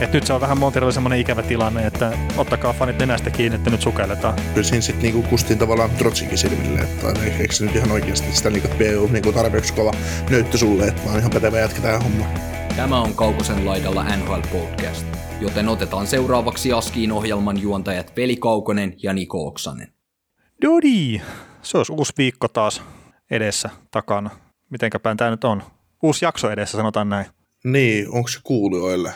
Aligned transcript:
Et 0.00 0.12
nyt 0.12 0.26
se 0.26 0.32
on 0.32 0.40
vähän 0.40 0.58
Monterella 0.58 0.92
semmoinen 0.92 1.18
ikävä 1.18 1.42
tilanne, 1.42 1.86
että 1.86 2.18
ottakaa 2.36 2.72
fanit 2.72 2.98
nenästä 2.98 3.30
kiinni, 3.30 3.56
että 3.56 3.70
nyt 3.70 3.82
sukelletaan. 3.82 4.34
Kyllä 4.54 4.68
siinä 4.68 4.80
sitten 4.80 5.02
niinku 5.02 5.22
kustin 5.22 5.58
tavallaan 5.58 5.90
trotsinkin 5.90 6.38
silmille, 6.38 6.80
että 6.80 7.06
eikö 7.40 7.54
se 7.54 7.64
nyt 7.64 7.76
ihan 7.76 7.90
oikeasti 7.90 8.36
sitä 8.36 8.50
niinku, 8.50 8.68
että 8.68 8.84
PU 8.84 9.06
niinku 9.06 9.32
tarpeeksi 9.32 9.72
kova 9.72 9.92
nöyttö 10.30 10.58
sulle, 10.58 10.86
että 10.86 11.02
mä 11.02 11.10
oon 11.10 11.18
ihan 11.18 11.30
pätevä 11.30 11.58
jätkä 11.58 11.80
tää 11.80 11.98
homma. 11.98 12.24
Tämä 12.76 13.00
on 13.00 13.14
Kaukosen 13.14 13.66
laidalla 13.66 14.16
NHL 14.16 14.40
Podcast, 14.52 15.06
joten 15.40 15.68
otetaan 15.68 16.06
seuraavaksi 16.06 16.72
Askiin 16.72 17.12
ohjelman 17.12 17.62
juontajat 17.62 18.16
Veli 18.16 18.36
Kaukonen 18.36 18.94
ja 19.02 19.12
Niko 19.12 19.46
Oksanen. 19.46 19.92
Dodi! 20.62 21.20
Se 21.62 21.78
olisi 21.78 21.92
uusi 21.92 22.12
viikko 22.18 22.48
taas 22.48 22.82
edessä 23.30 23.70
takana. 23.90 24.30
Mitenkäpä 24.70 25.14
tämä 25.14 25.30
nyt 25.30 25.44
on? 25.44 25.62
Uusi 26.02 26.24
jakso 26.24 26.50
edessä, 26.50 26.76
sanotaan 26.76 27.08
näin. 27.08 27.26
Niin, 27.64 28.06
onko 28.10 28.28
se 28.28 28.40
kuulijoille? 28.44 29.12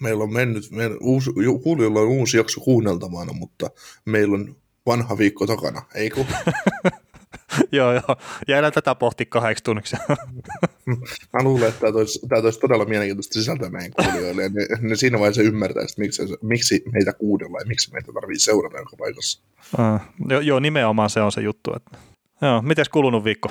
Meillä 0.00 0.24
on 0.24 0.32
mennyt, 0.32 0.70
meillä, 0.70 0.96
uusi, 1.00 1.30
kuulijoilla 1.62 2.00
on 2.00 2.08
uusi 2.08 2.36
jakso 2.36 2.60
kuunneltavana, 2.60 3.32
mutta 3.32 3.70
meillä 4.04 4.34
on 4.34 4.56
vanha 4.86 5.18
viikko 5.18 5.46
takana, 5.46 5.82
ei 5.94 6.10
kun? 6.10 6.26
joo, 7.72 7.92
joo. 7.92 8.16
Jäädään 8.48 8.72
tätä 8.72 8.94
pohti 8.94 9.26
kahdeksi 9.26 9.64
tunniksi. 9.64 9.96
Mä 11.32 11.42
luulen, 11.42 11.68
että 11.68 11.80
tämä 11.80 11.98
olisi, 11.98 12.20
tämä 12.28 12.42
olisi 12.42 12.60
todella 12.60 12.84
mielenkiintoista 12.84 13.34
sisältöä 13.34 13.70
meidän 13.70 13.92
kuulijoille. 13.92 14.42
Ja 14.42 14.48
ne, 14.48 14.66
ne 14.80 14.96
siinä 14.96 15.18
vaiheessa 15.18 15.42
ymmärtää, 15.42 15.82
että 15.82 15.94
miksi, 15.98 16.22
miksi 16.42 16.82
meitä 16.92 17.12
kuunnellaan 17.12 17.62
ja 17.64 17.68
miksi 17.68 17.92
meitä 17.92 18.12
tarvitsee 18.12 18.52
seurata 18.52 18.78
joka 18.78 18.96
paikassa. 18.98 19.42
Uh, 19.78 20.00
joo, 20.30 20.40
joo, 20.40 20.60
nimenomaan 20.60 21.10
se 21.10 21.20
on 21.20 21.32
se 21.32 21.40
juttu. 21.40 21.72
Että... 21.76 21.98
Joo, 22.42 22.62
mites 22.62 22.88
kulunut 22.88 23.24
viikko? 23.24 23.50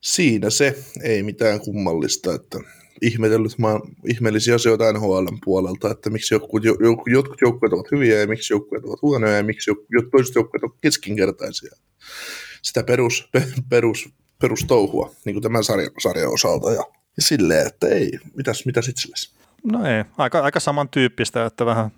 Siinä 0.00 0.50
se, 0.50 0.78
ei 1.02 1.22
mitään 1.22 1.60
kummallista, 1.60 2.34
että 2.34 2.58
ihmetellyt 3.06 3.58
maan 3.58 3.80
ihmeellisiä 4.06 4.54
asioita 4.54 4.92
NHL 4.92 5.26
puolelta, 5.44 5.90
että 5.90 6.10
miksi 6.10 6.34
jotkut, 6.34 6.62
jotkut 7.06 7.40
joukkueet 7.40 7.72
ovat 7.72 7.90
hyviä 7.92 8.20
ja 8.20 8.26
miksi 8.26 8.52
joukkueet 8.52 8.84
ovat 8.84 9.02
huonoja 9.02 9.36
ja 9.36 9.44
miksi 9.44 9.70
toiset 10.10 10.34
joukkueet 10.34 10.64
ovat 10.64 10.76
keskinkertaisia. 10.80 11.70
Sitä 12.62 12.82
perus, 12.82 13.30
perus, 13.68 14.08
perustouhua, 14.40 15.10
niin 15.24 15.34
kuin 15.34 15.42
tämän 15.42 15.64
sarjan, 15.64 15.90
sarjan 15.98 16.32
osalta 16.32 16.70
ja, 16.70 16.82
ja 17.16 17.22
silleen, 17.22 17.66
että 17.66 17.88
ei, 17.88 18.10
mitäs, 18.36 18.66
mitäs 18.66 18.88
itsellesi? 18.88 19.34
No 19.64 19.86
ei, 19.86 20.04
aika, 20.18 20.40
aika 20.40 20.60
samantyyppistä, 20.60 21.46
että 21.46 21.66
vähän 21.66 21.90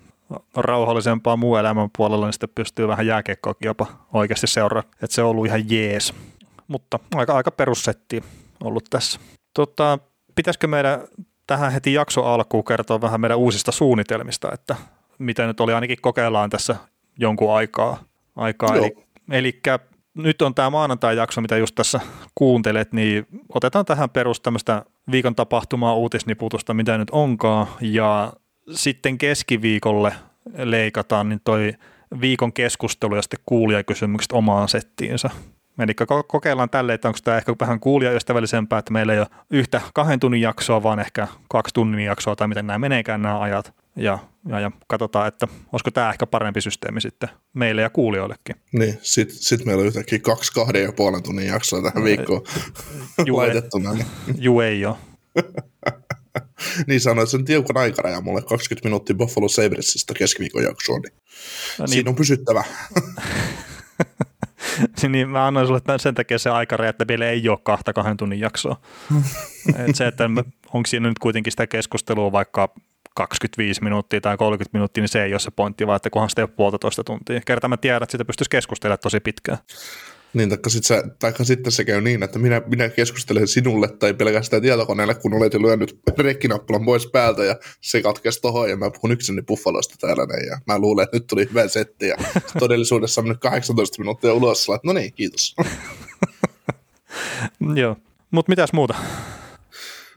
rauhallisempaa 0.57 1.37
muu 1.37 1.57
elämän 1.57 1.89
puolella, 1.97 2.27
niin 2.27 2.33
sitten 2.33 2.49
pystyy 2.55 2.89
vähän 2.89 3.07
jääkiekkoakin 3.07 3.67
jopa 3.67 3.87
oikeasti 4.13 4.47
seuraa. 4.47 4.83
Että 5.03 5.15
se 5.15 5.23
on 5.23 5.31
ollut 5.31 5.47
ihan 5.47 5.71
jees, 5.71 6.15
mutta 6.69 6.99
aika, 7.15 7.37
aika 7.37 7.51
perussetti 7.51 8.23
ollut 8.65 8.85
tässä. 8.91 9.21
Tota, 9.55 9.99
pitäisikö 10.37 10.67
meidän 10.67 11.01
tähän 11.47 11.73
heti 11.73 11.93
jakso 11.93 12.25
alkuun 12.25 12.65
kertoa 12.65 13.01
vähän 13.01 13.21
meidän 13.21 13.39
uusista 13.39 13.73
suunnitelmista, 13.73 14.53
että 14.53 14.77
mitä 15.19 15.47
nyt 15.47 15.61
oli 15.61 15.73
ainakin 15.73 15.99
kokeillaan 16.01 16.51
tässä 16.51 16.77
jonkun 17.19 17.57
aikaa. 17.57 17.99
aikaa. 18.37 18.77
Eli, 18.77 18.95
eli 19.31 19.61
nyt 20.15 20.43
on 20.43 20.55
tämä 20.55 20.71
maanantai-jakso, 20.71 21.41
mitä 21.41 21.57
just 21.57 21.75
tässä 21.75 22.01
kuuntelet, 22.35 22.93
niin 22.93 23.27
otetaan 23.55 23.85
tähän 23.85 24.11
perus 24.11 24.41
tämmöistä 24.41 24.85
viikon 25.11 25.35
tapahtumaa, 25.35 25.95
uutisniputusta, 25.95 26.75
mitä 26.75 26.99
nyt 26.99 27.11
onkaan, 27.11 27.67
ja 27.81 28.33
sitten 28.71 29.19
keskiviikolle 29.19 30.13
leikataan 30.57 31.29
niin 31.29 31.41
toi 31.45 31.73
viikon 32.21 32.53
keskustelu 32.53 33.17
ja 33.17 33.23
sitten 33.23 33.41
kuulijakysymykset 33.47 34.33
omaan 34.33 34.69
settiinsä. 34.69 35.31
Eli 35.79 35.93
kokeillaan 36.27 36.71
tälle, 36.71 36.95
että 36.95 37.09
onko 37.09 37.19
tämä 37.25 37.37
ehkä 37.37 37.55
vähän 37.61 37.81
kuulijaystävällisempää, 37.81 38.79
että 38.79 38.93
meillä 38.93 39.13
ei 39.13 39.19
ole 39.19 39.27
yhtä 39.51 39.81
kahden 39.95 40.21
tunnin 40.21 40.41
jaksoa, 40.41 40.83
vaan 40.83 41.01
ehkä 41.01 41.29
kaksi 41.49 41.75
tunnin 41.75 42.05
jaksoa 42.05 42.37
tai 42.37 42.49
miten 42.49 42.67
nämä 42.67 42.79
meneekään 42.79 43.23
nämä 43.23 43.41
ajat. 43.41 43.75
Ja, 43.97 44.19
ja, 44.49 44.61
ja 44.61 44.71
katsotaan, 44.87 45.29
että 45.29 45.49
olisiko 45.73 45.91
tämä 45.91 46.11
ehkä 46.11 46.27
parempi 46.27 46.61
systeemi 46.61 47.01
sitten 47.01 47.29
meille 47.53 47.83
ja 47.83 47.91
kuulijoillekin. 47.91 48.57
Niin, 48.73 48.99
sitten 49.03 49.37
sit 49.37 49.65
meillä 49.65 49.81
on 49.81 49.87
yhtäkkiä 49.87 50.19
kaksi 50.19 50.53
kahden 50.53 50.83
ja 50.83 50.93
puolen 50.93 51.23
tunnin 51.23 51.47
jaksoa 51.47 51.83
tähän 51.83 52.05
viikkoon 52.05 52.43
Juu, 53.27 53.37
laitettuna. 53.37 53.93
Niin. 53.93 54.07
Juu 54.39 54.61
ei 54.61 54.87
ole. 54.87 54.97
niin 56.87 57.01
sanoit, 57.01 57.29
sen 57.29 57.45
tiukan 57.45 57.77
aikaraja 57.77 58.21
mulle 58.21 58.43
20 58.43 58.89
minuuttia 58.89 59.17
Buffalo 59.17 59.49
Sabresista 59.49 60.15
keskiviikon 60.15 60.63
jaksoon, 60.63 61.01
niin, 61.01 61.15
no 61.79 61.85
niin. 61.85 61.89
siinä 61.93 62.11
on 62.11 62.17
pysyttävä. 62.17 62.65
niin 65.09 65.29
mä 65.29 65.47
annoin 65.47 65.67
sulle 65.67 65.81
sen 65.99 66.15
takia 66.15 66.39
se 66.39 66.51
aikaraja, 66.51 66.91
että 66.91 67.09
vielä 67.09 67.27
ei 67.27 67.49
ole 67.49 67.59
kahta 67.63 67.93
kahden 67.93 68.17
tunnin 68.17 68.41
jaksoa. 68.41 68.81
Et 69.89 69.97
se, 69.97 70.07
että 70.07 70.25
onko 70.73 70.87
siinä 70.87 71.09
nyt 71.09 71.19
kuitenkin 71.19 71.53
sitä 71.53 71.67
keskustelua 71.67 72.33
vaikka 72.33 72.75
25 73.15 73.83
minuuttia 73.83 74.21
tai 74.21 74.37
30 74.37 74.77
minuuttia, 74.79 75.03
niin 75.03 75.09
se 75.09 75.25
ei 75.25 75.33
ole 75.33 75.41
se 75.41 75.51
pointti, 75.51 75.87
vaan 75.87 75.97
että 75.97 76.11
kunhan 76.11 76.31
sitä 76.31 76.43
ei 76.43 76.45
ole 76.45 76.57
puolitoista 76.57 77.05
tuntia. 77.05 77.41
Kerta 77.47 77.69
mä 77.69 77.77
tiedän, 77.77 78.03
että 78.03 78.13
sitä 78.13 78.25
pystyisi 78.25 78.51
keskustelemaan 78.51 78.99
tosi 79.03 79.21
pitkään. 79.21 79.59
Niin, 80.37 80.49
taikka, 80.49 80.71
sit 80.71 80.85
sä, 80.85 81.03
taikka 81.19 81.45
sitten 81.45 81.73
se 81.73 81.85
käy 81.85 82.01
niin, 82.01 82.23
että 82.23 82.39
minä, 82.39 82.63
minä 82.67 82.89
keskustelen 82.89 83.49
sinulle 83.49 83.89
tai 83.89 84.15
pelkästään 84.15 84.63
tietokoneelle, 84.63 85.15
kun 85.15 85.35
olet 85.35 85.53
jo 85.53 85.63
lyönyt 85.63 86.01
rekkinappulan 86.19 86.85
pois 86.85 87.07
päältä 87.07 87.45
ja 87.45 87.57
se 87.81 88.03
katkesi 88.03 88.41
tohon 88.41 88.71
ja 88.71 88.77
mä 88.77 88.91
puhun 88.91 89.13
yksin 89.13 89.47
Buffalosta 89.47 89.95
täällä 90.01 90.27
näin 90.27 90.47
ja 90.47 90.59
mä 90.67 90.79
luulen, 90.79 91.05
että 91.05 91.17
nyt 91.17 91.27
tuli 91.27 91.49
hyvä 91.51 91.69
setti 91.69 92.09
ja 92.09 92.17
todellisuudessa 92.59 93.21
on 93.21 93.29
nyt 93.29 93.41
18 93.41 94.03
minuuttia 94.03 94.33
ulos, 94.33 94.67
no 94.85 94.93
niin, 94.93 95.13
kiitos. 95.13 95.57
Joo, 97.81 97.97
mutta 98.31 98.51
mitäs 98.51 98.73
muuta? 98.73 98.95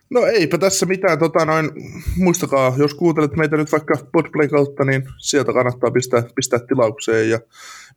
No 0.10 0.26
eipä 0.26 0.58
tässä 0.58 0.86
mitään. 0.86 1.20
Tota 1.20 1.46
noin, 1.46 1.72
muistakaa, 2.18 2.76
jos 2.78 2.94
kuuntelet 2.94 3.36
meitä 3.36 3.58
nyt 3.58 3.72
vaikka 3.72 3.94
Podplay 4.12 4.48
kautta, 4.48 4.86
niin 4.86 5.04
sieltä 5.18 5.54
kannattaa 5.54 5.92
pistää, 5.92 6.24
pistää 6.36 6.60
tilaukseen 6.60 7.30
ja 7.30 7.40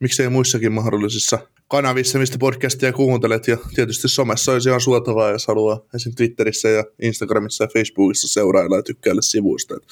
miksei 0.01 0.29
muissakin 0.29 0.73
mahdollisissa 0.73 1.39
kanavissa, 1.69 2.19
mistä 2.19 2.39
podcastia 2.39 2.93
kuuntelet. 2.93 3.49
Ja 3.49 3.57
tietysti 3.75 4.09
somessa 4.09 4.53
olisi 4.53 4.69
ihan 4.69 4.81
suotavaa, 4.81 5.31
jos 5.31 5.47
haluaa 5.47 5.81
esim. 5.95 6.15
Twitterissä 6.15 6.69
ja 6.69 6.85
Instagramissa 7.03 7.65
ja 7.65 7.69
Facebookissa 7.69 8.29
seurailla 8.29 8.77
ja 8.77 8.83
tykkäillä 8.83 9.23
sivuista. 9.23 9.77
Et 9.77 9.83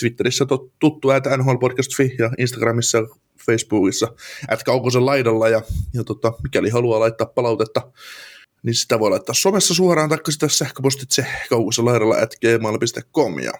Twitterissä 0.00 0.46
on 0.50 0.70
tuttu 0.78 1.08
at 1.08 1.24
nhlpodcast.fi 1.36 2.16
ja 2.18 2.30
Instagramissa 2.38 2.98
ja 2.98 3.06
Facebookissa 3.46 4.08
at 4.48 4.62
kaukosen 4.62 5.06
laidalla. 5.06 5.48
Ja, 5.48 5.62
ja 5.94 6.04
tota, 6.04 6.32
mikäli 6.42 6.70
haluaa 6.70 7.00
laittaa 7.00 7.26
palautetta 7.26 7.92
niin 8.62 8.74
sitä 8.74 8.98
voi 8.98 9.10
laittaa 9.10 9.34
somessa 9.34 9.74
suoraan, 9.74 10.08
taikka 10.08 10.30
sitä 10.30 10.48
sähköpostitse 10.48 11.26
kaukosen 11.50 11.84
laidalla 11.84 12.16
at 12.16 12.34
gmail.com. 12.40 13.38
Ja 13.38 13.52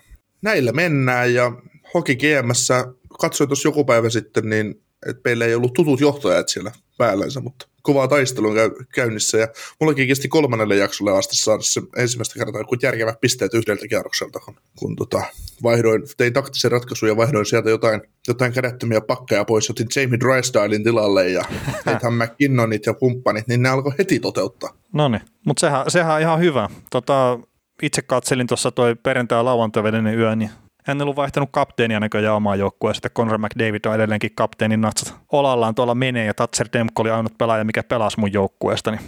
näillä 0.43 0.73
mennään, 0.73 1.35
ja 1.35 1.53
Hoki 1.95 2.17
GMssä 2.17 2.85
katsoin 3.21 3.49
tuossa 3.49 3.69
joku 3.69 3.85
päivä 3.85 4.11
sitten, 4.11 4.49
niin 4.49 4.82
että 5.07 5.21
meillä 5.25 5.47
ei 5.47 5.55
ollut 5.55 5.73
tutut 5.73 6.01
johtajat 6.01 6.49
siellä 6.49 6.73
päällänsä, 6.99 7.41
mutta 7.41 7.69
kovaa 7.83 8.09
taistelua 8.09 8.55
käy, 8.55 8.71
käynnissä 8.95 9.39
ja 9.39 9.49
mullakin 9.81 10.09
kesti 10.09 10.29
kolmannelle 10.29 10.77
jaksolle 10.77 11.19
asti 11.19 11.37
saada 11.37 11.63
se 11.63 11.83
ensimmäistä 11.97 12.39
kertaa 12.39 12.65
kun 12.65 12.79
järkevät 12.83 13.21
pisteet 13.21 13.55
yhdeltä 13.55 13.89
kierrokselta, 13.89 14.41
kun, 14.41 14.57
kun 14.79 14.97
tota, 14.97 15.23
vaihdoin, 15.63 16.03
tein 16.17 16.33
taktisen 16.33 16.73
ratkaisun 16.73 17.09
ja 17.09 17.17
vaihdoin 17.17 17.47
sieltä 17.47 17.71
jotain, 17.71 18.01
jotain 18.29 18.53
kädettömiä 18.53 19.01
pakkeja 19.01 19.45
pois, 19.45 19.71
otin 19.71 19.87
Jamie 19.97 20.21
Drystylein 20.21 20.85
tilalle 20.85 21.29
ja 21.29 21.45
Nathan 21.87 22.15
McKinnonit 22.15 22.87
ja 22.87 22.95
kumppanit, 22.95 23.49
niin 23.49 23.63
ne 23.63 23.69
alkoi 23.69 23.93
heti 23.99 24.21
toteuttaa. 24.21 24.71
No 24.93 25.09
niin, 25.09 25.23
mutta 25.47 25.61
sehän, 25.61 25.91
sehän 25.91 26.15
on 26.15 26.21
ihan 26.21 26.41
hyvä. 26.41 26.69
Tota, 26.91 27.39
itse 27.83 28.03
katselin 28.03 28.47
tuossa 28.47 28.71
toi 28.71 28.95
perjantai- 28.95 29.39
ja 29.39 29.45
lauantai 29.45 29.83
yö, 30.17 30.37
niin 30.37 30.51
hän 30.83 31.03
ollut 31.03 31.17
vaihtanut 31.17 31.49
kapteenia 31.53 32.01
näköjään 32.01 32.37
omaa 32.37 32.57
joukkueen, 32.57 32.95
sitten 32.95 33.11
Conor 33.11 33.39
McDavid 33.39 33.85
on 33.87 33.95
edelleenkin 33.95 34.31
kapteenin 34.35 34.81
natsat 34.81 35.17
olallaan 35.33 35.75
tuolla 35.75 35.95
menee, 35.95 36.27
ja 36.27 36.35
Tatser 36.35 36.69
Demko 36.73 37.03
oli 37.03 37.11
ainut 37.11 37.39
pelaaja, 37.39 37.65
mikä 37.65 37.83
pelasi 37.83 38.21
mun 38.21 38.33
joukkueesta, 38.33 38.91
niin 38.91 39.01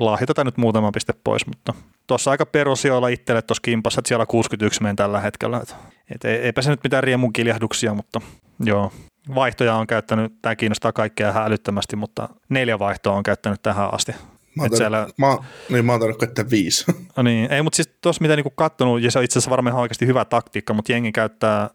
lahjoitetaan 0.00 0.46
nyt 0.46 0.56
muutama 0.56 0.92
piste 0.92 1.12
pois, 1.24 1.46
mutta 1.46 1.74
tuossa 2.06 2.30
aika 2.30 2.46
perusioilla 2.46 3.08
itselle 3.08 3.42
tuossa 3.42 3.62
kimpassa, 3.62 4.00
että 4.00 4.08
siellä 4.08 4.26
61 4.26 4.82
menen 4.82 4.96
tällä 4.96 5.20
hetkellä. 5.20 5.60
Et, 5.60 5.76
et 6.14 6.24
eipä 6.24 6.62
se 6.62 6.70
nyt 6.70 6.84
mitään 6.84 7.04
riemun 7.04 7.32
kiljahduksia, 7.32 7.94
mutta 7.94 8.20
joo. 8.60 8.92
Vaihtoja 9.34 9.74
on 9.74 9.86
käyttänyt, 9.86 10.32
tämä 10.42 10.56
kiinnostaa 10.56 10.92
kaikkea 10.92 11.32
hälyttömästi, 11.32 11.96
mutta 11.96 12.28
neljä 12.48 12.78
vaihtoa 12.78 13.16
on 13.16 13.22
käyttänyt 13.22 13.62
tähän 13.62 13.94
asti. 13.94 14.12
Mä 14.56 14.62
oon, 14.62 14.76
siellä... 14.76 15.06
mä, 15.18 15.38
niin, 15.68 15.84
mä 15.84 15.92
oon 15.92 16.18
käyttää 16.18 16.50
viisi. 16.50 16.84
No 17.16 17.22
niin, 17.22 17.52
ei, 17.52 17.62
mutta 17.62 17.76
siis 17.76 17.90
tuossa 18.00 18.22
mitä 18.22 18.36
niinku 18.36 18.50
kattonut, 18.50 19.02
ja 19.02 19.10
se 19.10 19.18
on 19.18 19.24
itse 19.24 19.38
asiassa 19.38 19.50
varmaan 19.50 19.76
oikeasti 19.76 20.06
hyvä 20.06 20.24
taktiikka, 20.24 20.74
mutta 20.74 20.92
jengi 20.92 21.12
käyttää 21.12 21.70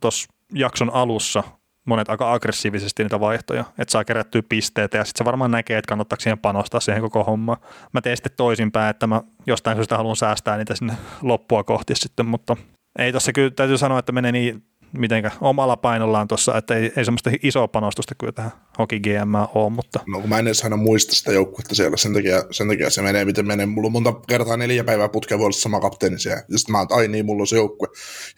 tuossa 0.00 0.28
jakson 0.54 0.90
alussa 0.94 1.42
monet 1.88 2.10
aika 2.10 2.32
aggressiivisesti 2.32 3.02
niitä 3.02 3.20
vaihtoja, 3.20 3.64
että 3.78 3.92
saa 3.92 4.04
kerättyä 4.04 4.42
pisteitä 4.48 4.98
ja 4.98 5.04
sitten 5.04 5.18
se 5.18 5.24
varmaan 5.24 5.50
näkee, 5.50 5.78
että 5.78 5.88
kannattaako 5.88 6.20
siihen 6.20 6.38
panostaa 6.38 6.80
siihen 6.80 7.02
koko 7.02 7.24
hommaan. 7.24 7.58
Mä 7.92 8.00
teen 8.00 8.16
sitten 8.16 8.32
toisinpäin, 8.36 8.90
että 8.90 9.06
mä 9.06 9.22
jostain 9.46 9.76
syystä 9.76 9.96
haluan 9.96 10.16
säästää 10.16 10.56
niitä 10.56 10.74
sinne 10.74 10.94
loppua 11.22 11.64
kohti 11.64 11.94
sitten, 11.94 12.26
mutta 12.26 12.56
ei 12.98 13.12
tuossa 13.12 13.32
kyllä 13.32 13.50
täytyy 13.50 13.78
sanoa, 13.78 13.98
että 13.98 14.12
menee 14.12 14.32
niin 14.32 14.62
mitenkä 14.92 15.30
omalla 15.40 15.76
painollaan 15.76 16.28
tuossa, 16.28 16.56
että 16.56 16.74
ei, 16.74 16.92
ei 16.96 17.04
semmoista 17.04 17.30
isoa 17.42 17.68
panostusta 17.68 18.14
kyllä 18.14 18.32
tähän 18.32 18.52
Hoki 18.78 19.00
GM 19.00 19.34
ole, 19.54 19.70
mutta... 19.70 20.00
No 20.06 20.20
kun 20.20 20.28
mä 20.28 20.38
en 20.38 20.46
edes 20.46 20.64
aina 20.64 20.76
muista 20.76 21.14
sitä 21.14 21.32
joukkuetta 21.32 21.74
siellä, 21.74 21.96
sen 21.96 22.14
takia, 22.14 22.42
sen 22.50 22.68
takia 22.68 22.90
se 22.90 23.02
menee 23.02 23.24
miten 23.24 23.46
menee. 23.46 23.66
Mulla 23.66 23.86
on 23.86 23.92
monta 23.92 24.12
kertaa 24.28 24.56
neljä 24.56 24.84
päivää 24.84 25.08
putkeen 25.08 25.40
voi 25.40 25.52
sama 25.52 25.80
kapteeni 25.80 26.18
siellä. 26.18 26.42
Ja 26.48 26.58
sitten 26.58 26.72
mä 26.72 26.78
oon, 26.78 26.86
ai 26.90 27.08
niin, 27.08 27.26
mulla 27.26 27.42
on 27.42 27.46
se 27.46 27.56
joukkue. 27.56 27.88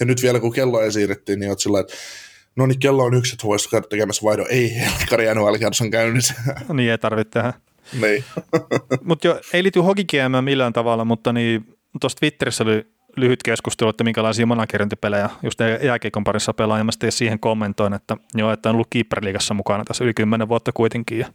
Ja 0.00 0.06
nyt 0.06 0.23
vielä 0.23 0.41
kun 0.41 0.52
kello 0.52 0.81
ei 0.81 0.93
siirrettiin, 0.93 1.41
niin 1.41 1.50
oot 1.50 1.61
sillä 1.61 1.81
että 1.81 1.94
no 2.56 2.67
niin, 2.67 2.79
kello 2.79 3.05
on 3.05 3.14
yksi, 3.14 3.35
että 3.35 3.46
voisi 3.46 3.70
käydä 3.70 3.87
tekemässä 3.91 4.23
vaihdon. 4.23 4.46
Ei, 4.50 4.73
Kari 5.11 5.35
NHL 5.35 5.85
on 5.85 5.91
käynnissä. 5.91 6.35
No 6.69 6.75
niin, 6.75 6.91
ei 6.91 6.99
tarvitse 6.99 7.31
tehdä. 7.31 7.53
niin. 8.00 8.25
mutta 9.05 9.26
jo, 9.26 9.41
ei 9.53 9.62
liity 9.62 9.81
Hoki 9.81 10.05
GM 10.05 10.44
millään 10.44 10.73
tavalla, 10.73 11.05
mutta 11.05 11.32
niin 11.32 11.79
tuossa 12.00 12.19
Twitterissä 12.19 12.64
oli 12.64 12.87
lyhyt 13.16 13.42
keskustelu, 13.42 13.90
että 13.90 14.04
minkälaisia 14.04 14.46
managerointipelejä 14.46 15.30
just 15.42 15.60
jääkiekon 15.82 16.24
parissa 16.24 16.52
pelaa, 16.52 16.78
ja 16.78 17.10
siihen 17.10 17.40
kommentoin, 17.40 17.92
että 17.92 18.16
joo, 18.34 18.52
että 18.52 18.68
on 18.68 18.74
ollut 18.74 18.88
Keeper-liigassa 18.90 19.54
mukana 19.54 19.84
tässä 19.84 20.04
yli 20.04 20.14
kymmenen 20.14 20.48
vuotta 20.48 20.72
kuitenkin, 20.72 21.18
ja 21.18 21.26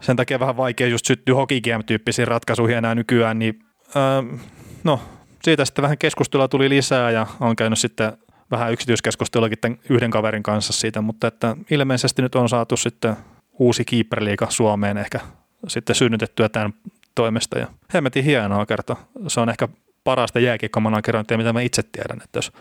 sen 0.00 0.16
takia 0.16 0.40
vähän 0.40 0.56
vaikea 0.56 0.86
just 0.86 1.06
syttyä 1.06 1.34
hockey 1.34 1.60
tyyppisiin 1.86 2.28
ratkaisuihin 2.28 2.76
enää 2.76 2.94
nykyään, 2.94 3.38
niin 3.38 3.58
öö, 3.96 4.38
no, 4.84 5.00
siitä 5.42 5.64
sitten 5.64 5.82
vähän 5.82 5.98
keskustelua 5.98 6.48
tuli 6.48 6.68
lisää, 6.68 7.10
ja 7.10 7.26
on 7.40 7.56
käynyt 7.56 7.78
sitten 7.78 8.12
vähän 8.50 8.72
yksityiskeskusteluakin 8.72 9.58
tämän 9.60 9.78
yhden 9.88 10.10
kaverin 10.10 10.42
kanssa 10.42 10.72
siitä, 10.72 11.00
mutta 11.00 11.26
että 11.26 11.56
ilmeisesti 11.70 12.22
nyt 12.22 12.34
on 12.34 12.48
saatu 12.48 12.76
sitten 12.76 13.16
uusi 13.58 13.84
Keeper-liiga 13.84 14.46
Suomeen 14.48 14.96
ehkä 14.96 15.20
sitten 15.68 15.96
synnytettyä 15.96 16.48
tämän 16.48 16.74
toimesta, 17.14 17.58
ja 17.58 17.66
hemmetin 17.94 18.24
hienoa 18.24 18.66
kerta. 18.66 18.96
Se 19.28 19.40
on 19.40 19.48
ehkä 19.48 19.68
parasta 20.06 20.40
jääkiekkomanagerointia, 20.40 21.38
mitä 21.38 21.52
mä 21.52 21.60
itse 21.60 21.82
tiedän, 21.82 22.20
että 22.24 22.38
jos 22.38 22.52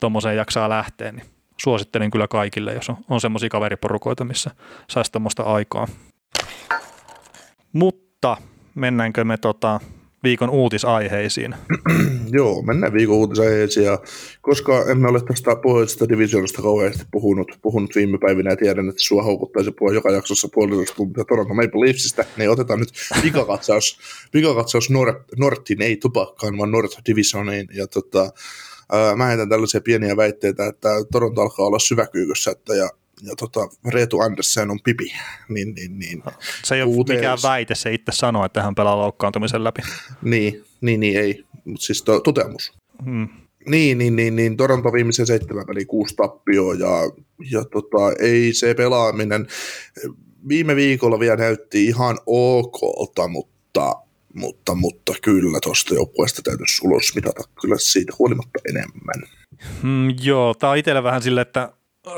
tuommoiseen 0.00 0.36
jaksaa 0.36 0.68
lähteä, 0.68 1.12
niin 1.12 1.26
suosittelen 1.56 2.10
kyllä 2.10 2.28
kaikille, 2.28 2.72
jos 2.74 2.88
on, 2.90 2.96
on 3.08 3.20
semmoisia 3.20 3.48
kaveriporukoita, 3.48 4.24
missä 4.24 4.50
saisi 4.88 5.12
tuommoista 5.12 5.42
aikaa. 5.42 5.86
Mutta 7.72 8.36
mennäänkö 8.74 9.24
me 9.24 9.36
tota, 9.36 9.80
viikon 10.22 10.50
uutisaiheisiin? 10.50 11.54
Joo, 12.38 12.62
mennään 12.62 12.92
viikon 12.92 13.16
uutisaiheisiin. 13.16 13.86
Ja 13.86 13.98
koska 14.40 14.84
emme 14.90 15.08
ole 15.08 15.20
tästä 15.20 15.56
pohjoisesta 15.56 16.08
divisionista 16.08 16.62
kauheasti 16.62 17.04
puhunut, 17.10 17.58
puhunut 17.62 17.94
viime 17.94 18.18
päivinä 18.18 18.50
ja 18.50 18.56
tiedän, 18.56 18.88
että 18.88 19.02
sua 19.02 19.22
houkuttaisi 19.22 19.70
puhua 19.70 19.94
joka 19.94 20.10
jaksossa 20.10 20.48
puolitoista 20.54 20.94
tuntia 20.94 21.24
Toronto 21.24 21.54
Maple 21.54 21.80
Leafsistä, 21.86 22.24
niin 22.36 22.50
otetaan 22.50 22.80
nyt 22.80 22.92
pikakatsaus, 23.22 23.98
pikakatsaus 24.32 24.88
Nortin, 25.36 25.82
ei 25.82 25.96
tupakkaan, 25.96 26.58
vaan 26.58 26.70
Nord 26.70 26.88
Divisioniin. 27.06 27.68
Ja 27.74 27.86
tota, 27.86 28.32
mä 29.16 29.26
heitän 29.26 29.48
tällaisia 29.48 29.80
pieniä 29.80 30.16
väitteitä, 30.16 30.66
että 30.66 30.88
Toronto 31.12 31.42
alkaa 31.42 31.66
olla 31.66 31.78
syväkyykössä, 31.78 32.50
että 32.50 32.74
ja 32.74 32.90
ja 33.22 33.36
tota, 33.36 33.60
Reetu 33.88 34.20
Andersen 34.20 34.70
on 34.70 34.80
pipi. 34.84 35.12
Niin, 35.48 35.74
niin, 35.74 35.98
niin. 35.98 36.22
Se 36.64 36.74
ei 36.74 36.82
ole 36.82 36.90
uuteen... 36.90 37.18
mikään 37.18 37.38
väite, 37.42 37.74
se 37.74 37.94
itse 37.94 38.12
sanoo, 38.12 38.44
että 38.44 38.62
hän 38.62 38.74
pelaa 38.74 38.96
loukkaantumisen 38.98 39.64
läpi. 39.64 39.82
niin, 40.22 40.64
niin, 40.80 41.00
niin 41.00 41.20
ei, 41.20 41.44
mutta 41.64 41.86
siis 41.86 42.02
to, 42.02 42.20
toteamus. 42.20 42.72
Hmm. 43.04 43.28
Niin, 43.66 43.98
niin, 43.98 44.16
niin, 44.16 44.36
niin, 44.36 44.56
Toronto 44.56 44.92
viimeisen 44.92 45.26
seitsemän 45.26 45.66
peli 45.66 45.84
kuusi 45.84 46.16
tappioa 46.16 46.74
ja, 46.74 46.88
ja 47.50 47.64
tota, 47.64 48.12
ei 48.20 48.52
se 48.52 48.74
pelaaminen, 48.74 49.46
viime 50.48 50.76
viikolla 50.76 51.20
vielä 51.20 51.36
näytti 51.36 51.84
ihan 51.84 52.18
okolta, 52.26 53.28
mutta, 53.28 53.96
mutta, 54.34 54.74
mutta 54.74 55.12
kyllä 55.22 55.58
tuosta 55.62 55.94
joukkueesta 55.94 56.42
täytyisi 56.42 56.86
ulos 56.86 57.14
mitata 57.14 57.42
kyllä 57.60 57.76
siitä 57.78 58.12
huolimatta 58.18 58.58
enemmän. 58.68 59.28
Mm, 59.82 60.14
joo, 60.22 60.54
tämä 60.54 60.70
on 60.70 60.76
itsellä 60.76 61.02
vähän 61.02 61.22
silleen, 61.22 61.46
että 61.46 61.72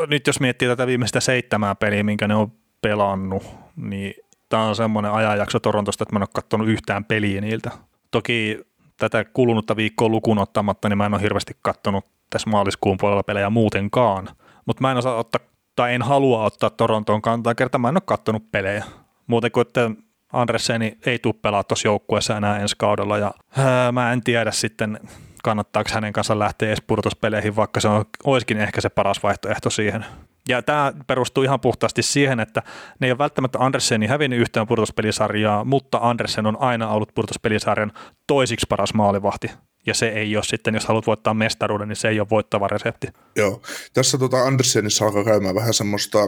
nyt 0.06 0.26
jos 0.26 0.40
miettii 0.40 0.68
tätä 0.68 0.86
viimeistä 0.86 1.20
seitsemää 1.20 1.74
peliä, 1.74 2.02
minkä 2.02 2.28
ne 2.28 2.34
on 2.34 2.52
pelannut, 2.80 3.42
niin 3.76 4.14
tämä 4.48 4.62
on 4.62 4.76
semmoinen 4.76 5.12
ajanjakso 5.12 5.60
Torontosta, 5.60 6.04
että 6.04 6.14
mä 6.14 6.18
en 6.18 6.22
ole 6.22 6.28
katsonut 6.34 6.68
yhtään 6.68 7.04
peliä 7.04 7.40
niiltä. 7.40 7.70
Toki 8.10 8.60
tätä 8.96 9.24
kulunutta 9.24 9.76
viikkoa 9.76 10.08
lukuun 10.08 10.38
ottamatta, 10.38 10.88
niin 10.88 10.98
mä 10.98 11.06
en 11.06 11.14
ole 11.14 11.22
hirveästi 11.22 11.56
katsonut 11.62 12.04
tässä 12.30 12.50
maaliskuun 12.50 12.96
puolella 12.96 13.22
pelejä 13.22 13.50
muutenkaan. 13.50 14.28
Mutta 14.66 14.80
mä 14.80 14.90
en 14.90 14.96
osaa 14.96 15.16
ottaa, 15.16 15.40
tai 15.76 15.94
en 15.94 16.02
halua 16.02 16.44
ottaa 16.44 16.70
Torontoon 16.70 17.22
kantaa, 17.22 17.54
kerta 17.54 17.78
mä 17.78 17.88
en 17.88 17.96
ole 17.96 18.02
katsonut 18.06 18.50
pelejä. 18.50 18.84
Muuten 19.26 19.50
kuin, 19.50 19.66
että 19.66 19.90
Andresseni 20.32 20.98
ei 21.06 21.18
tule 21.18 21.34
pelaa 21.42 21.64
tuossa 21.64 21.88
joukkueessa 21.88 22.36
enää 22.36 22.58
ensi 22.58 22.74
kaudella, 22.78 23.18
ja 23.18 23.34
ää, 23.58 23.92
mä 23.92 24.12
en 24.12 24.22
tiedä 24.22 24.50
sitten, 24.50 25.00
kannattaako 25.42 25.90
hänen 25.92 26.12
kanssa 26.12 26.38
lähteä 26.38 26.68
edes 26.68 26.82
pudotuspeleihin, 26.86 27.56
vaikka 27.56 27.80
se 27.80 27.88
on, 27.88 28.04
olisikin 28.24 28.58
ehkä 28.58 28.80
se 28.80 28.88
paras 28.88 29.22
vaihtoehto 29.22 29.70
siihen. 29.70 30.04
Ja 30.48 30.62
tämä 30.62 30.92
perustuu 31.06 31.42
ihan 31.42 31.60
puhtaasti 31.60 32.02
siihen, 32.02 32.40
että 32.40 32.62
ne 33.00 33.06
ei 33.06 33.10
ole 33.10 33.18
välttämättä 33.18 33.58
Andersenin 33.58 34.08
hävinnyt 34.08 34.40
yhtään 34.40 34.66
pudotuspelisarjaa, 34.66 35.64
mutta 35.64 35.98
Andersen 36.02 36.46
on 36.46 36.56
aina 36.60 36.88
ollut 36.88 37.14
pudotuspelisarjan 37.14 37.92
toisiksi 38.26 38.66
paras 38.68 38.94
maalivahti. 38.94 39.50
Ja 39.86 39.94
se 39.94 40.08
ei 40.08 40.36
ole 40.36 40.44
sitten, 40.44 40.74
jos 40.74 40.86
haluat 40.86 41.06
voittaa 41.06 41.34
mestaruuden, 41.34 41.88
niin 41.88 41.96
se 41.96 42.08
ei 42.08 42.20
ole 42.20 42.30
voittava 42.30 42.68
resepti. 42.68 43.06
Joo. 43.36 43.62
Tässä 43.92 44.18
tota 44.18 44.42
Andersenissa 44.42 45.04
alkaa 45.04 45.24
käymään 45.24 45.54
vähän 45.54 45.74
semmoista 45.74 46.18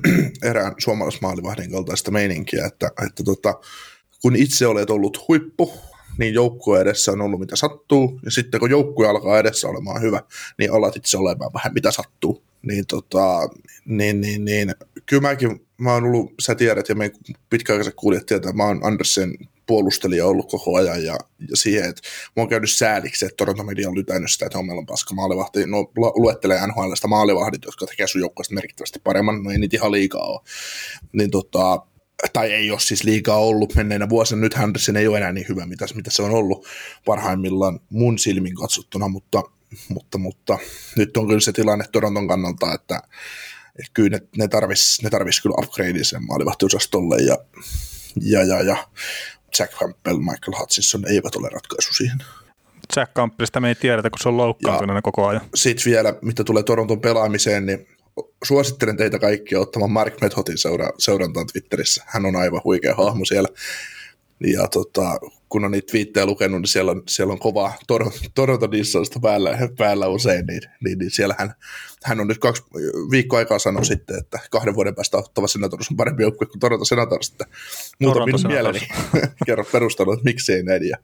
erään 0.50 0.74
suomalaismaalivahdin 0.78 1.72
kaltaista 1.72 2.10
meininkiä, 2.10 2.66
että, 2.66 2.90
että 3.06 3.24
tota, 3.24 3.54
kun 4.22 4.36
itse 4.36 4.66
olet 4.66 4.90
ollut 4.90 5.28
huippu, 5.28 5.72
niin 6.18 6.34
joukkue 6.34 6.80
edessä 6.80 7.12
on 7.12 7.20
ollut 7.20 7.40
mitä 7.40 7.56
sattuu, 7.56 8.20
ja 8.24 8.30
sitten 8.30 8.60
kun 8.60 8.70
joukkue 8.70 9.08
alkaa 9.08 9.38
edessä 9.38 9.68
olemaan 9.68 10.02
hyvä, 10.02 10.22
niin 10.58 10.72
alat 10.72 10.96
itse 10.96 11.18
olemaan 11.18 11.52
vähän 11.54 11.74
mitä 11.74 11.90
sattuu. 11.90 12.42
Niin, 12.62 12.86
tota, 12.86 13.48
niin, 13.84 14.20
niin, 14.20 14.44
niin 14.44 14.74
kyllä 15.06 15.22
mäkin, 15.22 15.66
mä 15.78 15.92
oon 15.92 16.04
ollut, 16.04 16.34
sä 16.40 16.54
tiedät, 16.54 16.88
ja 16.88 16.94
me 16.94 17.12
pitkäaikaiset 17.50 17.94
tietää, 18.26 18.52
mä 18.52 18.64
oon 18.64 18.80
Andersen 18.82 19.34
puolustelija 19.70 20.26
ollut 20.26 20.50
koko 20.50 20.76
ajan 20.76 21.04
ja, 21.04 21.18
ja 21.50 21.56
siihen, 21.56 21.90
että 21.90 22.02
mä 22.36 22.40
oon 22.42 22.48
käynyt 22.48 22.70
sääliksi, 22.70 23.24
että 23.24 23.36
Toronto 23.36 23.64
Media 23.64 23.88
on 23.88 23.94
lytänyt 23.94 24.30
sitä, 24.30 24.46
että 24.46 24.58
on 24.58 24.66
meillä 24.66 24.80
on 24.80 24.86
paska 24.86 25.14
maalivahti. 25.14 25.66
No 25.66 25.90
luettelee 25.96 26.66
NHLstä 26.66 27.08
maalivahdit, 27.08 27.64
jotka 27.64 27.86
tekee 27.86 28.06
sun 28.06 28.20
joukkueesta 28.20 28.54
merkittävästi 28.54 29.00
paremman, 29.04 29.42
no 29.44 29.50
ei 29.50 29.58
niitä 29.58 29.76
ihan 29.76 29.92
liikaa 29.92 30.22
ole. 30.22 30.40
Niin 31.12 31.30
tota, 31.30 31.82
tai 32.32 32.52
ei 32.52 32.70
ole 32.70 32.80
siis 32.80 33.04
liikaa 33.04 33.36
ollut 33.38 33.74
menneinä 33.74 34.08
vuosina. 34.08 34.40
Nyt 34.40 34.58
Henderson 34.58 34.96
ei 34.96 35.08
ole 35.08 35.16
enää 35.16 35.32
niin 35.32 35.46
hyvä, 35.48 35.66
mitä, 35.66 35.86
mitä 35.94 36.10
se 36.10 36.22
on 36.22 36.30
ollut 36.30 36.66
parhaimmillaan 37.04 37.80
mun 37.90 38.18
silmin 38.18 38.54
katsottuna, 38.54 39.08
mutta, 39.08 39.42
mutta, 39.88 40.18
mutta 40.18 40.58
nyt 40.96 41.16
on 41.16 41.26
kyllä 41.26 41.40
se 41.40 41.52
tilanne 41.52 41.84
Toronton 41.92 42.28
kannalta, 42.28 42.74
että, 42.74 43.00
että 43.78 43.90
kyllä 43.94 44.08
ne, 44.08 44.20
ne 44.36 44.48
tarvisi 44.48 45.02
ne 45.02 45.10
tarvis 45.10 45.40
kyllä 45.40 45.56
upgradea 45.58 46.04
sen 46.04 46.26
maalivahtiosastolle 46.26 47.16
ja, 47.22 47.38
ja, 48.20 48.44
ja, 48.44 48.62
ja 48.62 48.76
Jack 49.58 49.72
Campbell, 49.74 50.18
Michael 50.18 50.60
Hutchinson 50.60 51.08
eivät 51.08 51.36
ole 51.36 51.48
ratkaisu 51.48 51.94
siihen. 51.94 52.18
Jack 52.96 53.14
Campbellista 53.14 53.60
me 53.60 53.68
ei 53.68 53.74
tiedetä, 53.74 54.10
kun 54.10 54.18
se 54.22 54.28
on 54.28 54.36
loukkaantuneena 54.36 55.02
koko 55.02 55.26
ajan. 55.26 55.42
Sitten 55.54 55.92
vielä, 55.92 56.14
mitä 56.22 56.44
tulee 56.44 56.62
Toronton 56.62 57.00
pelaamiseen, 57.00 57.66
niin 57.66 57.86
suosittelen 58.44 58.96
teitä 58.96 59.18
kaikkia 59.18 59.60
ottamaan 59.60 59.90
Mark 59.90 60.20
Methodin 60.20 60.58
seura- 60.58 60.92
seurantaan 60.98 61.46
Twitterissä. 61.46 62.04
Hän 62.06 62.26
on 62.26 62.36
aivan 62.36 62.60
huikea 62.64 62.94
hahmo 62.94 63.24
siellä. 63.24 63.48
Ja 64.46 64.68
tota, 64.68 65.18
kun 65.48 65.64
on 65.64 65.70
niitä 65.70 65.90
twiittejä 65.90 66.26
lukenut, 66.26 66.60
niin 66.60 66.68
siellä 66.68 66.90
on, 66.90 67.02
siellä 67.08 67.32
on 67.32 67.38
kova 67.38 67.72
Toronto 68.34 68.72
dissausta 68.72 69.20
päällä, 69.20 69.58
päällä 69.78 70.08
usein, 70.08 70.46
niin, 70.46 70.60
niin, 70.84 70.98
niin 70.98 71.10
siellä 71.10 71.34
hän, 71.38 71.54
hän 72.04 72.20
on 72.20 72.26
nyt 72.26 72.38
kaksi 72.38 72.62
viikkoa 73.10 73.38
aikaa 73.38 73.58
sanonut 73.58 73.86
sitten, 73.86 74.18
että 74.18 74.38
kahden 74.50 74.74
vuoden 74.74 74.94
päästä 74.94 75.16
ottava 75.16 75.46
Senators 75.46 75.90
on 75.90 75.96
parempi 75.96 76.22
joukkue 76.22 76.46
kuin 76.46 76.60
Toronto 76.60 76.84
Senators. 76.84 77.28
Että 77.28 77.44
muuta 78.00 78.26
minun 78.26 78.40
mieleeni 78.46 78.80
kerro 79.46 79.64
perustanut, 79.64 80.14
että 80.14 80.24
miksei 80.24 80.62
näin. 80.62 80.88
Ja, 80.88 80.96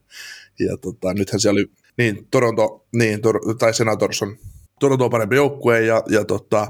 ja 0.59 0.77
tota, 0.77 1.15
nythän 1.15 1.41
siellä 1.41 1.59
oli, 1.59 1.71
niin 1.99 2.27
Toronto, 2.31 2.87
niin, 2.93 3.23
tor, 3.23 3.41
tai 3.59 3.75
Senators 3.75 4.23
on 4.23 4.37
Toronto 4.81 5.05
on 5.05 5.11
parempi 5.11 5.37
joukkue 5.37 5.81
ja, 5.81 6.03
ja 6.09 6.25
tota, 6.25 6.67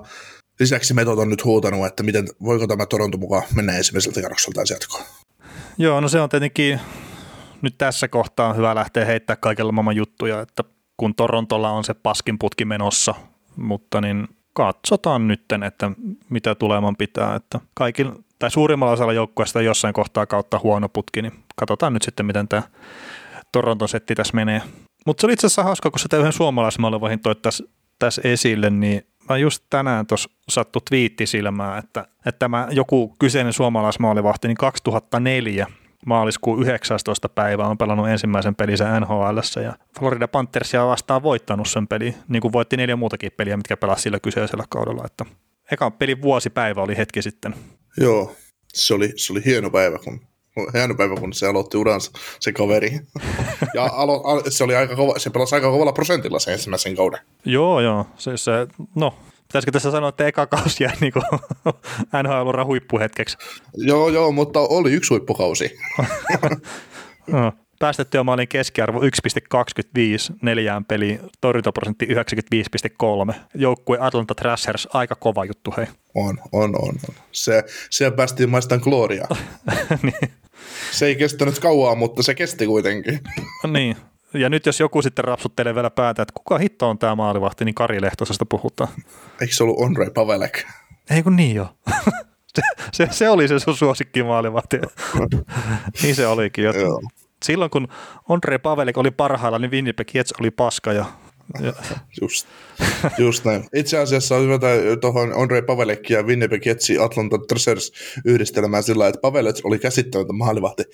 lisäksi 0.61 0.95
Metot 0.95 1.19
on 1.19 1.31
nyt 1.31 1.45
huutanut, 1.45 1.87
että 1.87 2.03
miten, 2.03 2.29
voiko 2.43 2.67
tämä 2.67 2.87
Toronto 2.87 3.19
mukaan 3.19 3.43
mennä 3.55 3.77
ensimmäiseltä 3.77 4.21
kierrokselta 4.21 4.61
jatkoon. 4.71 5.05
Joo, 5.79 6.01
no 6.01 6.09
se 6.09 6.21
on 6.21 6.29
tietenkin 6.29 6.81
nyt 7.63 7.75
tässä 7.79 8.09
kohtaa 8.09 8.53
hyvä 8.53 8.75
lähteä 8.75 9.05
heittämään 9.05 9.41
kaikella 9.41 9.73
maailman 9.73 9.97
juttuja, 9.97 10.41
että 10.41 10.65
kun 10.97 11.15
Torontolla 11.15 11.71
on 11.71 11.85
se 11.85 11.95
paskin 11.95 12.39
putki 12.39 12.65
menossa, 12.65 13.15
mutta 13.57 14.01
niin 14.01 14.29
katsotaan 14.53 15.29
nytten, 15.29 15.63
että 15.63 15.91
mitä 16.31 16.55
tuleman 16.55 16.97
pitää, 16.97 17.35
että 17.35 17.61
kaikilla, 17.75 18.17
tai 18.39 18.51
suurimmalla 18.51 18.93
osalla 18.93 19.13
joukkueesta 19.13 19.63
jossain 19.63 19.95
kohtaa 19.95 20.27
kautta 20.27 20.61
huono 20.63 20.89
putki, 20.89 21.23
niin 21.23 21.33
katsotaan 21.57 21.93
nyt 21.93 22.03
sitten, 22.03 22.27
miten 22.27 22.49
tämä 22.49 22.63
Toronton 23.53 23.89
setti 23.89 24.15
tässä 24.15 24.35
menee. 24.35 24.63
Mutta 25.07 25.21
se 25.21 25.27
oli 25.27 25.33
itse 25.33 25.47
asiassa 25.47 25.63
hauska, 25.63 25.91
kun 25.91 25.99
sitä 25.99 26.17
yhden 26.17 26.33
suomalaismaalivaihin 26.33 27.21
toi 27.21 27.35
tässä 27.35 27.65
tässä 27.99 28.23
esille, 28.25 28.71
niin 28.71 29.03
mä 29.29 29.37
just 29.37 29.65
tänään 29.71 30.07
tuossa 30.07 30.31
sattu 30.49 30.81
twiitti 30.81 31.27
silmään, 31.27 31.79
että, 31.79 32.01
että 32.27 32.39
tämä 32.39 32.69
joku 32.71 33.17
kyseinen 33.19 33.53
suomalaismaalivahti, 33.53 34.49
niin 34.49 34.57
2004 34.57 35.67
maaliskuun 36.07 36.63
19. 36.63 37.29
päivä 37.29 37.67
on 37.67 37.79
pelannut 37.79 38.09
ensimmäisen 38.09 38.55
pelinsä 38.55 39.01
NHL 39.01 39.39
ja 39.63 39.75
Florida 39.99 40.29
Panthersia 40.29 40.87
vastaan 40.87 41.23
voittanut 41.23 41.69
sen 41.69 41.89
peli, 41.89 42.15
niin 42.29 42.41
kuin 42.41 42.53
voitti 42.53 42.77
neljä 42.77 42.97
muutakin 42.97 43.33
peliä, 43.37 43.57
mitkä 43.57 43.77
pelasi 43.77 44.03
sillä 44.03 44.21
kyseisellä 44.21 44.65
kaudella. 44.69 45.03
Että 45.07 45.25
ekan 45.73 45.93
pelin 45.93 46.23
vuosipäivä 46.23 46.83
oli 46.83 46.97
hetki 46.97 47.23
sitten. 47.23 47.55
Joo, 48.01 48.37
se 48.75 48.95
oli, 48.95 49.13
se 49.17 49.33
oli 49.33 49.45
hieno 49.45 49.71
päivä, 49.71 49.99
kun 49.99 50.21
hieno 50.75 50.95
päivä, 50.95 51.15
kun 51.15 51.33
se 51.33 51.47
aloitti 51.47 51.77
uransa, 51.77 52.11
se 52.41 52.53
kaveri. 52.53 53.01
ja 53.75 53.85
alo, 53.93 54.23
al, 54.23 54.43
se, 54.49 54.65
oli 54.65 54.75
aika 54.75 54.97
kova, 54.97 55.19
se 55.19 55.31
pelasi 55.31 55.55
aika 55.55 55.71
kovalla 55.71 55.93
prosentilla 55.93 56.39
se 56.39 56.53
ensimmäisen 56.53 56.97
kauden. 56.97 57.21
Joo, 57.45 57.81
joo. 57.81 58.07
Se, 58.17 58.37
se, 58.37 58.53
no, 58.95 59.15
pitäisikö 59.43 59.73
tässä 59.73 59.91
sanoa, 59.91 60.09
että 60.09 60.27
eka 60.27 60.47
kausi 60.47 60.85
jäi 60.85 60.93
niin 61.01 61.13
NHL 62.23 62.65
huippuhetkeksi? 62.65 63.37
Joo, 63.77 64.09
joo, 64.09 64.33
mutta 64.33 64.61
oli 64.61 64.93
yksi 64.93 65.09
huippukausi. 65.09 65.79
no, 67.27 67.53
päästettyä 67.79 68.23
maalin 68.23 68.49
keskiarvo 68.49 69.01
1,25 69.01 69.07
neljään 70.43 70.85
peliin, 70.85 71.21
torjuntaprosentti 71.41 72.07
95,3. 72.07 73.35
Joukkue 73.55 73.99
Atlanta 74.01 74.35
Thrashers, 74.35 74.89
aika 74.93 75.15
kova 75.15 75.45
juttu 75.45 75.75
hei. 75.77 75.87
On, 76.15 76.39
on, 76.53 76.75
on. 76.75 76.95
on. 77.09 77.15
Se, 77.33 77.65
siellä 77.91 78.17
päästiin 78.17 78.51
maistaan 78.51 78.81
gloriaa. 78.85 79.37
niin. 80.03 80.33
Se 80.97 81.07
ei 81.07 81.17
kestänyt 81.17 81.59
kauaa, 81.59 81.95
mutta 81.95 82.23
se 82.23 82.35
kesti 82.35 82.67
kuitenkin. 82.67 83.21
niin, 83.73 83.97
ja 84.35 84.49
nyt 84.49 84.67
jos 84.67 84.81
joku 84.81 85.03
sitten 85.03 85.25
rapsuttelee 85.25 85.75
vielä 85.75 85.91
päätä, 85.91 86.23
että 86.23 86.33
kuka 86.35 86.59
hitto 86.59 86.89
on 86.89 86.99
tämä 86.99 87.15
maalivahti, 87.15 87.65
niin 87.65 87.75
Kari 87.75 88.03
Lehtosesta 88.03 88.47
puhutaan. 88.47 88.91
Eikö 89.41 89.55
se 89.55 89.63
ollut 89.63 89.81
Onrei 89.81 90.11
Pavelek? 90.11 90.65
Ei 91.11 91.23
kun 91.23 91.37
niin 91.37 91.57
jo. 91.57 91.77
se, 92.57 92.63
se, 92.93 93.09
se, 93.11 93.29
oli 93.29 93.49
se 93.49 93.59
sun 93.59 93.77
suosikki 93.77 94.23
maalivahti. 94.23 94.79
niin 96.03 96.15
se 96.15 96.27
olikin. 96.27 96.65
Jo. 96.65 96.73
Silloin 97.45 97.71
kun 97.71 97.89
Andre 98.29 98.59
Pavelek 98.59 98.99
oli 98.99 99.11
parhailla, 99.11 99.59
niin 99.59 99.71
Winnipeg 99.71 100.15
Jets 100.15 100.35
oli 100.41 100.51
paska 100.51 100.93
ja 100.93 101.05
Just, 102.21 102.47
just 103.19 103.45
näin. 103.45 103.65
Itse 103.75 103.99
asiassa 103.99 104.37
on 104.37 104.43
hyvä 104.43 104.59
tuohon 105.01 105.33
Andre 105.37 105.63
Pavelek 105.63 106.11
ja 106.11 106.23
Winnipeg 106.23 106.67
Jetsi 106.67 106.99
Atlanta 106.99 107.39
Thrashers 107.39 107.93
yhdistelmään 108.25 108.83
sillä 108.83 109.09
että 109.09 109.21
Pavelek 109.21 109.57
oli 109.65 109.79
käsittämätön 109.79 110.37
maalivahti. 110.37 110.85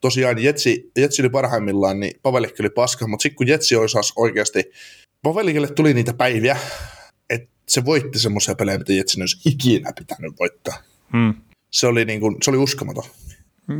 Tosiaan 0.00 0.42
Jetsi, 0.42 0.90
Jetsi 0.98 1.22
oli 1.22 1.30
parhaimmillaan, 1.30 2.00
niin 2.00 2.20
Pavelek 2.22 2.54
oli 2.60 2.70
paska, 2.70 3.06
mutta 3.06 3.22
sitten 3.22 3.36
kun 3.36 3.48
Jetsi 3.48 3.76
osasi 3.76 4.12
oikeasti, 4.16 4.64
Pavelekille 5.22 5.68
tuli 5.68 5.94
niitä 5.94 6.14
päiviä, 6.14 6.56
että 7.30 7.50
se 7.68 7.84
voitti 7.84 8.18
semmoisia 8.18 8.54
pelejä, 8.54 8.78
mitä 8.78 8.92
Jetsin 8.92 9.22
olisi 9.22 9.48
ikinä 9.48 9.92
pitänyt 9.98 10.32
voittaa. 10.40 10.76
Hmm. 11.12 11.34
Se, 11.70 11.86
oli 11.86 12.04
niin 12.04 12.20
kuin, 12.20 12.36
se 12.42 12.50
oli 12.50 12.58
uskomaton. 12.58 13.04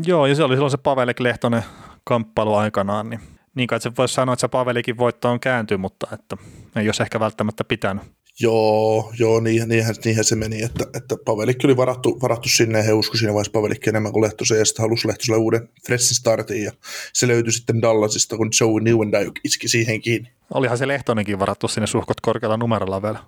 Joo, 0.06 0.26
ja 0.26 0.34
se 0.34 0.42
oli 0.42 0.54
silloin 0.54 0.70
se 0.70 0.76
Pavelek 0.76 1.20
Lehtonen 1.20 1.62
kamppailu 2.04 2.54
aikanaan, 2.54 3.10
niin 3.10 3.20
niin 3.58 3.66
kai 3.66 3.80
se 3.80 3.92
voisi 3.98 4.14
sanoa, 4.14 4.32
että 4.32 4.40
se 4.40 4.48
Pavelikin 4.48 4.98
voitto 4.98 5.30
on 5.30 5.40
käänty, 5.40 5.76
mutta 5.76 6.06
että 6.12 6.36
ei 6.76 6.88
olisi 6.88 7.02
ehkä 7.02 7.20
välttämättä 7.20 7.64
pitänyt. 7.64 8.02
Joo, 8.40 9.12
joo 9.18 9.40
niin, 9.40 9.68
niinhän, 9.68 9.94
niinhän, 10.04 10.24
se 10.24 10.36
meni, 10.36 10.62
että, 10.62 10.84
että 10.94 11.16
Pavelikki 11.24 11.66
oli 11.66 11.76
varattu, 11.76 12.18
varattu 12.22 12.48
sinne 12.48 12.78
ja 12.78 12.84
he 12.84 12.92
uskoivat 12.92 13.18
siinä 13.18 13.32
vaiheessa 13.32 13.52
Pavelikki 13.52 13.90
enemmän 13.90 14.12
kuin 14.12 14.22
Lehtosen 14.22 14.58
ja 14.58 14.64
sitten 14.64 14.82
halusi 14.82 15.08
Lehtoselle 15.08 15.38
uuden 15.38 15.68
freshin 15.86 16.16
startin 16.16 16.64
ja 16.64 16.72
se 17.12 17.28
löytyi 17.28 17.52
sitten 17.52 17.82
Dallasista, 17.82 18.36
kun 18.36 18.50
Joe 18.60 18.80
Newendijk 18.80 19.40
iski 19.44 19.68
siihen 19.68 20.00
kiinni. 20.00 20.32
Olihan 20.54 20.78
se 20.78 20.88
Lehtonenkin 20.88 21.38
varattu 21.38 21.68
sinne 21.68 21.86
suhkot 21.86 22.20
korkealla 22.20 22.56
numerolla 22.56 23.02
vielä. 23.02 23.18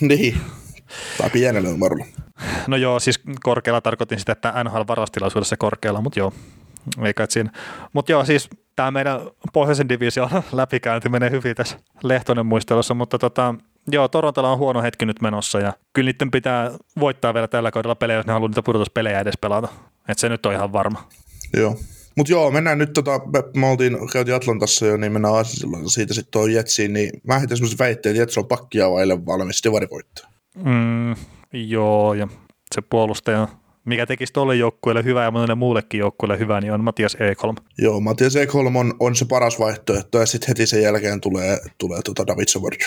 niin, 0.00 0.36
tai 1.18 1.30
pienellä 1.30 1.68
numerolla. 1.68 2.06
No 2.66 2.76
joo, 2.76 3.00
siis 3.00 3.20
korkealla 3.42 3.80
tarkoitin 3.80 4.18
sitä, 4.18 4.32
että 4.32 4.54
NHL-varastilaisuudessa 4.64 5.56
korkealla, 5.58 6.00
mutta 6.00 6.18
joo, 6.18 6.32
ei 7.04 7.14
kai 7.14 7.26
siinä. 7.30 7.52
Mutta 7.92 8.12
joo, 8.12 8.24
siis 8.24 8.48
tämä 8.76 8.90
meidän 8.90 9.20
pohjoisen 9.52 9.88
division 9.88 10.30
läpikäynti 10.52 11.08
menee 11.08 11.30
hyvin 11.30 11.56
tässä 11.56 11.78
Lehtonen 12.02 12.46
muistelussa, 12.46 12.94
mutta 12.94 13.18
tota, 13.18 13.54
joo, 13.92 14.08
Torontolla 14.08 14.52
on 14.52 14.58
huono 14.58 14.82
hetki 14.82 15.06
nyt 15.06 15.22
menossa 15.22 15.60
ja 15.60 15.72
kyllä 15.92 16.10
niiden 16.10 16.30
pitää 16.30 16.70
voittaa 17.00 17.34
vielä 17.34 17.48
tällä 17.48 17.70
kaudella 17.70 17.94
pelejä, 17.94 18.16
jos 18.16 18.26
ne 18.26 18.32
haluaa 18.32 18.48
niitä 18.48 18.62
pudotuspelejä 18.62 19.20
edes 19.20 19.38
pelata. 19.40 19.68
Että 20.08 20.20
se 20.20 20.28
nyt 20.28 20.46
on 20.46 20.52
ihan 20.52 20.72
varma. 20.72 21.08
Joo. 21.56 21.76
Mutta 22.16 22.32
joo, 22.32 22.50
mennään 22.50 22.78
nyt, 22.78 22.92
tota, 22.92 23.20
me 23.56 23.66
oltiin, 23.66 23.98
käytiin 24.12 24.36
Atlantassa 24.36 24.86
jo, 24.86 24.96
niin 24.96 25.12
mennään 25.12 25.34
Aasisilla 25.34 25.78
siitä 25.88 26.14
sitten 26.14 26.32
tuohon 26.32 26.52
Jetsiin, 26.52 26.92
niin 26.92 27.10
mä 27.26 27.38
heitän 27.38 27.56
semmoisen 27.56 27.78
väitteen, 27.78 28.12
että 28.12 28.22
Jets 28.22 28.38
on 28.38 28.46
pakkia 28.46 28.90
vaille 28.90 29.26
valmis 29.26 29.62
divarivoittoa. 29.64 30.26
Mm, 30.64 31.14
joo, 31.52 32.14
ja 32.14 32.28
se 32.74 32.82
puolustaja 32.82 33.48
mikä 33.86 34.06
tekisi 34.06 34.32
tuolle 34.32 34.56
joukkueelle 34.56 35.04
hyvää 35.04 35.24
ja 35.24 35.30
monelle 35.30 35.54
muullekin 35.54 35.98
joukkueelle 35.98 36.38
hyvää, 36.38 36.60
niin 36.60 36.72
on 36.72 36.84
Matias 36.84 37.16
Ekholm. 37.20 37.56
Joo, 37.78 38.00
Matias 38.00 38.36
Ekholm 38.36 38.76
on, 38.76 38.94
on 39.00 39.16
se 39.16 39.24
paras 39.24 39.58
vaihtoehto, 39.58 40.18
ja 40.18 40.26
sitten 40.26 40.48
heti 40.48 40.66
sen 40.66 40.82
jälkeen 40.82 41.20
tulee, 41.20 41.58
tulee 41.78 42.02
tuota 42.02 42.26
David 42.26 42.48
Savard. 42.48 42.80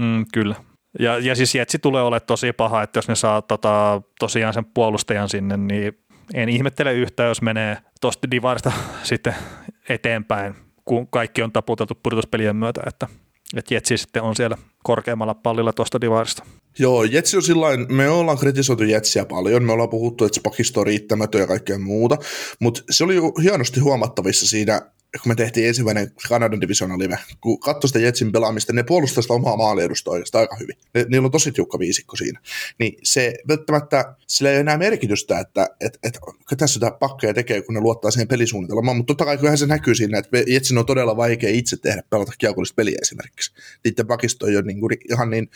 Mm, 0.00 0.26
kyllä. 0.32 0.54
Ja, 0.98 1.18
ja 1.18 1.34
siis 1.34 1.54
Jetsi 1.54 1.78
tulee 1.78 2.02
olemaan 2.02 2.26
tosi 2.26 2.52
paha, 2.52 2.82
että 2.82 2.98
jos 2.98 3.08
ne 3.08 3.14
saa 3.14 3.42
tota, 3.42 4.02
tosiaan 4.18 4.54
sen 4.54 4.64
puolustajan 4.64 5.28
sinne, 5.28 5.56
niin 5.56 5.98
en 6.34 6.48
ihmettele 6.48 6.92
yhtään, 6.92 7.28
jos 7.28 7.42
menee 7.42 7.78
tuosta 8.00 8.30
divarista 8.30 8.72
sitten 9.02 9.34
eteenpäin, 9.88 10.54
kun 10.84 11.08
kaikki 11.08 11.42
on 11.42 11.52
taputeltu 11.52 11.94
pudotuspelien 12.02 12.56
myötä, 12.56 12.80
että, 12.86 13.08
että 13.56 13.74
Jetsi 13.74 13.96
sitten 13.96 14.22
on 14.22 14.36
siellä 14.36 14.56
korkeammalla 14.82 15.34
pallilla 15.34 15.72
tuosta 15.72 16.00
divarista. 16.00 16.44
Joo, 16.78 17.04
Jetsi 17.04 17.36
on 17.36 17.42
sillain, 17.42 17.94
me 17.94 18.08
ollaan 18.08 18.38
kritisoitu 18.38 18.82
Jetsiä 18.82 19.24
paljon, 19.24 19.64
me 19.64 19.72
ollaan 19.72 19.88
puhuttu, 19.88 20.24
että 20.24 20.40
pakisto 20.42 20.80
on 20.80 20.86
riittämätön 20.86 21.40
ja 21.40 21.46
kaikkea 21.46 21.78
muuta, 21.78 22.18
mutta 22.60 22.82
se 22.90 23.04
oli 23.04 23.14
hienosti 23.42 23.80
huomattavissa 23.80 24.46
siinä 24.46 24.80
kun 25.22 25.30
me 25.30 25.34
tehtiin 25.34 25.68
ensimmäinen 25.68 26.12
Kanadan 26.28 26.60
divisiona 26.60 26.98
live, 26.98 27.18
kun 27.40 27.60
katsoi 27.60 27.88
sitä 27.88 27.98
Jetsin 27.98 28.32
pelaamista, 28.32 28.72
ne 28.72 28.82
puolustaa 28.82 29.22
sitä 29.22 29.34
omaa 29.34 29.56
maaliedusta 29.56 30.10
oikeastaan 30.10 30.42
aika 30.42 30.56
hyvin. 30.60 30.76
Ne, 30.94 31.06
niillä 31.08 31.26
on 31.26 31.30
tosi 31.30 31.52
tiukka 31.52 31.78
viisikko 31.78 32.16
siinä. 32.16 32.40
Niin 32.78 32.98
se 33.02 33.34
välttämättä, 33.48 34.14
sillä 34.26 34.50
ei 34.50 34.54
ole 34.54 34.60
enää 34.60 34.78
merkitystä, 34.78 35.38
että 35.38 35.68
et, 35.80 35.98
et, 36.02 36.18
tässä 36.56 36.74
sitä 36.74 36.90
pakkeja 36.90 37.34
tekee, 37.34 37.62
kun 37.62 37.74
ne 37.74 37.80
luottaa 37.80 38.10
siihen 38.10 38.28
pelisuunnitelmaan, 38.28 38.96
mutta 38.96 39.10
totta 39.10 39.24
kai 39.24 39.36
kyllähän 39.36 39.58
se 39.58 39.66
näkyy 39.66 39.94
siinä, 39.94 40.18
että 40.18 40.38
Jetsin 40.46 40.78
on 40.78 40.86
todella 40.86 41.16
vaikea 41.16 41.50
itse 41.50 41.76
tehdä 41.76 42.02
pelata 42.10 42.32
kiekollista 42.38 42.74
peliä 42.74 42.98
esimerkiksi. 43.02 43.52
Niiden 43.84 44.06
pakisto 44.06 44.46
ei 44.46 44.56
ole 44.56 44.64
niin 44.64 44.80
kuin, 44.80 44.98
ihan 45.10 45.30
niin, 45.30 45.50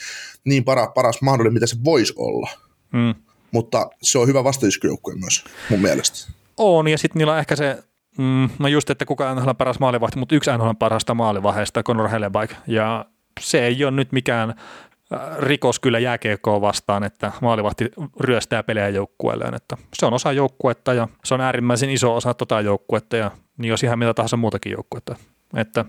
niin 0.45 0.65
para, 0.65 0.87
paras 0.87 1.23
mahdollinen, 1.23 1.55
mitä 1.55 1.67
se 1.67 1.77
voisi 1.85 2.13
olla. 2.17 2.51
Mm. 2.93 3.15
Mutta 3.51 3.91
se 4.03 4.19
on 4.19 4.29
hyvä 4.29 4.45
vastaiskyjoukkue 4.45 5.15
myös 5.15 5.45
mun 5.71 5.81
mielestä. 5.81 6.33
On, 6.57 6.89
ja 6.89 6.99
sitten 6.99 7.19
niillä 7.19 7.33
on 7.33 7.39
ehkä 7.39 7.57
se 7.57 7.79
Mm, 8.19 8.49
no 8.59 8.69
just, 8.69 8.91
että 8.91 9.05
kuka 9.05 9.31
on 9.31 9.57
paras 9.57 9.79
maalivahti, 9.79 10.19
mutta 10.19 10.35
yksi 10.35 10.51
on 10.51 10.77
parasta 10.77 11.15
maalivahdeista, 11.15 11.83
Conor 11.83 12.09
Hellebaik. 12.09 12.51
Ja 12.67 13.05
se 13.41 13.67
ei 13.67 13.85
ole 13.85 13.91
nyt 13.91 14.13
mikään 14.13 14.51
äh, 14.51 15.21
rikos 15.39 15.81
kyllä 15.81 15.99
jääkiekkoa 15.99 16.61
vastaan, 16.61 17.05
että 17.05 17.33
maalivahti 17.41 17.91
ryöstää 18.21 18.63
pelejä 18.63 18.89
joukkueelleen. 18.89 19.55
Että 19.55 19.77
se 19.95 20.07
on 20.07 20.15
osa 20.15 20.33
joukkuetta 20.33 20.95
ja 20.95 21.09
se 21.25 21.35
on 21.35 21.41
äärimmäisen 21.41 21.91
iso 21.91 22.17
osa 22.17 22.35
tota 22.35 22.61
joukkuetta 22.61 23.17
ja 23.17 23.31
niin 23.59 23.71
jos 23.71 23.83
ihan 23.83 23.99
mitä 23.99 24.15
tahansa 24.15 24.37
muutakin 24.37 24.73
joukkuetta. 24.73 25.17
Että 25.57 25.85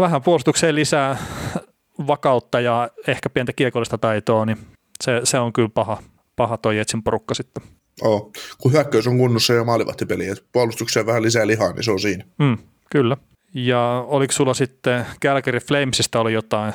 vähän 0.00 0.22
puolustukseen 0.22 0.74
lisää 0.74 1.16
vakautta 2.06 2.60
ja 2.60 2.88
ehkä 3.06 3.30
pientä 3.30 3.52
kiekollista 3.52 3.98
taitoa, 3.98 4.46
niin 4.46 4.58
se, 5.04 5.20
se 5.24 5.38
on 5.38 5.52
kyllä 5.52 5.68
paha, 5.68 6.02
paha 6.36 6.56
toi 6.56 6.76
Jetsin 6.76 7.02
porukka 7.02 7.34
sitten. 7.34 7.77
Oh. 8.02 8.32
Kun 8.58 8.72
hyökkäys 8.72 9.06
on 9.06 9.18
kunnossa 9.18 9.54
ja 9.54 9.64
maalivahtipeli, 9.64 10.26
että 10.28 10.44
puolustukseen 10.52 11.06
vähän 11.06 11.22
lisää 11.22 11.46
lihaa, 11.46 11.72
niin 11.72 11.84
se 11.84 11.90
on 11.90 12.00
siinä. 12.00 12.24
Mm, 12.38 12.58
kyllä. 12.90 13.16
Ja 13.54 14.04
oliko 14.08 14.32
sulla 14.32 14.54
sitten 14.54 15.06
Calgary 15.24 15.58
Flamesista 15.58 16.20
oli 16.20 16.32
jotain? 16.32 16.74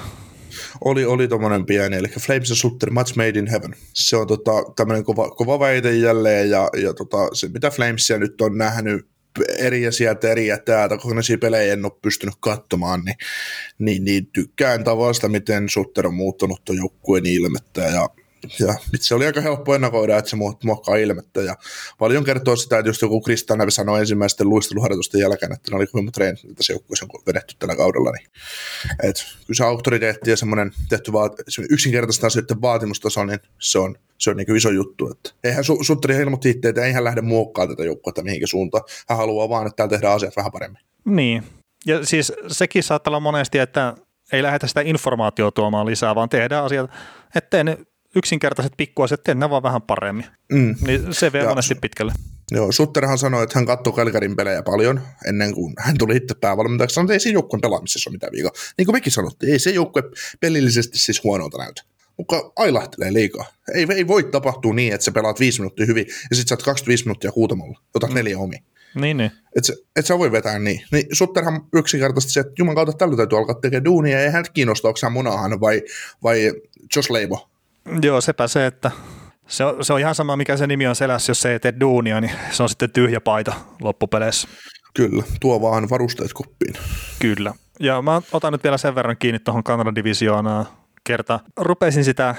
Oli, 0.86 1.06
oli 1.06 1.28
tuommoinen 1.28 1.66
pieni, 1.66 1.98
eli 1.98 2.08
Flames 2.08 2.52
and 2.52 2.58
Sutter, 2.58 2.90
Match 2.90 3.18
Made 3.18 3.40
in 3.40 3.48
Heaven. 3.48 3.76
Se 3.94 4.18
on 4.18 4.28
tota, 4.28 4.52
tämmöinen 4.76 5.04
kova, 5.04 5.30
kova 5.30 5.60
väite 5.60 5.96
jälleen, 5.96 6.50
ja, 6.50 6.70
ja 6.82 6.94
tota, 6.94 7.18
se 7.34 7.48
mitä 7.48 7.70
Flamesia 7.70 8.18
nyt 8.18 8.42
on 8.42 8.58
nähnyt 8.58 9.08
eri 9.58 9.92
sieltä 9.92 10.32
eri 10.32 10.48
ja 10.48 10.58
täältä, 10.58 10.98
kokonaisia 10.98 11.38
pelejä 11.38 11.74
en 11.74 11.86
ole 11.86 11.94
pystynyt 12.02 12.36
katsomaan, 12.40 13.02
niin, 13.06 13.16
niin, 13.80 14.06
niin 14.06 14.28
tykkään 14.28 14.84
tavasta, 14.84 15.30
miten 15.30 15.70
Sutter 15.70 16.08
on 16.08 16.14
muuttanut 16.14 16.66
tuon 16.66 16.78
joukkueen 16.78 17.26
ilmettä 17.26 17.82
ja 17.82 18.10
ja 18.60 18.74
se 18.96 19.16
oli 19.16 19.26
aika 19.26 19.42
helppo 19.42 19.76
ennakoida, 19.76 20.18
että 20.18 20.30
se 20.30 20.36
muokkaa 20.64 20.96
ilmettä. 20.96 21.42
Ja 21.42 21.56
paljon 21.98 22.24
kertoo 22.24 22.56
sitä, 22.56 22.78
että 22.78 22.90
just 22.90 23.02
joku 23.02 23.22
Kristanävi 23.22 23.72
sanoi 23.72 24.00
ensimmäisten 24.00 24.50
luisteluharjoitusten 24.50 25.22
jälkeen, 25.22 25.54
että 25.54 25.72
ne 25.72 25.78
oli 25.78 25.86
hyvin 25.94 26.12
treenit, 26.12 26.44
mitä 26.44 26.64
se 26.64 26.74
joukkueessa 26.74 27.06
on 27.14 27.22
vedetty 27.28 27.56
tällä 27.60 27.76
kaudella. 27.76 28.12
Niin, 28.12 28.28
et, 29.04 29.16
kyllä 29.48 29.58
se 29.58 29.64
auktoriteetti 29.64 30.30
ja 30.30 30.38
semmoinen 30.38 30.72
tehty 30.90 31.14
vaat, 31.14 31.34
yksinkertaistaan 31.70 32.32
sitten 32.32 32.62
vaatimustaso, 32.62 33.26
niin 33.26 33.40
se 33.60 33.80
on, 33.80 33.96
se 34.18 34.30
on 34.30 34.38
niin 34.38 34.56
iso 34.56 34.70
juttu. 34.70 35.12
Että 35.12 35.30
eihän 35.44 35.64
su, 35.64 35.84
Sutteri 35.84 36.16
ilmoitti 36.16 36.50
itse, 36.50 36.70
että 36.70 36.86
ei 36.86 36.94
hän 36.94 37.04
lähde 37.04 37.22
muokkaamaan 37.22 37.78
tätä 37.78 37.86
joukkuetta 37.86 38.24
mihinkä 38.24 38.48
suuntaan. 38.48 38.84
Hän 39.10 39.18
haluaa 39.18 39.50
vaan, 39.50 39.68
että 39.68 39.76
täällä 39.76 39.90
tehdään 39.90 40.16
asiat 40.16 40.36
vähän 40.36 40.52
paremmin. 40.52 40.82
Niin, 41.06 41.44
ja 41.86 42.06
siis 42.06 42.34
sekin 42.48 42.84
saattaa 42.84 43.12
olla 43.12 43.20
monesti, 43.20 43.60
että 43.60 43.96
ei 44.32 44.44
lähdetä 44.44 44.68
sitä 44.68 44.82
informaatiota 44.82 45.56
tuomaan 45.56 45.86
lisää, 45.86 46.16
vaan 46.16 46.30
tehdään 46.30 46.66
asiat, 46.66 46.92
että 47.36 47.64
ne 47.64 47.78
yksinkertaiset 48.16 48.74
pikkuasiat, 48.78 49.24
tehdään 49.24 49.40
ne 49.40 49.50
vaan 49.50 49.64
vähän 49.64 49.82
paremmin. 49.82 50.26
Mm. 50.52 50.76
Niin 50.88 51.14
se 51.14 51.34
vie 51.34 51.48
monesti 51.48 51.76
pitkälle. 51.76 52.14
Joo, 52.52 52.72
Sutterhan 52.72 53.18
sanoi, 53.18 53.44
että 53.44 53.60
hän 53.60 53.66
katsoi 53.66 53.94
Kalkarin 53.94 54.36
pelejä 54.36 54.64
paljon 54.64 55.02
ennen 55.28 55.54
kuin 55.54 55.74
hän 55.80 55.98
tuli 55.98 56.16
itse 56.16 56.36
päävalmentajaksi. 56.42 56.94
Sanoi, 56.94 57.06
että 57.06 57.14
ei 57.14 57.20
se 57.20 57.30
joukkueen 57.30 57.62
pelaamisessa 57.62 58.10
ole 58.10 58.16
mitään 58.16 58.32
viikaa. 58.34 58.52
Niin 58.78 58.86
kuin 58.86 58.96
mekin 58.96 59.12
sanottiin, 59.12 59.52
ei 59.52 59.60
se 59.60 59.70
joukkue 59.70 60.04
pelillisesti 60.40 60.98
siis 60.98 61.24
huonolta 61.24 61.58
näytä. 61.58 61.82
Mutta 62.18 62.36
ailahtelee 62.56 63.14
liikaa. 63.14 63.46
Ei, 63.74 63.88
ei 63.96 64.08
voi 64.08 64.24
tapahtua 64.24 64.74
niin, 64.74 64.94
että 64.94 65.06
sä 65.06 65.12
pelaat 65.12 65.40
viisi 65.40 65.60
minuuttia 65.60 65.86
hyvin 65.86 66.06
ja 66.08 66.36
sitten 66.36 66.48
sä 66.48 66.54
oot 66.56 66.64
25 66.64 67.06
minuuttia 67.06 67.32
huutamalla. 67.36 67.80
Otat 67.96 68.10
mm. 68.10 68.16
neljä 68.16 68.40
omi. 68.40 68.56
Niin, 68.96 69.18
niin. 69.18 69.32
Et, 69.58 69.64
se, 69.64 69.76
et 69.96 70.06
sä 70.06 70.18
voi 70.18 70.32
vetää 70.32 70.60
niin. 70.60 70.82
niin 70.92 71.06
Sutterhan 71.12 71.62
yksinkertaisesti 71.74 72.34
se, 72.34 72.40
että 72.40 72.54
Juman 72.60 72.76
kautta 72.76 72.94
tällä 72.94 73.18
täytyy 73.18 73.38
alkaa 73.38 73.56
tekemään 73.56 73.86
duunia 73.86 74.18
ja 74.18 74.24
ei 74.24 74.32
hän 74.32 74.46
kiinnosta, 74.54 74.88
onko 74.88 75.10
munahan 75.10 75.60
vai, 75.60 75.82
vai 76.24 76.52
Josh 76.96 77.12
Leibo. 77.12 77.50
Joo, 78.02 78.22
sepä 78.22 78.48
se, 78.48 78.66
että 78.66 78.92
se 79.48 79.66
on, 79.66 79.86
se 79.86 79.94
on 79.94 80.00
ihan 80.00 80.16
sama, 80.16 80.38
mikä 80.38 80.58
se 80.58 80.68
nimi 80.68 80.88
on 80.88 80.96
selässä, 80.96 81.30
jos 81.30 81.42
se 81.42 81.52
ei 81.52 81.60
tee 81.60 81.74
duunia, 81.80 82.22
niin 82.22 82.32
se 82.52 82.64
on 82.64 82.70
sitten 82.70 82.92
tyhjä 82.92 83.22
paita 83.22 83.54
loppupeleissä. 83.82 84.48
Kyllä, 84.94 85.24
tuo 85.42 85.62
vaan 85.62 85.90
varusteet 85.90 86.34
koppiin. 86.34 86.74
Kyllä. 87.20 87.54
Ja 87.80 88.02
mä 88.02 88.22
otan 88.32 88.52
nyt 88.52 88.64
vielä 88.64 88.78
sen 88.78 88.96
verran 88.96 89.18
kiinni 89.20 89.40
tuohon 89.40 89.64
Kanadan 89.64 89.96
divisioonaan 89.96 90.66
kerta. 91.04 91.40
Rupesin 91.58 92.04
sitä 92.04 92.36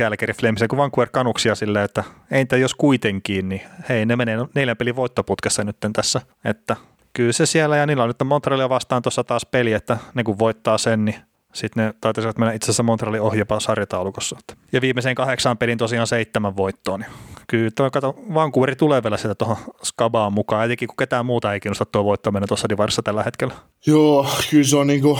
Calgary 0.00 0.32
Flamesia 0.40 0.68
kuin 0.68 0.78
Vancouver 0.78 1.08
Canuksia 1.08 1.54
silleen, 1.54 1.84
että 1.84 2.04
ei 2.30 2.40
entä 2.40 2.56
jos 2.56 2.74
kuitenkin, 2.74 3.48
niin 3.48 3.62
hei, 3.88 4.06
ne 4.06 4.16
menee 4.16 4.38
neljän 4.54 4.76
pelin 4.76 4.96
voittoputkessa 4.96 5.64
nyt 5.64 5.76
tässä, 5.92 6.20
että 6.44 6.76
kyllä 7.12 7.32
se 7.32 7.46
siellä 7.46 7.76
ja 7.76 7.86
niillä 7.86 8.02
on 8.02 8.08
nyt 8.08 8.16
Montrealia 8.24 8.68
vastaan 8.68 9.02
tuossa 9.02 9.24
taas 9.24 9.46
peli, 9.46 9.72
että 9.72 9.98
ne 10.14 10.24
kun 10.24 10.38
voittaa 10.38 10.78
sen, 10.78 11.04
niin 11.04 11.16
sitten 11.54 11.86
ne 11.86 11.94
taitaisivat 12.00 12.38
mennä 12.38 12.52
itse 12.52 12.66
asiassa 12.66 12.82
Montrealin 12.82 13.20
ohi 13.20 13.38
jopa 13.38 13.60
sarjataulukossa. 13.60 14.36
Ja 14.72 14.80
viimeiseen 14.80 15.14
kahdeksaan 15.14 15.58
pelin 15.58 15.78
tosiaan 15.78 16.06
seitsemän 16.06 16.56
voittoon. 16.56 17.00
Niin 17.00 17.10
kyllä 17.46 17.70
tuo, 17.76 17.90
kato, 17.90 18.14
Vancouveri 18.34 18.76
tulee 18.76 19.02
vielä 19.02 19.16
sitä 19.16 19.34
tuohon 19.34 19.56
Skabaan 19.82 20.32
mukaan, 20.32 20.64
etenkin 20.64 20.88
kun 20.88 20.96
ketään 20.96 21.26
muuta 21.26 21.52
ei 21.52 21.60
kiinnosta 21.60 21.84
tuo 21.84 22.04
voittaminen 22.04 22.48
tuossa 22.48 22.68
divarissa 22.68 23.02
tällä 23.02 23.22
hetkellä. 23.22 23.54
Joo, 23.86 24.26
kyllä 24.50 24.64
se 24.64 24.76
on 24.76 24.86
niinku, 24.86 25.18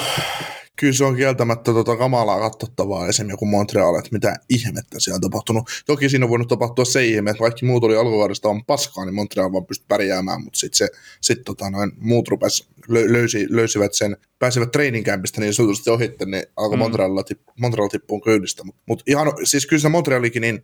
kyllä 0.81 0.93
se 0.93 1.05
on 1.05 1.17
kieltämättä 1.17 1.73
tota 1.73 1.97
kamalaa 1.97 2.41
katsottavaa 2.41 3.09
esimerkiksi 3.09 3.33
joku 3.33 3.47
Montreal, 3.47 3.95
että 3.95 4.09
mitä 4.13 4.35
ihmettä 4.49 5.01
siellä 5.01 5.17
on 5.17 5.21
tapahtunut. 5.21 5.71
Toki 5.87 6.09
siinä 6.09 6.25
on 6.25 6.31
voinut 6.31 6.49
tapahtua 6.49 6.85
se 6.85 7.05
ihme, 7.05 7.31
että 7.31 7.39
kaikki 7.39 7.67
muut 7.67 7.85
oli 7.85 7.97
alkuvuodesta 7.97 8.49
on 8.49 8.65
paskaa, 8.65 9.05
niin 9.05 9.15
Montreal 9.15 9.53
vaan 9.53 9.67
pystyi 9.67 9.87
pärjäämään, 9.89 10.45
mutta 10.45 10.59
sitten 10.59 10.79
se, 10.79 10.89
sit 11.21 11.45
tota 11.45 11.71
noin, 11.71 11.93
muut 12.01 12.29
rupes, 12.29 12.69
löysi, 12.89 13.47
löysivät 13.51 13.95
sen, 13.95 14.17
pääsivät 14.39 14.71
treeninkämpistä 14.71 15.41
niin 15.41 15.55
sanotusti 15.55 15.91
ohitte, 15.91 16.25
niin 16.25 16.43
alkoi 16.57 16.77
mm. 16.77 16.79
Montreal, 16.79 17.23
tipp, 17.23 17.49
Montreal 17.61 17.89
tippuun 17.89 18.21
kyydistä. 18.21 18.65
Mutta 18.65 18.83
mut 18.87 19.03
ihan, 19.07 19.33
siis 19.45 19.67
kyllä 19.67 19.81
se 19.81 19.89
Montrealikin, 19.89 20.41
niin 20.41 20.63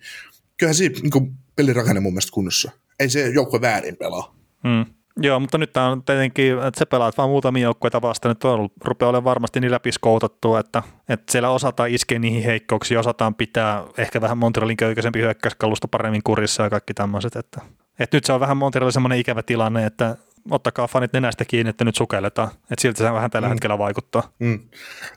kyllähän 0.56 0.74
siinä 0.74 0.94
niin 1.02 1.36
pelirakenne 1.56 2.00
mun 2.00 2.12
mielestä 2.12 2.32
kunnossa. 2.32 2.70
Ei 3.00 3.10
se 3.10 3.28
joukko 3.28 3.60
väärin 3.60 3.96
pelaa. 3.96 4.36
Mm. 4.64 4.94
Joo, 5.16 5.40
mutta 5.40 5.58
nyt 5.58 5.72
tämä 5.72 5.88
on 5.88 6.02
tietenkin, 6.02 6.52
että 6.52 6.78
se 6.78 6.86
pelaat 6.86 7.18
vain 7.18 7.30
muutamia 7.30 7.62
joukkueita 7.62 8.02
vastaan, 8.02 8.30
nyt 8.30 8.44
on 8.44 8.68
rupeaa 8.84 9.08
olemaan 9.08 9.24
varmasti 9.24 9.60
niin 9.60 9.70
läpiskoutattua, 9.70 10.60
että, 10.60 10.82
että 11.08 11.32
siellä 11.32 11.50
osataan 11.50 11.90
iskeä 11.90 12.18
niihin 12.18 12.44
heikkouksiin, 12.44 13.00
osataan 13.00 13.34
pitää 13.34 13.84
ehkä 13.98 14.20
vähän 14.20 14.38
Montrealin 14.38 14.76
köykäisempi 14.76 15.20
hyökkäyskalusta 15.20 15.88
paremmin 15.88 16.22
kurissa 16.24 16.62
ja 16.62 16.70
kaikki 16.70 16.94
tämmöiset, 16.94 17.36
että, 17.36 17.60
että 17.98 18.16
nyt 18.16 18.24
se 18.24 18.32
on 18.32 18.40
vähän 18.40 18.56
Montrealin 18.56 18.92
semmoinen 18.92 19.18
ikävä 19.18 19.42
tilanne, 19.42 19.86
että 19.86 20.16
ottakaa 20.50 20.88
fanit 20.88 21.12
nenästä 21.12 21.44
kiinni, 21.44 21.70
että 21.70 21.84
nyt 21.84 21.96
sukelletaan. 21.96 22.48
Että 22.48 22.82
siltä 22.82 22.98
se 22.98 23.12
vähän 23.12 23.30
tällä 23.30 23.48
mm. 23.48 23.50
hetkellä 23.50 23.78
vaikuttaa. 23.78 24.32
Mm. 24.38 24.60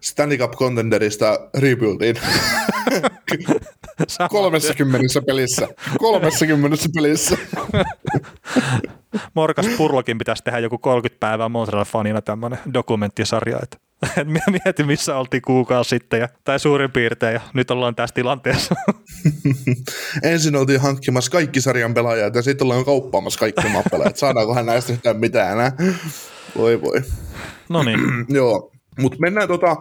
Stanley 0.01 0.37
Cup 0.37 0.51
Contenderista 0.51 1.39
rebuildiin. 3.99 4.77
30 4.77 5.21
pelissä. 5.25 5.67
30 5.99 6.85
pelissä. 6.95 7.37
Morkas 9.33 9.67
Purlokin 9.77 10.17
pitäisi 10.17 10.43
tehdä 10.43 10.59
joku 10.59 10.77
30 10.77 11.19
päivää 11.19 11.49
Montreal-fanina 11.49 12.21
tämmöinen 12.21 12.59
dokumenttisarja, 12.73 13.59
että 13.63 13.77
mieti 14.65 14.83
missä 14.83 15.17
oltiin 15.17 15.41
kuukausi 15.41 15.89
sitten 15.89 16.19
ja, 16.19 16.29
tai 16.43 16.59
suurin 16.59 16.91
piirtein 16.91 17.33
ja 17.33 17.41
nyt 17.53 17.71
ollaan 17.71 17.95
tässä 17.95 18.13
tilanteessa. 18.13 18.75
Ensin 20.23 20.55
oltiin 20.55 20.81
hankkimassa 20.81 21.31
kaikki 21.31 21.61
sarjan 21.61 21.93
pelaajat 21.93 22.35
ja 22.35 22.41
sitten 22.41 22.65
ollaan 22.65 22.85
kauppaamassa 22.85 23.39
kaikki 23.39 23.69
mappeleet. 23.69 24.17
Saadaankohan 24.17 24.65
näistä 24.65 24.93
yhtään 24.93 25.17
mitään 25.17 25.51
enää? 25.51 25.71
Voi 26.57 26.81
voi. 26.81 27.01
No 27.69 27.83
niin. 27.83 27.99
Joo, 28.29 28.71
mutta 28.97 29.17
mennään, 29.19 29.47
tota, 29.47 29.75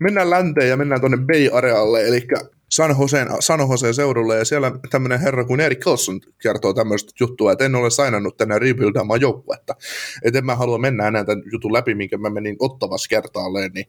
mennään 0.00 0.30
länteen 0.30 0.68
ja 0.68 0.76
mennään 0.76 1.00
tuonne 1.00 1.16
Bay 1.16 1.48
Arealle, 1.52 2.06
eli 2.08 2.26
San 2.70 2.96
Joseen, 3.00 3.28
San 3.40 3.60
Joseen 3.70 3.94
seudulle, 3.94 4.36
ja 4.36 4.44
siellä 4.44 4.72
tämmöinen 4.90 5.20
herra 5.20 5.44
kuin 5.44 5.60
Erik 5.60 5.80
Carlson 5.80 6.20
kertoo 6.42 6.74
tämmöistä 6.74 7.12
juttua, 7.20 7.52
että 7.52 7.64
en 7.64 7.74
ole 7.74 7.90
sainannut 7.90 8.36
tänne 8.36 8.58
rebuildaamaan 8.58 9.20
joukkuetta. 9.20 9.74
Että 10.22 10.38
en 10.38 10.46
mä 10.46 10.56
halua 10.56 10.78
mennä 10.78 11.08
enää 11.08 11.24
tämän 11.24 11.42
jutun 11.52 11.72
läpi, 11.72 11.94
minkä 11.94 12.18
mä 12.18 12.30
menin 12.30 12.56
ottavassa 12.58 13.08
kertaalleen, 13.08 13.70
niin 13.74 13.86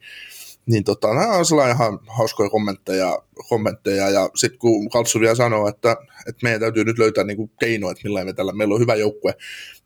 niin 0.67 0.83
tota, 0.83 1.07
nämä 1.13 1.31
on 1.31 1.45
sellainen 1.45 1.75
ihan 1.75 1.99
hauskoja 2.07 2.49
kommentteja, 2.49 3.19
kommentteja 3.49 4.09
ja 4.09 4.29
sitten 4.35 4.59
kun 4.59 4.89
Kaltsu 4.89 5.19
vielä 5.19 5.35
sanoo, 5.35 5.67
että, 5.67 5.97
että 6.27 6.39
meidän 6.43 6.61
täytyy 6.61 6.83
nyt 6.83 6.99
löytää 6.99 7.23
niinku 7.23 7.47
keino, 7.59 7.91
että 7.91 8.01
millä 8.03 8.25
me 8.25 8.33
tällä, 8.33 8.53
meillä 8.53 8.73
on 8.73 8.79
hyvä 8.79 8.95
joukkue, 8.95 9.35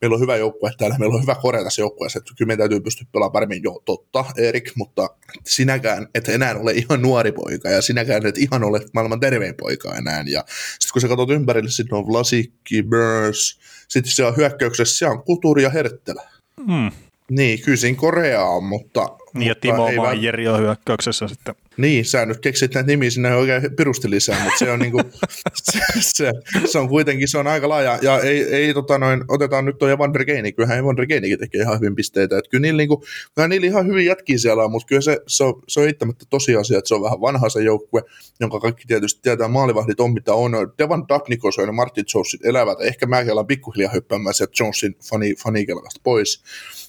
meillä 0.00 0.14
on 0.14 0.20
hyvä 0.20 0.36
joukkue 0.36 0.70
täällä, 0.78 0.98
meillä 0.98 1.14
on 1.14 1.22
hyvä 1.22 1.34
korea 1.34 1.64
tässä 1.64 1.82
joukkueessa, 1.82 2.18
että 2.18 2.32
kyllä 2.38 2.46
meidän 2.46 2.58
täytyy 2.58 2.80
pystyä 2.80 3.06
pelaamaan 3.12 3.32
paremmin, 3.32 3.62
jo 3.62 3.82
totta 3.84 4.24
Erik, 4.36 4.70
mutta 4.76 5.10
sinäkään 5.44 6.08
et 6.14 6.28
enää 6.28 6.58
ole 6.58 6.72
ihan 6.72 7.02
nuori 7.02 7.32
poika 7.32 7.68
ja 7.70 7.82
sinäkään 7.82 8.26
et 8.26 8.38
ihan 8.38 8.64
ole 8.64 8.80
maailman 8.94 9.20
tervein 9.20 9.54
poika 9.54 9.94
enää 9.94 10.24
ja 10.26 10.44
sitten 10.48 10.92
kun 10.92 11.02
sä 11.02 11.08
katsot 11.08 11.30
ympärille, 11.30 11.70
sitten 11.70 11.98
on 11.98 12.06
Vlasikki, 12.06 12.82
Burns, 12.82 13.60
sitten 13.88 14.12
siellä 14.12 14.32
hyökkäyksessä 14.32 14.96
siellä 14.96 15.14
on 15.14 15.24
Kuturi 15.24 15.62
ja 15.62 15.70
Herttelä. 15.70 16.22
Mm. 16.66 16.90
Niin, 17.36 17.62
kyllä 17.62 17.76
siinä 17.76 17.98
Korea 17.98 18.44
on, 18.44 18.64
mutta 18.64 19.08
niin 19.34 19.48
ja 19.48 19.54
Timo 19.54 19.92
Maijeri 19.96 20.48
on 20.48 20.60
hyökkäyksessä 20.60 21.28
sitten. 21.28 21.54
Niin, 21.76 22.04
sä 22.04 22.26
nyt 22.26 22.40
keksit 22.40 22.74
näitä 22.74 22.86
nimiä 22.86 23.10
sinne 23.10 23.34
oikein 23.34 23.76
pirusti 23.76 24.10
lisää, 24.10 24.44
mutta 24.44 24.58
se 24.58 24.70
on, 24.70 24.78
niinku, 24.78 25.00
se, 25.54 25.80
se, 26.00 26.32
se, 26.66 26.78
on 26.78 26.88
kuitenkin 26.88 27.28
se 27.28 27.38
on 27.38 27.46
aika 27.46 27.68
laaja. 27.68 27.98
Ja 28.02 28.20
ei, 28.20 28.42
ei 28.42 28.74
tota 28.74 28.98
noin, 28.98 29.24
otetaan 29.28 29.64
nyt 29.64 29.78
tuo 29.78 29.88
Evander 29.88 30.24
Geini, 30.24 30.52
kyllähän 30.52 30.78
Evander 30.78 31.06
Geinikin 31.06 31.38
tekee 31.38 31.60
ihan 31.60 31.80
hyvin 31.80 31.94
pisteitä. 31.94 32.38
Että 32.38 32.50
kyllä 32.50 32.62
niillä, 32.62 32.78
niinku, 32.78 33.04
kyllä 33.34 33.48
niillä 33.48 33.66
ihan 33.66 33.86
hyvin 33.86 34.06
jätkiä 34.06 34.38
siellä 34.38 34.68
mutta 34.68 34.86
kyllä 34.86 35.02
se, 35.02 35.18
se, 35.26 35.44
on, 35.44 35.62
se 35.68 35.80
on 35.80 35.86
eittämättä 35.86 36.24
tosiasia, 36.30 36.78
että 36.78 36.88
se 36.88 36.94
on 36.94 37.02
vähän 37.02 37.20
vanha 37.20 37.48
se 37.48 37.62
joukkue, 37.62 38.02
jonka 38.40 38.60
kaikki 38.60 38.84
tietysti 38.86 39.20
tietää 39.22 39.48
maalivahdit 39.48 40.00
on 40.00 40.12
mitä 40.12 40.34
on. 40.34 40.52
Devan 40.78 41.04
Dapnikos 41.08 41.56
ja 41.56 41.72
Martin 41.72 42.04
Jonesit 42.14 42.44
elävät. 42.44 42.80
Ehkä 42.80 43.06
mäkin 43.06 43.32
alan 43.32 43.46
pikkuhiljaa 43.46 43.92
hyppäämään 43.92 44.34
sieltä 44.34 44.52
Jonesin 44.60 44.96
fani, 45.10 45.34
fanikelkasta 45.34 46.00
pois. 46.02 46.42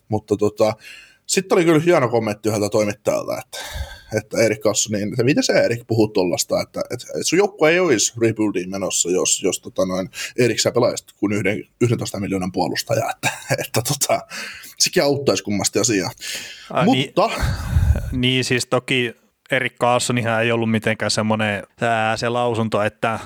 Mutta 0.09 0.37
tota, 0.37 0.73
sitten 1.25 1.55
oli 1.55 1.65
kyllä 1.65 1.79
hieno 1.79 2.09
kommentti 2.09 2.49
yhdeltä 2.49 2.69
toimittajalta, 2.69 3.37
että, 3.37 3.57
että 4.17 4.37
Erik 4.37 4.61
niin, 4.89 5.09
että 5.09 5.23
mitä 5.23 5.41
sä 5.41 5.53
Erik 5.53 5.87
puhut 5.87 6.13
tuollaista, 6.13 6.61
että, 6.61 6.79
että, 6.79 7.05
että 7.07 7.23
sun 7.23 7.39
joukkue 7.39 7.71
ei 7.71 7.79
olisi 7.79 8.13
rebuildiin 8.21 8.69
menossa, 8.69 9.09
jos, 9.09 9.43
jos 9.43 9.59
tota 9.59 9.85
noin, 9.85 10.09
Erik 10.37 10.59
sä 10.59 10.71
pelaisit 10.71 11.07
kuin 11.17 11.33
yhden, 11.33 11.63
11 11.81 12.19
miljoonan 12.19 12.51
puolustaja, 12.51 13.09
että, 13.09 13.29
että 13.59 13.81
tota, 13.87 14.19
sekin 14.79 15.03
auttaisi 15.03 15.43
kummasti 15.43 15.79
asiaa. 15.79 16.11
Ää, 16.73 16.85
Mutta... 16.85 17.27
Niin, 17.27 18.21
niin 18.21 18.43
siis 18.43 18.65
toki 18.65 19.15
Erik 19.51 19.75
Carlsonihan 19.81 20.43
ei 20.43 20.51
ollut 20.51 20.71
mitenkään 20.71 21.11
semmoinen 21.11 21.63
ää, 21.81 22.17
se 22.17 22.29
lausunto, 22.29 22.81
että, 22.81 23.19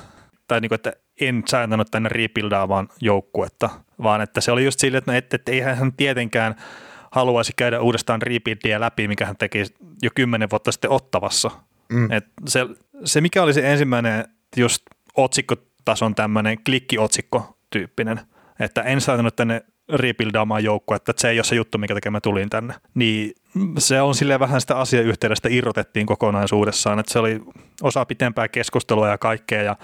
tai 0.47 0.61
niin 0.61 0.69
kuin, 0.69 0.75
että 0.75 0.93
en 1.21 1.43
säännönyt 1.49 1.87
tänne 1.91 2.09
rebuildaamaan 2.09 2.89
joukkuetta, 3.01 3.69
vaan 4.03 4.21
että 4.21 4.41
se 4.41 4.51
oli 4.51 4.65
just 4.65 4.79
sille, 4.79 4.97
että, 4.97 5.11
no, 5.11 5.17
että, 5.17 5.35
että 5.35 5.51
eihän 5.51 5.77
hän 5.77 5.93
tietenkään– 5.93 6.55
haluaisi 7.11 7.53
käydä 7.55 7.81
uudestaan 7.81 8.21
rebuildia 8.21 8.79
läpi, 8.79 9.07
mikä 9.07 9.25
hän 9.25 9.37
teki 9.37 9.65
jo 10.01 10.09
kymmenen 10.15 10.49
vuotta 10.51 10.71
sitten 10.71 10.91
Ottavassa. 10.91 11.51
Mm. 11.89 12.11
Et 12.11 12.25
se, 12.47 12.65
se, 13.05 13.21
mikä 13.21 13.43
oli 13.43 13.53
se 13.53 13.71
ensimmäinen 13.71 14.25
just 14.57 14.83
otsikkotason 15.17 16.15
tämmöinen 16.15 16.63
klikkiotsikko 16.63 17.57
tyyppinen, 17.69 18.19
että 18.59 18.81
en 18.81 19.01
saanut 19.01 19.35
tänne 19.35 19.61
rebuildaamaan 19.93 20.63
joukkoa, 20.63 20.95
että 20.95 21.13
se 21.17 21.29
ei 21.29 21.37
ole 21.37 21.43
se 21.43 21.55
juttu, 21.55 21.77
mikä 21.77 21.93
takia 21.93 22.11
mä 22.11 22.21
tulin 22.21 22.49
tänne. 22.49 22.73
Niin 22.93 23.31
se 23.77 24.01
on 24.01 24.15
sille 24.15 24.39
vähän 24.39 24.61
sitä 24.61 24.77
asiayhteydestä 24.77 25.49
irrotettiin 25.51 26.05
kokonaisuudessaan, 26.05 26.99
että 26.99 27.13
se 27.13 27.19
oli 27.19 27.41
osa 27.81 28.05
pitempää 28.05 28.47
keskustelua 28.47 29.09
ja 29.09 29.17
kaikkea 29.17 29.61
ja 29.61 29.75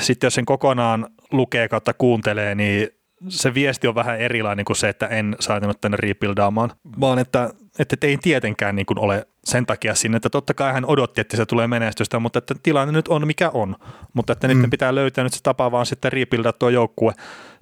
sitten 0.00 0.26
jos 0.26 0.34
sen 0.34 0.44
kokonaan 0.44 1.06
lukee 1.32 1.68
kautta 1.68 1.94
kuuntelee, 1.94 2.54
niin 2.54 2.88
se 3.28 3.54
viesti 3.54 3.88
on 3.88 3.94
vähän 3.94 4.20
erilainen 4.20 4.64
kuin 4.64 4.76
se, 4.76 4.88
että 4.88 5.06
en 5.06 5.36
saanut 5.40 5.80
tänne 5.80 5.96
rebuildaamaan, 5.96 6.72
vaan 7.00 7.18
että, 7.18 7.50
että 7.78 8.06
ei 8.06 8.18
tietenkään 8.18 8.76
niin 8.76 8.86
kuin 8.86 8.98
ole 8.98 9.26
sen 9.44 9.66
takia 9.66 9.94
sinne, 9.94 10.16
että 10.16 10.30
totta 10.30 10.54
kai 10.54 10.72
hän 10.72 10.84
odotti, 10.84 11.20
että 11.20 11.36
se 11.36 11.46
tulee 11.46 11.66
menestystä, 11.66 12.18
mutta 12.18 12.38
että 12.38 12.54
tilanne 12.62 12.92
nyt 12.92 13.08
on 13.08 13.26
mikä 13.26 13.50
on, 13.50 13.76
mutta 14.12 14.32
että 14.32 14.48
mm. 14.48 14.54
niiden 14.54 14.70
pitää 14.70 14.94
löytää 14.94 15.24
nyt 15.24 15.32
se 15.32 15.42
tapa 15.42 15.72
vaan 15.72 15.86
sitten 15.86 16.12
rebuildaa 16.12 16.52
tuo 16.52 16.68
joukkue 16.68 17.12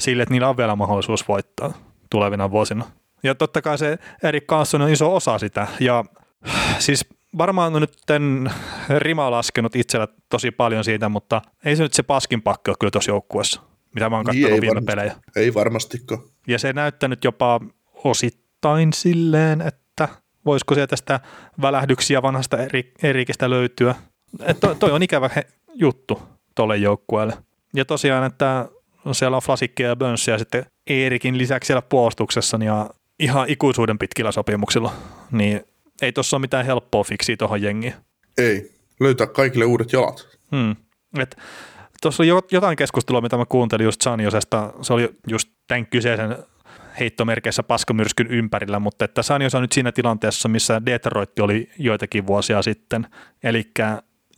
sille, 0.01 0.23
että 0.23 0.33
niillä 0.33 0.49
on 0.49 0.57
vielä 0.57 0.77
mahdollisuus 0.77 1.29
voittaa 1.29 1.73
tulevina 2.11 2.51
vuosina. 2.51 2.85
Ja 3.23 3.35
totta 3.35 3.63
kai 3.63 3.79
se 3.79 3.99
Erik 4.23 4.47
Kansson 4.47 4.83
on 4.83 4.91
iso 4.91 5.17
osa 5.17 5.39
sitä, 5.39 5.67
ja 5.81 6.05
siis 6.79 7.09
varmaan 7.39 7.75
on 7.75 7.81
nyt 7.81 7.99
rima 8.99 9.31
laskenut 9.31 9.77
itsellä 9.77 10.09
tosi 10.29 10.51
paljon 10.51 10.85
siitä, 10.85 11.09
mutta 11.09 11.43
ei 11.65 11.77
se 11.77 11.83
nyt 11.83 11.95
se 11.95 12.03
paskin 12.03 12.43
pakki 12.43 12.71
ole 12.71 12.77
kyllä 12.81 12.91
tuossa 12.91 13.11
joukkueessa, 13.11 13.61
mitä 13.95 14.11
mä 14.11 14.17
oon 14.17 14.25
katsonut 14.25 14.51
niin, 14.51 14.61
viime 14.61 14.75
varmasti, 14.75 14.87
pelejä. 14.87 15.15
Ei 15.37 15.55
varmastikaan. 15.55 16.23
Ja 16.47 16.59
se 16.59 16.73
näyttänyt 16.73 17.25
jopa 17.25 17.61
osittain 18.05 18.93
silleen, 18.93 19.61
että 19.61 20.09
voisiko 20.45 20.75
sieltä 20.75 20.91
tästä 20.91 21.21
välähdyksiä 21.63 22.23
vanhasta 22.23 22.59
eri, 22.59 22.93
Erikistä 23.03 23.51
löytyä. 23.51 23.95
Et 24.43 24.61
toi, 24.61 24.77
toi 24.77 24.91
on 24.91 25.03
ikävä 25.03 25.31
he, 25.37 25.47
juttu 25.75 26.23
tolle 26.55 26.77
joukkueelle. 26.77 27.37
Ja 27.75 27.85
tosiaan, 27.85 28.27
että 28.27 28.69
siellä 29.13 29.37
on 29.37 29.43
Flasikkia 29.43 29.89
ja 29.89 29.97
Bönssiä 29.97 30.39
sitten 30.39 30.67
Eerikin 30.87 31.39
lisäksi 31.39 31.67
siellä 31.67 31.83
puolustuksessa 31.83 32.59
ja 32.65 32.91
ihan 33.19 33.49
ikuisuuden 33.49 33.99
pitkillä 33.99 34.33
sopimuksilla, 34.33 34.93
niin 35.31 35.65
ei 36.03 36.13
tuossa 36.13 36.37
ole 36.37 36.41
mitään 36.41 36.67
helppoa 36.67 37.05
fiksiä 37.05 37.37
tuohon 37.37 37.63
jengiin. 37.63 37.95
Ei, 38.39 38.71
löytää 39.01 39.27
kaikille 39.27 39.65
uudet 39.65 39.93
jalat. 39.93 40.29
Hmm. 40.53 40.77
Et 41.19 41.37
Tuossa 42.03 42.23
oli 42.23 42.43
jotain 42.53 42.77
keskustelua, 42.77 43.21
mitä 43.21 43.37
mä 43.37 43.45
kuuntelin 43.49 43.85
just 43.85 44.01
Sanjosesta, 44.01 44.73
se 44.83 44.93
oli 44.93 45.09
just 45.29 45.49
tämän 45.67 45.87
kyseisen 45.87 46.37
heittomerkeissä 47.01 47.63
paskamyrskyn 47.63 48.27
ympärillä, 48.27 48.79
mutta 48.79 49.05
että 49.05 49.23
Sanjos 49.23 49.55
on 49.55 49.63
nyt 49.63 49.73
siinä 49.73 49.93
tilanteessa, 49.93 50.49
missä 50.49 50.87
Detroit 50.87 51.39
oli 51.39 51.71
joitakin 51.79 52.27
vuosia 52.27 52.63
sitten, 52.63 53.07
eli 53.43 53.71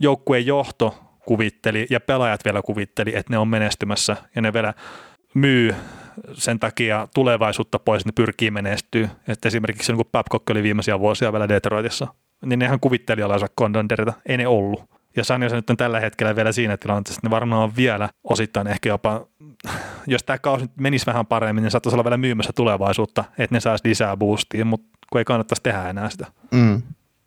joukkueen 0.01 0.47
johto 0.47 0.95
kuvitteli 1.27 1.87
ja 1.91 2.01
pelaajat 2.01 2.45
vielä 2.45 2.63
kuvitteli, 2.63 3.11
että 3.17 3.33
ne 3.33 3.39
on 3.39 3.49
menestymässä 3.49 4.17
ja 4.35 4.43
ne 4.43 4.53
vielä 4.53 4.75
myy 5.35 5.75
sen 6.33 6.59
takia 6.59 7.09
tulevaisuutta 7.15 7.79
pois, 7.79 8.01
että 8.01 8.09
ne 8.09 8.13
pyrkii 8.13 8.51
menestyä. 8.51 9.09
Että 9.29 9.49
esimerkiksi 9.49 9.93
kun 9.93 10.05
Babcock 10.13 10.51
oli 10.51 10.63
viimeisiä 10.63 11.01
vuosia 11.01 11.33
vielä 11.33 11.49
Detroitissa, 11.49 12.07
niin 12.45 12.59
nehän 12.59 12.81
kuvitteli 12.81 13.23
alansa 13.23 13.47
kondanderita, 13.55 14.13
ei 14.27 14.37
ne 14.37 14.47
ollut. 14.47 14.99
Ja 15.17 15.25
Sanjos 15.25 15.53
nyt 15.53 15.71
on 15.71 15.77
tällä 15.77 16.01
hetkellä 16.01 16.37
vielä 16.37 16.53
siinä 16.53 16.77
tilanteessa, 16.77 17.19
että 17.19 17.27
ne 17.27 17.31
varmaan 17.31 17.63
on 17.63 17.77
vielä 17.77 18.09
osittain 18.25 18.67
ehkä 18.67 18.89
jopa, 18.89 19.27
jos 20.07 20.23
tämä 20.23 20.39
kausi 20.39 20.67
menisi 20.81 21.07
vähän 21.07 21.27
paremmin, 21.27 21.63
niin 21.63 21.71
saattaisi 21.71 21.97
olla 21.97 22.05
vielä 22.05 22.17
myymässä 22.17 22.53
tulevaisuutta, 22.57 23.25
että 23.39 23.57
ne 23.57 23.61
saisi 23.61 23.89
lisää 23.89 24.17
boostia, 24.17 24.65
mutta 24.65 24.99
kun 25.13 25.19
ei 25.19 25.25
kannattaisi 25.25 25.63
tehdä 25.63 25.89
enää 25.89 26.11
sitä. 26.11 26.27
Mm. 26.51 26.83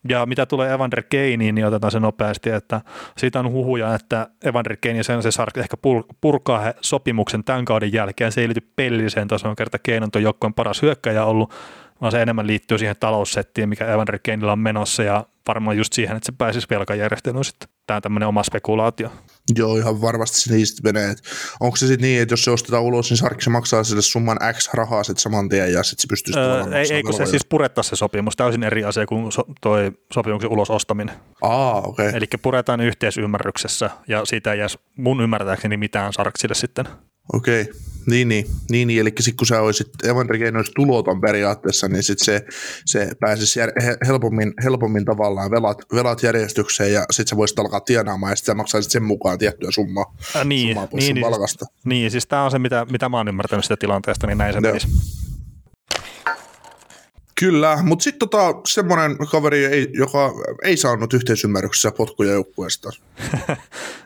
Ja 0.09 0.25
mitä 0.25 0.45
tulee 0.45 0.73
Evander 0.73 1.03
Keiniin, 1.09 1.55
niin 1.55 1.67
otetaan 1.67 1.91
se 1.91 1.99
nopeasti, 1.99 2.49
että 2.49 2.81
siitä 3.17 3.39
on 3.39 3.51
huhuja, 3.51 3.95
että 3.95 4.27
Evander 4.43 4.77
Kane 4.77 4.97
ja 4.97 5.03
sen 5.03 5.23
se 5.23 5.31
Sark 5.31 5.57
ehkä 5.57 5.77
purkaa 6.21 6.73
sopimuksen 6.81 7.43
tämän 7.43 7.65
kauden 7.65 7.93
jälkeen. 7.93 8.31
Se 8.31 8.41
ei 8.41 8.47
liity 8.47 8.67
pelilliseen 8.75 9.27
tasoon, 9.27 9.55
kerta 9.55 9.77
Kane 9.79 10.01
on 10.03 10.11
tuon 10.11 10.23
joukkueen 10.23 10.53
paras 10.53 10.81
hyökkäjä 10.81 11.25
ollut, 11.25 11.53
vaan 12.01 12.11
se 12.11 12.21
enemmän 12.21 12.47
liittyy 12.47 12.77
siihen 12.77 12.95
taloussettiin, 12.99 13.69
mikä 13.69 13.93
Evander 13.93 14.19
Kaneilla 14.25 14.51
on 14.51 14.59
menossa 14.59 15.03
ja 15.03 15.25
varmaan 15.47 15.77
just 15.77 15.93
siihen, 15.93 16.17
että 16.17 16.25
se 16.25 16.31
pääsisi 16.37 16.67
velkajärjestelyyn 16.69 17.43
sitten. 17.43 17.69
Tämä 17.87 17.95
on 17.95 18.01
tämmöinen 18.01 18.27
oma 18.27 18.43
spekulaatio. 18.43 19.11
Joo, 19.55 19.77
ihan 19.77 20.01
varmasti 20.01 20.39
se 20.39 20.53
niistä 20.53 20.81
menee. 20.83 21.15
onko 21.59 21.75
se 21.75 21.87
sitten 21.87 22.07
niin, 22.07 22.21
että 22.21 22.33
jos 22.33 22.43
se 22.43 22.51
ostetaan 22.51 22.83
ulos, 22.83 23.09
niin 23.09 23.17
Sarkki 23.17 23.49
maksaa 23.49 23.83
sille 23.83 24.01
summan 24.01 24.37
X 24.53 24.73
rahaa 24.73 25.03
sitten 25.03 25.21
saman 25.21 25.49
tien 25.49 25.73
ja 25.73 25.83
sitten 25.83 26.01
se 26.01 26.07
pystyy 26.07 26.33
öö, 26.37 26.79
Ei, 26.79 26.93
eikö 26.93 27.13
se 27.13 27.25
siis 27.25 27.45
puretta 27.45 27.83
se 27.83 27.95
sopimus, 27.95 28.35
täysin 28.35 28.63
eri 28.63 28.83
asia 28.83 29.05
kuin 29.05 29.31
so, 29.31 29.43
toi 29.61 29.91
sopimuksen 30.13 30.51
ulos 30.51 30.69
ostaminen. 30.69 31.15
Aa, 31.41 31.81
okei. 31.81 32.07
Okay. 32.07 32.17
Eli 32.17 32.25
puretaan 32.41 32.81
yhteisymmärryksessä 32.81 33.89
ja 34.07 34.25
siitä 34.25 34.53
ei 34.53 34.59
jäisi 34.59 34.79
mun 34.97 35.21
ymmärtääkseni 35.21 35.77
mitään 35.77 36.13
Sarksille 36.13 36.55
sitten. 36.55 36.85
Okei, 37.33 37.61
okay. 37.61 37.73
niin, 38.07 38.29
niin, 38.29 38.45
niin, 38.69 38.87
niin. 38.87 39.01
eli 39.01 39.11
sitten 39.19 39.37
kun 39.37 39.47
sä 39.47 39.61
olisit, 39.61 39.87
Kane 40.03 40.57
olisi 40.57 40.71
tuloton 40.75 41.21
periaatteessa, 41.21 41.87
niin 41.87 42.03
sitten 42.03 42.25
se, 42.25 42.45
se 42.85 43.11
pääsisi 43.19 43.59
jär, 43.59 43.71
helpommin, 44.07 44.53
helpommin 44.63 45.05
tavallaan 45.05 45.51
velat, 45.51 45.77
velat 45.93 46.23
järjestykseen 46.23 46.93
ja 46.93 47.05
sitten 47.11 47.29
sä 47.29 47.37
voisit 47.37 47.59
alkaa 47.59 47.79
tienaamaan 47.79 48.31
ja 48.31 48.35
sitten 48.35 48.53
sä 48.53 48.57
maksaisit 48.57 48.91
sen 48.91 49.03
mukaan 49.03 49.37
tiettyä 49.37 49.71
summaa, 49.71 50.15
äh, 50.35 50.45
niin, 50.45 50.67
summaa 50.67 50.87
pois 50.87 51.03
niin, 51.03 51.15
niin, 51.15 51.47
siis, 51.47 51.69
niin, 51.85 52.11
siis 52.11 52.27
tämä 52.27 52.43
on 52.43 52.51
se, 52.51 52.59
mitä, 52.59 52.85
mitä 52.91 53.09
mä 53.09 53.17
oon 53.17 53.27
ymmärtänyt 53.27 53.65
sitä 53.65 53.77
tilanteesta, 53.77 54.27
niin 54.27 54.37
näin 54.37 54.53
se 54.53 54.61
menisi. 54.61 54.87
Kyllä, 57.41 57.77
mutta 57.83 58.03
sitten 58.03 58.29
tota, 58.29 58.61
semmoinen 58.67 59.17
kaveri, 59.31 59.87
joka 59.93 60.33
ei 60.63 60.77
saanut 60.77 61.13
yhteisymmärryksessä 61.13 61.91
potkuja 61.91 62.31
joukkueesta. 62.31 62.89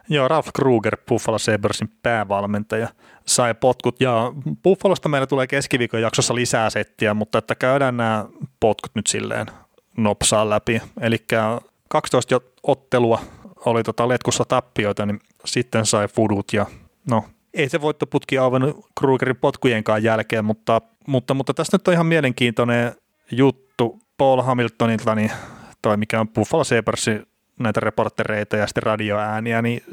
Joo, 0.10 0.28
Ralph 0.28 0.50
Kruger, 0.56 0.98
Buffalo 1.10 1.38
Sabersin 1.38 1.90
päävalmentaja, 2.04 2.88
sai 3.26 3.54
potkut. 3.54 4.02
Ja 4.02 4.34
Buffalosta 4.64 5.10
meillä 5.10 5.28
tulee 5.28 5.48
keskiviikon 5.48 6.02
jaksossa 6.02 6.36
lisää 6.36 6.70
settiä, 6.70 7.14
mutta 7.14 7.38
että 7.38 7.56
käydään 7.56 7.98
nämä 7.98 8.26
potkut 8.60 8.92
nyt 8.96 9.08
silleen 9.08 9.48
nopsaa 9.98 10.50
läpi. 10.50 10.82
Eli 11.02 11.18
12 11.90 12.42
ottelua 12.64 13.22
oli 13.66 13.84
tota 13.84 14.08
letkussa 14.08 14.46
tappioita, 14.46 15.06
niin 15.06 15.20
sitten 15.46 15.86
sai 15.86 16.08
fudut 16.08 16.54
ja 16.54 16.66
no 17.10 17.24
ei 17.54 17.70
se 17.70 17.82
voittoputki 17.82 18.38
auennut 18.38 18.86
Krugerin 19.00 19.38
potkujenkaan 19.38 20.04
jälkeen, 20.04 20.46
mutta, 20.46 20.82
mutta, 21.08 21.34
mutta 21.34 21.54
tässä 21.54 21.78
nyt 21.78 21.88
on 21.88 21.94
ihan 21.94 22.06
mielenkiintoinen 22.06 22.96
juttu 23.32 24.00
Paul 24.18 24.42
Hamiltonilta, 24.42 25.16
niin 25.16 25.32
toi 25.82 25.98
mikä 25.98 26.20
on 26.20 26.30
Buffalo 26.30 26.64
Sabersin 26.64 27.26
näitä 27.60 27.80
reportereita 27.80 28.58
ja 28.58 28.68
sitten 28.68 28.84
radioääniä, 28.84 29.62
niin 29.62 29.84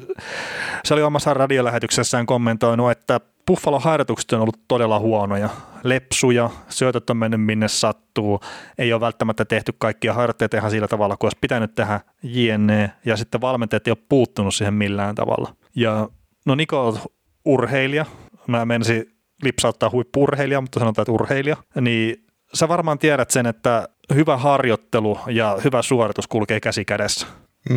se 0.85 0.95
oli 0.95 1.03
omassa 1.03 1.35
radiolähetyksessään 1.35 2.27
kommentoinut, 2.27 2.91
että 2.91 3.21
Buffalo 3.47 3.81
harjoitukset 3.81 4.33
on 4.33 4.41
ollut 4.41 4.61
todella 4.69 4.99
huonoja. 4.99 5.49
Lepsuja, 5.83 6.51
syötöt 6.69 7.11
on 7.11 7.17
mennyt 7.17 7.43
minne 7.45 7.69
sattuu, 7.69 8.41
ei 8.79 8.93
ole 8.93 9.01
välttämättä 9.01 9.45
tehty 9.45 9.73
kaikkia 9.79 10.15
harjoitteita 10.15 10.57
ihan 10.57 10.71
sillä 10.71 10.89
tavalla, 10.89 11.17
kun 11.17 11.27
olisi 11.27 11.39
pitänyt 11.41 11.75
tehdä 11.75 12.01
jne. 12.23 12.93
Ja 13.05 13.17
sitten 13.17 13.41
valmentajat 13.41 13.87
ei 13.87 13.91
ole 13.91 14.07
puuttunut 14.09 14.55
siihen 14.55 14.75
millään 14.75 15.15
tavalla. 15.15 15.55
Ja 15.77 16.09
no 16.47 16.55
Niko 16.55 16.99
urheilija, 17.45 18.07
mä 18.47 18.65
menisin 18.65 19.05
lipsauttaa 19.43 19.91
huippurheilija, 19.91 20.61
mutta 20.61 20.81
sanotaan, 20.81 21.03
että 21.03 21.13
urheilija, 21.13 21.57
niin 21.81 22.22
sä 22.55 22.69
varmaan 22.69 22.99
tiedät 22.99 23.31
sen, 23.31 23.47
että 23.47 23.89
hyvä 24.15 24.37
harjoittelu 24.37 25.19
ja 25.27 25.59
hyvä 25.65 25.83
suoritus 25.83 26.29
kulkee 26.29 26.61
käsi 26.61 26.85
kädessä. 26.85 27.27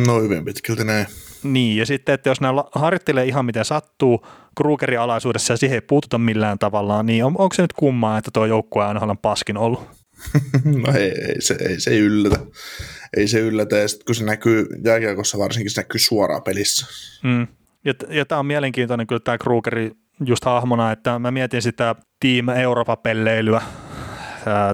No 0.06 0.20
hyvin 0.20 0.44
pitkälti 0.44 0.84
näin. 0.84 1.06
Niin, 1.42 1.76
ja 1.76 1.86
sitten, 1.86 2.14
että 2.14 2.30
jos 2.30 2.40
nämä 2.40 2.64
harjoittelee 2.72 3.24
ihan 3.24 3.44
miten 3.44 3.64
sattuu 3.64 4.26
Krugerin 4.56 5.00
alaisuudessa 5.00 5.52
ja 5.52 5.56
siihen 5.56 5.74
ei 5.74 5.80
puututa 5.80 6.18
millään 6.18 6.58
tavalla, 6.58 7.02
niin 7.02 7.24
on, 7.24 7.34
onko 7.38 7.54
se 7.54 7.62
nyt 7.62 7.72
kummaa, 7.72 8.18
että 8.18 8.30
tuo 8.34 8.46
joukkue 8.46 8.84
on 8.84 9.02
aina 9.02 9.14
paskin 9.14 9.56
ollut? 9.56 9.80
no 10.86 10.92
ei, 10.98 11.10
ei, 11.10 11.40
se, 11.40 11.56
ei 11.60 11.80
se 11.80 11.96
yllätä. 11.98 12.38
Ei 13.16 13.28
se 13.28 13.40
yllätä, 13.40 13.76
ja 13.76 13.88
sitten 13.88 14.04
kun 14.06 14.14
se 14.14 14.24
näkyy 14.24 14.66
jääkiekossa 14.84 15.38
varsinkin, 15.38 15.70
se 15.70 15.80
näkyy 15.80 15.98
suoraan 15.98 16.42
pelissä. 16.42 16.86
Mm. 17.22 17.46
Ja, 17.84 17.94
ja 18.08 18.26
tämä 18.26 18.38
on 18.38 18.46
mielenkiintoinen 18.46 19.06
kyllä 19.06 19.20
tämä 19.20 19.38
Krugeri 19.38 19.90
just 20.26 20.44
hahmona, 20.44 20.92
että 20.92 21.18
mä 21.18 21.30
mietin 21.30 21.62
sitä 21.62 21.94
Team 22.20 22.48
Eurooppa-pelleilyä 22.48 23.62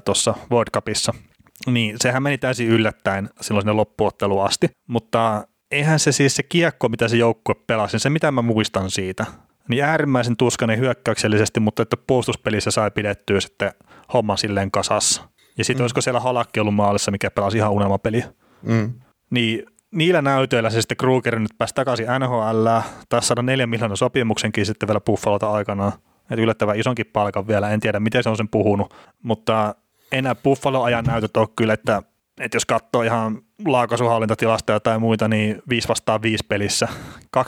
tuossa 0.04 0.34
World 0.50 0.70
Cupissa– 0.74 1.14
niin, 1.66 1.96
sehän 2.00 2.22
meni 2.22 2.38
täysin 2.38 2.68
yllättäen 2.68 3.30
silloin 3.40 3.62
sinne 3.62 3.72
loppuotteluun 3.72 4.44
asti, 4.44 4.68
mutta 4.88 5.46
eihän 5.70 5.98
se 5.98 6.12
siis 6.12 6.36
se 6.36 6.42
kiekko, 6.42 6.88
mitä 6.88 7.08
se 7.08 7.16
joukkue 7.16 7.54
pelasi, 7.66 7.98
se 7.98 8.10
mitä 8.10 8.30
mä 8.30 8.42
muistan 8.42 8.90
siitä, 8.90 9.26
niin 9.68 9.84
äärimmäisen 9.84 10.36
tuskainen 10.36 10.78
hyökkäyksellisesti, 10.78 11.60
mutta 11.60 11.82
että 11.82 11.96
puolustuspelissä 11.96 12.70
sai 12.70 12.90
pidettyä 12.90 13.40
sitten 13.40 13.72
homma 14.12 14.36
silleen 14.36 14.70
kasassa. 14.70 15.22
Ja 15.58 15.64
sitten 15.64 15.80
mm. 15.80 15.84
olisiko 15.84 16.00
siellä 16.00 16.20
Halakki 16.20 16.60
ollut 16.60 16.74
maalissa, 16.74 17.10
mikä 17.10 17.30
pelasi 17.30 17.58
ihan 17.58 17.72
unelmapeliä. 17.72 18.26
Mm. 18.62 18.92
Niin 19.30 19.66
niillä 19.90 20.22
näytöillä 20.22 20.70
se 20.70 20.80
sitten 20.80 20.96
Kruger 20.96 21.38
nyt 21.38 21.58
pääsi 21.58 21.74
takaisin 21.74 22.06
NHL, 22.18 22.66
taas 23.08 23.28
saada 23.28 23.42
neljän 23.42 23.68
miljoonan 23.68 23.96
sopimuksenkin 23.96 24.66
sitten 24.66 24.88
vielä 24.88 25.00
Buffalota 25.00 25.50
aikanaan. 25.50 25.92
Että 26.32 26.42
yllättävän 26.42 26.78
isonkin 26.78 27.06
palkan 27.12 27.48
vielä, 27.48 27.70
en 27.70 27.80
tiedä 27.80 28.00
miten 28.00 28.22
se 28.22 28.28
on 28.28 28.36
sen 28.36 28.48
puhunut, 28.48 28.94
mutta 29.22 29.74
enää 30.12 30.34
Buffalo-ajan 30.34 31.04
näytöt 31.04 31.36
ole 31.36 31.48
kyllä, 31.56 31.74
että, 31.74 32.02
että 32.40 32.56
jos 32.56 32.66
katsoo 32.66 33.02
ihan 33.02 33.38
laukaisuhallintatilastoja 33.66 34.80
tai 34.80 34.98
muita, 34.98 35.28
niin 35.28 35.62
5 35.68 35.88
vastaan 35.88 36.22
5 36.22 36.44
pelissä 36.48 36.88
27,5 37.36 37.42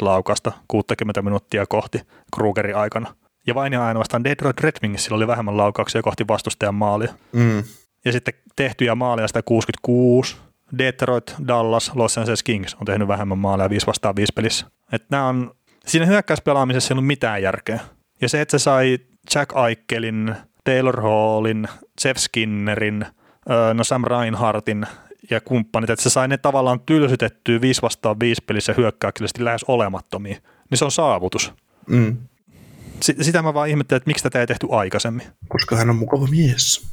laukasta 0.00 0.52
60 0.68 1.22
minuuttia 1.22 1.66
kohti 1.66 2.00
Krugerin 2.34 2.76
aikana. 2.76 3.14
Ja 3.46 3.54
vain 3.54 3.72
ja 3.72 3.86
ainoastaan 3.86 4.24
Detroit 4.24 4.60
Red 4.60 4.76
Wingsissä 4.82 5.14
oli 5.14 5.26
vähemmän 5.26 5.56
laukauksia 5.56 6.02
kohti 6.02 6.28
vastustajan 6.28 6.74
maalia. 6.74 7.14
Mm. 7.32 7.62
Ja 8.04 8.12
sitten 8.12 8.34
tehtyjä 8.56 8.94
maaleja 8.94 9.28
sitä 9.28 9.42
66. 9.42 10.36
Detroit, 10.78 11.34
Dallas, 11.48 11.92
Los 11.94 12.18
Angeles 12.18 12.42
Kings 12.42 12.74
on 12.74 12.86
tehnyt 12.86 13.08
vähemmän 13.08 13.38
maaleja 13.38 13.70
5 13.70 13.86
vastaan 13.86 14.16
5 14.16 14.32
pelissä. 14.32 14.66
Että 14.92 15.06
nämä 15.10 15.28
on, 15.28 15.54
siinä 15.86 16.06
hyökkäyspelaamisessa 16.06 16.92
ei 16.92 16.94
ollut 16.94 17.06
mitään 17.06 17.42
järkeä. 17.42 17.80
Ja 18.20 18.28
se, 18.28 18.40
että 18.40 18.58
se 18.58 18.62
sai 18.62 18.98
Jack 19.34 19.56
Aikelin 19.56 20.34
Taylor 20.64 21.00
Hallin, 21.00 21.68
Jeff 22.04 22.20
Skinnerin, 22.20 23.06
no 23.74 23.84
Sam 23.84 24.04
Reinhardtin 24.04 24.86
ja 25.30 25.40
kumppanit, 25.40 25.90
että 25.90 26.02
se 26.02 26.10
sai 26.10 26.28
ne 26.28 26.36
tavallaan 26.38 26.80
tylsytettyä 26.80 27.60
5 27.60 27.82
vastaan 27.82 28.20
5 28.20 28.42
pelissä 28.46 28.74
hyökkäyksellisesti 28.76 29.44
lähes 29.44 29.64
olemattomia, 29.68 30.36
niin 30.70 30.78
se 30.78 30.84
on 30.84 30.90
saavutus. 30.92 31.52
Mm. 31.88 32.16
Sitä 33.00 33.42
mä 33.42 33.54
vaan 33.54 33.68
ihmettelen, 33.68 33.96
että 33.96 34.08
miksi 34.10 34.22
tätä 34.22 34.40
ei 34.40 34.46
tehty 34.46 34.66
aikaisemmin. 34.70 35.26
Koska 35.48 35.76
hän 35.76 35.90
on 35.90 35.96
mukava 35.96 36.26
mies. 36.26 36.86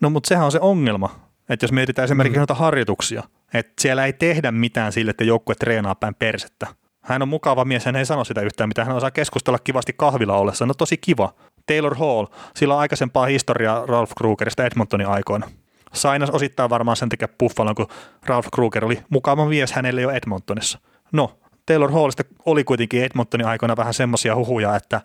No 0.00 0.10
mutta 0.10 0.28
sehän 0.28 0.44
on 0.44 0.52
se 0.52 0.60
ongelma, 0.60 1.20
Että 1.48 1.64
jos 1.64 1.72
mietitään 1.72 2.04
esimerkiksi 2.04 2.36
mm. 2.36 2.40
noita 2.40 2.54
harjoituksia, 2.54 3.22
että 3.54 3.72
siellä 3.80 4.06
ei 4.06 4.12
tehdä 4.12 4.52
mitään 4.52 4.92
sille, 4.92 5.10
että 5.10 5.24
joukkue 5.24 5.54
treenaa 5.54 5.94
päin 5.94 6.14
persettä. 6.14 6.66
Hän 7.04 7.22
on 7.22 7.28
mukava 7.28 7.64
mies, 7.64 7.84
hän 7.84 7.96
ei 7.96 8.06
sano 8.06 8.24
sitä 8.24 8.40
yhtään 8.40 8.68
mitään, 8.68 8.86
hän 8.86 8.96
osaa 8.96 9.10
keskustella 9.10 9.58
kivasti 9.58 9.92
kahvilla 9.96 10.36
ollessa, 10.36 10.66
no 10.66 10.74
tosi 10.74 10.96
kiva. 10.96 11.34
Taylor 11.66 11.94
Hall, 11.94 12.26
sillä 12.56 12.74
on 12.74 12.80
aikaisempaa 12.80 13.26
historiaa 13.26 13.86
Ralph 13.86 14.12
Krugerista 14.18 14.66
Edmontonin 14.66 15.06
aikoina. 15.06 15.50
Sainas 15.92 16.30
osittain 16.30 16.70
varmaan 16.70 16.96
sen 16.96 17.08
takia 17.08 17.28
Buffalon, 17.38 17.74
kun 17.74 17.86
Ralph 18.26 18.48
Kruger 18.54 18.84
oli 18.84 19.02
mukava 19.10 19.46
mies 19.46 19.72
hänelle 19.72 20.00
jo 20.00 20.10
Edmontonissa. 20.10 20.78
No, 21.12 21.38
Taylor 21.66 21.92
Hallista 21.92 22.22
oli 22.46 22.64
kuitenkin 22.64 23.04
Edmontonin 23.04 23.46
aikoina 23.46 23.76
vähän 23.76 23.94
semmoisia 23.94 24.36
huhuja, 24.36 24.76
että 24.76 25.00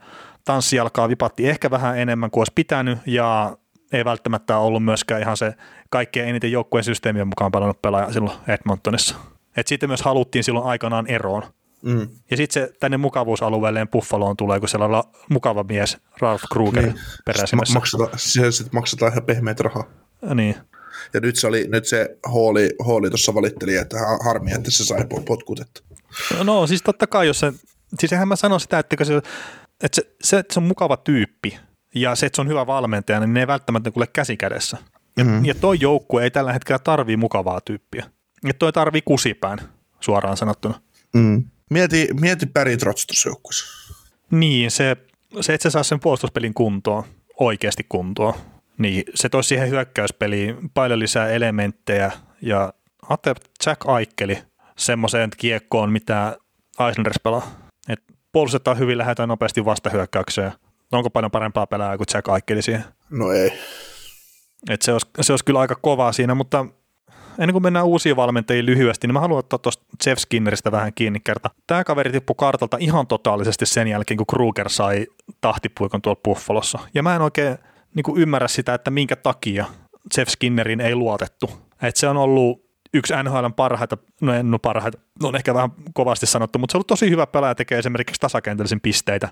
tanssi 0.46 0.80
alkaa 0.80 1.10
vipatti 1.10 1.50
ehkä 1.50 1.72
vähän 1.72 1.98
enemmän 1.98 2.32
kuin 2.32 2.42
olisi 2.42 2.52
pitänyt 2.56 2.98
ja 3.06 3.58
ei 3.94 4.06
välttämättä 4.06 4.58
ollut 4.58 4.84
myöskään 4.84 5.22
ihan 5.22 5.38
se 5.38 5.54
kaikkein 5.90 6.30
eniten 6.30 6.52
joukkueen 6.52 6.84
systeemien 6.84 7.28
mukaan 7.28 7.52
pelannut 7.52 7.82
pelaaja 7.82 8.14
silloin 8.14 8.38
Edmontonissa. 8.48 9.16
Et 9.58 9.68
sitten 9.68 9.90
myös 9.90 10.02
haluttiin 10.02 10.44
silloin 10.44 10.66
aikanaan 10.66 11.08
eroon. 11.08 11.44
Mm. 11.82 12.08
Ja 12.32 12.38
sitten 12.38 12.64
se 12.64 12.74
tänne 12.80 12.98
mukavuusalueelleen 12.98 13.88
Buffaloon 13.88 14.38
tulee, 14.38 14.60
kun 14.60 14.70
siellä 14.70 14.86
on 14.86 15.04
mukava 15.30 15.64
mies 15.64 15.98
Ralph 16.22 16.44
Kruger 16.52 16.86
niin. 16.86 17.00
peräisimessä. 17.26 17.74
Maksetaan, 17.74 18.10
siellä 18.16 18.52
sitten 18.52 18.76
maksetaan 18.76 19.12
ihan 19.12 19.24
pehmeitä 19.24 19.64
rahaa. 19.64 19.84
Niin. 20.34 20.56
Ja 21.14 21.20
nyt 21.20 21.36
se, 21.36 21.48
oli, 21.48 21.68
nyt 21.68 21.86
se 21.86 22.18
Hooli, 22.32 22.70
Hooli 22.86 23.10
tuossa 23.10 23.36
valitteli, 23.36 23.76
että 23.76 23.98
harmi, 24.26 24.52
että 24.52 24.72
se 24.72 24.86
sai 24.86 25.06
potkut. 25.26 25.60
Että. 25.60 25.82
No 26.44 26.68
siis 26.68 26.82
totta 26.82 27.08
kai, 27.08 27.28
jos 27.28 27.40
se, 27.40 27.54
siis 28.00 28.14
eihän 28.14 28.28
mä 28.28 28.36
sano 28.36 28.60
sitä, 28.60 28.80
että 28.80 29.06
se, 29.06 29.18
että 29.84 29.96
se, 29.96 30.02
se, 30.24 30.38
että 30.38 30.54
se 30.54 30.60
on 30.60 30.64
mukava 30.64 30.98
tyyppi 30.98 31.60
ja 31.96 32.16
se, 32.16 32.26
että 32.26 32.36
se 32.36 32.42
on 32.42 32.48
hyvä 32.48 32.68
valmentaja, 32.68 33.20
niin 33.20 33.34
ne 33.34 33.40
ei 33.40 33.48
välttämättä 33.48 33.92
kuule 33.92 34.08
käsi 34.08 34.38
kädessä. 34.38 34.78
Ja, 35.18 35.24
mm. 35.24 35.46
ja 35.46 35.56
toi 35.56 35.78
joukkue 35.82 36.24
ei 36.24 36.32
tällä 36.32 36.54
hetkellä 36.54 36.80
tarvii 36.80 37.18
mukavaa 37.18 37.62
tyyppiä. 37.62 38.06
Ja 38.44 38.54
toi 38.54 38.74
tarvii 38.74 39.02
kusipään, 39.02 39.60
suoraan 40.00 40.38
sanottuna. 40.38 40.82
Mm. 41.14 41.44
Mieti, 41.70 42.08
mieti 42.20 42.46
Barry 42.46 42.78
Trotz 42.78 43.06
tuossa 43.06 43.30
joukkueessa. 43.30 43.94
Niin, 44.32 44.72
se, 44.72 44.98
se, 45.42 45.54
että 45.54 45.64
se 45.64 45.70
saa 45.70 45.84
sen 45.84 46.00
puolustuspelin 46.00 46.54
kuntoon, 46.54 47.04
oikeasti 47.40 47.86
kuntoon, 47.90 48.34
niin 48.78 49.04
se 49.16 49.30
toisi 49.30 49.48
siihen 49.48 49.70
hyökkäyspeliin 49.70 50.70
paljon 50.74 51.00
lisää 51.00 51.30
elementtejä 51.30 52.12
ja 52.42 52.74
ajattele 53.10 53.36
Jack 53.66 53.86
Aikeli 53.86 54.38
semmoiseen 54.78 55.30
kiekkoon, 55.38 55.92
mitä 55.92 56.38
Islanders 56.90 57.20
pelaa. 57.24 57.52
Et 57.90 58.00
puolustetaan 58.32 58.80
hyvin, 58.80 58.98
lähdetään 58.98 59.30
nopeasti 59.30 59.66
vastahyökkäykseen. 59.66 60.52
Onko 60.92 61.10
paljon 61.10 61.32
parempaa 61.32 61.68
pelaajaa 61.68 61.98
kuin 61.98 62.08
Jack 62.14 62.30
Aikeli 62.30 62.62
siihen? 62.62 62.84
No 63.10 63.32
ei. 63.32 63.52
Et 64.70 64.82
se, 64.82 64.94
olisi, 64.94 65.08
se 65.22 65.34
olisi 65.34 65.46
kyllä 65.46 65.60
aika 65.60 65.76
kovaa 65.76 66.12
siinä, 66.12 66.36
mutta 66.36 66.66
ennen 67.40 67.54
kuin 67.54 67.64
mennään 67.64 67.86
uusiin 67.86 68.16
valmentajiin 68.16 68.66
lyhyesti, 68.66 69.08
niin 69.08 69.14
mä 69.14 69.20
haluan 69.20 69.40
ottaa 69.40 69.60
tuosta 69.60 69.84
Jeff 70.06 70.20
Skinneristä 70.20 70.72
vähän 70.72 70.94
kiinni 70.96 71.20
kerta. 71.20 71.50
Tämä 71.68 71.84
kaveri 71.84 72.12
tippui 72.12 72.36
kartalta 72.38 72.78
ihan 72.80 73.08
totaalisesti 73.08 73.66
sen 73.66 73.88
jälkeen, 73.88 74.18
kun 74.18 74.28
Kruger 74.28 74.70
sai 74.70 75.08
tahtipuikon 75.42 76.02
tuolla 76.02 76.22
Buffalossa. 76.24 76.80
Ja 76.94 77.04
mä 77.04 77.16
en 77.16 77.22
oikein 77.22 77.58
niin 77.96 78.04
kuin 78.04 78.22
ymmärrä 78.22 78.48
sitä, 78.48 78.74
että 78.74 78.92
minkä 78.92 79.16
takia 79.16 79.66
Jeff 80.18 80.32
Skinnerin 80.32 80.82
ei 80.82 80.96
luotettu. 80.96 81.52
Et 81.82 81.96
se 81.96 82.08
on 82.08 82.18
ollut 82.18 82.70
yksi 82.94 83.14
NHLn 83.24 83.54
parhaita, 83.54 83.98
no 84.22 84.34
en 84.34 84.52
no 84.52 84.60
parhaita, 84.60 84.98
on 85.24 85.36
ehkä 85.36 85.54
vähän 85.54 85.72
kovasti 85.94 86.26
sanottu, 86.26 86.60
mutta 86.60 86.72
se 86.72 86.78
on 86.78 86.80
ollut 86.80 86.88
tosi 86.88 87.10
hyvä 87.10 87.28
pelaaja, 87.28 87.56
tekee 87.56 87.80
esimerkiksi 87.80 88.22
tasakentällisen 88.22 88.82
pisteitä 88.82 89.30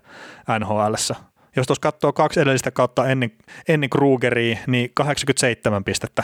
NHLssä. 0.59 1.15
Jos 1.55 1.67
tuossa 1.67 1.81
katsoo 1.81 2.13
kaksi 2.13 2.39
edellistä 2.39 2.71
kautta 2.71 3.07
ennen, 3.07 3.31
ennen 3.67 3.89
Krugeria, 3.89 4.57
niin 4.67 4.91
87 4.93 5.83
pistettä 5.83 6.23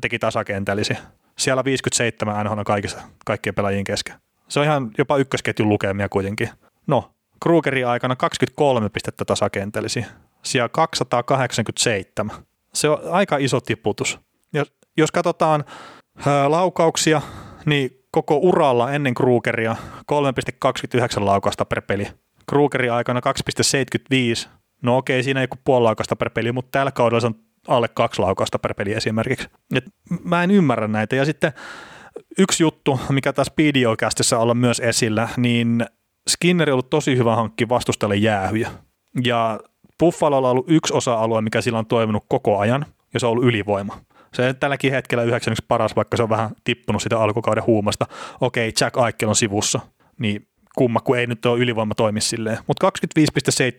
teki 0.00 0.18
tasakentällisiä. 0.18 0.98
Siellä 1.38 1.64
57 1.64 2.46
NHL 2.46 2.62
kaikissa, 2.62 2.98
kaikkien 3.24 3.54
pelaajien 3.54 3.84
kesken. 3.84 4.14
Se 4.48 4.60
on 4.60 4.66
ihan 4.66 4.90
jopa 4.98 5.16
ykkösketjun 5.16 5.68
lukemia 5.68 6.08
kuitenkin. 6.08 6.50
No, 6.86 7.10
Krugerin 7.42 7.86
aikana 7.86 8.16
23 8.16 8.88
pistettä 8.88 9.24
tasakentällisiä. 9.24 10.06
Siellä 10.42 10.68
287. 10.68 12.36
Se 12.74 12.88
on 12.88 12.98
aika 13.10 13.36
iso 13.36 13.60
tiputus. 13.60 14.18
Jos, 14.52 14.72
jos 14.96 15.12
katsotaan 15.12 15.64
ää, 16.26 16.50
laukauksia, 16.50 17.22
niin 17.66 18.02
koko 18.10 18.36
uralla 18.36 18.92
ennen 18.92 19.14
Krugeria 19.14 19.76
3,29 20.12 21.24
laukausta 21.24 21.64
per 21.64 21.82
peli. 21.82 22.08
Krugerin 22.48 22.92
aikana 22.92 23.20
2,75. 24.44 24.48
No 24.82 24.96
okei, 24.96 25.22
siinä 25.22 25.40
ei 25.40 25.44
joku 25.44 25.56
puoli 25.64 25.82
laukausta 25.82 26.16
per 26.16 26.30
peli, 26.30 26.52
mutta 26.52 26.78
tällä 26.78 26.92
kaudella 26.92 27.20
se 27.20 27.26
on 27.26 27.34
alle 27.68 27.88
kaksi 27.88 28.22
laukausta 28.22 28.58
per 28.58 28.74
peli 28.74 28.92
esimerkiksi. 28.92 29.48
Et 29.74 29.84
mä 30.24 30.42
en 30.42 30.50
ymmärrä 30.50 30.88
näitä. 30.88 31.16
Ja 31.16 31.24
sitten 31.24 31.52
yksi 32.38 32.62
juttu, 32.62 33.00
mikä 33.08 33.32
taas 33.32 33.50
PDO-kästissä 33.50 34.38
olla 34.38 34.54
myös 34.54 34.80
esillä, 34.80 35.28
niin 35.36 35.86
Skinner 36.28 36.70
on 36.70 36.72
ollut 36.72 36.90
tosi 36.90 37.16
hyvä 37.16 37.36
hankki 37.36 37.68
vastustajalle 37.68 38.16
jäähyjä. 38.16 38.70
Ja 39.24 39.60
Buffalolla 39.98 40.48
on 40.48 40.52
ollut 40.52 40.70
yksi 40.70 40.94
osa-alue, 40.94 41.42
mikä 41.42 41.60
sillä 41.60 41.78
on 41.78 41.86
toiminut 41.86 42.24
koko 42.28 42.58
ajan, 42.58 42.86
ja 43.14 43.20
se 43.20 43.26
on 43.26 43.32
ollut 43.32 43.44
ylivoima. 43.44 44.00
Se 44.34 44.48
on 44.48 44.56
tälläkin 44.56 44.92
hetkellä 44.92 45.24
yhdeksänneksi 45.24 45.64
paras, 45.68 45.96
vaikka 45.96 46.16
se 46.16 46.22
on 46.22 46.28
vähän 46.28 46.50
tippunut 46.64 47.02
sitä 47.02 47.20
alkukauden 47.20 47.66
huumasta. 47.66 48.06
Okei, 48.40 48.72
Jack 48.80 48.96
Aikel 48.96 49.28
on 49.28 49.36
sivussa, 49.36 49.80
niin 50.18 50.48
kumma, 50.76 51.00
kun 51.00 51.18
ei 51.18 51.26
nyt 51.26 51.46
ole 51.46 51.58
ylivoima 51.58 51.94
toimi 51.94 52.20
silleen. 52.20 52.58
Mutta 52.66 52.90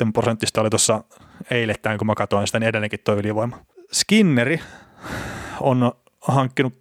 25,7 0.06 0.12
prosenttista 0.14 0.62
oli 0.62 0.70
tuossa 0.70 1.04
eilettäin, 1.52 1.98
kun 1.98 2.08
mä 2.08 2.16
katsoin 2.16 2.48
sitä, 2.48 2.60
niin 2.60 2.68
edelleenkin 2.68 3.00
tuo 3.04 3.16
ylivoima. 3.16 3.60
Skinneri 3.92 4.60
on 5.62 5.92
hankkinut 6.22 6.74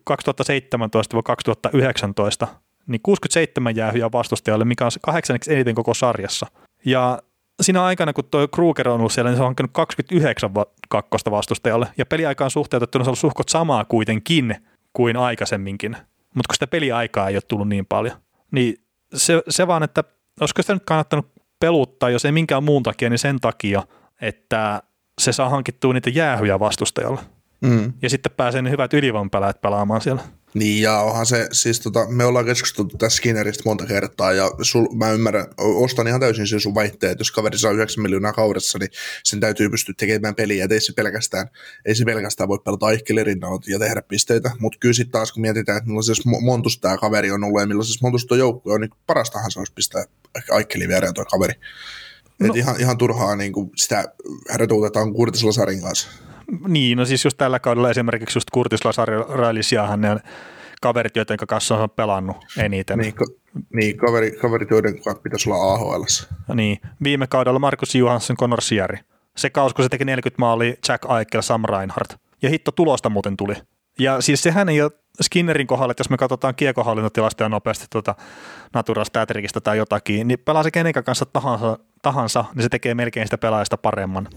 2017-2019 2.45 2.47
niin 2.87 3.01
67 3.03 3.77
jäähyjä 3.77 4.13
vastustajalle, 4.13 4.65
mikä 4.65 4.85
on 4.85 4.91
kahdeksanneksi 5.03 5.55
eniten 5.55 5.75
koko 5.75 5.95
sarjassa. 5.95 6.47
Ja 6.85 7.19
siinä 7.63 7.85
aikana, 7.85 8.13
kun 8.13 8.25
tuo 8.25 8.49
Kruger 8.49 8.89
on 8.89 8.99
ollut 8.99 9.13
siellä, 9.13 9.31
niin 9.31 9.37
se 9.37 9.43
on 9.43 9.47
hankkinut 9.47 9.71
29 9.73 10.55
va- 10.55 10.67
kakkosta 10.89 11.31
vastustajalle. 11.31 11.89
Ja 11.99 12.07
peliaikaan 12.07 12.51
suhteutettuna 12.51 13.05
se 13.05 13.09
on 13.09 13.11
ollut 13.11 13.19
suhkot 13.19 13.49
samaa 13.49 13.85
kuitenkin 13.85 14.57
kuin 14.93 15.17
aikaisemminkin. 15.17 15.91
Mutta 16.35 16.49
kun 16.49 16.55
sitä 16.55 16.67
peliaikaa 16.67 17.29
ei 17.29 17.37
ole 17.37 17.43
tullut 17.49 17.69
niin 17.69 17.87
paljon. 17.87 18.17
Niin 18.51 18.75
se, 19.15 19.43
se 19.49 19.67
vaan, 19.67 19.83
että 19.83 20.05
olisiko 20.41 20.63
sitä 20.63 20.75
nyt 20.75 20.85
kannattanut 20.87 21.27
peluttaa, 21.61 22.11
jos 22.11 22.25
ei 22.25 22.33
minkään 22.33 22.65
muun 22.65 22.83
takia, 22.83 23.11
niin 23.11 23.19
sen 23.19 23.41
takia, 23.41 23.83
että 24.21 24.83
se 25.21 25.33
saa 25.33 25.49
hankittua 25.49 25.93
niitä 25.93 26.11
jäähyjä 26.11 26.61
vastustajalle. 26.61 27.21
Mm. 27.61 27.93
Ja 28.03 28.11
sitten 28.11 28.33
pääsee 28.37 28.63
ne 28.63 28.71
hyvät 28.71 28.95
ylivoimapelaajat 28.95 29.61
pelaamaan 29.61 30.01
siellä. 30.01 30.23
Niin 30.55 30.83
ja 30.83 30.99
onhan 30.99 31.27
se, 31.27 31.49
siis 31.53 31.81
tota, 31.81 32.07
me 32.09 32.25
ollaan 32.25 32.45
keskusteltu 32.45 32.97
tästä 32.97 33.17
Skinneristä 33.17 33.63
monta 33.67 33.87
kertaa 33.87 34.33
ja 34.33 34.51
sul, 34.63 34.87
mä 34.95 35.11
ymmärrän, 35.11 35.47
ostan 35.59 36.07
ihan 36.07 36.21
täysin 36.21 36.47
sen 36.47 36.61
sun 36.61 36.75
väitteen, 36.75 37.13
että 37.13 37.21
jos 37.21 37.31
kaveri 37.31 37.59
saa 37.59 37.73
9 37.73 38.03
miljoonaa 38.03 38.33
kaudessa, 38.33 38.79
niin 38.79 38.91
sen 39.25 39.41
täytyy 39.41 39.71
pystyä 39.71 39.95
tekemään 39.99 40.35
peliä, 40.35 40.65
että 40.65 40.75
ei 40.75 40.81
se 40.81 40.93
pelkästään, 40.93 41.49
ei 41.85 41.95
se 41.95 42.05
pelkästään 42.05 42.49
voi 42.49 42.59
pelata 42.65 42.87
Aikkelin 42.87 43.41
ja 43.67 43.79
tehdä 43.79 44.03
pisteitä, 44.03 44.51
mutta 44.59 44.79
kyllä 44.79 44.95
sitten 44.95 45.13
taas 45.13 45.33
kun 45.33 45.41
mietitään, 45.41 45.79
että 45.79 45.89
millaisessa 45.89 46.31
montus 46.41 46.79
tämä 46.79 46.97
kaveri 46.97 47.31
on 47.31 47.45
ollut 47.45 47.61
ja 47.61 47.67
millaisessa 47.67 48.01
montus 48.03 48.27
tuo 48.27 48.37
joukko 48.37 48.73
on, 48.73 48.81
niin 48.81 48.91
parastahan 49.07 49.51
se 49.51 49.59
olisi 49.59 49.73
pistää 49.73 50.05
Aikkelin 50.51 50.89
viereen 50.89 51.15
tuo 51.15 51.25
kaveri. 51.25 51.55
No. 52.41 52.47
Et 52.47 52.57
ihan, 52.57 52.81
ihan 52.81 52.99
turhaa 52.99 53.37
niin 53.37 53.53
kuin 53.53 53.71
sitä 53.77 54.05
härötuutetaan 54.51 55.13
Kurtis 55.13 55.45
Lasarin 55.45 55.83
kanssa. 55.83 56.09
Niin, 56.69 56.99
no 56.99 57.05
siis 57.05 57.25
just 57.25 57.39
tällä 57.39 57.59
kaudella 57.59 57.91
esimerkiksi 57.91 58.37
just 58.37 58.51
Kurtis 58.51 58.85
Lasari, 58.85 59.17
Railisiahan 59.29 60.01
ne 60.01 60.11
on 60.11 60.21
kaverit, 60.83 61.17
joiden 61.17 61.37
kanssa 61.49 61.77
on 61.77 61.91
pelannut 61.91 62.37
eniten. 62.59 62.99
Niin, 62.99 63.15
ka- 63.15 63.25
niin 63.75 63.97
kaveri, 63.97 64.31
kaverit, 64.31 64.71
joiden 64.71 65.03
kanssa 65.03 65.23
pitäisi 65.23 65.51
olla 65.51 65.75
AHL. 65.75 66.03
Niin, 66.55 66.79
viime 67.03 67.27
kaudella 67.27 67.59
Markus 67.59 67.95
Johansson, 67.95 68.37
Conor 68.37 68.61
Sierri. 68.61 68.99
Se 69.37 69.51
kaus, 69.51 69.75
kun 69.75 69.85
se 69.85 69.89
teki 69.89 70.05
40 70.05 70.41
maalia, 70.41 70.75
Jack 70.89 71.05
Eichel, 71.19 71.43
Sam 71.43 71.63
Reinhardt. 71.65 72.15
Ja 72.43 72.51
hitto 72.51 72.73
tulosta 72.73 73.09
muuten 73.11 73.37
tuli. 73.37 73.55
Ja 73.99 74.21
siis 74.21 74.43
sehän 74.43 74.69
ei 74.69 74.83
ole 74.83 74.91
Skinnerin 75.23 75.67
kohdalla, 75.67 75.91
että 75.91 76.01
jos 76.01 76.11
me 76.11 76.17
katsotaan 76.17 76.55
kiekohallintotilastoja 76.55 77.49
nopeasti 77.49 77.87
tuota 77.91 78.15
Natura 78.75 79.05
Statrikista 79.05 79.61
tai 79.61 79.77
jotakin, 79.79 80.29
niin 80.29 80.39
pelaa 80.39 80.63
se 80.63 80.71
kenen 80.71 80.93
kanssa 80.93 81.25
tahansa, 81.25 81.79
tahansa, 82.03 82.45
niin 82.55 82.63
se 82.63 82.69
tekee 82.69 82.95
melkein 82.95 83.27
sitä 83.27 83.39
pelaajasta 83.39 83.77
paremman. 83.77 84.29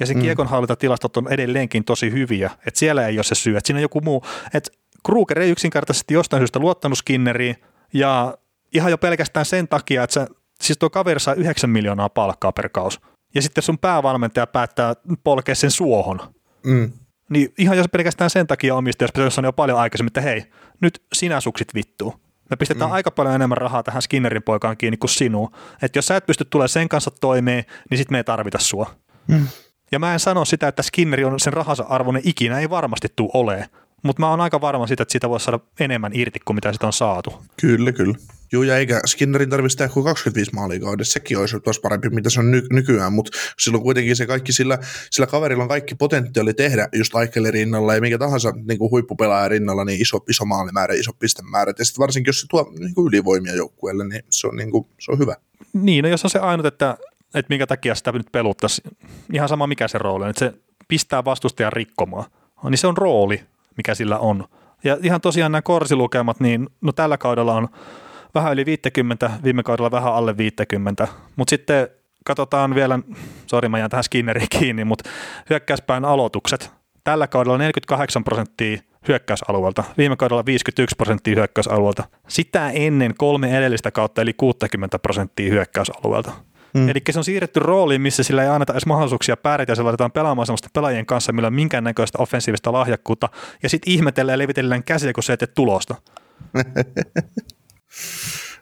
Ja 0.00 0.06
se 0.06 0.14
mm. 0.14 0.20
kiekonhallintatilastot 0.20 1.16
on 1.16 1.32
edelleenkin 1.32 1.84
tosi 1.84 2.12
hyviä, 2.12 2.50
että 2.66 2.78
siellä 2.78 3.06
ei 3.06 3.18
ole 3.18 3.24
se 3.24 3.34
syy, 3.34 3.56
että 3.56 3.66
siinä 3.66 3.78
on 3.78 3.82
joku 3.82 4.00
muu, 4.00 4.24
että 4.54 4.70
Kruger 5.06 5.38
ei 5.38 5.50
yksinkertaisesti 5.50 6.14
jostain 6.14 6.40
syystä 6.40 6.58
luottanut 6.58 6.98
Skinneriin 6.98 7.56
ja 7.92 8.38
ihan 8.74 8.90
jo 8.90 8.98
pelkästään 8.98 9.46
sen 9.46 9.68
takia, 9.68 10.02
että 10.02 10.14
se, 10.14 10.26
siis 10.60 10.78
tuo 10.78 10.90
kaveri 10.90 11.20
saa 11.20 11.34
9 11.34 11.70
miljoonaa 11.70 12.08
palkkaa 12.08 12.52
per 12.52 12.68
kaus. 12.68 13.00
Ja 13.34 13.42
sitten 13.42 13.62
sun 13.62 13.78
päävalmentaja 13.78 14.46
päättää 14.46 14.94
polkea 15.24 15.54
sen 15.54 15.70
suohon. 15.70 16.20
Mm. 16.66 16.92
Niin 17.30 17.52
ihan 17.58 17.76
jos 17.76 17.86
pelkästään 17.92 18.30
sen 18.30 18.46
takia 18.46 18.74
omistaja 18.74 19.08
on 19.38 19.44
jo 19.44 19.52
paljon 19.52 19.78
aikaisemmin, 19.78 20.08
että 20.08 20.20
hei, 20.20 20.44
nyt 20.80 21.02
sinä 21.12 21.40
suksit 21.40 21.74
vittuu. 21.74 22.14
Me 22.50 22.56
pistetään 22.56 22.90
mm. 22.90 22.94
aika 22.94 23.10
paljon 23.10 23.34
enemmän 23.34 23.58
rahaa 23.58 23.82
tähän 23.82 24.02
Skinnerin 24.02 24.42
poikaan 24.42 24.76
kiinni 24.76 24.96
kuin 24.96 25.10
sinuun. 25.10 25.50
Että 25.82 25.98
jos 25.98 26.06
sä 26.06 26.16
et 26.16 26.26
pysty 26.26 26.44
tulemaan 26.44 26.68
sen 26.68 26.88
kanssa 26.88 27.10
toimeen, 27.20 27.64
niin 27.90 27.98
sitten 27.98 28.14
me 28.14 28.18
ei 28.18 28.24
tarvita 28.24 28.58
sua. 28.58 28.90
Mm. 29.26 29.48
Ja 29.92 29.98
mä 29.98 30.12
en 30.12 30.20
sano 30.20 30.44
sitä, 30.44 30.68
että 30.68 30.82
Skinneri 30.82 31.24
on 31.24 31.40
sen 31.40 31.52
rahansa 31.52 31.84
arvoinen 31.88 32.22
ikinä, 32.24 32.58
ei 32.58 32.70
varmasti 32.70 33.08
tule 33.16 33.30
ole. 33.34 33.68
Mutta 34.02 34.20
mä 34.20 34.30
oon 34.30 34.40
aika 34.40 34.60
varma 34.60 34.86
siitä, 34.86 35.02
että 35.02 35.12
siitä 35.12 35.28
voisi 35.28 35.44
saada 35.44 35.60
enemmän 35.80 36.12
irti 36.14 36.40
kuin 36.44 36.54
mitä 36.54 36.72
sitä 36.72 36.86
on 36.86 36.92
saatu. 36.92 37.42
Kyllä, 37.60 37.92
kyllä. 37.92 38.14
Joo, 38.52 38.62
ja 38.62 38.76
eikä 38.76 39.00
Skinnerin 39.06 39.50
tarvitsisi 39.50 39.78
tehdä 39.78 39.92
kuin 39.92 40.04
25 40.04 40.54
maalia 40.54 40.80
kaudessa. 40.80 41.12
Sekin 41.12 41.38
olisi 41.38 41.60
tosi 41.60 41.80
parempi, 41.80 42.10
mitä 42.10 42.30
se 42.30 42.40
on 42.40 42.50
ny- 42.50 42.66
nykyään, 42.70 43.12
mutta 43.12 43.38
silloin 43.58 43.82
kuitenkin 43.82 44.16
se 44.16 44.26
kaikki, 44.26 44.52
sillä, 44.52 44.78
sillä 45.10 45.26
kaverilla 45.26 45.62
on 45.62 45.68
kaikki 45.68 45.94
potentiaali 45.94 46.54
tehdä 46.54 46.88
just 46.92 47.14
Aikelin 47.14 47.52
rinnalla 47.52 47.94
ja 47.94 48.00
mikä 48.00 48.18
tahansa 48.18 48.52
niin 48.68 48.78
kuin 48.78 48.90
huippupelaajan 48.90 49.50
rinnalla, 49.50 49.84
niin 49.84 50.02
iso, 50.02 50.18
iso 50.28 50.44
maalimäärä, 50.44 50.94
iso 50.94 51.12
pistemäärä. 51.12 51.72
Ja 51.78 51.84
sitten 51.84 52.02
varsinkin, 52.02 52.28
jos 52.28 52.40
se 52.40 52.46
tuo 52.50 52.72
niin 52.78 52.94
kuin 52.94 53.08
ylivoimia 53.08 53.54
joukkueelle, 53.54 54.08
niin 54.08 54.22
se 54.30 54.46
on, 54.46 54.56
niin 54.56 54.70
kuin, 54.70 54.86
se 54.98 55.12
on 55.12 55.18
hyvä. 55.18 55.36
Niin, 55.72 56.02
no 56.02 56.08
jos 56.08 56.24
on 56.24 56.30
se 56.30 56.38
ainut, 56.38 56.66
että, 56.66 56.96
että 57.34 57.52
minkä 57.52 57.66
takia 57.66 57.94
sitä 57.94 58.12
nyt 58.12 58.32
peluttaisi, 58.32 58.82
ihan 59.32 59.48
sama 59.48 59.66
mikä 59.66 59.88
se 59.88 59.98
rooli 59.98 60.24
on, 60.24 60.30
että 60.30 60.44
se 60.44 60.52
pistää 60.88 61.24
vastustajan 61.24 61.72
rikkomaan, 61.72 62.30
niin 62.70 62.78
se 62.78 62.86
on 62.86 62.96
rooli, 62.96 63.42
mikä 63.76 63.94
sillä 63.94 64.18
on. 64.18 64.44
Ja 64.84 64.96
ihan 65.02 65.20
tosiaan 65.20 65.52
nämä 65.52 65.62
korsilukemat, 65.62 66.40
niin 66.40 66.68
no 66.80 66.92
tällä 66.92 67.18
kaudella 67.18 67.54
on 67.54 67.68
vähän 68.34 68.52
yli 68.52 68.66
50, 68.66 69.30
viime 69.44 69.62
kaudella 69.62 69.90
vähän 69.90 70.14
alle 70.14 70.36
50, 70.36 71.08
mutta 71.36 71.50
sitten 71.50 71.88
katsotaan 72.24 72.74
vielä, 72.74 72.98
sori 73.46 73.68
mä 73.68 73.78
jään 73.78 73.90
tähän 73.90 74.04
Skinneriin 74.04 74.48
kiinni, 74.50 74.84
mutta 74.84 75.10
hyökkäyspäin 75.50 76.04
aloitukset. 76.04 76.72
Tällä 77.04 77.26
kaudella 77.26 77.58
48 77.58 78.24
prosenttia 78.24 78.78
hyökkäysalueelta, 79.08 79.84
viime 79.98 80.16
kaudella 80.16 80.46
51 80.46 80.96
prosenttia 80.96 81.34
hyökkäysalueelta, 81.34 82.04
sitä 82.28 82.70
ennen 82.70 83.14
kolme 83.18 83.58
edellistä 83.58 83.90
kautta 83.90 84.22
eli 84.22 84.32
60 84.32 84.98
prosenttia 84.98 85.52
hyökkäysalueelta. 85.52 86.32
Mm. 86.76 86.88
Eli 86.88 87.00
se 87.10 87.18
on 87.18 87.24
siirretty 87.24 87.60
rooliin, 87.60 88.00
missä 88.00 88.22
sillä 88.22 88.42
ei 88.42 88.48
anneta 88.48 88.72
edes 88.72 88.86
mahdollisuuksia 88.86 89.36
pärjätä 89.36 89.72
ja 89.72 89.76
se 89.76 89.82
laitetaan 89.82 90.12
pelaamaan 90.12 90.46
sellaista 90.46 90.68
pelaajien 90.72 91.06
kanssa, 91.06 91.32
millä 91.32 91.46
on 91.46 91.54
minkäännäköistä 91.54 92.22
offensiivista 92.22 92.72
lahjakkuutta 92.72 93.28
ja 93.62 93.68
sitten 93.68 93.92
ihmetellään 93.92 94.34
ja 94.34 94.38
levitellään 94.38 94.84
käsiä, 94.84 95.12
kun 95.12 95.22
se 95.22 95.32
ei 95.32 95.36
tee 95.36 95.46
tulosta. 95.46 95.94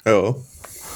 Joo. 0.06 0.42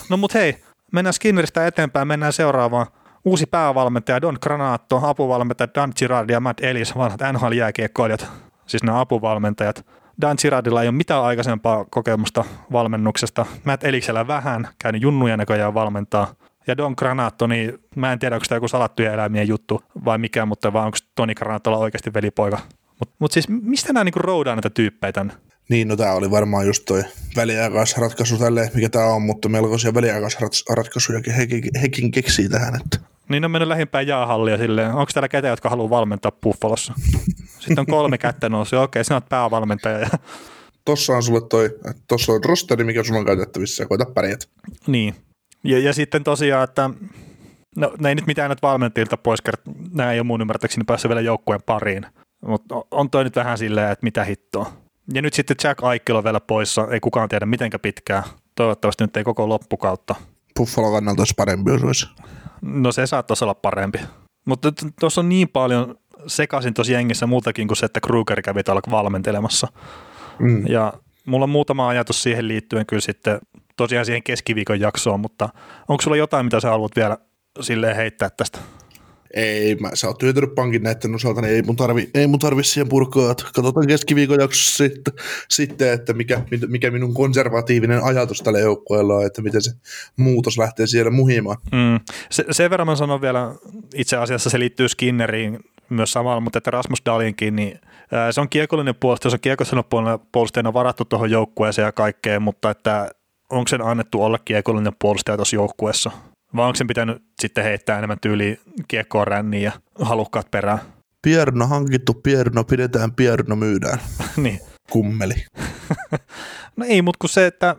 No 0.09 0.17
mut 0.17 0.35
hei, 0.35 0.57
mennään 0.93 1.15
Skinneristä 1.15 1.67
eteenpäin, 1.67 2.09
mennään 2.09 2.33
seuraavaan. 2.33 2.87
Uusi 3.25 3.47
päävalmentaja 3.47 4.23
Don 4.23 4.39
Granato, 4.43 5.01
apuvalmentaja 5.03 5.69
Dan 5.75 5.93
Girardi 5.99 6.33
ja 6.33 6.41
Matt 6.41 6.65
Ellis, 6.65 6.97
vanhat 6.97 7.21
NHL-jääkiekkoilijat, 7.33 8.27
siis 8.67 8.83
nämä 8.83 9.01
apuvalmentajat. 9.01 9.87
Dan 10.21 10.37
Girardilla 10.43 10.83
ei 10.83 10.89
ole 10.89 10.97
mitään 10.97 11.23
aikaisempaa 11.23 11.85
kokemusta 11.91 12.45
valmennuksesta. 12.73 13.47
Matt 13.65 13.85
Elliksellä 13.85 14.27
vähän, 14.27 14.69
käynyt 14.83 15.03
junnuja 15.03 15.37
näköjään 15.37 15.75
valmentaa. 15.75 16.35
Ja 16.69 16.77
Don 16.77 16.95
Granato, 16.99 17.47
niin 17.47 17.79
mä 17.97 18.13
en 18.13 18.19
tiedä, 18.19 18.37
onko 18.37 18.47
tämä 18.49 18.57
joku 18.57 18.69
salattuja 18.69 19.13
eläimien 19.13 19.49
juttu 19.49 19.83
vai 20.05 20.19
mikä, 20.19 20.47
mutta 20.47 20.73
vaan 20.73 20.87
onko 20.87 20.99
Toni 21.15 21.35
Granatolla 21.35 21.79
oikeasti 21.79 22.15
velipoika. 22.15 22.59
Mutta 22.99 23.15
mut 23.19 23.33
siis 23.33 23.49
mistä 23.49 23.93
nämä 23.93 24.05
niinku 24.05 24.19
roudaa 24.19 24.55
näitä 24.55 24.71
tyyppejä 24.71 25.13
tänne? 25.13 25.35
Niin, 25.69 25.89
no 25.89 25.97
tämä 25.97 26.13
oli 26.13 26.31
varmaan 26.31 26.67
just 26.67 26.85
toi 26.85 27.03
väliaikaisratkaisu 27.37 28.39
tälle, 28.39 28.71
mikä 28.75 28.89
tämä 28.89 29.05
on, 29.05 29.23
mutta 29.23 29.49
melkoisia 29.49 29.95
väliaikaisratkaisujakin 29.95 31.35
hekin, 31.35 31.63
hekin 31.81 32.11
keksii 32.11 32.49
tähän. 32.49 32.75
Että. 32.75 32.99
Niin 33.29 33.45
on 33.45 33.51
mennyt 33.51 33.69
lähimpään 33.69 34.07
jäähallia 34.07 34.59
silleen, 34.59 34.91
onko 34.91 35.11
täällä 35.15 35.29
ketään, 35.29 35.53
jotka 35.53 35.69
haluaa 35.69 35.91
valmentaa 35.91 36.33
Buffalossa? 36.33 36.95
Sitten 37.59 37.79
on 37.79 37.87
kolme 37.87 38.19
kättä 38.29 38.49
noussut, 38.49 38.79
okei, 38.79 39.05
sinä 39.05 39.17
olet 39.17 39.29
päävalmentaja. 39.29 39.99
Ja... 39.99 40.09
Tossa 40.85 41.13
on 41.13 41.23
sulle 41.23 41.41
toi, 41.49 41.79
tossa 42.09 42.33
on 42.33 42.45
rosteri, 42.45 42.85
mikä 42.85 43.03
sun 43.03 43.17
on 43.17 43.27
käytettävissä, 43.27 43.83
ja 43.83 43.87
koita 43.89 44.05
pärjät. 44.15 44.49
Niin, 44.87 45.15
ja, 45.65 45.79
ja 45.79 45.93
sitten 45.93 46.25
tosiaan, 46.25 46.65
että 46.65 46.91
no 47.77 47.93
ne 47.99 48.09
ei 48.09 48.15
nyt 48.15 48.27
mitään 48.27 48.49
näitä 48.49 48.67
valmentajilta 48.67 49.17
pois, 49.17 49.41
nämä 49.95 50.13
ei 50.13 50.21
ole 50.21 50.27
mun 50.27 50.41
ymmärtääkseni 50.41 50.85
päässyt 50.85 51.09
vielä 51.09 51.21
joukkueen 51.21 51.63
pariin. 51.67 52.07
Mutta 52.47 52.75
on 52.91 53.11
toi 53.11 53.25
nyt 53.25 53.37
vähän 53.37 53.59
silleen, 53.59 53.93
että 53.93 54.05
mitä 54.05 54.25
hittoa. 54.25 54.73
Ja 55.15 55.23
nyt 55.23 55.35
sitten 55.35 55.57
Jack 55.65 55.85
Aikkel 55.85 56.17
on 56.17 56.25
vielä 56.25 56.41
poissa, 56.41 56.89
ei 56.91 57.01
kukaan 57.01 57.29
tiedä 57.29 57.47
mitenkä 57.47 57.79
pitkään. 57.79 58.23
Toivottavasti 58.55 59.05
nyt 59.05 59.17
ei 59.17 59.25
koko 59.25 59.49
loppukautta. 59.49 60.15
Buffalo 60.59 60.93
kannalta 60.93 61.21
olisi 61.21 61.35
parempi, 61.37 61.71
jos 61.71 61.83
olisi. 61.83 62.07
No 62.63 62.93
se 62.93 63.07
saattaisi 63.07 63.45
olla 63.45 63.55
parempi. 63.55 64.01
Mutta 64.45 64.73
tuossa 65.01 65.21
on 65.21 65.29
niin 65.29 65.49
paljon 65.49 65.95
sekaisin 66.27 66.75
tuossa 66.75 66.93
jengissä 66.93 67.27
muutakin 67.27 67.69
kuin 67.69 67.77
se, 67.77 67.87
että 67.87 68.01
Kruger 68.01 68.43
kävi 68.43 68.63
täällä 68.63 68.83
valmentelemassa. 68.91 69.69
Mm. 70.39 70.67
Ja 70.67 70.93
mulla 71.27 71.45
on 71.45 71.51
muutama 71.51 71.89
ajatus 71.89 72.23
siihen 72.23 72.49
liittyen 72.49 72.87
kyllä 72.87 73.01
sitten 73.01 73.39
tosiaan 73.79 74.07
siihen 74.07 74.23
keskiviikon 74.23 74.81
jaksoon, 74.81 75.21
mutta 75.21 75.49
onko 75.89 76.03
sulla 76.03 76.17
jotain, 76.17 76.47
mitä 76.47 76.61
sä 76.61 76.71
haluat 76.71 76.97
vielä 76.97 77.19
silleen 77.61 77.97
heittää 77.97 78.31
tästä? 78.31 78.59
Ei, 79.35 79.75
mä, 79.75 79.91
sä 79.95 80.07
oot 80.07 80.19
työtänyt 80.19 80.55
pankin 80.55 80.83
näiden 80.83 81.15
osalta, 81.15 81.41
niin 81.41 81.55
ei 81.55 81.63
mun 81.63 81.77
tarvi, 81.77 82.11
ei 82.15 82.27
mun 82.27 82.39
tarvi 82.39 82.65
siihen 82.65 82.89
purkaa. 82.89 83.35
Katsotaan 83.35 83.87
keskiviikon 83.87 84.41
jaksossa 84.41 84.85
sitten, 84.85 85.15
sitten, 85.49 85.93
että 85.93 86.13
mikä, 86.13 86.43
mikä 86.69 86.91
minun 86.91 87.15
konservatiivinen 87.15 88.05
ajatus 88.05 88.43
tällä 88.43 88.59
joukkueella 88.59 89.15
on, 89.15 89.27
että 89.27 89.43
miten 89.43 89.63
se 89.63 89.71
muutos 90.17 90.59
lähtee 90.59 90.87
siellä 90.87 91.11
muhimaan. 91.11 91.57
Mm. 91.73 92.01
Se, 92.31 92.45
sen 92.51 92.71
verran 92.71 92.87
mä 92.87 92.97
sanon 92.97 93.21
vielä, 93.21 93.55
itse 93.95 94.17
asiassa 94.17 94.51
se 94.51 94.59
liittyy 94.59 94.89
Skinneriin 94.89 95.59
myös 95.91 96.13
samalla, 96.13 96.41
mutta 96.41 96.59
että 96.59 96.71
Rasmus 96.71 97.03
Dalinkin, 97.07 97.57
niin 97.57 97.81
se 98.31 98.41
on 98.41 98.49
kiekollinen 98.49 98.95
puolustaja, 99.01 99.31
se 99.31 99.37
on 99.37 99.41
kiekollinen 99.41 99.85
puolustajana 100.33 100.73
varattu 100.73 101.05
tuohon 101.05 101.31
joukkueeseen 101.31 101.87
ja 101.87 101.93
kaikkeen, 101.93 102.43
mutta 102.43 102.71
että 102.71 103.11
onko 103.51 103.69
sen 103.69 103.83
annettu 103.83 104.23
olla 104.23 104.39
kiekollinen 104.45 104.93
puolustaja 104.99 105.37
tuossa 105.37 105.57
joukkueessa? 105.57 106.11
Vai 106.57 106.67
onko 106.67 106.77
sen 106.77 106.87
pitänyt 106.87 107.23
sitten 107.41 107.65
heittää 107.65 107.99
enemmän 107.99 108.21
tyyli 108.21 108.61
kiekkoon 108.89 109.27
ränniin 109.27 109.63
ja 109.63 109.73
halukkaat 110.01 110.51
perään? 110.51 110.79
Pierno 111.23 111.67
hankittu, 111.67 112.15
Pierno 112.15 112.65
pidetään, 112.65 113.13
Pierno 113.13 113.57
myydään. 113.57 113.99
niin. 114.37 114.61
Kummeli. 114.91 115.35
no 116.77 116.85
ei, 116.89 117.03
mutta 117.03 117.19
kun 117.21 117.29
se, 117.29 117.47
että 117.47 117.77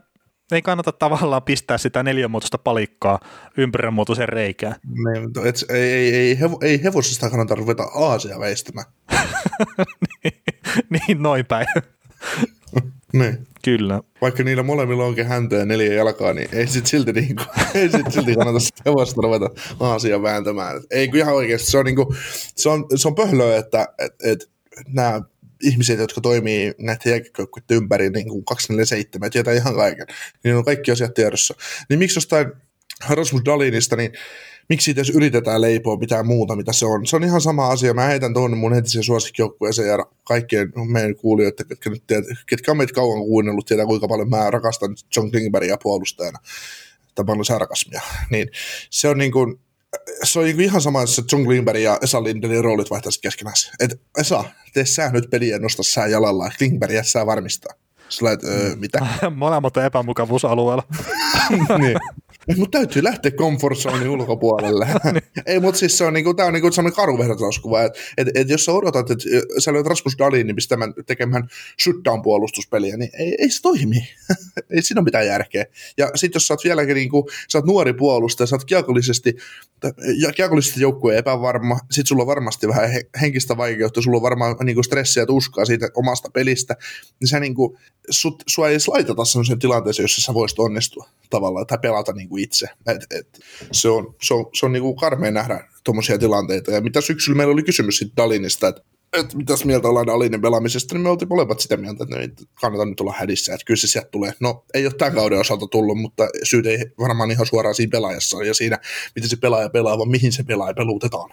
ei 0.52 0.62
kannata 0.62 0.92
tavallaan 0.92 1.44
pistää 1.44 1.78
sitä 1.78 2.04
neljänmuotoista 2.04 2.58
palikkaa 2.58 3.20
ympäränmuotoiseen 3.58 4.30
reikään. 4.30 4.76
Niin, 4.86 5.48
et, 5.48 5.66
ei, 5.70 5.92
ei, 5.94 6.16
ei, 6.16 6.40
hevo, 6.40 6.60
ei 6.62 6.84
hevosesta 6.84 7.30
kannata 7.30 7.56
ruveta 7.56 7.84
aasia 7.84 8.40
veistämään. 8.40 8.88
niin, 10.24 10.44
niin, 10.90 11.24
noin 11.24 11.46
päin. 11.46 11.68
Niin. 13.14 13.48
Kyllä. 13.64 14.02
Vaikka 14.22 14.44
niillä 14.44 14.64
molemmilla 14.64 15.06
onkin 15.06 15.26
häntä 15.26 15.56
ja 15.56 15.66
neljä 15.66 15.94
jalkaa, 15.94 16.34
niin 16.34 16.50
ei 16.54 16.68
sit 16.68 16.88
silti, 16.88 17.12
niin 17.14 17.36
kuin, 17.36 17.48
ei 17.82 17.90
sit 17.90 18.12
silti 18.12 18.36
kannata 18.36 18.60
hevosta 18.86 19.22
ruveta 19.22 19.50
aasia 19.80 20.22
vääntämään. 20.22 20.82
Ei 20.92 21.08
kun 21.08 21.18
ihan 21.18 21.34
oikeasti, 21.34 21.72
se 21.72 21.78
on, 21.78 21.86
niin 21.86 21.96
kuin, 21.96 22.08
se 22.56 22.70
on, 22.70 22.86
se 22.96 23.08
on 23.08 23.16
pöhlöä, 23.16 23.58
että 23.58 23.88
et, 24.00 24.14
et, 24.24 24.50
nämä 24.88 25.22
ihmiset, 25.64 26.00
jotka 26.00 26.22
toimii 26.22 26.74
näitä 26.78 27.10
jääkiekkojen 27.10 27.64
ympäri 27.72 28.10
niin 28.10 28.30
kuin 28.30 28.46
247 28.46 29.26
ja 29.26 29.30
tietää 29.30 29.54
ihan 29.54 29.76
kaiken, 29.76 30.08
niin 30.44 30.56
on 30.56 30.66
kaikki 30.66 30.92
asiat 30.92 31.14
tiedossa. 31.14 31.54
Niin 31.90 32.00
miksi 32.00 32.18
jostain 32.18 32.52
Rasmus 33.10 33.46
Dalinista, 33.46 33.96
niin 33.96 34.12
miksi 34.70 34.92
edes 34.92 35.10
yritetään 35.10 35.62
leipoa 35.62 35.98
mitään 35.98 36.28
muuta, 36.28 36.56
mitä 36.56 36.74
se 36.74 36.86
on. 36.86 37.08
Se 37.08 37.16
on 37.16 37.24
ihan 37.24 37.42
sama 37.42 37.68
asia. 37.68 37.94
Mä 37.94 38.06
heitän 38.06 38.34
tuonne 38.34 38.58
mun 38.58 38.74
entisen 38.74 39.04
suosikkijoukkueeseen 39.04 39.88
ja 39.88 40.06
kaikkien 40.24 40.72
meidän 40.88 41.16
kuulijoiden, 41.16 41.68
ketkä, 41.68 41.90
nyt 41.90 42.04
tiedät, 42.08 42.26
ketkä 42.46 42.72
on 42.72 42.78
meitä 42.78 42.94
kauan 42.94 43.20
kuunnellut, 43.20 43.66
tietää 43.66 43.86
kuinka 43.86 44.08
paljon 44.08 44.30
mä 44.30 44.52
rakastan 44.52 44.96
John 45.16 45.32
Klingbergia 45.32 45.78
puolustajana. 45.84 46.40
Tämä 47.16 47.32
on 47.32 47.46
sarkasmia. 47.46 48.02
Niin 48.30 48.50
se 48.90 49.10
on 49.10 49.18
niin 49.18 49.32
kuin, 49.32 49.60
se 50.24 50.40
on 50.40 50.46
niin 50.46 50.62
ihan 50.62 50.82
sama, 50.82 51.02
että 51.02 51.22
John 51.32 51.46
Klingberg 51.46 51.80
ja 51.80 51.98
Esa 52.02 52.24
Lindelin 52.24 52.64
roolit 52.64 52.90
vaihtaisivat 52.90 53.22
keskenään. 53.22 53.56
Että 53.80 53.96
Esa, 54.18 54.44
tee 54.74 54.86
sä 54.86 55.10
nyt 55.10 55.30
peliä 55.30 55.56
ja 55.56 55.60
nosta 55.60 55.84
sää 55.84 56.08
jalalla, 56.08 56.52
Klingberg 56.58 56.94
jää 56.94 57.04
sää 57.04 57.26
varmistaa. 57.26 57.74
Sä 58.10 58.32
että, 58.32 58.48
öö, 58.48 58.76
mitä? 58.76 59.08
Molemmat 59.36 59.78
on 59.78 59.86
epämukavuusalueella. 59.86 60.84
niin. 61.82 61.98
Mutta 62.58 62.78
täytyy 62.78 63.04
lähteä 63.04 63.32
comfort 63.32 63.78
zone 63.78 64.10
ulkopuolelle. 64.20 64.88
Niin. 65.04 65.24
ei, 65.46 65.60
mutta 65.60 65.80
siis 65.80 65.98
se 65.98 66.06
on, 66.06 66.14
niinku, 66.14 66.34
tää 66.34 66.46
on 66.46 66.54
niinku 66.54 66.72
sellainen 66.72 66.96
karu 66.96 67.18
vertauskuva, 67.18 67.84
että 67.84 68.00
et, 68.18 68.28
et 68.36 68.50
jos 68.50 68.66
sä 68.66 68.72
odotat, 68.72 69.12
että 69.12 69.24
sä 69.60 69.74
löydät 69.74 69.90
Rasmus 69.90 70.18
Dalinin 70.20 70.56
pistämään 70.56 70.94
tekemään 71.06 71.48
shutdown-puolustuspeliä, 71.84 72.98
niin 72.98 73.10
ei, 73.20 73.36
ei 73.40 73.50
se 73.50 73.62
toimi. 73.62 74.10
ei 74.76 74.82
siinä 74.82 75.00
ole 75.00 75.06
mitään 75.06 75.28
järkeä. 75.28 75.66
Ja 75.98 76.12
sitten 76.16 76.36
jos 76.36 76.48
sä 76.48 76.54
oot 76.54 76.64
vieläkin 76.64 76.96
niinku, 76.96 77.30
sä 77.52 77.58
oot 77.58 77.66
nuori 77.66 77.94
puolustaja, 77.94 78.48
sä 78.48 78.56
oot 78.56 78.66
kiekollisesti, 78.66 79.36
ja 80.22 80.32
kiekollisesti 80.32 80.82
joukkueen 80.82 81.20
epävarma, 81.20 81.80
sit 81.92 82.08
sulla 82.08 82.24
on 82.24 82.28
varmasti 82.28 82.68
vähän 82.68 82.90
henkistä 83.22 83.58
vaikeutta, 83.58 84.02
sulla 84.02 84.18
on 84.18 84.24
varmaan 84.24 84.56
niinku 84.64 84.84
stressiä 84.84 85.24
ja 85.24 85.28
tuskaa 85.28 85.66
siitä 85.66 85.90
omasta 85.96 86.30
pelistä, 86.34 86.76
niin 87.20 87.28
sä 87.28 87.40
niinku, 87.40 87.78
sut, 88.10 88.44
sua 88.48 88.68
ei 88.68 88.74
edes 88.74 88.88
laiteta 88.88 89.26
sellaiseen 89.26 89.60
tilanteeseen, 89.60 90.04
jossa 90.04 90.22
sä 90.22 90.34
voisit 90.34 90.60
onnistua 90.60 91.10
tavallaan, 91.30 91.68
tai 91.68 91.78
pelata 91.82 92.14
niinku 92.30 92.38
itse. 92.38 92.68
Et, 92.88 93.20
et, 93.20 93.40
se 93.72 93.90
on, 93.90 94.16
se 94.22 94.34
on, 94.34 94.46
se 94.54 94.66
on 94.66 94.72
niinku 94.72 94.96
karmea 94.96 95.32
nähdä 95.32 95.68
tuommoisia 95.84 96.18
tilanteita. 96.18 96.72
Ja 96.72 96.82
mitä 96.82 97.02
syksyllä 97.02 97.38
meillä 97.38 97.54
oli 97.54 97.64
kysymys 97.64 97.98
siitä 97.98 98.14
Dalinista, 98.18 98.68
että 98.68 98.82
että 99.14 99.38
mitäs 99.38 99.66
mieltä 99.66 99.88
ollaan 99.88 100.08
Dalinin 100.08 100.42
pelaamisesta, 100.42 100.96
niin 100.96 101.02
me 101.02 101.10
oltiin 101.10 101.30
molemmat 101.30 101.60
sitä 101.60 101.78
mieltä, 101.78 102.04
että 102.04 102.20
ei 102.20 102.30
kannata 102.62 102.86
nyt 102.86 103.02
olla 103.02 103.16
hädissä, 103.18 103.54
että 103.54 103.66
kyllä 103.66 103.78
se 103.78 103.88
sieltä 103.88 104.10
tulee. 104.12 104.34
No, 104.40 104.66
ei 104.74 104.86
ole 104.86 104.94
tämän 104.94 105.16
kauden 105.16 105.40
osalta 105.40 105.68
tullut, 105.68 105.98
mutta 105.98 106.28
syyt 106.44 106.66
ei 106.66 106.86
varmaan 107.00 107.32
ihan 107.32 107.46
suoraan 107.46 107.76
siinä 107.76 107.90
pelaajassa 107.92 108.44
ja 108.44 108.54
siinä, 108.54 108.80
miten 109.16 109.30
se 109.30 109.36
pelaaja 109.36 109.70
pelaa, 109.70 109.98
vaan 109.98 110.10
mihin 110.10 110.32
se 110.32 110.44
pelaaja 110.44 110.74
peluutetaan. 110.74 111.30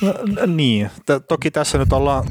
No, 0.00 0.14
niin, 0.46 0.90
T- 1.06 1.26
toki 1.28 1.50
tässä 1.50 1.78
nyt 1.78 1.92
ollaan 1.92 2.24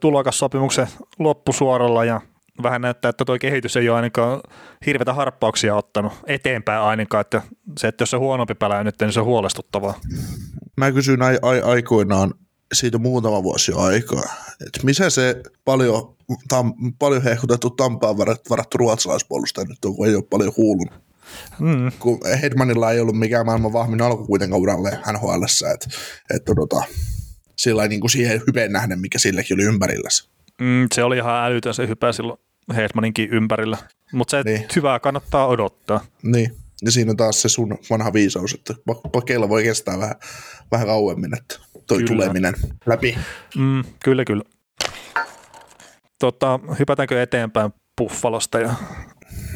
tulokassopimuksen 0.00 0.86
loppusuoralla 1.18 2.04
ja 2.04 2.20
vähän 2.62 2.80
näyttää, 2.80 3.08
että 3.08 3.24
tuo 3.24 3.38
kehitys 3.38 3.76
ei 3.76 3.88
ole 3.88 3.96
ainakaan 3.96 4.40
hirveitä 4.86 5.14
harppauksia 5.14 5.76
ottanut 5.76 6.12
eteenpäin 6.26 6.82
ainakaan, 6.82 7.20
että 7.20 7.42
se, 7.78 7.88
että 7.88 8.02
jos 8.02 8.10
se 8.10 8.16
huonompi 8.16 8.54
pelaa 8.54 8.84
nyt, 8.84 8.94
niin 9.00 9.12
se 9.12 9.20
on 9.20 9.26
huolestuttavaa. 9.26 9.94
Mä 10.76 10.92
kysyin 10.92 11.22
ai- 11.22 11.38
ai- 11.42 11.62
aikoinaan 11.62 12.34
siitä 12.72 12.98
muutama 12.98 13.42
vuosi 13.42 13.72
aikaa, 13.76 14.22
että 14.66 14.80
missä 14.84 15.10
se 15.10 15.42
paljon, 15.64 16.16
tam, 16.48 16.72
paljon 16.98 17.22
hehkutettu 17.22 17.70
Tampaan 17.70 18.18
varattu, 18.18 18.78
ruotsalaispuolustaja 18.78 19.66
nyt 19.68 19.84
on, 19.84 19.96
kun 19.96 20.08
ei 20.08 20.14
ole 20.14 20.24
paljon 20.30 20.52
huulunut. 20.56 20.94
Mm. 21.58 21.92
Kun 21.98 22.18
Hedmanilla 22.42 22.90
ei 22.90 23.00
ollut 23.00 23.18
mikään 23.18 23.46
maailman 23.46 23.72
vahvin 23.72 24.02
alku 24.02 24.26
kuitenkaan 24.26 24.62
uralle 24.62 24.90
NHL, 25.12 25.42
että, 25.74 25.88
että 26.34 26.54
tota, 26.54 26.82
sillä 27.56 27.88
niin 27.88 28.00
kuin 28.00 28.10
siihen 28.10 28.42
hypeen 28.46 28.72
nähden, 28.72 29.00
mikä 29.00 29.18
sillekin 29.18 29.54
oli 29.54 29.64
ympärillänsä. 29.64 30.28
Mm, 30.60 30.86
se 30.94 31.04
oli 31.04 31.16
ihan 31.16 31.44
älytön 31.44 31.74
se 31.74 31.88
hypä 31.88 32.12
silloin 32.12 32.38
Hedmaninkin 32.74 33.28
ympärillä, 33.30 33.78
mutta 34.12 34.30
se 34.30 34.42
niin. 34.42 34.66
hyvää 34.76 35.00
kannattaa 35.00 35.46
odottaa. 35.46 36.00
Niin, 36.22 36.56
ja 36.82 36.90
siinä 36.90 37.10
on 37.10 37.16
taas 37.16 37.42
se 37.42 37.48
sun 37.48 37.78
vanha 37.90 38.12
viisaus, 38.12 38.54
että 38.54 38.74
pakeilla 39.12 39.48
voi 39.48 39.62
kestää 39.62 39.98
vähän, 39.98 40.14
vähän 40.70 40.86
kauemmin, 40.86 41.34
että 41.36 41.58
toi 41.86 41.98
kyllä. 41.98 42.08
tuleminen 42.08 42.54
läpi. 42.86 43.18
Mm, 43.56 43.84
kyllä, 44.04 44.24
kyllä. 44.24 44.44
Tota, 46.18 46.60
hypätäänkö 46.78 47.22
eteenpäin 47.22 47.70
Buffalosta 47.98 48.60
ja 48.60 48.74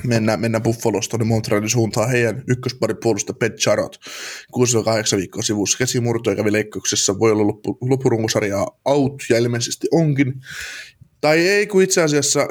mennään, 0.04 0.40
mennään 0.40 0.62
Buffalosta 0.62 1.10
tuonne 1.10 1.24
Montrealin 1.24 1.68
suuntaan. 1.68 2.10
Heidän 2.10 2.42
ykköspari 2.48 2.94
puolusta 3.02 3.32
Pet 3.32 3.56
Charot, 3.56 3.96
6-8 5.14 5.16
viikkoa 5.16 5.42
sivussa. 5.42 5.78
Käsimurto 5.78 6.30
ja 6.30 6.36
kävi 6.36 6.52
leikkauksessa. 6.52 7.18
Voi 7.18 7.32
olla 7.32 7.46
loppu, 7.46 7.78
loppurungosarjaa 7.80 8.80
out 8.84 9.22
ja 9.30 9.38
ilmeisesti 9.38 9.86
onkin. 9.92 10.34
Tai 11.24 11.48
ei, 11.48 11.66
kun 11.66 11.82
itse 11.82 12.02
asiassa 12.02 12.48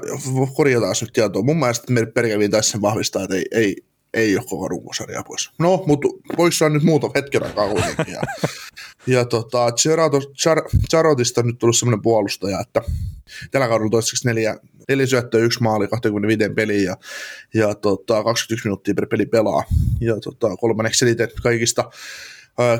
korjataan 0.56 0.96
nyt 1.02 1.14
tietoa. 1.14 1.42
Mun 1.42 1.60
mielestä 1.60 1.94
Perkäviin 2.14 2.52
taisi 2.52 2.70
sen 2.70 2.82
vahvistaa, 2.82 3.24
että 3.24 3.36
ei, 3.36 3.46
ei, 3.52 3.76
ei 4.14 4.38
ole 4.38 4.46
koko 4.50 4.68
runkosarjaa 4.68 5.24
pois. 5.24 5.52
No, 5.60 5.84
mutta 5.88 6.08
voisi 6.38 6.58
saada 6.58 6.74
nyt 6.74 6.84
muuta 6.84 7.10
hetken 7.16 7.44
aikaa 7.44 7.70
kuitenkin. 7.70 8.14
Ja, 8.14 8.22
ja 9.18 9.26
tota, 9.26 9.68
Charotista 10.90 11.42
on 11.42 11.48
nyt 11.48 11.60
tullut 11.60 11.78
sellainen 11.78 12.02
puolustaja, 12.02 12.60
että 12.60 12.82
tällä 13.52 13.68
kaudella 13.68 13.90
toistaiseksi 13.90 14.28
neljä, 14.28 14.58
neljä 14.90 15.06
syöttöä, 15.06 15.42
yksi 15.42 15.64
maali 15.64 15.88
25 15.88 16.54
peliä 16.56 16.82
ja, 16.82 16.98
ja 17.54 17.76
tota, 17.76 18.24
21 18.24 18.68
minuuttia 18.68 18.94
per 18.94 19.08
peli 19.08 19.26
pelaa. 19.26 19.64
Ja 20.02 20.20
tota, 20.20 20.58
kolmanneksi 20.58 21.06
eniten 21.06 21.30
kaikista 21.44 21.90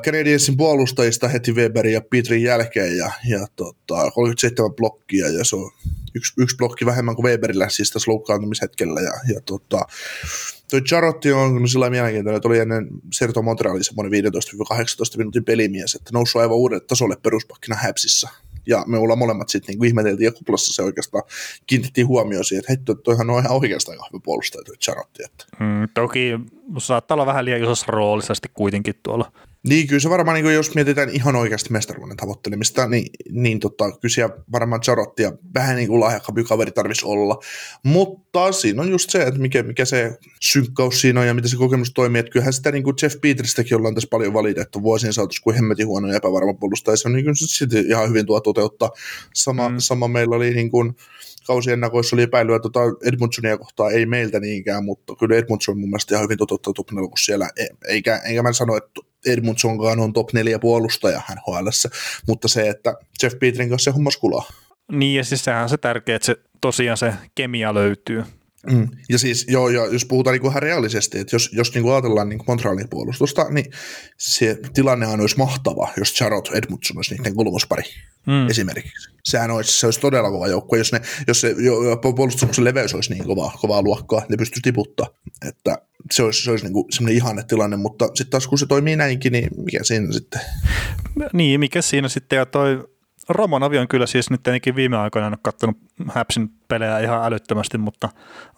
Canadiensin 0.06 0.58
puolustajista 0.58 1.28
heti 1.28 1.52
Weberin 1.52 1.94
ja 1.94 2.02
Petrin 2.02 2.44
jälkeen 2.44 2.98
ja, 2.98 3.12
ja 3.30 3.48
tota, 3.56 4.12
37 4.12 4.76
blokkia 4.76 5.30
ja 5.30 5.46
se 5.46 5.56
on 5.56 5.72
yksi, 6.16 6.34
yksi 6.38 6.56
blokki 6.58 6.86
vähemmän 6.86 7.16
kuin 7.16 7.26
Weberillä 7.26 7.70
siis 7.70 7.92
tässä 7.92 8.12
loukkaantumishetkellä 8.12 9.02
ja, 9.02 9.14
ja 9.34 9.42
tota, 9.46 9.86
Tuo 10.74 10.82
Charotti 10.82 11.32
on 11.32 11.68
sillä 11.68 11.90
mielenkiintoinen, 11.90 12.38
että 12.38 12.48
oli 12.48 12.60
ennen 12.60 12.88
Serto 13.14 13.42
Montrealin 13.42 13.84
semmoinen 13.84 14.24
15-18 14.26 15.18
minuutin 15.18 15.46
pelimies, 15.46 15.96
että 15.96 16.10
noussut 16.14 16.42
aivan 16.42 16.58
uudelle 16.58 16.84
tasolle 16.88 17.16
peruspakkina 17.24 17.76
Häpsissä. 17.76 18.30
Ja 18.66 18.84
me 18.88 18.98
ollaan 18.98 19.20
molemmat 19.20 19.50
sitten 19.50 19.76
niin 19.76 19.86
ihmeteltiin, 19.86 20.26
ja 20.26 20.32
kuplassa 20.32 20.74
se 20.74 20.82
oikeastaan 20.82 21.24
kiinnitettiin 21.68 22.08
huomioon 22.08 22.46
siihen, 22.46 22.64
että 22.70 22.94
hei, 22.94 22.98
toihan 23.04 23.30
on 23.30 23.40
ihan 23.40 23.58
oikeastaan 23.58 23.98
hyvä 23.98 24.22
puolustaja 24.24 24.64
tuo 24.64 24.76
Charotti. 24.76 25.24
Että. 25.24 25.46
Mm, 25.60 25.90
toki 25.94 26.32
saattaa 26.78 27.16
olla 27.16 27.26
vähän 27.26 27.46
liian 27.46 27.62
isossa 27.62 27.86
roolisesti 27.90 28.50
kuitenkin 28.54 28.96
tuolla 29.04 29.32
niin, 29.68 29.88
kyllä 29.88 30.00
se 30.00 30.10
varmaan, 30.10 30.44
niin 30.44 30.54
jos 30.54 30.76
mietitään 30.76 31.10
ihan 31.10 31.36
oikeasti 31.36 31.72
mestaruuden 31.72 32.18
tavoittelemista, 32.18 32.88
niin, 32.88 33.06
niin 33.32 33.60
tota, 33.60 33.92
kyllä 33.92 34.14
siellä 34.14 34.36
varmaan 34.52 34.82
Charottia 34.82 35.32
vähän 35.54 35.76
niin 35.76 35.88
kuin 35.88 36.00
lahjakkaampi 36.00 36.44
kaveri 36.44 36.72
tarvitsisi 36.72 37.06
olla. 37.06 37.40
Mutta 37.84 38.52
siinä 38.52 38.82
on 38.82 38.92
just 38.92 39.10
se, 39.10 39.24
että 39.24 39.40
mikä, 39.40 39.64
mikä 39.64 39.86
se 39.86 40.18
synkkaus 40.42 41.02
siinä 41.02 41.20
on 41.20 41.28
ja 41.28 41.34
miten 41.34 41.50
se 41.50 41.58
kokemus 41.58 41.92
toimii. 41.94 42.20
Että 42.20 42.32
kyllähän 42.32 42.54
sitä 42.54 42.72
niin 42.72 42.84
kuin 42.84 42.96
Jeff 43.02 43.22
Peteristäkin 43.22 43.78
ollaan 43.78 43.96
tässä 43.96 44.08
paljon 44.12 44.34
valitettu 44.34 44.84
vuosien 44.84 45.14
saatossa, 45.14 45.44
kuin 45.44 45.56
hemmetin 45.56 45.88
huono 45.88 46.08
ja 46.08 46.18
epävarma 46.18 46.54
puolustaja. 46.54 46.98
Se 46.98 47.08
on 47.08 47.14
niin 47.14 47.26
kuin 47.26 47.36
sitten 47.36 47.88
ihan 47.88 48.10
hyvin 48.10 48.26
tuo 48.26 48.42
toteuttaa. 48.42 48.90
Sama, 49.34 49.70
mm. 49.70 49.76
sama 49.78 50.08
meillä 50.08 50.36
oli 50.36 50.54
niin 50.54 50.72
kuin, 50.72 50.96
kausiennakoissa 51.48 52.16
oli 52.16 52.24
epäilyä 52.24 52.60
tuota 52.60 52.80
Edmundsonia 53.04 53.58
kohtaan, 53.58 53.92
ei 53.92 54.06
meiltä 54.06 54.40
niinkään, 54.40 54.86
mutta 54.86 55.16
kyllä 55.16 55.36
Edmundson 55.36 55.80
mun 55.80 55.90
mielestä 55.90 56.16
ihan 56.16 56.24
hyvin 56.24 56.38
toteuttaa 56.38 56.74
top 56.74 56.88
siellä, 57.20 57.50
eikä, 57.88 58.22
eikä 58.26 58.44
mä 58.44 58.54
sano, 58.54 58.78
että 58.78 59.13
Edmundsonkaan 59.26 60.00
on 60.00 60.14
top 60.14 60.34
4 60.34 60.60
puolustaja 60.60 61.22
NHL, 61.36 61.68
mutta 62.28 62.48
se, 62.48 62.70
että 62.70 62.96
Jeff 63.24 63.40
Petrin 63.40 63.70
kanssa 63.70 63.92
se 63.92 63.96
hommas 63.96 64.18
kulaa. 64.18 64.50
Niin, 64.92 65.18
ja 65.18 65.24
siis 65.24 65.44
sehän 65.44 65.64
on 65.64 65.70
se 65.70 65.78
tärkeä, 65.78 66.16
että 66.16 66.26
se, 66.26 66.36
tosiaan 66.62 66.98
se 66.98 67.14
kemia 67.36 67.74
löytyy. 67.74 68.24
Mm. 68.72 68.88
Ja 69.10 69.20
siis, 69.20 69.46
joo, 69.50 69.70
ja 69.70 69.86
jos 69.86 70.06
puhutaan 70.06 70.38
niin 70.38 70.50
ihan 70.50 70.62
reaalisesti, 70.62 71.20
että 71.20 71.36
jos, 71.36 71.50
jos 71.54 71.74
niin 71.74 71.84
kuin 71.84 71.94
ajatellaan 71.94 72.30
niin 72.30 72.40
Montrealin 72.48 72.90
puolustusta, 72.90 73.50
niin 73.50 73.66
se 74.18 74.60
tilannehan 74.74 75.22
olisi 75.22 75.38
mahtava, 75.38 75.90
jos 75.98 76.14
Charot 76.14 76.50
Edmundson 76.54 76.98
olisi 76.98 77.16
niiden 77.16 77.36
kolmospari 77.36 77.84
mm. 78.28 78.50
esimerkiksi. 78.50 79.10
Sehän 79.24 79.52
olisi, 79.52 79.80
se 79.80 79.88
olisi 79.88 80.00
todella 80.00 80.32
kova 80.32 80.48
joukko, 80.48 80.76
jos, 80.76 80.92
ne, 80.92 81.02
jos 81.28 81.42
se 81.42 81.56
jo, 81.58 81.98
puolustuksen 82.16 82.64
leveys 82.64 82.94
olisi 82.96 83.14
niin 83.14 83.26
kovaa, 83.26 83.58
kovaa 83.62 83.82
luokkaa, 83.82 84.26
ne 84.30 84.38
pystyisi 84.38 84.62
tiputtaa. 84.64 85.08
Että 85.48 85.78
se 86.16 86.24
olisi, 86.24 86.44
se 86.44 86.52
olisi 86.52 86.66
niin 86.66 86.86
semmoinen 86.90 87.18
ihanne 87.18 87.44
tilanne, 87.44 87.78
mutta 87.78 88.06
sitten 88.06 88.30
taas 88.32 88.48
kun 88.48 88.58
se 88.58 88.66
toimii 88.66 88.96
näinkin, 88.96 89.32
niin 89.32 89.50
mikä 89.58 89.80
siinä 89.84 90.12
sitten? 90.12 90.42
Niin, 91.34 91.60
mikä 91.60 91.82
siinä 91.82 92.08
sitten, 92.08 92.38
ja 92.38 92.46
toi 92.46 92.88
Romanovi 93.30 93.78
on 93.78 93.88
kyllä 93.88 94.06
siis 94.06 94.30
nyt 94.30 94.44
tietenkin 94.44 94.76
viime 94.76 94.98
aikoina 94.98 95.28
en 95.28 95.34
ole 95.34 95.40
katsonut 95.44 95.78
Häpsin 96.12 96.50
pelejä 96.68 97.00
ihan 97.00 97.26
älyttömästi, 97.26 97.78
mutta 97.78 98.10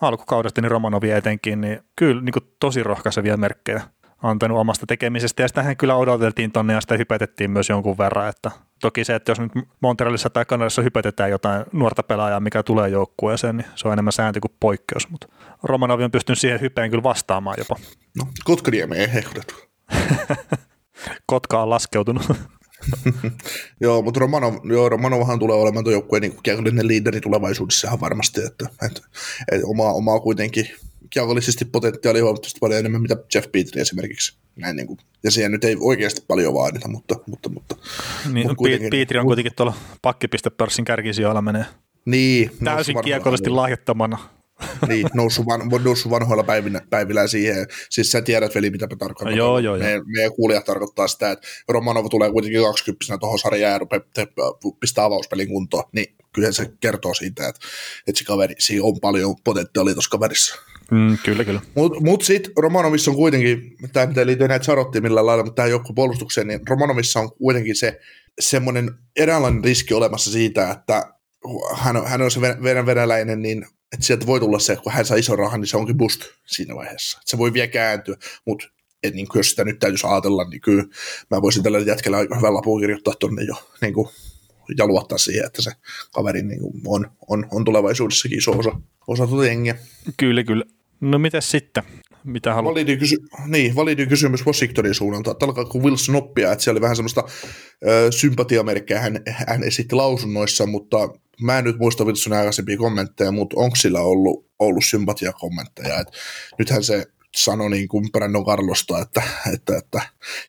alkukaudesta 0.02 0.62
niin 0.62 0.72
Romanovi 0.72 1.12
etenkin, 1.12 1.62
niin 1.62 1.80
kyllä 1.96 2.22
niin 2.22 2.34
kuin 2.34 2.44
tosi 2.60 2.84
rohkaisevia 2.84 3.38
merkkejä 3.38 3.82
antanut 4.24 4.58
omasta 4.58 4.86
tekemisestä, 4.86 5.44
ja 5.44 5.48
sitähän 5.48 5.78
kyllä 5.78 5.96
odoteltiin 5.96 6.52
tonne, 6.52 6.74
ja 6.74 6.82
sitä 6.82 6.98
hypetettiin 6.98 7.52
myös 7.52 7.70
jonkun 7.70 7.98
verran, 7.98 8.30
että 8.30 8.52
toki 8.82 9.04
se, 9.04 9.16
että 9.16 9.32
jos 9.32 9.40
nyt 9.40 9.52
Montrealissa 9.82 10.30
tai 10.30 10.46
Kanadassa 10.46 10.82
hypetetään 10.82 11.30
jotain 11.30 11.66
nuorta 11.72 12.04
pelaajaa, 12.04 12.40
mikä 12.40 12.64
tulee 12.64 12.90
joukkueeseen, 12.90 13.58
niin 13.58 13.68
se 13.76 13.88
on 13.88 13.94
enemmän 13.94 14.14
sääntö 14.14 14.40
kuin 14.40 14.56
poikkeus, 14.60 15.10
mutta 15.10 15.28
Romanovi 15.66 16.04
on 16.04 16.12
pystynyt 16.12 16.40
siihen 16.40 16.62
hypeen 16.62 16.90
kyllä 16.90 17.04
vastaamaan 17.04 17.56
jopa. 17.58 17.76
No, 18.18 18.28
Kotkaniemi 18.44 18.98
ei 18.98 19.14
hehkutettu. 19.14 19.56
Kotka 21.26 21.62
on 21.62 21.70
laskeutunut. 21.70 22.24
joo, 23.82 24.02
mutta 24.02 24.20
Romanov, 24.20 24.54
joo, 24.64 24.90
Romanovhan 24.90 25.40
tulee 25.40 25.58
olemaan 25.58 25.84
tuon 25.84 25.94
joukkueen 25.94 26.22
niin 26.22 26.38
kiekollinen 26.44 26.88
liideri 26.88 27.22
tulevaisuudessa 27.22 27.88
ihan 27.88 28.00
varmasti, 28.00 28.42
että, 28.42 28.70
että, 28.86 29.02
että 29.52 29.68
omaa, 29.68 29.94
omaa 29.94 30.20
kuitenkin 30.20 30.70
kiekollisesti 31.10 31.66
potentiaali 31.66 32.20
huomattavasti 32.20 32.60
paljon 32.60 32.80
enemmän, 32.80 33.02
mitä 33.02 33.16
Jeff 33.36 33.52
Petri 33.52 33.82
esimerkiksi. 33.82 34.38
Näin 34.56 34.76
niin 34.76 34.88
kuin, 34.88 35.00
ja 35.24 35.32
siihen 35.32 35.52
nyt 35.52 35.64
ei 35.64 35.76
oikeasti 35.80 36.22
paljon 36.28 36.54
vaadita, 36.54 36.88
mutta... 36.88 37.16
mutta, 37.28 37.50
mutta, 37.50 37.76
niin, 38.34 38.48
mutta 38.48 38.64
Petri 38.92 39.20
on 39.20 39.26
kuitenkin 39.26 39.54
tuolla 39.56 39.74
pakkipistepörssin 40.02 40.86
kärkisijoilla 40.86 41.42
menee. 41.42 41.66
Niin. 42.06 42.52
Täysin 42.64 43.02
kiekollisesti 43.04 43.50
lahjattomana 43.50 44.18
niin, 44.88 45.08
noussut, 45.14 45.46
van, 45.46 45.62
noussut 45.84 46.12
vanhoilla 46.12 46.44
päivinä, 46.44 46.82
päivillä 46.90 47.28
siihen. 47.28 47.68
Siis 47.90 48.12
sä 48.12 48.22
tiedät, 48.22 48.56
veli, 48.56 48.70
mitä 48.70 48.88
mä 48.88 48.96
tarkoitan. 48.96 49.32
No, 49.32 49.38
joo, 49.38 49.60
joo, 49.60 49.78
meidän, 49.78 50.02
meidän 50.06 50.34
kuulijat 50.34 50.66
tarkoittaa 50.66 51.08
sitä, 51.08 51.32
että 51.32 51.48
Romanov 51.70 52.06
tulee 52.10 52.32
kuitenkin 52.32 52.62
20 52.62 53.18
tuohon 53.18 53.40
sarjaan 53.40 53.74
ja 53.74 53.80
rupeaa 53.80 54.02
pistää 54.80 55.06
avauspelin 55.06 55.48
kuntoon. 55.48 55.84
Niin 55.92 56.16
kyllä 56.34 56.52
se 56.52 56.72
kertoo 56.80 57.14
siitä, 57.14 57.48
että, 57.48 57.68
että 58.08 58.20
se 58.20 58.26
kaveri, 58.26 58.56
siinä 58.60 58.84
on 58.84 59.00
paljon 59.02 59.36
potentiaalia 59.44 59.94
tuossa 59.94 60.10
kaverissa. 60.10 60.56
Mm, 60.92 61.18
kyllä, 61.26 61.44
kyllä. 61.44 61.62
Mutta 61.76 62.00
mut 62.00 62.22
sitten 62.22 62.54
Romanovissa 62.58 63.12
on 63.12 63.18
kuitenkin, 63.18 63.78
tämä 63.94 64.14
ei 64.18 64.26
liity 64.26 64.46
enää 64.46 64.60
Charottiin 64.60 65.04
millään 65.04 65.26
lailla, 65.26 65.44
mutta 65.44 65.56
tähän 65.56 65.72
joukkupuolustukseen, 65.72 66.48
niin 66.48 66.60
Romanovissa 66.70 67.20
on 67.20 67.32
kuitenkin 67.32 67.76
se 67.76 68.00
semmoinen 68.40 68.92
eräänlainen 69.16 69.64
riski 69.64 69.94
olemassa 69.94 70.32
siitä, 70.32 70.72
että 70.72 71.14
hän, 71.74 72.08
hän 72.08 72.22
on 72.22 72.32
se 72.32 72.42
venäläinen, 72.86 73.42
niin 73.42 73.66
että 73.96 74.06
sieltä 74.06 74.26
voi 74.26 74.40
tulla 74.40 74.60
se, 74.60 74.76
kun 74.76 74.92
hän 74.92 75.06
saa 75.06 75.18
ison 75.18 75.40
rahan, 75.40 75.62
niin 75.62 75.68
se 75.68 75.78
onkin 75.78 75.98
boost 75.98 76.22
siinä 76.46 76.76
vaiheessa. 76.76 77.18
Et 77.22 77.28
se 77.28 77.38
voi 77.38 77.54
vielä 77.54 77.68
kääntyä, 77.68 78.16
mutta 78.46 78.68
et 79.04 79.14
niin 79.14 79.28
jos 79.36 79.50
sitä 79.50 79.64
nyt 79.64 79.80
täytyisi 79.80 80.08
ajatella, 80.08 80.44
niin 80.50 80.62
kyllä 80.62 80.84
mä 81.32 81.42
voisin 81.42 81.64
tällä 81.64 81.80
jätkellä 81.80 82.18
aika 82.18 82.36
hyvän 82.36 82.54
lapun 82.54 82.82
kirjoittaa 82.82 83.14
tuonne 83.20 83.44
jo 83.44 83.56
niin 83.82 83.94
kuin, 83.94 84.10
ja 84.78 84.88
luottaa 84.88 85.18
siihen, 85.18 85.46
että 85.46 85.62
se 85.62 85.72
kaveri 86.12 86.44
niin 86.44 86.60
kuin 86.60 86.74
on, 86.86 87.12
on, 87.28 87.48
on, 87.52 87.66
tulevaisuudessakin 87.66 88.38
iso 88.38 88.52
osa, 88.52 88.72
osa 89.08 89.28
tuota 89.28 89.46
jengiä. 89.46 89.78
Kyllä, 90.18 90.44
kyllä. 90.44 90.66
No 91.02 91.20
mitä 91.20 91.42
sitten? 91.42 91.84
Mitä 92.24 92.54
haluat? 92.54 92.74
Validi, 92.74 92.98
kysy- 92.98 93.28
niin, 93.48 93.76
validi 93.76 94.06
kysymys 94.06 94.46
Washingtonin 94.46 94.94
suunnalta. 94.94 95.32
Että 95.32 95.46
alkaako 95.46 95.80
Wilson 95.80 96.16
oppia, 96.16 96.52
että 96.52 96.64
siellä 96.64 96.78
oli 96.78 96.82
vähän 96.82 96.96
semmoista 96.96 97.24
ö, 97.88 98.12
sympatiamerkkejä 98.12 99.00
hän, 99.00 99.22
hän 99.28 99.64
esitti 99.64 99.96
lausunnoissa, 99.96 100.66
mutta 100.66 100.98
mä 101.42 101.58
en 101.58 101.64
nyt 101.64 101.78
muista 101.80 102.06
Wilsonin 102.06 102.40
aikaisempia 102.40 102.78
kommentteja, 102.78 103.32
mutta 103.32 103.56
onko 103.60 103.76
sillä 103.76 104.00
ollut, 104.00 104.52
ollut 104.60 104.86
sympatiakommentteja. 104.86 106.00
Et 106.00 106.08
nythän 106.60 106.84
se 106.84 107.06
sanoi 107.36 107.70
niin 107.70 107.88
kuin 107.88 108.12
Brandon 108.12 108.46
Carlosta, 108.46 109.02
että, 109.02 109.22
että, 109.54 109.78
että, 109.78 110.02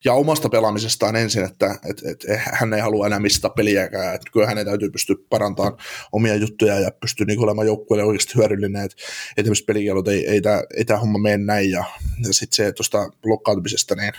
ja 0.05 0.13
omasta 0.13 0.49
pelaamisestaan 0.49 1.17
ensin, 1.17 1.45
että, 1.45 1.79
että, 1.91 2.11
että 2.11 2.27
hän 2.53 2.75
ei 2.75 2.81
halua 2.81 3.07
enää 3.07 3.19
mistä 3.19 3.51
peliäkään, 3.51 4.15
että 4.15 4.31
kyllä 4.33 4.47
hänen 4.47 4.67
täytyy 4.67 4.91
pystyä 4.91 5.17
parantamaan 5.31 5.77
omia 6.13 6.35
juttuja 6.35 6.81
ja 6.81 6.91
pystyä 6.91 7.27
niin 7.27 7.41
olemaan 7.41 7.67
joukkueelle 7.67 8.05
oikeasti 8.05 8.35
hyödyllinen, 8.35 8.85
että, 8.85 8.97
että 9.31 9.43
esimerkiksi 9.43 9.65
pelikielot 9.65 10.09
ei, 10.09 10.27
ei, 10.29 10.43
ei 10.77 10.85
tämä 10.85 11.01
homma 11.01 11.19
mene 11.19 11.39
näin, 11.39 11.71
ja, 11.71 11.85
ja 12.27 12.35
sitten 12.35 12.57
se 12.57 12.73
tuosta 12.73 13.11
blokkaantumisesta, 13.23 13.95
niin 13.95 14.13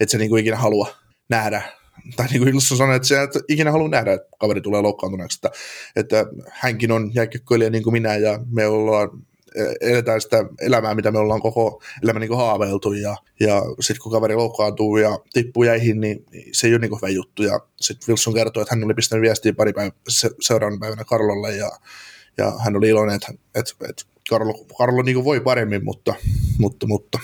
että 0.00 0.10
se 0.10 0.18
niin 0.18 0.30
kuin 0.30 0.40
ikinä 0.40 0.56
halua 0.56 0.94
nähdä 1.28 1.77
tai 2.16 2.26
niin 2.26 2.38
kuin 2.38 2.54
Ilsa 2.54 2.76
sanoi, 2.76 2.96
että 2.96 3.08
se 3.08 3.16
ikinä 3.48 3.72
halua 3.72 3.88
nähdä, 3.88 4.12
että 4.12 4.28
kaveri 4.38 4.60
tulee 4.60 4.80
loukkaantuneeksi, 4.82 5.38
että, 5.38 5.58
että 5.96 6.26
hänkin 6.50 6.92
on 6.92 7.10
jääkiekkoilija 7.14 7.70
niin 7.70 7.82
kuin 7.82 7.92
minä 7.92 8.16
ja 8.16 8.40
me 8.50 8.66
ollaan 8.66 9.10
eletään 9.80 10.20
sitä 10.20 10.44
elämää, 10.60 10.94
mitä 10.94 11.10
me 11.10 11.18
ollaan 11.18 11.40
koko 11.40 11.82
elämä 12.02 12.20
niin 12.20 12.36
haaveiltu, 12.36 12.92
ja, 12.92 13.16
ja 13.40 13.62
sitten 13.80 14.02
kun 14.02 14.12
kaveri 14.12 14.34
loukkaantuu 14.34 14.96
ja 14.96 15.18
tippuu 15.32 15.62
jäihin, 15.62 16.00
niin 16.00 16.24
se 16.52 16.66
ei 16.66 16.72
ole 16.72 16.80
niin 16.80 16.96
hyvä 16.96 17.08
juttu, 17.08 17.42
ja 17.42 17.60
sitten 17.80 18.08
Wilson 18.08 18.34
kertoi, 18.34 18.62
että 18.62 18.74
hän 18.74 18.84
oli 18.84 18.94
pistänyt 18.94 19.22
viestiä 19.22 19.52
pari 19.52 19.72
päivä, 19.72 19.92
se, 20.08 20.30
seuraavana 20.40 20.80
päivänä 20.80 21.04
Karlolle, 21.04 21.56
ja, 21.56 21.70
ja 22.38 22.52
hän 22.64 22.76
oli 22.76 22.88
iloinen, 22.88 23.16
että, 23.16 23.32
että, 23.54 23.72
että 23.88 24.04
Karlo, 24.30 24.54
Karlo 24.78 25.02
niin 25.02 25.24
voi 25.24 25.40
paremmin, 25.40 25.84
mutta, 25.84 26.14
mutta, 26.58 26.86
mutta. 26.86 27.18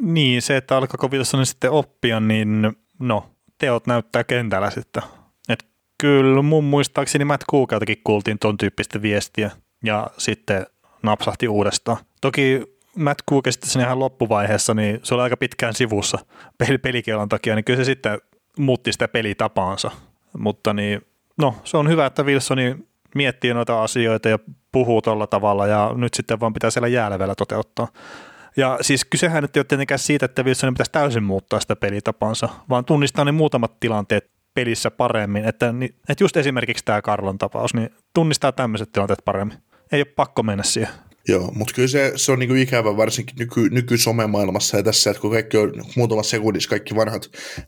Niin, 0.00 0.42
se, 0.42 0.56
että 0.56 0.76
alkaako 0.76 1.08
Wilson 1.08 1.46
sitten 1.46 1.70
oppia, 1.70 2.20
niin 2.20 2.72
no, 2.98 3.30
teot 3.58 3.86
näyttää 3.86 4.24
kentällä 4.24 4.70
sitten. 4.70 5.02
Et 5.48 5.66
kyllä 6.00 6.42
mun 6.42 6.64
muistaakseni 6.64 7.24
Matt 7.24 7.44
Kuukeltakin 7.50 8.00
kuultiin 8.04 8.38
ton 8.38 8.58
tyyppistä 8.58 9.02
viestiä, 9.02 9.50
ja 9.84 10.06
sitten 10.18 10.66
napsahti 11.02 11.48
uudestaan. 11.48 11.96
Toki 12.20 12.62
Matt 12.96 13.20
Cook 13.30 13.44
sitten 13.50 13.70
sen 13.70 13.82
ihan 13.82 13.98
loppuvaiheessa, 13.98 14.74
niin 14.74 15.00
se 15.02 15.14
oli 15.14 15.22
aika 15.22 15.36
pitkään 15.36 15.74
sivussa 15.74 16.18
pelikielan 16.82 17.28
takia, 17.28 17.54
niin 17.54 17.64
kyllä 17.64 17.76
se 17.76 17.84
sitten 17.84 18.18
muutti 18.58 18.92
sitä 18.92 19.08
pelitapaansa. 19.08 19.90
Mutta 20.38 20.72
niin, 20.72 21.00
no, 21.38 21.54
se 21.64 21.76
on 21.76 21.88
hyvä, 21.88 22.06
että 22.06 22.22
Wilsoni 22.22 22.76
miettii 23.14 23.54
noita 23.54 23.82
asioita 23.82 24.28
ja 24.28 24.38
puhuu 24.72 25.02
tuolla 25.02 25.26
tavalla 25.26 25.66
ja 25.66 25.90
nyt 25.94 26.14
sitten 26.14 26.40
vaan 26.40 26.52
pitää 26.52 26.70
siellä 26.70 26.88
jäällä 26.88 27.18
vielä 27.18 27.34
toteuttaa. 27.34 27.88
Ja 28.56 28.78
siis 28.80 29.04
kysehän 29.04 29.42
nyt 29.42 29.56
ei 29.56 29.60
ole 29.60 29.66
tietenkään 29.68 29.98
siitä, 29.98 30.26
että 30.26 30.42
Wilsonin 30.42 30.74
pitäisi 30.74 30.92
täysin 30.92 31.22
muuttaa 31.22 31.60
sitä 31.60 31.76
pelitapansa, 31.76 32.48
vaan 32.68 32.84
tunnistaa 32.84 33.24
ne 33.24 33.32
muutamat 33.32 33.80
tilanteet 33.80 34.30
pelissä 34.54 34.90
paremmin. 34.90 35.44
Että, 35.44 35.74
että 36.08 36.24
just 36.24 36.36
esimerkiksi 36.36 36.84
tämä 36.84 37.02
Karlon 37.02 37.38
tapaus, 37.38 37.74
niin 37.74 37.90
tunnistaa 38.14 38.52
tämmöiset 38.52 38.92
tilanteet 38.92 39.24
paremmin 39.24 39.58
ei 39.92 40.00
ole 40.00 40.12
pakko 40.16 40.42
mennä 40.42 40.62
siihen. 40.64 40.92
Joo, 41.28 41.52
mutta 41.54 41.74
kyllä 41.74 41.88
se, 41.88 42.12
se 42.16 42.32
on 42.32 42.38
niinku 42.38 42.54
ikävä 42.54 42.96
varsinkin 42.96 43.36
nyky, 43.38 43.68
nykysomemaailmassa 43.70 44.76
ja 44.76 44.82
tässä, 44.82 45.10
että 45.10 45.20
kun 45.20 45.30
kaikki 45.30 45.56
on 45.56 45.72
muutama 45.96 46.22
sekunnissa, 46.22 46.70
kaikki 46.70 46.96
vanhat 46.96 47.22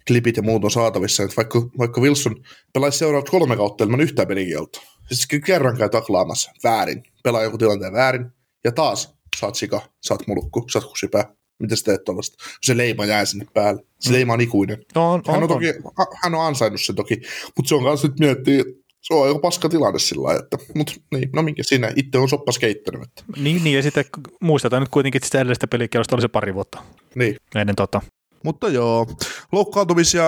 klipit 0.07 0.36
ja 0.36 0.43
muut 0.43 0.64
on 0.64 0.70
saatavissa, 0.70 1.22
että 1.22 1.36
vaikka, 1.36 1.61
vaikka 1.78 2.01
Wilson 2.01 2.36
pelaisi 2.72 2.99
seuraavat 2.99 3.30
kolme 3.30 3.57
kautta 3.57 3.84
ilman 3.84 4.01
yhtään 4.01 4.28
pelikieltoa, 4.28 4.82
siis 5.09 5.26
kerran 5.47 5.78
käy 5.78 5.89
taklaamassa 5.89 6.53
väärin, 6.64 7.03
pelaa 7.24 7.43
joku 7.43 7.59
tilanteen 7.59 7.93
väärin, 7.93 8.26
ja 8.64 8.72
taas 8.72 9.18
saat 9.37 9.55
sika, 9.55 9.81
saat 10.03 10.26
mulukku, 10.26 10.64
saat 10.70 10.85
kusipää. 10.85 11.35
Miten 11.59 11.76
sä 11.76 11.85
teet 11.85 12.05
tuollaista? 12.05 12.45
Se 12.62 12.76
leima 12.76 13.07
jää 13.07 13.24
sinne 13.24 13.47
päälle. 13.55 13.83
Se 14.01 14.09
mm. 14.09 14.14
leima 14.14 14.33
on 14.33 14.41
ikuinen. 14.41 14.85
No, 14.95 15.12
on, 15.12 15.22
hän, 15.26 15.37
on, 15.37 15.43
on, 15.43 15.49
toki, 15.49 15.68
on. 15.68 16.07
hän 16.22 16.35
on 16.35 16.47
ansainnut 16.47 16.81
sen 16.81 16.97
toki, 16.97 17.14
mutta 17.57 17.68
se 17.68 17.74
on 17.74 17.85
kanssa 17.85 18.09
nyt 18.09 18.20
miettiä, 18.20 18.64
se 19.01 19.14
on 19.14 19.26
aika 19.26 19.39
paska 19.39 19.68
tilanne 19.68 19.99
sillä 19.99 20.22
lailla, 20.22 20.43
että, 20.43 20.59
mutta 20.74 20.93
niin, 21.14 21.31
no 21.33 21.43
minkä 21.43 21.62
siinä, 21.62 21.93
itse 21.97 22.18
on 22.18 22.29
soppas 22.29 22.59
keittänyt. 22.59 23.03
Että. 23.03 23.24
Niin, 23.37 23.64
niin, 23.64 23.76
ja 23.76 23.83
sitten 23.83 24.05
muistetaan 24.41 24.83
nyt 24.83 24.89
kuitenkin, 24.89 25.18
että 25.18 25.26
sitä 25.26 25.39
edellisestä 25.39 25.66
pelikielosta 25.66 26.16
oli 26.16 26.22
se 26.22 26.29
pari 26.29 26.55
vuotta. 26.55 26.83
Niin. 27.14 27.37
Ennen 27.55 27.76
tota. 27.76 28.01
Mutta 28.45 28.68
joo, 28.68 29.07
loukkaantumisia 29.53 30.24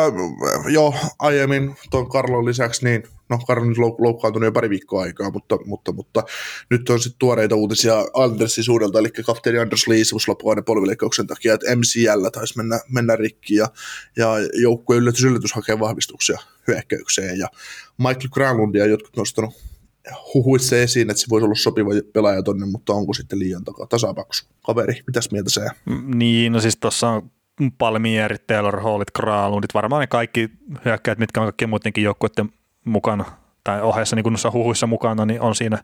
jo 0.68 0.94
aiemmin 1.18 1.76
tuon 1.90 2.08
Karlon 2.08 2.44
lisäksi, 2.44 2.84
niin 2.84 3.02
no 3.28 3.38
Karlo 3.38 3.66
on 3.66 3.94
loukkaantunut 3.98 4.46
jo 4.46 4.52
pari 4.52 4.70
viikkoa 4.70 5.02
aikaa, 5.02 5.30
mutta, 5.30 5.58
mutta, 5.64 5.92
mutta 5.92 6.22
nyt 6.70 6.90
on 6.90 7.00
sitten 7.00 7.18
tuoreita 7.18 7.56
uutisia 7.56 7.94
Andersin 8.14 8.64
suudelta, 8.64 8.98
eli 8.98 9.08
kapteeni 9.10 9.58
Anders 9.58 9.88
Lee 9.88 10.02
loppuvaiheiden 10.28 10.64
polvileikkauksen 10.64 11.26
takia, 11.26 11.54
että 11.54 11.76
MCL 11.76 12.28
taisi 12.32 12.56
mennä, 12.56 12.80
mennä 12.88 13.16
rikki 13.16 13.54
ja, 13.54 13.68
ja 14.16 14.28
joukkue 14.62 14.96
yllätys, 14.96 15.24
yllätys 15.24 15.52
hakee 15.52 15.78
vahvistuksia 15.78 16.38
hyökkäykseen 16.68 17.38
ja 17.38 17.48
Michael 17.98 18.28
Granlundia 18.30 18.86
jotkut 18.86 19.16
nostanut 19.16 19.54
huhuissa 20.34 20.76
esiin, 20.76 21.10
että 21.10 21.20
se 21.20 21.26
voisi 21.30 21.44
olla 21.44 21.54
sopiva 21.54 21.90
pelaaja 22.12 22.42
tonne, 22.42 22.66
mutta 22.66 22.92
onko 22.92 23.14
sitten 23.14 23.38
liian 23.38 23.64
takaa 23.64 23.86
tasapaksu 23.86 24.46
kaveri? 24.66 25.02
Mitäs 25.06 25.30
mieltä 25.30 25.50
se? 25.50 25.60
Niin, 26.14 26.52
no 26.52 26.60
siis 26.60 26.76
tuossa 26.76 27.08
on 27.08 27.30
Palmieri, 27.78 28.36
Taylor 28.46 28.80
Hallit, 28.80 29.10
Kraalundit, 29.10 29.74
varmaan 29.74 30.00
ne 30.00 30.06
kaikki 30.06 30.50
hyökkäät, 30.84 31.18
mitkä 31.18 31.40
on 31.40 31.46
kaikkien 31.46 31.70
muidenkin 31.70 32.04
joukkueiden 32.04 32.50
mukana 32.84 33.24
tai 33.64 33.82
ohessa 33.82 34.16
niin 34.16 34.24
noissa 34.26 34.50
huhuissa 34.50 34.86
mukana, 34.86 35.26
niin 35.26 35.40
on 35.40 35.54
siinä 35.54 35.78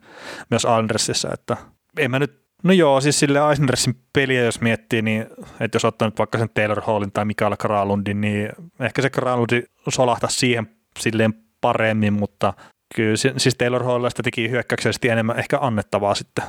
myös 0.51 0.65
Andersissa, 0.65 1.29
että 1.33 1.57
en 1.99 2.11
mä 2.11 2.19
nyt 2.19 2.47
No 2.63 2.73
joo, 2.73 3.01
siis 3.01 3.19
sille 3.19 3.51
Eisendersin 3.51 3.95
peliä 4.13 4.45
jos 4.45 4.61
miettii, 4.61 5.03
niin 5.03 5.27
että 5.61 5.77
jos 5.77 5.85
ottaa 5.85 6.09
nyt 6.09 6.19
vaikka 6.19 6.39
sen 6.39 6.49
Taylor 6.55 6.81
Hallin 6.81 7.13
tai 7.13 7.25
Mikael 7.25 7.57
Kralundin, 7.57 8.21
niin 8.21 8.49
ehkä 8.81 9.03
se 9.03 9.11
Kralundi 9.11 9.63
solahtaa 9.89 10.31
siihen 10.31 10.67
silleen 10.99 11.35
paremmin, 11.61 12.13
mutta 12.13 12.55
kyllä 12.95 13.17
siis 13.17 13.55
Taylor 13.55 13.85
Hallista 13.85 14.23
teki 14.23 14.51
hyökkäyksellisesti 14.51 15.09
enemmän 15.09 15.39
ehkä 15.39 15.59
annettavaa 15.61 16.15
sitten, 16.15 16.45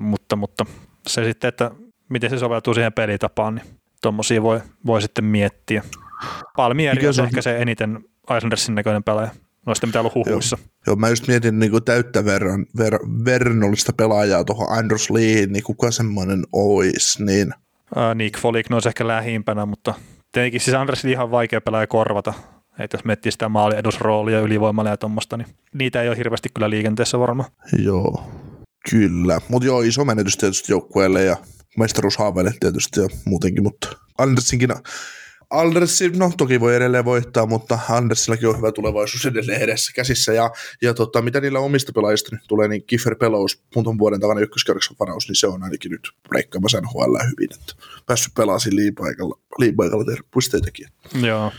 mutta, 0.00 0.36
mutta 0.36 0.66
se 1.06 1.24
sitten, 1.24 1.48
että 1.48 1.70
miten 2.08 2.30
se 2.30 2.38
soveltuu 2.38 2.74
siihen 2.74 2.92
pelitapaan, 2.92 3.54
niin 3.54 3.66
tuommoisia 4.02 4.42
voi, 4.42 4.60
voi 4.86 5.02
sitten 5.02 5.24
miettiä. 5.24 5.82
Palmieri 6.56 7.08
on 7.08 7.24
ehkä 7.24 7.42
se 7.42 7.58
eniten 7.58 8.04
Eisendersin 8.34 8.74
näköinen 8.74 9.04
pelaaja 9.04 9.30
noista 9.66 9.86
mitä 9.86 10.00
ollut 10.00 10.14
huhuissa. 10.14 10.58
Joo, 10.60 10.70
joo 10.86 10.96
mä 10.96 11.08
just 11.08 11.28
mietin 11.28 11.58
niin 11.58 11.70
kuin 11.70 11.84
täyttä 11.84 12.24
verran, 12.24 12.66
ver, 12.78 12.98
verrannollista 13.24 13.92
pelaajaa 13.92 14.44
tuohon 14.44 14.78
Andrews 14.78 15.10
Leehin, 15.10 15.52
niin 15.52 15.62
kuka 15.62 15.90
semmoinen 15.90 16.42
olisi, 16.52 17.24
niin... 17.24 17.54
Uh, 17.96 18.14
Nick 18.14 18.38
Folik 18.38 18.66
olisi 18.70 18.88
ehkä 18.88 19.06
lähimpänä, 19.06 19.66
mutta 19.66 19.94
tietenkin 20.32 20.60
siis 20.60 20.74
Andres 20.74 21.04
Lee 21.04 21.18
on 21.18 21.30
vaikea 21.30 21.60
pelaaja 21.60 21.86
korvata. 21.86 22.34
Että 22.78 22.96
jos 22.96 23.04
miettii 23.04 23.32
sitä 23.32 23.48
maaliedusroolia, 23.48 24.40
ylivoimalla 24.40 24.90
ja 24.90 24.96
tuommoista, 24.96 25.36
niin 25.36 25.48
niitä 25.74 26.02
ei 26.02 26.08
ole 26.08 26.16
hirveästi 26.16 26.48
kyllä 26.54 26.70
liikenteessä 26.70 27.18
varmaan. 27.18 27.50
Joo, 27.78 28.30
kyllä. 28.90 29.40
Mutta 29.48 29.66
joo, 29.66 29.80
iso 29.82 30.04
menetys 30.04 30.36
tietysti 30.36 30.72
joukkueelle 30.72 31.24
ja 31.24 31.36
mestaruushaaveille 31.80 32.54
tietysti 32.60 33.00
ja 33.00 33.08
muutenkin, 33.24 33.62
mutta 33.62 33.88
Andersinkin 34.18 34.70
Andersi, 35.50 36.08
no 36.08 36.32
toki 36.36 36.60
voi 36.60 36.76
edelleen 36.76 37.04
voittaa, 37.04 37.46
mutta 37.46 37.78
Andersillakin 37.88 38.48
on 38.48 38.56
hyvä 38.56 38.72
tulevaisuus 38.72 39.26
edelleen 39.26 39.60
edessä 39.60 39.92
käsissä. 39.92 40.32
Ja, 40.32 40.50
ja 40.82 40.94
tota, 40.94 41.22
mitä 41.22 41.40
niillä 41.40 41.58
omista 41.58 41.92
pelaajista 41.92 42.36
nyt 42.36 42.44
tulee, 42.48 42.68
niin 42.68 42.84
Kiefer 42.84 43.16
Pelous, 43.16 43.62
muutaman 43.74 43.98
vuoden 43.98 44.20
takana 44.20 44.40
ykköskerroksen 44.40 44.96
varaus, 45.00 45.28
niin 45.28 45.36
se 45.36 45.46
on 45.46 45.62
ainakin 45.62 45.90
nyt 45.90 46.10
breikkaamassa 46.28 46.80
NHL 46.80 47.16
hyvin, 47.24 47.60
että 47.60 47.74
päässyt 48.06 48.34
pelaamaan 48.34 48.60
liipaikalla, 48.70 49.38
liipaikalla 49.58 50.04
tehdä 50.04 50.22
pisteitäkin. 50.34 50.88
Joo. 51.22 51.52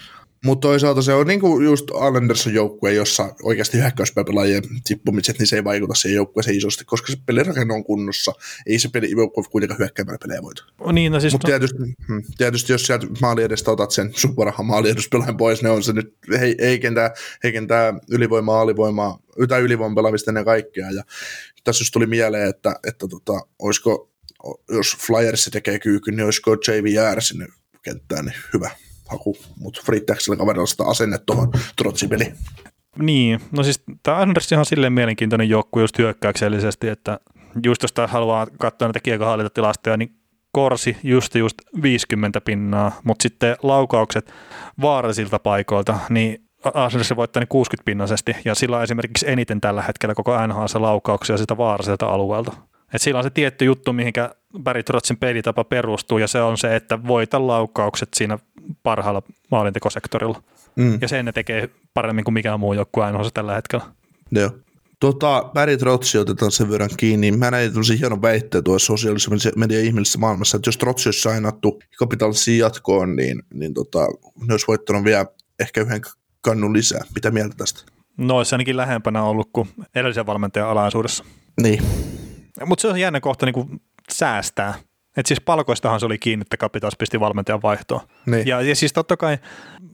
Mutta 0.45 0.67
toisaalta 0.67 1.01
se 1.01 1.13
on 1.13 1.27
niinku 1.27 1.59
just 1.59 1.85
Islandersin 2.07 2.53
joukkue, 2.53 2.93
jossa 2.93 3.35
oikeasti 3.43 3.77
hyökkäyspelaajien 3.77 4.63
tippumiset, 4.87 5.39
niin 5.39 5.47
se 5.47 5.55
ei 5.55 5.63
vaikuta 5.63 5.93
siihen 5.93 6.15
joukkueeseen 6.15 6.57
isosti, 6.57 6.85
koska 6.85 7.11
se 7.11 7.17
pelirakenne 7.25 7.73
on 7.73 7.83
kunnossa. 7.83 8.33
Ei 8.65 8.79
se 8.79 8.89
peli 8.89 9.11
joukkue 9.11 9.43
kuitenkaan 9.51 9.79
hyökkäämällä 9.79 10.17
pelejä 10.21 10.41
voita. 10.41 10.63
Niin, 10.91 11.11
no 11.11 11.19
siis 11.19 11.33
Mutta 11.33 11.47
tietysti, 11.47 11.77
hmm, 12.07 12.23
tietysti, 12.37 12.71
jos 12.71 12.85
sieltä 12.85 13.07
maali 13.21 13.43
edestä 13.43 13.71
otat 13.71 13.91
sen 13.91 14.11
superrahan 14.15 14.65
maali 14.65 14.89
eduspelaajan 14.89 15.37
pois, 15.37 15.63
ne 15.63 15.69
on 15.69 15.83
se 15.83 15.93
nyt 15.93 16.17
heikentää, 16.59 17.13
heikentää 17.43 17.93
ylivoimaa, 18.09 18.61
alivoimaa, 18.61 19.19
tai 19.47 19.61
ylivoiman 19.61 19.95
pelaamista 19.95 20.31
ennen 20.31 20.45
kaikkea. 20.45 20.91
Ja 20.91 21.03
tässä 21.63 21.81
just 21.81 21.93
tuli 21.93 22.05
mieleen, 22.05 22.49
että, 22.49 22.75
että 22.87 23.07
tota, 23.07 23.33
olisiko, 23.59 24.09
jos 24.69 24.97
Flyers 24.97 25.49
tekee 25.51 25.79
kyykyn, 25.79 26.15
niin 26.15 26.25
olisiko 26.25 26.53
JVR 26.53 27.21
sinne 27.21 27.47
kenttään, 27.83 28.25
niin 28.25 28.35
hyvä 28.53 28.69
haku, 29.11 29.37
mutta 29.59 29.81
Frittaxilla 29.85 30.37
kaverilla 30.37 30.65
sitä 30.65 30.83
asenne 30.83 31.17
tuohon 31.25 31.51
trotsipeliin. 31.75 32.35
Niin, 32.99 33.39
no 33.51 33.63
siis 33.63 33.83
tämä 34.03 34.17
Andersin 34.17 34.59
on 34.59 34.65
silleen 34.65 34.93
mielenkiintoinen 34.93 35.49
joukkue 35.49 35.83
just 35.83 35.97
hyökkäyksellisesti, 35.97 36.87
että 36.87 37.19
just 37.63 37.81
jos 37.81 37.93
haluaa 38.07 38.47
katsoa 38.59 38.87
näitä 38.87 38.99
kiekohallintatilastoja, 38.99 39.97
niin 39.97 40.15
Korsi 40.51 40.97
just 41.03 41.35
just 41.35 41.57
50 41.81 42.41
pinnaa, 42.41 42.91
mutta 43.03 43.23
sitten 43.23 43.55
laukaukset 43.63 44.33
vaarallisilta 44.81 45.39
paikoilta, 45.39 45.99
niin 46.09 46.43
Arsenalissa 46.73 47.15
voittaa 47.15 47.41
niin 47.41 47.47
60 47.47 47.85
pinnaisesti, 47.85 48.35
ja 48.45 48.55
sillä 48.55 48.77
on 48.77 48.83
esimerkiksi 48.83 49.29
eniten 49.29 49.61
tällä 49.61 49.81
hetkellä 49.81 50.15
koko 50.15 50.47
NHL 50.47 50.81
laukauksia 50.81 51.37
sitä 51.37 51.57
vaaralliselta 51.57 52.05
alueelta. 52.05 52.53
Et 52.93 53.01
sillä 53.01 53.17
on 53.17 53.23
se 53.23 53.29
tietty 53.29 53.65
juttu, 53.65 53.93
mihinkä 53.93 54.35
Barry 54.63 54.83
Trotzin 54.83 55.17
pelitapa 55.17 55.63
perustuu, 55.63 56.17
ja 56.17 56.27
se 56.27 56.41
on 56.41 56.57
se, 56.57 56.75
että 56.75 57.03
voita 57.07 57.47
laukaukset 57.47 58.09
siinä 58.13 58.39
parhaalla 58.83 59.21
maalintekosektorilla. 59.51 60.43
Mm. 60.75 60.97
Ja 61.01 61.07
sen 61.07 61.25
ne 61.25 61.31
tekee 61.31 61.69
paremmin 61.93 62.23
kuin 62.23 62.33
mikään 62.33 62.59
muu 62.59 62.73
joukkue 62.73 63.03
ainoastaan 63.03 63.33
tällä 63.33 63.55
hetkellä. 63.55 63.85
Joo. 64.31 64.51
Tota, 64.99 65.49
Barry 65.53 65.77
Trotsi 65.77 66.17
otetaan 66.17 66.51
sen 66.51 66.69
verran 66.69 66.89
kiinni. 66.97 67.31
Mä 67.31 67.51
näin 67.51 67.71
tämmöisen 67.71 67.99
hienon 67.99 68.21
väitteen 68.21 68.63
tuossa 68.63 68.85
sosiaalisessa 68.85 69.51
media 69.55 69.79
ihmeellisessä 69.79 70.19
maailmassa, 70.19 70.57
että 70.57 70.67
jos 70.67 70.77
Trotsi 70.77 71.07
olisi 71.09 71.21
sainattu 71.21 71.79
Capitalsiin 71.99 72.59
jatkoon, 72.59 73.15
niin, 73.15 73.43
niin 73.53 73.73
tota, 73.73 73.99
ne 74.47 74.53
olisi 74.53 74.67
voittanut 74.67 75.03
vielä 75.03 75.25
ehkä 75.59 75.81
yhden 75.81 76.01
kannun 76.41 76.73
lisää. 76.73 77.01
Mitä 77.15 77.31
mieltä 77.31 77.55
tästä? 77.57 77.81
No 78.17 78.37
olisi 78.37 78.55
ainakin 78.55 78.77
lähempänä 78.77 79.23
ollut 79.23 79.49
kuin 79.53 79.69
edellisen 79.95 80.25
valmentajan 80.25 80.69
alaisuudessa. 80.69 81.23
Niin. 81.61 81.81
Mutta 82.65 82.81
se 82.81 82.87
on 82.87 82.99
jännä 82.99 83.19
kohta 83.19 83.45
niin 83.45 83.53
kuin 83.53 83.81
säästää. 84.11 84.73
Et 85.17 85.25
siis 85.25 85.41
palkoistahan 85.41 85.99
se 85.99 86.05
oli 86.05 86.17
kiinni, 86.17 86.41
että 86.41 86.57
Capitals 86.57 86.95
pisti 86.99 87.19
valmentajan 87.19 87.61
vaihtoon. 87.61 88.01
Niin. 88.25 88.47
Ja, 88.47 88.61
ja 88.61 88.75
siis 88.75 88.93
totta 88.93 89.17
kai 89.17 89.37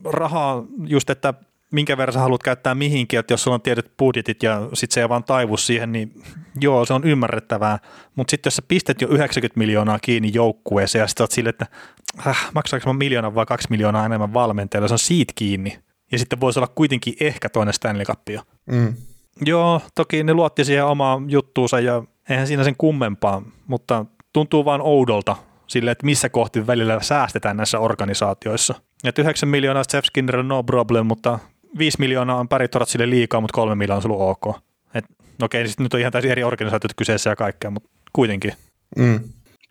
rahaa 0.04 0.64
just, 0.86 1.10
että 1.10 1.34
minkä 1.70 1.96
verran 1.96 2.12
sä 2.12 2.20
haluat 2.20 2.42
käyttää 2.42 2.74
mihinkin, 2.74 3.18
että 3.18 3.32
jos 3.32 3.42
sulla 3.42 3.54
on 3.54 3.62
tietyt 3.62 3.92
budjetit 3.98 4.42
ja 4.42 4.68
sitten 4.74 4.94
se 4.94 5.00
ei 5.00 5.08
vaan 5.08 5.24
taivu 5.24 5.56
siihen, 5.56 5.92
niin 5.92 6.22
joo, 6.60 6.84
se 6.84 6.94
on 6.94 7.04
ymmärrettävää. 7.04 7.78
Mutta 8.14 8.30
sitten 8.30 8.46
jos 8.48 8.56
sä 8.56 8.62
pistät 8.68 9.00
jo 9.00 9.08
90 9.08 9.58
miljoonaa 9.58 9.98
kiinni 9.98 10.30
joukkueeseen 10.34 11.00
ja 11.00 11.06
sitten 11.06 11.24
oot 11.24 11.30
sille, 11.30 11.50
että 11.50 11.66
äh, 12.26 12.50
maksaako 12.54 12.92
mä 12.92 12.98
miljoonaa 12.98 13.34
vai 13.34 13.46
kaksi 13.46 13.68
miljoonaa 13.70 14.06
enemmän 14.06 14.34
valmentajalle, 14.34 14.88
se 14.88 14.94
on 14.94 14.98
siitä 14.98 15.32
kiinni. 15.36 15.78
Ja 16.12 16.18
sitten 16.18 16.40
voisi 16.40 16.58
olla 16.58 16.72
kuitenkin 16.74 17.14
ehkä 17.20 17.48
toinen 17.48 17.74
Stanley 17.74 18.04
Cup 18.04 18.28
jo. 18.28 18.42
Mm. 18.66 18.94
Joo, 19.44 19.80
toki 19.94 20.24
ne 20.24 20.34
luotti 20.34 20.64
siihen 20.64 20.84
omaa 20.84 21.22
juttuunsa 21.28 21.80
ja 21.80 22.02
eihän 22.30 22.46
siinä 22.46 22.64
sen 22.64 22.76
kummempaa, 22.78 23.42
mutta 23.66 24.06
tuntuu 24.32 24.64
vaan 24.64 24.80
oudolta 24.82 25.36
sille, 25.66 25.90
että 25.90 26.06
missä 26.06 26.28
kohti 26.28 26.66
välillä 26.66 27.02
säästetään 27.02 27.56
näissä 27.56 27.78
organisaatioissa. 27.78 28.74
Et 29.04 29.18
9 29.18 29.48
miljoonaa 29.48 29.82
Jeff 29.92 30.06
Skinner 30.06 30.36
on 30.36 30.48
no 30.48 30.62
problem, 30.62 31.06
mutta 31.06 31.38
5 31.78 31.98
miljoonaa 32.00 32.36
on 32.36 32.48
Barry 32.48 32.68
sille 32.86 33.10
liikaa, 33.10 33.40
mutta 33.40 33.54
3 33.54 33.74
miljoonaa 33.74 34.02
on 34.04 34.10
ollut 34.10 34.38
ok. 34.44 34.56
Et, 34.94 35.04
okei, 35.42 35.64
niin 35.64 35.74
nyt 35.78 35.94
on 35.94 36.00
ihan 36.00 36.12
täysin 36.12 36.30
eri 36.30 36.44
organisaatiot 36.44 36.94
kyseessä 36.96 37.30
ja 37.30 37.36
kaikkea, 37.36 37.70
mutta 37.70 37.88
kuitenkin. 38.12 38.52
Mm. 38.96 39.20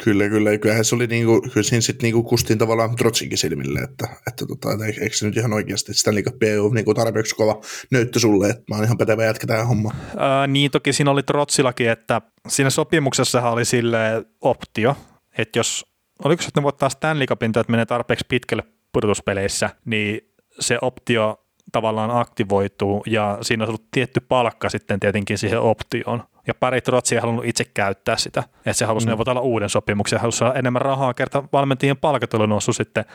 Kyllä, 0.03 0.29
kyllä. 0.29 0.57
Kyllähän 0.57 0.85
se 0.85 0.95
oli 0.95 1.07
niinku, 1.07 1.41
kyllä 1.41 1.63
siinä 1.63 1.81
sitten 1.81 2.03
niinku 2.03 2.23
kustiin 2.23 2.59
tavallaan 2.59 2.95
Trotsinkin 2.95 3.37
silmille, 3.37 3.79
että, 3.79 4.07
että 4.27 4.45
tota, 4.45 4.71
että 4.71 5.01
eikö 5.01 5.15
se 5.15 5.25
nyt 5.25 5.37
ihan 5.37 5.53
oikeasti 5.53 5.93
Stanley 5.93 6.23
Cup 6.23 6.43
ei 6.43 6.57
ole 6.57 6.73
niinku 6.73 6.93
tarpeeksi 6.93 7.35
kova 7.35 7.61
nöyttö 7.91 8.19
sulle, 8.19 8.49
että 8.49 8.63
mä 8.69 8.75
oon 8.75 8.85
ihan 8.85 8.97
pätevä 8.97 9.25
jätkä 9.25 9.47
tähän 9.47 9.67
hommaan. 9.67 9.95
Ää, 10.17 10.47
niin, 10.47 10.71
toki 10.71 10.93
siinä 10.93 11.11
oli 11.11 11.23
Trotsillakin, 11.23 11.89
että 11.89 12.21
siinä 12.47 12.69
sopimuksessahan 12.69 13.53
oli 13.53 13.65
sille 13.65 14.25
optio, 14.41 14.95
että 15.37 15.59
jos, 15.59 15.85
oliko 16.23 16.41
se, 16.41 16.47
että 16.47 16.59
ne 16.59 16.63
voittaa 16.63 16.89
Stanley 16.89 17.27
Cupin, 17.27 17.49
että 17.49 17.71
menee 17.71 17.85
tarpeeksi 17.85 18.25
pitkälle 18.29 18.63
pudotuspeleissä, 18.93 19.69
niin 19.85 20.21
se 20.59 20.77
optio 20.81 21.43
tavallaan 21.71 22.11
aktivoituu 22.11 23.03
ja 23.07 23.37
siinä 23.41 23.63
on 23.63 23.67
ollut 23.69 23.91
tietty 23.91 24.19
palkka 24.19 24.69
sitten 24.69 24.99
tietenkin 24.99 25.37
siihen 25.37 25.59
optioon. 25.59 26.23
Ja 26.47 26.53
pari 26.53 26.81
Trotsi 26.81 27.15
ei 27.15 27.21
halunnut 27.21 27.45
itse 27.45 27.65
käyttää 27.65 28.17
sitä, 28.17 28.43
että 28.57 28.73
se 28.73 28.85
halusi 28.85 29.05
mm. 29.05 29.09
neuvotella 29.09 29.41
uuden 29.41 29.69
sopimuksen, 29.69 30.19
halusi 30.19 30.37
saada 30.37 30.59
enemmän 30.59 30.81
rahaa, 30.81 31.13
kerta 31.13 31.43
valmentajien 31.53 31.97
palkat 31.97 32.33
oli 32.33 32.47
noussut 32.47 32.75
sitten 32.75 33.05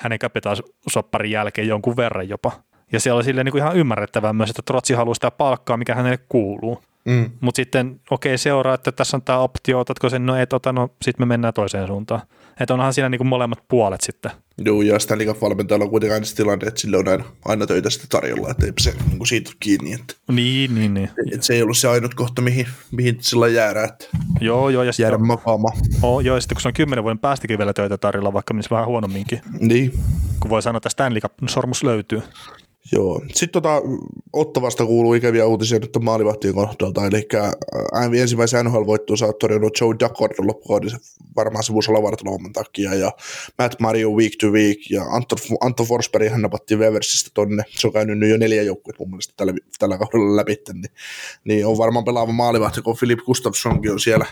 hänen 0.00 0.18
kapitaalsopparin 0.18 1.30
jälkeen 1.30 1.68
jonkun 1.68 1.96
verran 1.96 2.28
jopa. 2.28 2.52
Ja 2.92 3.00
se 3.00 3.12
oli 3.12 3.24
silleen 3.24 3.44
niin 3.44 3.52
kuin 3.52 3.62
ihan 3.62 3.76
ymmärrettävää 3.76 4.32
myös, 4.32 4.50
että 4.50 4.62
Trotsi 4.64 4.94
haluaa 4.94 5.14
sitä 5.14 5.30
palkkaa, 5.30 5.76
mikä 5.76 5.94
hänelle 5.94 6.18
kuuluu. 6.28 6.82
Mm. 7.04 7.30
Mutta 7.40 7.56
sitten, 7.56 8.00
okei, 8.10 8.30
okay, 8.30 8.38
seuraa, 8.38 8.74
että 8.74 8.92
tässä 8.92 9.16
on 9.16 9.22
tämä 9.22 9.38
optio, 9.38 9.80
otatko 9.80 10.08
sen, 10.08 10.26
no 10.26 10.36
et 10.36 10.52
ota, 10.52 10.72
no 10.72 10.90
sitten 11.02 11.26
me 11.26 11.28
mennään 11.28 11.54
toiseen 11.54 11.86
suuntaan. 11.86 12.20
Että 12.60 12.74
onhan 12.74 12.94
siinä 12.94 13.08
niin 13.08 13.18
kuin 13.18 13.28
molemmat 13.28 13.58
puolet 13.68 14.00
sitten. 14.00 14.30
Joo, 14.58 14.82
ja 14.82 14.98
Stanley 14.98 15.26
Cup-valmentajalla 15.26 15.84
on 15.84 15.90
kuitenkin 15.90 16.14
aina 16.14 16.26
tilanne, 16.36 16.66
että 16.66 16.80
sille 16.80 16.96
on 16.96 17.08
aina, 17.08 17.24
aina 17.44 17.66
töitä 17.66 17.90
sitten 17.90 18.08
tarjolla, 18.08 18.50
että 18.50 18.66
ei 18.66 18.72
se 18.80 18.94
niin 19.08 19.18
kuin 19.18 19.28
siitä 19.28 19.50
kiinni. 19.60 19.92
Että, 19.92 20.14
niin, 20.32 20.74
niin, 20.74 20.94
niin. 20.94 21.10
Että 21.32 21.46
se 21.46 21.54
ei 21.54 21.62
ollut 21.62 21.76
se 21.76 21.88
ainut 21.88 22.14
kohta, 22.14 22.42
mihin, 22.42 22.66
mihin 22.90 23.16
sillä 23.20 23.48
jäädä, 23.48 23.84
että 23.84 24.04
joo, 24.40 24.68
joo, 24.68 24.82
ja 24.82 24.92
jäädä 24.98 25.16
on, 25.16 25.26
makaamaan. 25.26 25.76
Oh, 26.02 26.20
joo, 26.20 26.36
ja 26.36 26.40
sitten 26.40 26.56
kun 26.56 26.62
se 26.62 26.68
on 26.68 26.74
kymmenen 26.74 27.04
vuoden 27.04 27.18
päästäkin 27.18 27.58
vielä 27.58 27.72
töitä 27.72 27.98
tarjolla, 27.98 28.32
vaikka 28.32 28.54
menisi 28.54 28.70
vähän 28.70 28.86
huonomminkin. 28.86 29.40
Niin. 29.60 29.92
Kun 30.40 30.50
voi 30.50 30.62
sanoa, 30.62 30.76
että 30.76 30.88
Stanley 30.88 31.20
Cup-sormus 31.20 31.84
löytyy. 31.84 32.22
Joo. 32.92 33.20
Sitten 33.26 33.62
tota, 33.62 33.82
Ottavasta 34.32 34.86
kuuluu 34.86 35.14
ikäviä 35.14 35.46
uutisia 35.46 35.78
nyt 35.78 35.98
maalivahtien 36.00 36.54
kohdalta, 36.54 37.06
eli 37.06 37.28
ensimmäisen 38.20 38.66
NHL-voittoon 38.66 39.18
saa 39.18 39.32
todennut 39.32 39.80
Joe 39.80 39.94
Duckord 40.00 40.34
loppukaudessa 40.38 40.98
varmaan 41.36 41.64
se 41.64 41.72
vuosi 41.72 41.90
olla 41.90 42.52
takia, 42.52 42.94
ja 42.94 43.12
Matt 43.58 43.80
Mario 43.80 44.10
week 44.10 44.32
to 44.40 44.46
week, 44.46 44.78
ja 44.90 45.02
Anton, 45.02 45.38
Anton 45.60 45.86
Forsberg 45.86 46.30
hän 46.30 46.42
napatti 46.42 46.76
Weversistä 46.76 47.30
tonne, 47.34 47.62
se 47.68 47.86
on 47.86 47.92
käynyt 47.92 48.18
nyt 48.18 48.30
jo 48.30 48.36
neljä 48.36 48.62
joukkuetta 48.62 49.02
mun 49.02 49.10
mielestä 49.10 49.34
tällä, 49.36 49.52
tällä 49.78 49.98
kaudella 49.98 50.36
läpi, 50.36 50.56
niin, 50.72 50.92
niin, 51.44 51.66
on 51.66 51.78
varmaan 51.78 52.04
pelaava 52.04 52.32
maalivahti, 52.32 52.82
kun 52.82 52.96
Philip 52.98 53.18
Gustafssonkin 53.18 53.92
on 53.92 54.00
siellä 54.00 54.26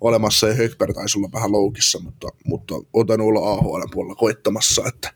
olemassa, 0.00 0.48
ja 0.48 0.54
Högberg 0.54 0.94
taisi 0.94 1.18
olla 1.18 1.28
vähän 1.32 1.52
loukissa, 1.52 1.98
mutta, 1.98 2.28
mutta 2.44 2.74
otan 2.92 3.20
olla 3.20 3.50
AHL 3.50 3.82
puolella 3.92 4.14
koittamassa, 4.14 4.82
että 4.88 5.12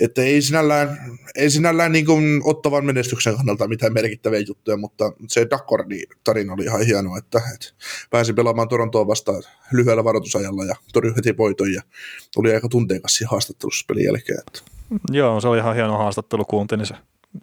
että 0.00 0.22
ei 0.22 0.42
sinällään, 0.42 1.18
ei 1.34 1.50
sinällään 1.50 1.92
niin 1.92 2.06
kuin 2.06 2.40
ottavan 2.44 2.84
menestyksen 2.84 3.36
kannalta 3.36 3.68
mitään 3.68 3.92
merkittäviä 3.92 4.40
juttuja, 4.40 4.76
mutta 4.76 5.12
se 5.28 5.46
Dakordi 5.50 6.02
tarina 6.24 6.52
oli 6.52 6.64
ihan 6.64 6.86
hieno, 6.86 7.16
että, 7.16 7.42
että 7.54 7.66
pääsi 8.10 8.32
pelaamaan 8.32 8.68
Torontoa 8.68 9.06
vastaan 9.06 9.42
lyhyellä 9.72 10.04
varoitusajalla 10.04 10.64
ja 10.64 10.74
torjui 10.92 11.16
heti 11.16 11.36
voiton 11.36 11.72
ja 11.72 11.82
oli 12.36 12.54
aika 12.54 12.68
tunteikas 12.68 13.14
siinä 13.14 13.30
haastattelussa 13.30 13.84
pelin 13.88 14.04
jälkeen. 14.04 14.38
Että. 14.38 14.60
Joo, 15.12 15.40
se 15.40 15.48
oli 15.48 15.58
ihan 15.58 15.74
hieno 15.74 15.98
haastattelu, 15.98 16.44
kuuntelin 16.44 16.86
se 16.86 16.94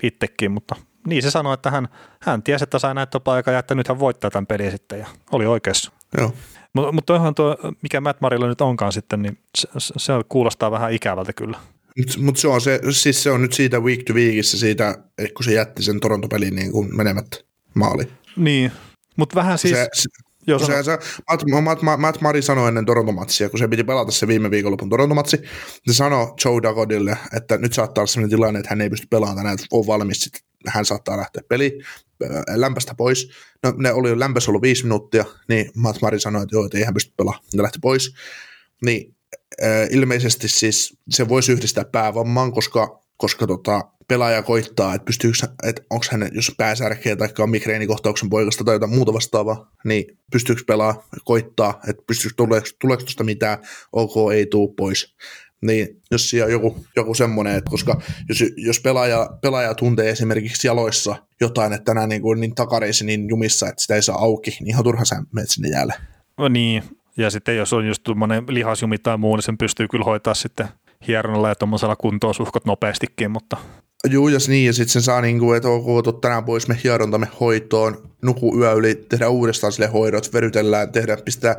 itsekin, 0.03 0.51
mutta 0.51 0.75
niin 1.07 1.23
se 1.23 1.31
sanoi, 1.31 1.53
että 1.53 1.71
hän, 1.71 1.87
hän 2.21 2.43
tiesi, 2.43 2.63
että 2.63 2.79
sai 2.79 2.95
näyttöpaikan 2.95 3.53
ja 3.53 3.59
että 3.59 3.75
nyt 3.75 3.87
hän 3.87 3.99
voittaa 3.99 4.31
tämän 4.31 4.47
pelin 4.47 4.71
sitten 4.71 4.99
ja 4.99 5.07
oli 5.31 5.45
oikeassa. 5.45 5.91
Joo. 6.17 6.33
Mutta 6.73 6.91
mut 6.91 7.05
tuo, 7.05 7.57
mikä 7.81 8.01
Matt 8.01 8.21
Marilla 8.21 8.47
nyt 8.47 8.61
onkaan 8.61 8.91
sitten, 8.91 9.21
niin 9.21 9.37
se, 9.57 9.67
se 9.77 10.13
kuulostaa 10.29 10.71
vähän 10.71 10.93
ikävältä 10.93 11.33
kyllä. 11.33 11.57
Mutta 11.97 12.19
mut 12.19 12.37
se 12.37 12.47
on 12.47 12.61
se, 12.61 12.79
siis 12.91 13.23
se 13.23 13.31
on 13.31 13.41
nyt 13.41 13.53
siitä 13.53 13.79
week 13.79 14.03
to 14.03 14.13
weekissä 14.13 14.59
siitä, 14.59 14.89
että 15.17 15.33
kun 15.33 15.43
se 15.43 15.53
jätti 15.53 15.83
sen 15.83 15.99
Toronto-pelin 15.99 16.55
niin 16.55 16.71
kuin 16.71 16.95
menemättä 16.95 17.37
maali. 17.73 18.07
Niin, 18.35 18.71
mutta 19.15 19.35
vähän 19.35 19.57
siis... 19.57 19.73
Se, 19.73 19.89
se, 19.93 20.09
Joo, 20.47 20.59
se, 20.59 20.83
se, 20.83 20.97
Matt, 21.29 21.43
Matt, 21.61 21.81
Matt, 21.81 22.01
Matt 22.01 22.21
Mari 22.21 22.41
sanoi 22.41 22.67
ennen 22.67 22.85
Toronto-matsia, 22.85 23.49
kun 23.49 23.59
se 23.59 23.67
piti 23.67 23.83
pelata 23.83 24.11
se 24.11 24.27
viime 24.27 24.51
viikonlopun 24.51 24.89
Toronto-matsi, 24.89 25.37
se 25.87 25.93
sanoi 25.93 26.33
Joe 26.45 26.61
Dagodille, 26.63 27.17
että 27.37 27.57
nyt 27.57 27.73
saattaa 27.73 28.01
olla 28.01 28.07
sellainen 28.07 28.29
tilanne, 28.29 28.59
että 28.59 28.69
hän 28.69 28.81
ei 28.81 28.89
pysty 28.89 29.07
pelaamaan 29.09 29.37
tänään, 29.37 29.53
että 29.53 29.65
on 29.71 29.87
valmis, 29.87 30.21
sit 30.21 30.33
hän 30.67 30.85
saattaa 30.85 31.17
lähteä 31.17 31.43
peli 31.49 31.79
lämpästä 32.55 32.95
pois. 32.97 33.31
No 33.63 33.73
ne 33.77 33.93
oli 33.93 34.19
lämpössä 34.19 34.51
ollut 34.51 34.61
viisi 34.61 34.83
minuuttia, 34.83 35.25
niin 35.49 35.71
Matt 35.75 36.01
Mari 36.01 36.19
sanoi, 36.19 36.43
että 36.43 36.55
joo, 36.55 36.65
että 36.65 36.77
ei 36.77 36.83
hän 36.83 36.93
pysty 36.93 37.13
pelaamaan, 37.17 37.45
ne 37.53 37.63
lähti 37.63 37.79
pois. 37.81 38.15
Niin 38.85 39.14
ilmeisesti 39.89 40.47
siis 40.47 40.97
se 41.09 41.29
voisi 41.29 41.51
yhdistää 41.51 41.85
päävammaan, 41.85 42.51
koska, 42.51 43.03
koska 43.17 43.47
tota, 43.47 43.81
pelaaja 44.07 44.43
koittaa, 44.43 44.95
että, 44.95 45.05
pystyykö, 45.05 45.37
että 45.63 45.81
onko 45.89 46.05
hän, 46.11 46.29
jos 46.31 46.51
pääsärkeä 46.57 47.15
tai 47.15 47.29
on 47.39 47.49
migreenikohtauksen 47.49 48.29
poikasta 48.29 48.63
tai 48.63 48.75
jotain 48.75 48.95
muuta 48.95 49.13
vastaavaa, 49.13 49.71
niin 49.85 50.17
pystyykö 50.31 50.61
pelaa, 50.67 51.07
koittaa, 51.25 51.79
että 51.87 52.03
pystyykö, 52.07 52.33
tuleeko, 52.37 52.67
tuleeko 52.81 53.03
tuosta 53.03 53.23
mitään, 53.23 53.57
ok, 53.91 54.31
ei 54.33 54.45
tuu 54.45 54.73
pois. 54.73 55.15
Niin 55.61 55.87
jos 56.11 56.29
siellä 56.29 56.45
on 56.45 56.51
joku, 56.51 56.85
joku 56.95 57.13
semmoinen, 57.13 57.55
että 57.55 57.69
koska 57.69 58.01
jos, 58.29 58.43
jos 58.57 58.79
pelaaja, 58.79 59.29
pelaaja 59.41 59.73
tuntee 59.73 60.09
esimerkiksi 60.09 60.67
jaloissa 60.67 61.15
jotain, 61.41 61.73
että 61.73 61.85
tänään 61.85 62.09
niin, 62.09 62.21
kuin, 62.21 62.39
niin 62.39 62.55
takareisi 62.55 63.05
niin 63.05 63.29
jumissa, 63.29 63.67
että 63.69 63.81
sitä 63.81 63.95
ei 63.95 64.01
saa 64.01 64.17
auki, 64.17 64.51
niin 64.51 64.67
ihan 64.67 64.83
turha 64.83 65.05
sä 65.05 65.15
menet 65.31 65.49
sinne 65.49 65.69
jäälle. 65.69 65.93
No 66.37 66.47
niin, 66.47 66.83
ja 67.17 67.29
sitten 67.29 67.57
jos 67.57 67.73
on 67.73 67.87
just 67.87 68.03
tuommoinen 68.03 68.43
lihasjumi 68.47 68.97
tai 68.97 69.17
muu, 69.17 69.35
niin 69.35 69.43
sen 69.43 69.57
pystyy 69.57 69.87
kyllä 69.87 70.05
hoitaa 70.05 70.33
sitten 70.33 70.67
hieronnalla 71.07 71.49
ja 71.49 71.55
tuommoisella 71.55 71.95
kuntoon 71.95 72.33
suhkot 72.33 72.65
nopeastikin, 72.65 73.31
mutta... 73.31 73.57
Joo, 74.09 74.29
ja 74.29 74.39
niin, 74.47 74.65
ja 74.65 74.73
sitten 74.73 74.93
sen 74.93 75.01
saa 75.01 75.21
niin 75.21 75.39
kuin, 75.39 75.57
että 75.57 75.69
ok, 75.69 76.21
tänään 76.21 76.45
pois 76.45 76.67
me 76.67 76.77
hierontamme 76.83 77.27
hoitoon, 77.39 78.09
nuku 78.21 78.59
yö 78.59 78.73
yli, 78.73 78.95
tehdä 78.95 79.29
uudestaan 79.29 79.73
sille 79.73 79.87
hoidot, 79.87 80.33
verytellään, 80.33 80.91
tehdä, 80.91 81.17
pistää 81.17 81.55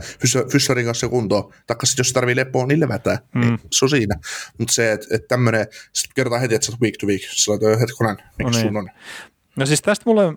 fyssarin 0.53 0.87
kanssa 0.87 1.09
kuntoon, 1.09 1.53
taikka 1.67 1.87
sitten 1.87 2.01
jos 2.01 2.13
tarvii 2.13 2.37
lepoa, 2.37 2.67
niin 2.67 2.81
levätään, 2.81 3.19
mm. 3.35 3.41
niin 3.41 3.59
se 3.73 3.85
on 3.85 3.91
siinä. 3.91 4.15
Mutta 4.59 4.75
se, 4.75 4.93
että 4.93 5.07
et 5.11 5.29
tämmöinen, 5.29 5.67
sitten 5.93 6.15
kerrotaan 6.15 6.41
heti, 6.41 6.55
että 6.55 6.67
sä 6.67 6.73
oot 6.73 6.81
week 6.81 6.95
to 7.01 7.07
week, 7.07 7.21
sillä 7.31 7.73
on 7.73 7.81
hetkonen, 7.81 8.17
mikä 8.39 8.51
no 8.51 8.57
niin. 8.57 8.67
sun 8.67 8.77
on. 8.77 8.91
No 9.57 9.67
siis 9.67 9.83
tästä 9.83 10.03
mulle, 10.07 10.35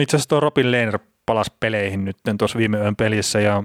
itse 0.00 0.16
asiassa 0.16 0.28
tuo 0.28 0.40
Robin 0.40 0.70
Lehner 0.70 0.98
palasi 1.26 1.52
peleihin 1.60 2.04
nyt 2.04 2.16
tuossa 2.38 2.58
viime 2.58 2.78
yön 2.78 2.96
pelissä, 2.96 3.40
ja 3.40 3.64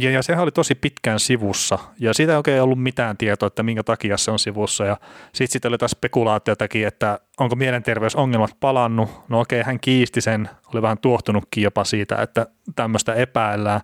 ja, 0.00 0.10
ja 0.10 0.22
sehän 0.22 0.42
oli 0.42 0.50
tosi 0.50 0.74
pitkään 0.74 1.20
sivussa, 1.20 1.78
ja 1.98 2.14
siitä 2.14 2.32
ei 2.32 2.36
oikein 2.36 2.62
ollut 2.62 2.82
mitään 2.82 3.16
tietoa, 3.16 3.46
että 3.46 3.62
minkä 3.62 3.82
takia 3.82 4.16
se 4.16 4.30
on 4.30 4.38
sivussa, 4.38 4.84
ja 4.84 4.96
sitten 5.32 5.52
sit 5.52 5.64
oli 5.64 5.78
taas 5.78 5.90
spekulaatiotakin, 5.90 6.86
että 6.86 7.20
onko 7.40 7.56
mielenterveysongelmat 7.56 8.56
palannut, 8.60 9.10
no 9.28 9.40
okei, 9.40 9.62
hän 9.62 9.80
kiisti 9.80 10.20
sen, 10.20 10.48
oli 10.74 10.82
vähän 10.82 10.98
tuohtunutkin 10.98 11.64
jopa 11.64 11.84
siitä, 11.84 12.16
että 12.16 12.46
tämmöistä 12.76 13.14
epäillään, 13.14 13.80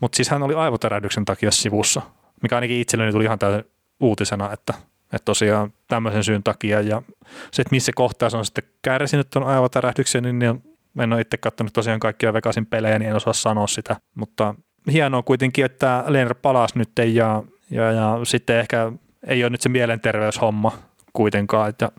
mutta 0.00 0.16
siis 0.16 0.30
hän 0.30 0.42
oli 0.42 0.54
aivotärähdyksen 0.54 1.24
takia 1.24 1.50
sivussa, 1.50 2.02
mikä 2.42 2.54
ainakin 2.54 2.80
itselleni 2.80 3.12
tuli 3.12 3.24
ihan 3.24 3.38
täysin 3.38 3.70
uutisena, 4.00 4.52
että, 4.52 4.74
että 5.12 5.24
tosiaan 5.24 5.72
tämmöisen 5.88 6.24
syyn 6.24 6.42
takia, 6.42 6.80
ja 6.80 7.02
se, 7.50 7.62
että 7.62 7.74
missä 7.74 7.92
kohtaa 7.94 8.30
se 8.30 8.36
on 8.36 8.44
sitten 8.44 8.64
kärsinyt 8.82 9.30
tuon 9.30 9.46
aivotärähdyksen, 9.46 10.22
niin, 10.22 10.38
niin 10.38 10.62
En 11.02 11.12
ole 11.12 11.20
itse 11.20 11.36
katsonut 11.36 11.72
tosiaan 11.72 12.00
kaikkia 12.00 12.32
Vegasin 12.32 12.66
pelejä, 12.66 12.98
niin 12.98 13.10
en 13.10 13.16
osaa 13.16 13.32
sanoa 13.32 13.66
sitä, 13.66 13.96
mutta 14.14 14.54
hienoa 14.92 15.22
kuitenkin, 15.22 15.64
että 15.64 16.04
Leonard 16.06 16.38
palasi 16.42 16.78
nyt 16.78 16.90
ja, 17.14 17.42
ja, 17.70 17.92
ja 17.92 18.20
sitten 18.24 18.58
ehkä 18.58 18.92
ei 19.26 19.44
ole 19.44 19.50
nyt 19.50 19.60
se 19.60 19.68
mielenterveyshomma 19.68 20.72
kuitenkaan, 21.12 21.68
että 21.68 21.90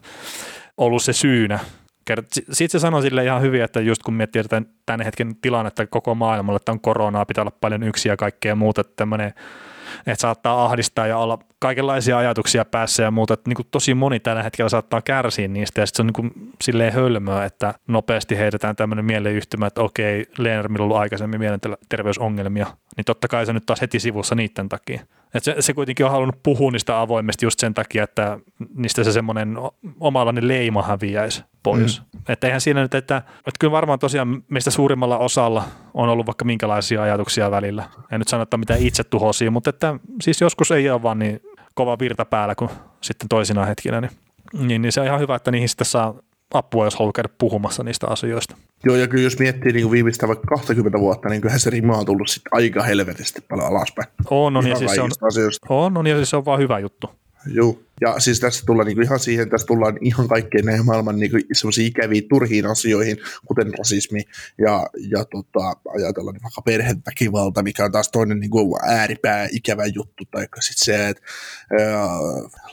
ollut 0.78 1.04
se 1.04 1.14
syynä. 1.14 1.60
Sitten 2.32 2.70
se 2.70 2.80
sanoi 2.80 3.02
sille 3.02 3.26
ihan 3.26 3.42
hyvin, 3.42 3.62
että 3.64 3.82
just 3.82 4.04
kun 4.04 4.14
miettii 4.14 4.44
tämän 4.86 5.06
hetken 5.06 5.36
tilannetta 5.36 5.88
koko 5.88 6.16
maailmalla, 6.16 6.58
että 6.58 6.72
on 6.72 6.82
koronaa, 6.82 7.26
pitää 7.26 7.42
olla 7.42 7.58
paljon 7.62 7.84
yksiä 7.84 8.14
ja 8.14 8.18
kaikkea 8.18 8.56
muuta, 8.56 8.82
että 8.82 8.94
tämmöinen 8.96 9.34
että 10.00 10.22
saattaa 10.22 10.66
ahdistaa 10.66 11.08
ja 11.08 11.18
olla 11.18 11.40
kaikenlaisia 11.60 12.18
ajatuksia 12.18 12.66
päässä 12.66 13.04
ja 13.04 13.12
muuta. 13.12 13.34
Että 13.34 13.50
niin 13.50 13.56
kuin 13.56 13.68
tosi 13.72 13.94
moni 13.94 14.20
tällä 14.20 14.44
hetkellä 14.44 14.70
saattaa 14.70 15.02
kärsiä 15.02 15.48
niistä 15.48 15.82
ja 15.82 15.86
sitten 15.86 15.98
se 15.98 16.02
on 16.02 16.08
niin 16.08 16.14
kuin 16.14 16.52
silleen 16.62 16.94
hölmöä, 16.94 17.46
että 17.46 17.74
nopeasti 17.88 18.38
heitetään 18.38 18.76
tämmöinen 18.76 19.06
mieleyhtymä, 19.06 19.68
että 19.68 19.82
okei, 19.82 20.26
Leenermillä 20.38 20.84
on 20.84 20.86
ollut 20.86 20.98
aikaisemmin 20.98 21.40
mielenterveysongelmia, 21.40 22.68
niin 22.98 23.06
totta 23.06 23.28
kai 23.28 23.46
se 23.46 23.54
nyt 23.54 23.66
taas 23.66 23.82
heti 23.82 24.00
sivussa 24.00 24.36
niiden 24.36 24.70
takia. 24.70 25.02
Et 25.34 25.44
se, 25.44 25.56
se 25.60 25.74
kuitenkin 25.74 26.06
on 26.06 26.12
halunnut 26.12 26.44
puhua 26.44 26.72
niistä 26.72 27.02
avoimesti 27.02 27.46
just 27.46 27.60
sen 27.60 27.74
takia, 27.74 28.04
että 28.04 28.40
niistä 28.76 29.04
se 29.04 29.12
semmoinen 29.12 29.58
omalainen 30.00 30.48
leima 30.48 30.84
häviäisi 30.84 31.44
pois. 31.64 32.02
Mm. 32.02 32.22
Että 32.30 32.48
eihän 32.48 32.62
siinä 32.62 32.82
nyt, 32.82 32.96
että, 32.96 33.18
että 33.18 33.58
kyllä 33.60 33.72
varmaan 33.72 34.00
tosiaan 34.00 34.44
meistä 34.50 34.72
suurimmalla 34.72 35.18
osalla 35.18 35.64
on 35.94 36.10
ollut 36.10 36.26
vaikka 36.26 36.46
minkälaisia 36.46 37.04
ajatuksia 37.04 37.52
välillä. 37.52 37.84
En 38.12 38.20
nyt 38.20 38.28
sano, 38.28 38.44
että 38.44 38.58
mitään 38.58 38.82
itse 38.82 39.04
tuhoisia, 39.04 39.52
mutta 39.52 39.70
että 39.70 39.96
siis 40.22 40.42
joskus 40.42 40.72
ei 40.72 40.90
ole 40.90 41.04
vaan 41.04 41.20
niin 41.20 41.42
kova 41.74 42.00
virta 42.00 42.26
päällä 42.26 42.56
kuin 42.56 42.72
sitten 43.02 43.30
toisina 43.30 43.66
hetkinä, 43.66 44.02
niin, 44.02 44.12
niin, 44.54 44.82
niin 44.82 44.92
se 44.92 45.02
on 45.02 45.08
ihan 45.08 45.20
hyvä, 45.20 45.36
että 45.36 45.52
niihin 45.52 45.70
sitten 45.70 45.86
saa 45.86 46.14
apua, 46.54 46.86
jos 46.86 46.96
haluaa 46.96 47.14
käydä 47.14 47.30
puhumassa 47.38 47.84
niistä 47.84 48.08
asioista. 48.08 48.56
Joo, 48.86 48.96
ja 48.96 49.08
kyllä 49.08 49.24
jos 49.24 49.40
miettii 49.40 49.72
niin 49.72 49.92
viimeistä 49.92 50.28
vaikka 50.28 50.48
20 50.48 51.00
vuotta, 51.00 51.30
niin 51.30 51.42
kyllähän 51.42 51.60
se 51.60 51.70
rima 51.70 51.98
on 51.98 52.06
tullut 52.06 52.28
sitten 52.28 52.50
aika 52.52 52.84
helvetisti 52.84 53.42
paljon 53.42 53.68
alaspäin. 53.68 54.08
On, 54.30 54.58
on, 54.58 54.68
ja 54.68 54.76
siis 54.76 54.92
se 54.92 55.02
on, 55.02 55.12
on, 55.70 55.98
on, 55.98 56.08
ja 56.08 56.16
siis 56.16 56.30
se 56.30 56.38
on 56.38 56.46
vaan 56.46 56.60
hyvä 56.60 56.80
juttu. 56.80 57.10
Joo, 57.46 57.80
ja 58.02 58.20
siis 58.20 58.40
tässä 58.40 58.64
tullaan 58.66 58.88
niin 58.88 59.04
ihan 59.04 59.20
siihen, 59.20 59.50
tässä 59.50 59.68
tullaan 59.68 59.98
ihan 60.02 60.28
kaikkeen 60.28 60.66
näihin 60.66 60.86
maailman 60.86 61.20
niin 61.20 61.32
semmoisiin 61.54 61.88
ikäviin 61.88 62.28
turhiin 62.30 62.66
asioihin, 62.66 63.18
kuten 63.46 63.74
rasismi 63.78 64.22
ja, 64.58 64.88
ja 65.10 65.26
tota, 65.26 65.74
ajatellaan 65.96 66.34
niin 66.34 66.44
vaikka 66.44 66.62
perheväkivalta, 66.62 67.64
mikä 67.64 67.86
on 67.86 67.92
taas 67.92 68.10
toinen 68.10 68.40
niin 68.40 68.52
kuin 68.52 68.74
ääripää 68.88 69.48
ikävä 69.52 69.86
juttu, 69.86 70.24
tai 70.32 70.48
sitten 70.60 70.86
se, 70.86 71.10
että 71.10 71.22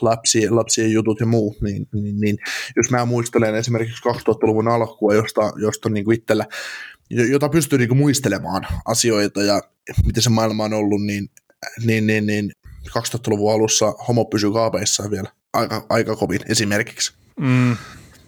lapsi, 0.01 0.49
lapsien 0.49 0.91
jutut 0.91 1.19
ja 1.19 1.25
muu, 1.25 1.55
niin, 1.61 1.87
niin, 1.93 2.19
niin, 2.19 2.37
jos 2.75 2.91
mä 2.91 3.05
muistelen 3.05 3.55
esimerkiksi 3.55 4.03
2000-luvun 4.09 4.67
alkua, 4.67 5.13
josta, 5.13 5.53
josta 5.57 5.89
on 5.89 5.93
niin 5.93 6.05
kuin 6.05 6.15
itsellä, 6.15 6.45
jota 7.09 7.49
pystyy 7.49 7.79
niin 7.79 7.89
kuin 7.89 7.97
muistelemaan 7.97 8.67
asioita 8.85 9.43
ja 9.43 9.61
miten 10.05 10.23
se 10.23 10.29
maailma 10.29 10.63
on 10.63 10.73
ollut, 10.73 11.01
niin 11.01 11.29
niin, 11.85 12.07
niin, 12.07 12.25
niin 12.25 12.51
2000-luvun 12.89 13.53
alussa 13.53 13.91
homo 14.07 14.25
pysyi 14.25 14.51
kaapeissa 14.51 15.11
vielä 15.11 15.29
aika, 15.53 15.85
aika 15.89 16.15
kovin 16.15 16.39
esimerkiksi. 16.49 17.13
Mm. 17.39 17.77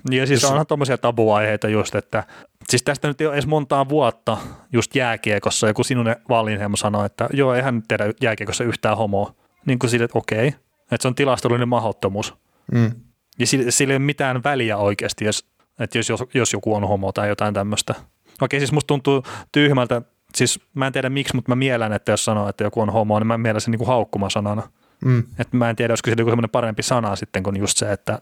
Ja 0.10 0.28
siis 0.28 0.42
Jos... 0.42 0.52
onhan 0.52 0.68
tuommoisia 0.68 0.98
tabuaiheita 0.98 1.68
just, 1.68 1.96
että 1.96 2.24
siis 2.70 2.84
tästä 2.84 3.08
nyt 3.08 3.22
ei 3.22 3.28
ole 3.28 3.36
edes 3.36 3.48
montaa 3.48 3.90
vuotta 3.90 4.38
just 4.74 4.96
jääkiekossa, 4.96 5.68
joku 5.68 5.84
sinun 5.84 6.16
Wallinheimo 6.30 6.78
sanoi, 6.78 7.06
että 7.06 7.30
joo, 7.34 7.54
eihän 7.54 7.76
nyt 7.76 7.86
tehdä 7.88 8.14
jääkiekossa 8.22 8.64
yhtään 8.64 8.98
homoa. 8.98 9.34
Niin 9.66 9.80
kuin 9.80 9.90
sille, 9.90 10.06
että 10.06 10.18
okei, 10.18 10.48
että 10.48 11.02
se 11.02 11.08
on 11.08 11.16
tilastollinen 11.16 11.70
mahdottomuus. 11.70 12.34
Mm. 12.72 12.92
Ja 13.40 13.48
sillä, 13.48 13.72
sillä 13.72 13.92
ei 13.92 13.98
ole 13.98 14.06
mitään 14.06 14.44
väliä 14.44 14.78
oikeasti, 14.78 15.26
jos, 15.26 15.46
että 15.80 15.98
jos, 15.98 16.24
jos 16.34 16.54
joku 16.54 16.76
on 16.76 16.88
homo 16.88 17.12
tai 17.12 17.30
jotain 17.30 17.54
tämmöistä. 17.54 17.96
Okei, 18.42 18.60
siis 18.60 18.72
musta 18.72 18.88
tuntuu 18.88 19.24
tyhmältä 19.52 20.02
siis 20.38 20.60
mä 20.74 20.88
en 20.88 20.94
tiedä 20.94 21.10
miksi, 21.10 21.36
mutta 21.36 21.52
mä 21.52 21.56
mielän, 21.56 21.94
että 21.94 22.12
jos 22.12 22.26
sanoo, 22.26 22.50
että 22.50 22.64
joku 22.64 22.82
on 22.82 22.90
homo, 22.90 23.20
niin 23.20 23.28
mä 23.28 23.38
mielen 23.38 23.62
sen 23.62 23.72
niin 23.72 23.78
kuin 23.80 23.88
haukkumasanana. 23.88 24.70
Mm. 25.06 25.24
Että 25.40 25.58
mä 25.58 25.70
en 25.70 25.76
tiedä, 25.76 25.92
olisiko 25.92 26.10
se 26.10 26.16
joku 26.18 26.32
semmoinen 26.32 26.50
parempi 26.50 26.84
sana 26.84 27.16
sitten 27.16 27.44
kuin 27.44 27.60
just 27.60 27.78
se, 27.78 27.92
että, 27.92 28.20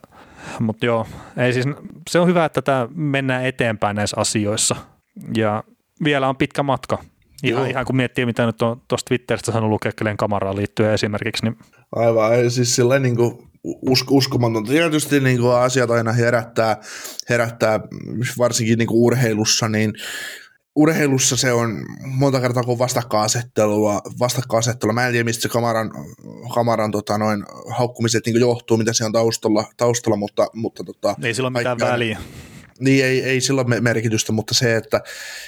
mutta 0.60 0.86
joo, 0.86 1.06
ei 1.36 1.52
siis, 1.52 1.66
se 2.10 2.18
on 2.18 2.28
hyvä, 2.28 2.44
että 2.44 2.62
tämä 2.62 2.88
mennään 2.94 3.46
eteenpäin 3.46 3.96
näissä 3.96 4.20
asioissa 4.20 4.76
ja 5.36 5.64
vielä 6.04 6.28
on 6.28 6.36
pitkä 6.36 6.62
matka. 6.62 6.98
Ihan, 7.42 7.70
ihan 7.70 7.84
kun 7.84 7.96
miettii, 7.96 8.26
mitä 8.26 8.46
nyt 8.46 8.62
on 8.62 8.82
tuosta 8.88 9.08
Twitteristä 9.08 9.52
saanut 9.52 9.70
lukea 9.70 9.92
kamaraan 10.18 10.56
liittyen 10.56 10.92
esimerkiksi. 10.92 11.44
Niin... 11.44 11.56
Aivan, 11.92 12.50
siis 12.50 12.76
silleen 12.76 13.02
niin 13.02 13.16
kuin 13.16 13.48
usk- 13.66 14.10
uskomatonta. 14.10 14.70
Tietysti 14.70 15.20
niin 15.20 15.40
kuin 15.40 15.56
asiat 15.56 15.90
aina 15.90 16.12
herättää, 16.12 16.76
herättää 17.28 17.80
varsinkin 18.38 18.78
niin 18.78 18.88
kuin 18.88 19.00
urheilussa, 19.00 19.68
niin 19.68 19.92
urheilussa 20.76 21.36
se 21.36 21.52
on 21.52 21.86
monta 22.04 22.40
kertaa 22.40 22.62
kuin 22.62 22.78
vastakkainasettelua, 22.78 24.00
vastakkainasettelua. 24.18 24.92
Mä 24.92 25.06
en 25.06 25.12
tiedä, 25.12 25.24
mistä 25.24 25.42
se 25.42 25.48
kamaran, 25.48 25.90
kamaran 26.54 26.90
tota, 26.90 27.18
noin, 27.18 27.44
haukkumiset 27.70 28.26
niin 28.26 28.40
johtuu, 28.40 28.76
mitä 28.76 28.92
se 28.92 29.04
on 29.04 29.12
taustalla, 29.12 29.64
taustalla 29.76 30.16
mutta, 30.16 30.46
mutta 30.52 30.84
tota, 30.84 31.16
ei 31.22 31.34
sillä 31.34 31.46
ole 31.46 31.58
mitään 31.58 31.78
väliä. 31.78 32.18
Niin, 32.80 33.04
ei, 33.04 33.22
ei 33.22 33.40
sillä 33.40 33.60
ole 33.60 33.80
merkitystä, 33.80 34.32
mutta 34.32 34.54
se, 34.54 34.76
että, 34.76 35.00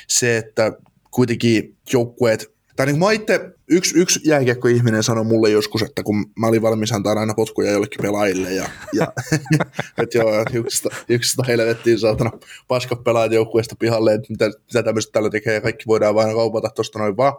se, 0.08 0.36
että 0.36 0.72
kuitenkin 1.10 1.76
joukkueet 1.92 2.57
tai 2.78 2.86
niin 2.86 2.98
mä 2.98 3.12
itse, 3.12 3.50
yksi, 3.68 3.98
yksi 3.98 4.20
jääkiekko-ihminen 4.24 5.02
sanoi 5.02 5.24
mulle 5.24 5.50
joskus, 5.50 5.82
että 5.82 6.02
kun 6.02 6.30
mä 6.36 6.46
olin 6.46 6.62
valmis 6.62 6.92
antaa 6.92 7.12
aina 7.12 7.34
potkuja 7.34 7.70
jollekin 7.70 8.02
pelaajille, 8.02 8.52
ja, 8.52 8.68
ja 8.92 9.12
että 10.02 10.18
joo, 10.18 10.44
yksistä, 10.52 10.88
yksistä 11.08 11.42
helvettiin 11.48 11.98
saatana 11.98 12.30
paska 12.68 12.96
pelaajat 12.96 13.32
joukkueesta 13.32 13.76
pihalle, 13.78 14.14
että 14.14 14.26
mitä, 14.30 14.46
mitä 14.46 14.82
tämmöistä 14.82 15.12
tällä 15.12 15.30
tekee, 15.30 15.54
ja 15.54 15.60
kaikki 15.60 15.84
voidaan 15.86 16.14
vain 16.14 16.34
kaupata 16.34 16.68
tuosta 16.68 16.98
noin 16.98 17.16
vaan. 17.16 17.32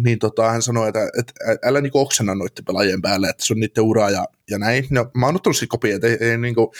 Niin 0.00 0.18
tota, 0.18 0.50
hän 0.50 0.62
sanoi, 0.62 0.88
että, 0.88 1.08
että 1.18 1.32
älä 1.64 1.80
niinku 1.80 2.00
oksena 2.00 2.34
noiden 2.34 2.64
pelaajien 2.64 3.02
päälle, 3.02 3.28
että 3.28 3.44
se 3.46 3.52
on 3.52 3.60
niiden 3.60 3.84
ura 3.84 4.10
ja, 4.10 4.24
ja 4.50 4.58
näin. 4.58 4.86
No, 4.90 5.10
mä 5.14 5.26
oon 5.26 5.36
ottanut 5.36 5.56
siitä 5.56 5.70
kopia, 5.70 5.94
että 5.94 6.06
ei, 6.06 6.16
ei, 6.20 6.38
niinku, 6.38 6.72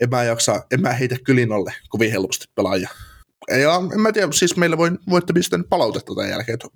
en 0.00 0.10
mä 0.10 0.24
jaksa, 0.24 0.62
en 0.70 0.80
mä 0.80 0.92
heitä 0.92 1.16
kylin 1.24 1.52
alle 1.52 1.74
kovin 1.88 2.10
helposti 2.10 2.46
pelaajia 2.54 2.88
ja 3.50 3.80
en 3.94 4.00
mä 4.00 4.12
tiedä, 4.12 4.32
siis 4.32 4.56
meillä 4.56 4.78
voi, 4.78 4.90
voitte 5.10 5.32
pistää 5.32 5.58
palautetta 5.68 6.14
tämän 6.14 6.30
jälkeen, 6.30 6.54
että 6.54 6.68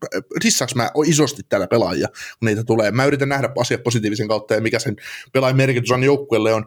rissaaks 0.44 0.74
mä 0.74 0.90
isosti 1.06 1.42
täällä 1.48 1.66
pelaajia, 1.66 2.08
kun 2.08 2.46
niitä 2.46 2.64
tulee. 2.64 2.90
Mä 2.90 3.04
yritän 3.04 3.28
nähdä 3.28 3.48
asiat 3.60 3.82
positiivisen 3.82 4.28
kautta 4.28 4.54
ja 4.54 4.60
mikä 4.60 4.78
sen 4.78 4.96
pelaajan 5.32 5.56
merkitys 5.56 5.90
on 5.90 6.02
joukkueelle 6.02 6.54
on, 6.54 6.64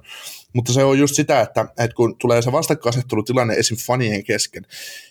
mutta 0.54 0.74
se 0.74 0.84
on 0.84 1.00
just 1.00 1.16
sitä, 1.16 1.41
että, 1.41 1.62
että 1.62 1.95
kun 1.95 2.18
tulee 2.18 2.41
se 2.41 2.52
vastakkainasettelutilanne 2.52 3.54
esim. 3.54 3.78
fanien 3.78 4.24
kesken 4.24 4.66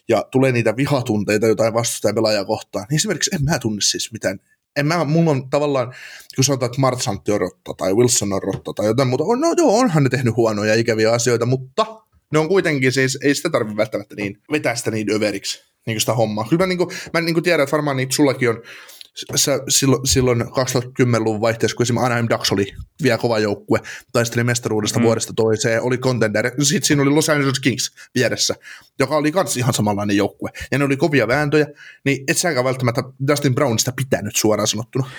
ja 0.09 0.25
tulee 0.31 0.53
niitä 0.53 0.77
vihatunteita 0.77 1.47
jotain 1.47 1.75
vastustajan 1.75 2.15
pelaajaa 2.15 2.45
kohtaan, 2.45 2.87
niin 2.91 2.97
esimerkiksi 2.97 3.31
en 3.35 3.45
mä 3.45 3.59
tunne 3.59 3.81
siis 3.81 4.13
mitään 4.13 4.41
en 4.77 4.87
mä, 4.87 5.05
mulla 5.05 5.31
on 5.31 5.51
tavallaan, 5.51 5.95
kun 6.37 6.45
sanotaan, 6.45 6.71
että 6.71 6.81
Martsantti 6.81 7.33
on 7.33 7.41
rotta 7.41 7.75
tai 7.75 7.95
Wilson 7.95 8.33
on 8.33 8.43
rotta 8.43 8.73
tai 8.73 8.87
jotain 8.87 9.09
muuta, 9.09 9.25
no 9.25 9.55
joo, 9.57 9.79
onhan 9.79 10.03
ne 10.03 10.09
tehnyt 10.09 10.37
huonoja 10.37 10.75
ikäviä 10.75 11.13
asioita, 11.13 11.47
mutta 11.47 11.87
ne 12.33 12.39
on 12.39 12.49
kuitenkin 12.49 12.93
siis, 12.93 13.19
ei 13.23 13.35
sitä 13.35 13.51
tarvitse 13.51 13.77
välttämättä 13.77 14.15
niin 14.15 14.39
vetää 14.53 14.75
sitä 14.75 14.91
niin 14.91 15.13
överiksi, 15.13 15.59
niin 15.87 15.95
kuin 15.95 16.01
sitä 16.01 16.15
hommaa. 16.15 16.47
Kyllä 16.49 16.63
mä, 16.63 16.67
niin 16.67 16.79
kuin, 16.79 16.91
mä 17.13 17.21
niin 17.21 17.35
kuin 17.35 17.45
tiedän, 17.45 17.65
että 17.65 17.73
varmaan 17.73 17.97
niin 17.97 18.13
sullakin 18.13 18.49
on, 18.49 18.63
sä, 19.35 19.61
silloin, 19.69 20.07
silloin 20.07 20.41
2010-luvun 20.41 21.41
vaihteessa, 21.41 21.77
kun 21.77 21.85
esimerkiksi 21.85 22.07
Anaheim 22.07 22.27
Ducks 22.31 22.53
oli 22.53 22.67
vielä 23.03 23.19
kova 23.19 23.39
joukkue, 23.39 23.81
taisteli 24.13 24.45
mestaruudesta 24.45 24.99
mm. 24.99 25.05
vuodesta 25.05 25.33
toiseen, 25.37 25.83
oli 25.83 25.99
contender, 25.99 26.51
sitten 26.63 26.87
siinä 26.87 27.03
oli 27.03 27.11
Los 27.11 27.29
Angeles 27.29 27.61
Kings 27.61 27.91
vieressä, 28.15 28.55
joka 28.99 29.17
oli 29.17 29.33
myös 29.35 29.57
ihan 29.57 29.75
samanlainen 29.75 30.17
joukkue, 30.17 30.51
ja 30.71 30.79
ne 30.79 30.85
oli 30.85 30.97
kovia 30.97 31.29
vääntöjä, 31.29 31.67
niin 32.05 32.25
et 32.29 32.39
säkään 32.39 32.65
välttämättä 32.65 33.03
Dustin 33.29 33.55
Brownista 33.55 33.93
pitänyt 33.93 34.37
suoraan 34.37 34.69
sanottuna. 34.69 35.11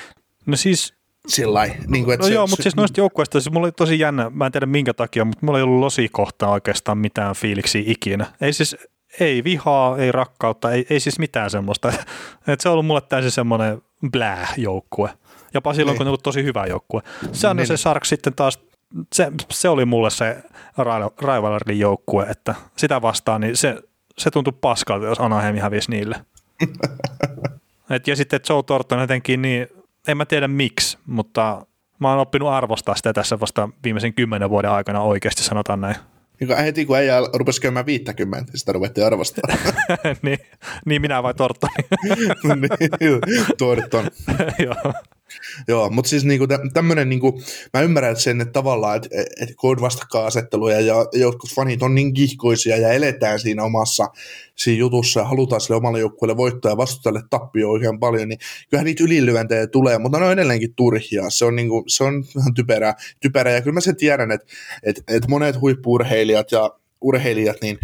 No 0.45 0.57
siis 0.57 0.93
sillä 1.27 1.65
niin 1.87 2.05
kuin, 2.05 2.13
että 2.13 2.25
No 2.25 2.27
se, 2.27 2.33
joo, 2.33 2.47
mutta 2.47 2.63
siis 2.63 2.75
noista 2.75 2.99
joukkueista, 2.99 3.39
siis 3.39 3.53
mulla 3.53 3.65
oli 3.65 3.71
tosi 3.71 3.99
jännä, 3.99 4.29
mä 4.29 4.45
en 4.45 4.51
tiedä 4.51 4.65
minkä 4.65 4.93
takia, 4.93 5.25
mutta 5.25 5.45
mulla 5.45 5.57
ei 5.57 5.63
ollut 5.63 5.79
losikohtaa 5.79 6.51
oikeastaan 6.51 6.97
mitään 6.97 7.35
fiiliksiä 7.35 7.83
ikinä. 7.85 8.25
Ei 8.41 8.53
siis, 8.53 8.77
ei 9.19 9.43
vihaa, 9.43 9.97
ei 9.97 10.11
rakkautta, 10.11 10.71
ei, 10.71 10.85
ei 10.89 10.99
siis 10.99 11.19
mitään 11.19 11.49
semmoista. 11.49 11.93
Et 12.47 12.61
se 12.61 12.69
on 12.69 12.73
ollut 12.73 12.85
mulle 12.85 13.01
täysin 13.01 13.31
semmoinen 13.31 13.81
blää-joukkue. 14.11 15.09
Jopa 15.53 15.73
silloin, 15.73 15.93
niin. 15.93 15.97
kun 15.97 16.07
on 16.07 16.09
ollut 16.09 16.23
tosi 16.23 16.43
hyvä 16.43 16.65
joukkue. 16.65 17.01
Se 17.31 17.47
on 17.47 17.57
niin. 17.57 17.67
se 17.67 17.77
Sark 17.77 18.05
sitten 18.05 18.33
taas, 18.33 18.59
se, 19.13 19.31
se 19.49 19.69
oli 19.69 19.85
mulle 19.85 20.09
se 20.09 20.37
rivalry 21.21 21.73
joukkue, 21.73 22.25
että 22.29 22.55
sitä 22.77 23.01
vastaan, 23.01 23.41
niin 23.41 23.57
se, 23.57 23.75
se 24.17 24.31
tuntui 24.31 24.53
paskalta, 24.61 25.05
jos 25.05 25.19
Anaheim 25.19 25.57
hävisi 25.57 25.91
niille. 25.91 26.15
Et, 27.89 28.07
ja 28.07 28.15
sitten 28.15 28.39
Joe 28.49 28.63
Thornton 28.63 28.99
jotenkin 28.99 29.41
niin 29.41 29.67
en 30.07 30.17
mä 30.17 30.25
tiedä 30.25 30.47
miksi, 30.47 30.97
mutta 31.05 31.65
mä 31.99 32.09
oon 32.09 32.19
oppinut 32.19 32.49
arvostaa 32.49 32.95
sitä 32.95 33.13
tässä 33.13 33.39
vasta 33.39 33.69
viimeisen 33.83 34.13
kymmenen 34.13 34.49
vuoden 34.49 34.71
aikana 34.71 35.01
oikeasti, 35.01 35.43
sanotaan 35.43 35.81
näin. 35.81 35.95
Niin 36.39 36.57
heti 36.57 36.85
kun 36.85 36.97
äijä 36.97 37.17
rupesi 37.33 37.61
käymään 37.61 37.85
50, 37.85 38.51
sitä 38.55 38.71
ruvettiin 38.73 39.07
arvostaa. 39.07 39.55
niin, 40.21 40.37
niin 40.85 41.01
minä 41.01 41.23
vai 41.23 41.33
Torttoni? 41.33 41.73
niin, 42.99 43.19
Torton. 43.57 44.07
Joo. 44.65 44.93
Joo, 45.67 45.89
mutta 45.89 46.09
siis 46.09 46.25
niinku 46.25 46.47
tämmöinen, 46.73 47.09
niinku, 47.09 47.41
mä 47.73 47.81
ymmärrän 47.81 48.15
sen, 48.15 48.41
että 48.41 48.51
tavallaan, 48.51 48.97
että 48.97 49.09
et, 49.41 49.49
kun 49.55 49.69
on 49.69 49.81
vastakkainasetteluja 49.81 50.79
ja 50.79 50.95
jotkut 51.13 51.55
fanit 51.55 51.83
on 51.83 51.95
niin 51.95 52.13
kihkoisia 52.13 52.77
ja 52.77 52.91
eletään 52.93 53.39
siinä 53.39 53.63
omassa 53.63 54.07
siinä 54.55 54.79
jutussa 54.79 55.19
ja 55.19 55.25
halutaan 55.25 55.61
sille 55.61 55.75
omalle 55.75 55.99
joukkueelle 55.99 56.37
voittaa 56.37 56.71
ja 56.71 56.77
vastustajalle 56.77 57.23
tappio 57.29 57.69
oikein 57.69 57.99
paljon, 57.99 58.29
niin 58.29 58.39
kyllähän 58.69 58.85
niitä 58.85 59.03
ylilyöntejä 59.03 59.67
tulee, 59.67 59.97
mutta 59.97 60.19
ne 60.19 60.25
on 60.25 60.31
edelleenkin 60.31 60.75
turhia. 60.75 61.29
Se 61.29 61.45
on, 61.45 61.55
niinku, 61.55 61.83
se 61.87 62.03
on 62.03 62.25
vähän 62.35 62.53
typerää, 62.53 62.95
typerää 63.19 63.53
ja 63.53 63.61
kyllä 63.61 63.73
mä 63.73 63.81
sen 63.81 63.95
tiedän, 63.95 64.31
että 64.31 64.47
et, 64.83 65.03
et 65.07 65.27
monet 65.27 65.61
huippurheilijat 65.61 66.51
ja 66.51 66.71
urheilijat, 67.01 67.57
niin 67.61 67.79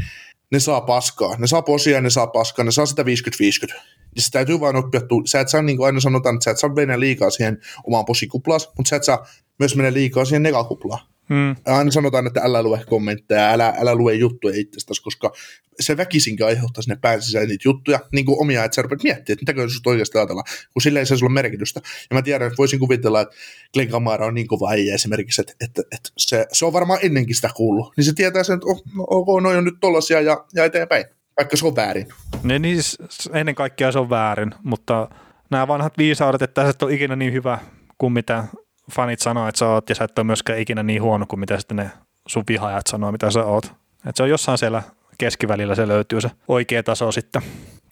ne 0.51 0.59
saa 0.59 0.81
paskaa. 0.81 1.35
Ne 1.37 1.47
saa 1.47 1.61
posia, 1.61 2.01
ne 2.01 2.09
saa 2.09 2.27
paskaa, 2.27 2.65
ne 2.65 2.71
saa 2.71 2.85
sitä 2.85 3.03
50-50. 3.03 3.05
Ja 4.15 4.21
se 4.21 4.31
täytyy 4.31 4.59
vain 4.59 4.75
oppia, 4.75 5.01
sä 5.25 5.39
et 5.39 5.49
saa, 5.49 5.61
niin 5.61 5.77
kuin 5.77 5.85
aina 5.85 5.99
sanotaan, 5.99 6.35
että 6.35 6.43
sä 6.43 6.51
et 6.51 6.59
saa 6.59 6.73
mennä 6.73 6.99
liikaa 6.99 7.29
siihen 7.29 7.57
omaan 7.83 8.05
posikuplaan, 8.05 8.59
mutta 8.77 8.89
sä 8.89 8.95
et 8.95 9.03
saa 9.03 9.27
myös 9.59 9.75
mennä 9.75 9.93
liikaa 9.93 10.25
siihen 10.25 10.43
negakuplaan. 10.43 10.99
Hmm. 11.29 11.55
Aina 11.65 11.91
sanotaan, 11.91 12.27
että 12.27 12.41
älä 12.43 12.63
lue 12.63 12.81
kommentteja, 12.89 13.51
älä, 13.51 13.73
älä 13.77 13.95
lue 13.95 14.13
juttuja 14.13 14.59
itsestäsi, 14.59 15.03
koska 15.03 15.31
se 15.79 15.97
väkisinkin 15.97 16.45
aiheuttaa 16.45 16.81
sinne 16.81 16.97
pään 17.01 17.21
sisään 17.21 17.47
niitä 17.47 17.67
juttuja, 17.67 17.99
niin 18.11 18.25
kuin 18.25 18.41
omia, 18.41 18.63
että 18.63 18.75
sä 18.75 18.81
rupeat 18.81 19.03
miettimään, 19.03 19.33
että 19.33 19.41
mitäkö 19.41 19.69
sinut 19.69 19.87
oikeasti 19.87 20.17
ajatella, 20.17 20.43
kun 20.73 20.81
sillä 20.81 20.99
ei 20.99 21.05
se 21.05 21.17
sulla 21.17 21.31
merkitystä. 21.31 21.81
Ja 22.09 22.13
mä 22.13 22.21
tiedän, 22.21 22.47
että 22.47 22.57
voisin 22.57 22.79
kuvitella, 22.79 23.21
että 23.21 23.35
Glenn 23.73 23.91
Kamara 23.91 24.25
on 24.25 24.33
niin 24.33 24.47
kova 24.47 24.69
äijä 24.69 24.95
esimerkiksi, 24.95 25.41
että, 25.41 25.53
että, 25.61 25.81
että 25.91 26.09
se, 26.17 26.45
se, 26.51 26.65
on 26.65 26.73
varmaan 26.73 26.99
ennenkin 27.03 27.35
sitä 27.35 27.49
kuullut. 27.55 27.93
Niin 27.97 28.05
se 28.05 28.13
tietää 28.13 28.43
sen, 28.43 28.53
että 28.53 28.67
oh, 28.67 28.83
no, 28.95 29.03
ok, 29.07 29.41
no 29.41 29.49
on 29.49 29.65
nyt 29.65 29.77
tollasia 29.81 30.21
ja, 30.21 30.45
ja 30.53 30.65
eteenpäin, 30.65 31.05
vaikka 31.37 31.57
se 31.57 31.67
on 31.67 31.75
väärin. 31.75 32.07
Ne, 32.43 32.59
niin, 32.59 32.79
ennen 33.33 33.55
kaikkea 33.55 33.91
se 33.91 33.99
on 33.99 34.09
väärin, 34.09 34.55
mutta 34.63 35.09
nämä 35.49 35.67
vanhat 35.67 35.97
viisaudet, 35.97 36.41
että 36.41 36.63
sä 36.63 36.69
et 36.69 36.83
ole 36.83 36.93
ikinä 36.93 37.15
niin 37.15 37.33
hyvä 37.33 37.59
kuin 37.97 38.13
mitä 38.13 38.43
fanit 38.91 39.19
sanoo, 39.19 39.47
että 39.47 39.59
sä 39.59 39.67
oot, 39.67 39.89
ja 39.89 39.95
sä 39.95 40.03
et 40.03 40.19
ole 40.19 40.25
myöskään 40.25 40.59
ikinä 40.59 40.83
niin 40.83 41.01
huono 41.01 41.25
kuin 41.25 41.39
mitä 41.39 41.59
sitten 41.59 41.77
ne 41.77 41.91
sun 42.27 42.43
vihaajat 42.47 42.87
sanoo, 42.87 43.11
mitä 43.11 43.31
sä 43.31 43.45
oot. 43.45 43.65
Että 43.65 44.13
se 44.15 44.23
on 44.23 44.29
jossain 44.29 44.57
siellä 44.57 44.83
keskivälillä 45.17 45.75
se 45.75 45.87
löytyy 45.87 46.21
se 46.21 46.31
oikea 46.47 46.83
taso 46.83 47.11
sitten. 47.11 47.41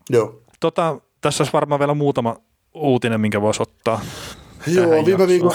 Joo. 0.09 0.41
Tota, 0.59 0.97
tässä 1.21 1.43
olisi 1.43 1.53
varmaan 1.53 1.79
vielä 1.79 1.93
muutama 1.93 2.35
uutinen, 2.73 3.21
minkä 3.21 3.41
voisi 3.41 3.63
ottaa. 3.63 4.01
Joo, 4.67 5.05
viime, 5.05 5.27
viikon, 5.27 5.51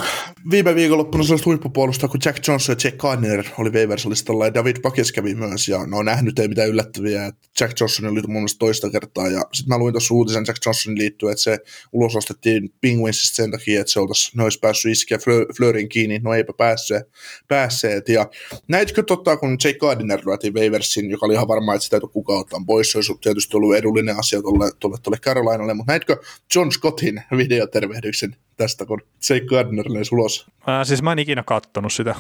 viime 0.51 0.75
viikonloppuna 0.75 1.25
sellaista 1.25 1.45
huippupuolusta, 1.51 2.09
kun 2.09 2.21
Jack 2.25 2.49
Johnson 2.49 2.77
ja 2.77 2.89
Jack 2.89 2.97
Gardner 2.97 3.45
oli 3.59 3.71
Waivers-listalla 3.71 4.45
ja 4.45 4.55
David 4.55 4.77
Pakes 4.83 5.13
kävi 5.13 5.35
myös 5.35 5.69
ja 5.69 5.87
ne 5.87 5.97
on 5.97 6.05
nähnyt 6.05 6.39
ei 6.39 6.49
mitään 6.49 6.69
yllättäviä. 6.69 7.33
Jack 7.61 7.81
Johnson 7.81 8.07
oli 8.07 8.21
mun 8.21 8.33
mielestä 8.33 8.59
toista 8.59 8.91
kertaa 8.91 9.29
ja 9.29 9.41
sitten 9.53 9.69
mä 9.69 9.79
luin 9.79 9.93
tuossa 9.93 10.15
uutisen 10.15 10.45
Jack 10.49 10.67
Johnsonin 10.67 10.99
liittyen, 10.99 11.33
että 11.33 11.43
se 11.43 11.59
ulosostettiin 11.93 12.75
Penguinsista 12.81 13.37
sen 13.37 13.51
takia, 13.51 13.81
että 13.81 13.93
se, 13.93 14.01
oltaisi, 14.01 14.37
ne 14.37 14.43
olisi 14.43 14.59
päässyt 14.59 14.93
iskeä 14.93 15.19
Fleurin 15.57 15.89
kiinni, 15.89 16.19
no 16.19 16.35
eipä 16.35 16.53
päässeet, 16.57 17.07
päässeet. 17.49 18.09
Ja 18.09 18.31
näitkö 18.69 19.03
totta, 19.03 19.37
kun 19.37 19.57
Jack 19.65 19.79
Gardner 19.79 20.21
luotiin 20.25 20.55
Waiversin, 20.55 21.11
joka 21.11 21.27
oli 21.27 21.35
ihan 21.35 21.49
varma, 21.49 21.75
että 21.75 21.85
sitä 21.85 21.97
ei 21.97 22.01
kukaan 22.13 22.41
ottaa 22.41 22.61
pois, 22.67 22.91
se 22.91 22.99
olisi 22.99 23.13
tietysti 23.21 23.57
ollut 23.57 23.77
edullinen 23.77 24.19
asia 24.19 24.43
tuolle, 24.43 24.71
tuolle, 24.81 24.99
tuolle 25.03 25.19
Carolinalle, 25.19 25.75
mutta 25.75 25.93
näitkö 25.93 26.17
John 26.55 26.73
Scottin 26.73 27.23
videotervehdyksen 27.37 28.37
tästä, 28.59 28.87
kun 28.87 29.01
Jake 29.29 29.47
Gardner 29.47 29.85
lensi 29.89 30.15
ulos. 30.15 30.47
Ää, 30.67 30.85
siis 30.85 31.03
mä 31.03 31.13
en 31.13 31.19
ikinä 31.19 31.43
kattonut 31.43 31.93
sitä. 31.93 32.15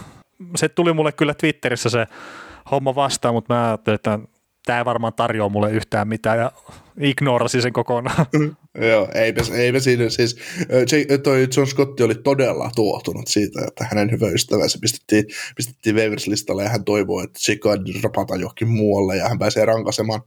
Se 0.56 0.68
tuli 0.68 0.92
mulle 0.92 1.12
kyllä 1.12 1.34
Twitterissä 1.34 1.88
se 1.88 2.06
homma 2.70 2.94
vastaan, 2.94 3.34
mutta 3.34 3.54
mä 3.54 3.68
ajattelin, 3.68 3.94
että 3.94 4.18
tämä 4.66 4.78
ei 4.78 4.84
varmaan 4.84 5.14
tarjoa 5.14 5.48
mulle 5.48 5.72
yhtään 5.72 6.08
mitään 6.08 6.38
ja 6.38 6.52
ignorasin 7.00 7.62
sen 7.62 7.72
kokonaan. 7.72 8.26
Joo, 8.90 9.08
eipä, 9.14 9.42
eipä 9.54 9.80
siinä. 9.80 10.08
Siis, 10.08 10.36
toi 11.22 11.48
John 11.56 11.66
Scott 11.66 12.00
oli 12.00 12.14
todella 12.14 12.70
tuotunut 12.74 13.26
siitä, 13.28 13.64
että 13.68 13.84
hänen 13.90 14.10
hyvä 14.10 14.28
ystävänsä 14.28 14.78
pistettiin, 14.80 15.24
pistettiin 15.56 15.96
Waivers-listalle 15.96 16.62
ja 16.62 16.68
hän 16.68 16.84
toivoo, 16.84 17.22
että 17.22 17.38
Chicago 17.38 17.82
rapataan 18.02 18.40
johonkin 18.40 18.68
muualle 18.68 19.16
ja 19.16 19.28
hän 19.28 19.38
pääsee 19.38 19.64
rankasemaan, 19.64 20.22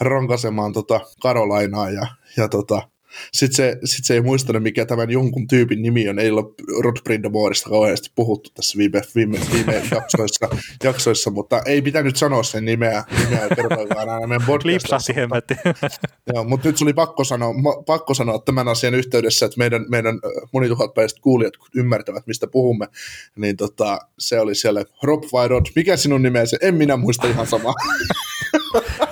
rankasemaan 0.00 0.72
tota 0.72 1.00
Karolainaa 1.22 1.90
ja, 1.90 2.06
ja 2.36 2.48
tota, 2.48 2.88
sitten 3.32 3.56
se, 3.56 3.78
sit 3.84 4.04
se 4.04 4.14
ei 4.14 4.20
muistanut, 4.20 4.62
mikä 4.62 4.86
tämän 4.86 5.10
jonkun 5.10 5.46
tyypin 5.46 5.82
nimi 5.82 6.08
on. 6.08 6.18
Ei 6.18 6.30
ole 6.30 6.42
Rod 6.82 6.96
Brindamorista 7.04 7.70
kauheasti 7.70 8.10
puhuttu 8.14 8.50
tässä 8.54 8.78
viime, 8.78 9.02
viime, 9.14 9.38
viime 9.52 9.82
jaksoissa, 9.94 10.48
jaksoissa, 10.84 11.30
mutta 11.30 11.62
ei 11.66 11.82
pitänyt 11.82 12.16
sanoa 12.16 12.42
sen 12.42 12.64
nimeä, 12.64 13.04
nimeä 13.24 13.48
kertoikaan 13.56 14.08
aina 14.08 14.26
meidän 14.26 14.46
podcastissa. 14.46 15.12
Joo, 16.34 16.44
mutta 16.44 16.68
nyt 16.68 16.76
se 16.76 16.84
oli 16.84 16.92
pakko 16.92 17.24
sanoa, 17.24 17.54
pakko 17.86 18.14
sanoa 18.14 18.38
tämän 18.38 18.68
asian 18.68 18.94
yhteydessä, 18.94 19.46
että 19.46 19.58
meidän, 19.58 19.84
meidän 19.88 20.20
monituhatpäiset 20.52 21.18
kuulijat 21.18 21.54
ymmärtävät, 21.74 22.26
mistä 22.26 22.46
puhumme, 22.46 22.86
niin 23.36 23.56
tota, 23.56 23.98
se 24.18 24.40
oli 24.40 24.54
siellä 24.54 24.84
Rob 25.02 25.22
vai 25.32 25.48
Rod, 25.48 25.66
mikä 25.76 25.96
sinun 25.96 26.22
nimesi? 26.22 26.56
En 26.60 26.74
minä 26.74 26.96
muista 26.96 27.26
ihan 27.26 27.46
samaa. 27.46 27.74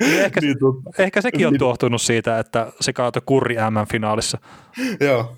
Niin 0.00 0.20
ehkä, 0.20 0.40
niin, 0.40 0.56
ehkä 0.98 1.20
sekin 1.20 1.46
on 1.46 1.52
niin. 1.52 1.58
tuohtunut 1.58 2.02
siitä, 2.02 2.38
että 2.38 2.72
se 2.80 2.92
kaatoi 2.92 3.22
kurri 3.26 3.54
M-finaalissa. 3.54 4.38
Joo, 5.00 5.36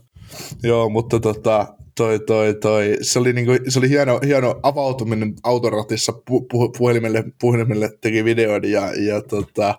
Joo 0.62 0.88
mutta 0.88 1.20
tota, 1.20 1.74
toi, 1.96 2.20
toi, 2.20 2.54
toi, 2.54 2.96
se 3.00 3.18
oli, 3.18 3.32
niinku, 3.32 3.52
se 3.68 3.78
oli 3.78 3.88
hieno, 3.88 4.20
hieno 4.26 4.61
avautuminen 4.62 5.34
autoratissa 5.42 6.12
pu, 6.12 6.40
pu, 6.40 6.72
puhelimelle, 6.78 7.24
puhelimelle 7.40 7.90
teki 8.00 8.24
videon 8.24 8.70
ja, 8.70 8.92
ja 9.06 9.22
tota, 9.22 9.78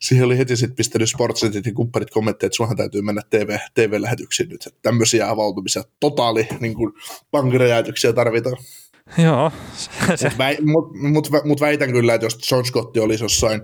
siihen 0.00 0.26
oli 0.26 0.38
heti 0.38 0.56
sitten 0.56 0.76
pistänyt 0.76 1.08
Sportsetit 1.08 1.66
ja 1.66 1.72
kumppanit 1.72 2.10
kommentteja, 2.10 2.46
että 2.46 2.56
sunhan 2.56 2.76
täytyy 2.76 3.02
mennä 3.02 3.22
TV, 3.30 3.56
TV-lähetyksiin 3.74 4.48
nyt. 4.48 4.68
Tämmöisiä 4.82 5.30
avautumisia, 5.30 5.82
totaali 6.00 6.48
niin 6.60 6.74
kuin, 6.74 6.92
tarvitaan. 8.14 8.56
Joo. 9.24 9.52
Se. 10.16 10.24
Mutta 10.24 10.38
väi, 10.38 10.56
mut, 10.60 10.94
mut, 10.94 11.28
mut 11.44 11.60
väitän 11.60 11.92
kyllä, 11.92 12.14
että 12.14 12.26
jos 12.26 12.50
John 12.50 12.64
Scott 12.64 12.96
olisi 12.96 13.24
jossain 13.24 13.62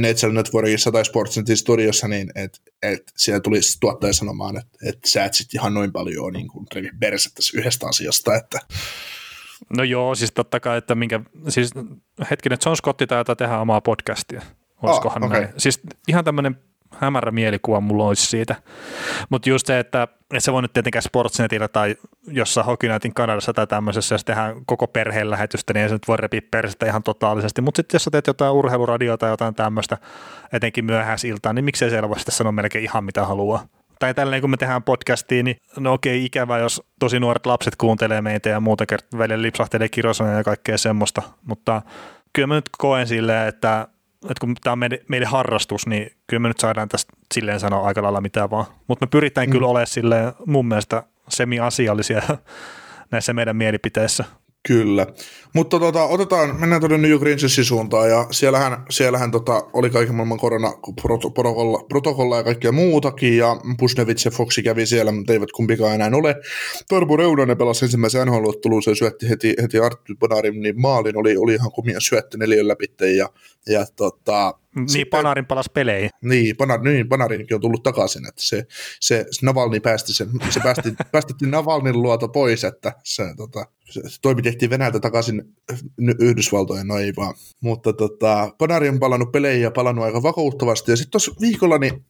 NHL 0.00 0.32
Networkissa 0.32 0.92
tai 0.92 1.04
Sportsnetin 1.04 1.56
studiossa, 1.56 2.08
niin 2.08 2.30
et, 2.34 2.60
et 2.82 3.02
siellä 3.16 3.40
tulisi 3.40 3.80
tuottaja 3.80 4.12
sanomaan, 4.12 4.56
että 4.56 4.78
et 4.88 4.98
sä 5.06 5.24
et 5.24 5.34
sit 5.34 5.54
ihan 5.54 5.74
noin 5.74 5.92
paljon 5.92 6.32
niin 6.32 6.48
kuin 6.48 6.66
tässä 7.34 7.58
yhdestä 7.58 7.86
asiasta. 7.86 8.34
Että... 8.34 8.58
No 9.76 9.84
joo, 9.84 10.14
siis 10.14 10.32
totta 10.32 10.60
kai, 10.60 10.78
että 10.78 10.94
minkä, 10.94 11.20
siis 11.48 11.70
hetkinen, 12.30 12.58
John 12.66 12.76
Scotti 12.76 13.06
taitaa 13.06 13.36
tehdä 13.36 13.58
omaa 13.58 13.80
podcastia. 13.80 14.42
Olisikohan 14.82 15.22
oh, 15.22 15.26
okay. 15.26 15.40
näin? 15.40 15.54
Siis 15.58 15.80
ihan 16.08 16.24
tämmöinen 16.24 16.56
hämärä 16.98 17.30
mielikuva 17.30 17.80
mulla 17.80 18.04
olisi 18.04 18.26
siitä. 18.26 18.54
Mutta 19.30 19.48
just 19.48 19.66
se, 19.66 19.78
että, 19.78 20.02
että 20.02 20.40
se 20.40 20.52
voi 20.52 20.62
nyt 20.62 20.72
tietenkään 20.72 21.02
Sportsnetillä 21.02 21.68
tai 21.68 21.96
jossain 22.26 22.66
Hockey 22.66 22.90
Nightin 22.90 23.14
Kanadassa 23.14 23.52
tai 23.52 23.66
tämmöisessä, 23.66 24.14
jos 24.14 24.24
tehdään 24.24 24.56
koko 24.66 24.86
perheen 24.86 25.30
lähetystä, 25.30 25.72
niin 25.72 25.82
ei 25.82 25.88
se 25.88 25.94
nyt 25.94 26.08
voi 26.08 26.16
repiä 26.16 26.42
persettä 26.50 26.86
ihan 26.86 27.02
totaalisesti. 27.02 27.62
Mutta 27.62 27.78
sitten 27.78 27.94
jos 27.94 28.04
sä 28.04 28.10
teet 28.10 28.26
jotain 28.26 28.52
urheiluradiota 28.52 29.20
tai 29.20 29.30
jotain 29.30 29.54
tämmöistä, 29.54 29.98
etenkin 30.52 30.84
myöhäisiltaan, 30.84 31.54
niin 31.54 31.64
miksei 31.64 31.90
siellä 31.90 32.08
voi 32.08 32.18
sitten 32.18 32.34
sanoa 32.34 32.52
melkein 32.52 32.84
ihan 32.84 33.04
mitä 33.04 33.24
haluaa. 33.24 33.66
Tai 33.98 34.14
tälleen 34.14 34.40
kun 34.40 34.50
me 34.50 34.56
tehdään 34.56 34.82
podcastiin, 34.82 35.44
niin 35.44 35.56
no 35.78 35.92
okei, 35.92 36.24
ikävä, 36.24 36.58
jos 36.58 36.82
tosi 36.98 37.20
nuoret 37.20 37.46
lapset 37.46 37.76
kuuntelee 37.76 38.22
meitä 38.22 38.48
ja 38.48 38.60
muuta 38.60 38.86
kertaa 38.86 39.18
välillä 39.18 39.42
lipsahtelee 39.42 39.88
kirjoisana 39.88 40.32
ja 40.32 40.44
kaikkea 40.44 40.78
semmoista, 40.78 41.22
mutta 41.44 41.82
kyllä 42.32 42.46
mä 42.46 42.54
nyt 42.54 42.68
koen 42.78 43.06
silleen, 43.06 43.48
että 43.48 43.88
että 44.24 44.40
kun 44.40 44.54
tämä 44.62 44.72
on 44.72 44.78
meille, 44.78 45.00
meille 45.08 45.26
harrastus, 45.26 45.86
niin 45.86 46.12
kyllä 46.26 46.40
me 46.40 46.48
nyt 46.48 46.60
saadaan 46.60 46.88
tästä 46.88 47.12
silleen 47.34 47.60
sanoa 47.60 47.86
aika 47.86 48.02
lailla 48.02 48.20
mitään 48.20 48.50
vaan. 48.50 48.66
Mutta 48.86 49.06
me 49.06 49.10
pyritään 49.10 49.48
mm. 49.48 49.52
kyllä 49.52 49.66
olemaan 49.66 49.86
silleen 49.86 50.32
mun 50.46 50.68
mielestä 50.68 51.02
semi-asiallisia 51.28 52.22
näissä 53.10 53.32
meidän 53.32 53.56
mielipiteissä. 53.56 54.24
Kyllä. 54.66 55.06
Mutta 55.54 55.78
tota, 55.78 56.04
otetaan, 56.04 56.60
mennään 56.60 56.80
tuonne 56.80 56.98
New 56.98 57.22
Rangersin 57.22 57.64
suuntaan, 57.64 58.10
ja 58.10 58.26
siellähän, 58.30 58.84
siellähän 58.90 59.30
tota, 59.30 59.62
oli 59.72 59.90
kaiken 59.90 60.14
maailman 60.14 60.38
koronaprotokolla 60.38 61.84
protokolla 61.88 62.36
ja 62.36 62.42
kaikkea 62.42 62.72
muutakin, 62.72 63.36
ja 63.36 63.56
Pusnevits 63.78 64.24
ja 64.24 64.30
Foxi 64.30 64.62
kävi 64.62 64.86
siellä, 64.86 65.12
mutta 65.12 65.32
eivät 65.32 65.52
kumpikaan 65.52 65.94
enää 65.94 66.10
ole. 66.14 66.36
Torbu 66.88 67.16
Reunanen 67.16 67.58
pelasi 67.58 67.84
ensimmäisen 67.84 68.26
nhl 68.26 68.52
ja 68.90 68.94
syötti 68.94 69.28
heti, 69.28 69.54
heti 69.62 69.78
Arttu 69.78 70.12
Bonarin 70.18 70.60
niin 70.60 70.80
maalin, 70.80 71.16
oli, 71.16 71.36
oli 71.36 71.54
ihan 71.54 71.72
kumia 71.72 72.00
syötti 72.00 72.38
neljän 72.38 72.68
läpi, 72.68 72.86
ja, 73.16 73.28
ja 73.68 73.86
tota, 73.96 74.54
niin, 74.74 74.88
sitten, 74.88 75.10
Panarin 75.10 75.46
palas 75.46 75.70
peleihin. 75.74 76.10
Niin, 76.22 76.56
Panar, 76.56 76.80
niin, 76.80 77.08
Panarinkin 77.08 77.54
on 77.54 77.60
tullut 77.60 77.82
takaisin, 77.82 78.28
että 78.28 78.42
se, 78.42 78.66
se, 79.00 79.26
se 79.30 79.46
Navalni 79.46 79.80
päästi 79.80 80.12
sen, 80.12 80.28
se 80.50 80.60
päästi, 80.60 80.94
päästettiin 81.12 81.50
Navalnin 81.50 82.02
luota 82.02 82.28
pois, 82.28 82.64
että 82.64 82.92
se, 83.04 83.24
tota, 83.36 83.66
se, 83.90 84.08
se 84.08 84.20
toimi 84.22 84.42
tehtiin 84.42 84.70
Venäjältä 84.70 85.00
takaisin 85.00 85.42
Yhdysvaltojen, 86.18 86.86
no 86.86 86.98
ei 86.98 87.12
vaan. 87.16 87.34
Mutta 87.60 87.92
tota, 87.92 88.54
Panari 88.58 88.88
on 88.88 89.00
palannut 89.00 89.32
peleihin 89.32 89.62
ja 89.62 89.70
palannut 89.70 90.04
aika 90.04 90.22
vakuuttavasti, 90.22 90.92
ja 90.92 90.96
sitten 90.96 91.10
tuossa 91.10 91.32
viikolla 91.40 91.78
niin 91.78 92.04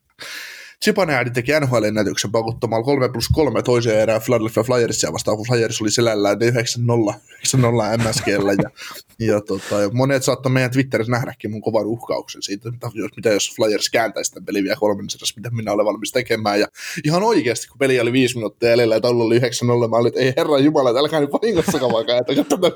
Zipaneadi 0.84 1.30
teki 1.30 1.52
NHL-ennätyksen 1.52 2.32
pakuttamalla 2.32 2.84
3 2.84 3.08
plus 3.08 3.28
3 3.32 3.62
toiseen 3.62 4.00
erään 4.00 4.20
Philadelphia 4.22 4.62
Flyersia 4.62 5.12
vastaan, 5.12 5.36
kun 5.36 5.46
Flyers 5.46 5.80
oli 5.80 5.90
selällään 5.90 6.36
9-0, 6.36 7.14
9-0 7.16 7.18
MSGllä. 7.98 8.52
Ja, 8.52 8.70
ja, 9.18 9.40
tota, 9.40 9.80
ja 9.80 9.90
monet 9.92 10.22
saattoi 10.22 10.52
meidän 10.52 10.70
Twitterissä 10.70 11.12
nähdäkin 11.12 11.50
mun 11.50 11.60
kovan 11.60 11.86
uhkauksen 11.86 12.42
siitä, 12.42 12.70
mitä 12.70 12.90
jos, 12.94 13.10
mitä 13.16 13.28
jos 13.28 13.56
Flyers 13.56 13.90
kääntäisi 13.90 14.32
tämän 14.32 14.46
pelin 14.46 14.64
vielä 14.64 14.76
kolmannessa, 14.76 15.34
mitä 15.36 15.50
minä 15.50 15.72
olen 15.72 15.86
valmis 15.86 16.12
tekemään. 16.12 16.60
Ja 16.60 16.66
ihan 17.04 17.22
oikeasti, 17.22 17.68
kun 17.68 17.78
peli 17.78 18.00
oli 18.00 18.12
viisi 18.12 18.36
minuuttia 18.36 18.68
jäljellä 18.68 18.94
ja 18.94 19.00
taululla 19.00 19.24
oli 19.24 19.38
9-0, 19.38 19.42
mä 19.90 19.96
olin, 19.96 20.08
että 20.08 20.20
ei 20.20 20.34
herra 20.36 20.58
jumala, 20.58 20.98
älkää 20.98 21.20
nyt 21.20 21.32
vahingossakaan 21.32 21.92
vaan 21.92 22.06
kääntää 22.06 22.36
tätä 22.36 22.70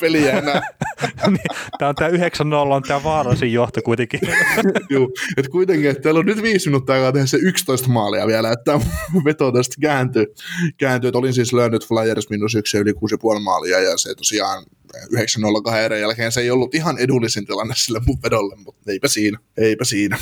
peliä 0.00 0.38
enää. 0.38 0.60
niin, 1.26 1.38
tämä 1.78 1.88
on 1.88 1.94
tämä 1.94 2.10
9-0 2.10 2.14
on 2.54 2.82
tämä 2.82 3.04
vaarallisin 3.04 3.52
johto 3.52 3.82
kuitenkin. 3.82 4.20
Joo, 4.90 5.08
että 5.36 5.50
kuitenkin, 5.50 5.90
että 5.90 6.02
teillä 6.02 6.20
on 6.20 6.26
nyt 6.26 6.42
viisi 6.42 6.68
minuuttia 6.68 6.94
aikaa 6.94 7.12
tehdä 7.12 7.26
se 7.38 7.46
11 7.46 7.88
maalia 7.88 8.26
vielä, 8.26 8.52
että 8.52 8.80
veto 9.24 9.52
tästä 9.52 9.74
kääntyy. 9.80 10.26
kääntyy. 10.76 11.10
Olin 11.14 11.34
siis 11.34 11.52
löynyt 11.52 11.86
Flyers 11.88 12.30
minus 12.30 12.54
yksi 12.54 12.78
yli 12.78 12.92
6,5 12.92 13.40
maalia 13.40 13.80
ja 13.80 13.98
se 13.98 14.14
tosiaan 14.14 14.64
9-0 15.72 15.74
erän 15.74 16.00
jälkeen 16.00 16.32
se 16.32 16.40
ei 16.40 16.50
ollut 16.50 16.74
ihan 16.74 16.98
edullisin 16.98 17.46
tilanne 17.46 17.74
sille 17.76 18.00
mun 18.06 18.18
vedolle, 18.22 18.56
mutta 18.56 18.92
eipä 18.92 19.08
siinä, 19.08 19.38
eipä 19.56 19.84
siinä. 19.84 20.18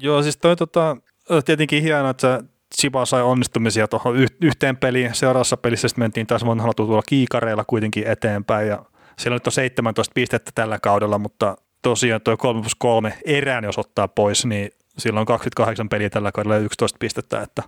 Joo, 0.00 0.22
siis 0.22 0.36
toi 0.36 0.56
tota, 0.56 0.96
tietenkin 1.44 1.82
hienoa, 1.82 2.10
että 2.10 2.42
Chiba 2.80 3.06
sai 3.06 3.22
onnistumisia 3.22 3.88
tuohon 3.88 4.16
yhteen 4.42 4.76
peliin. 4.76 5.14
Seuraavassa 5.14 5.56
pelissä 5.56 5.88
sitten 5.88 6.02
mentiin 6.02 6.26
taas 6.26 6.44
monella 6.44 6.74
tuolla 6.74 7.02
kiikareilla 7.06 7.64
kuitenkin 7.64 8.06
eteenpäin 8.06 8.68
ja 8.68 8.84
siellä 9.18 9.36
nyt 9.36 9.46
on 9.46 9.52
17 9.52 10.12
pistettä 10.14 10.50
tällä 10.54 10.78
kaudella, 10.78 11.18
mutta 11.18 11.56
tosiaan 11.82 12.20
tuo 12.20 12.36
3 12.36 12.60
plus 12.60 12.74
3 12.74 13.18
erään, 13.24 13.64
jos 13.64 13.78
ottaa 13.78 14.08
pois, 14.08 14.46
niin 14.46 14.70
sillä 14.98 15.20
on 15.20 15.26
28 15.26 15.88
peliä 15.88 16.10
tällä 16.10 16.32
kaudella 16.32 16.54
ja 16.54 16.60
11 16.60 16.96
pistettä, 17.00 17.42
että 17.42 17.62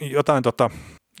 jotain, 0.00 0.42
tota, 0.42 0.70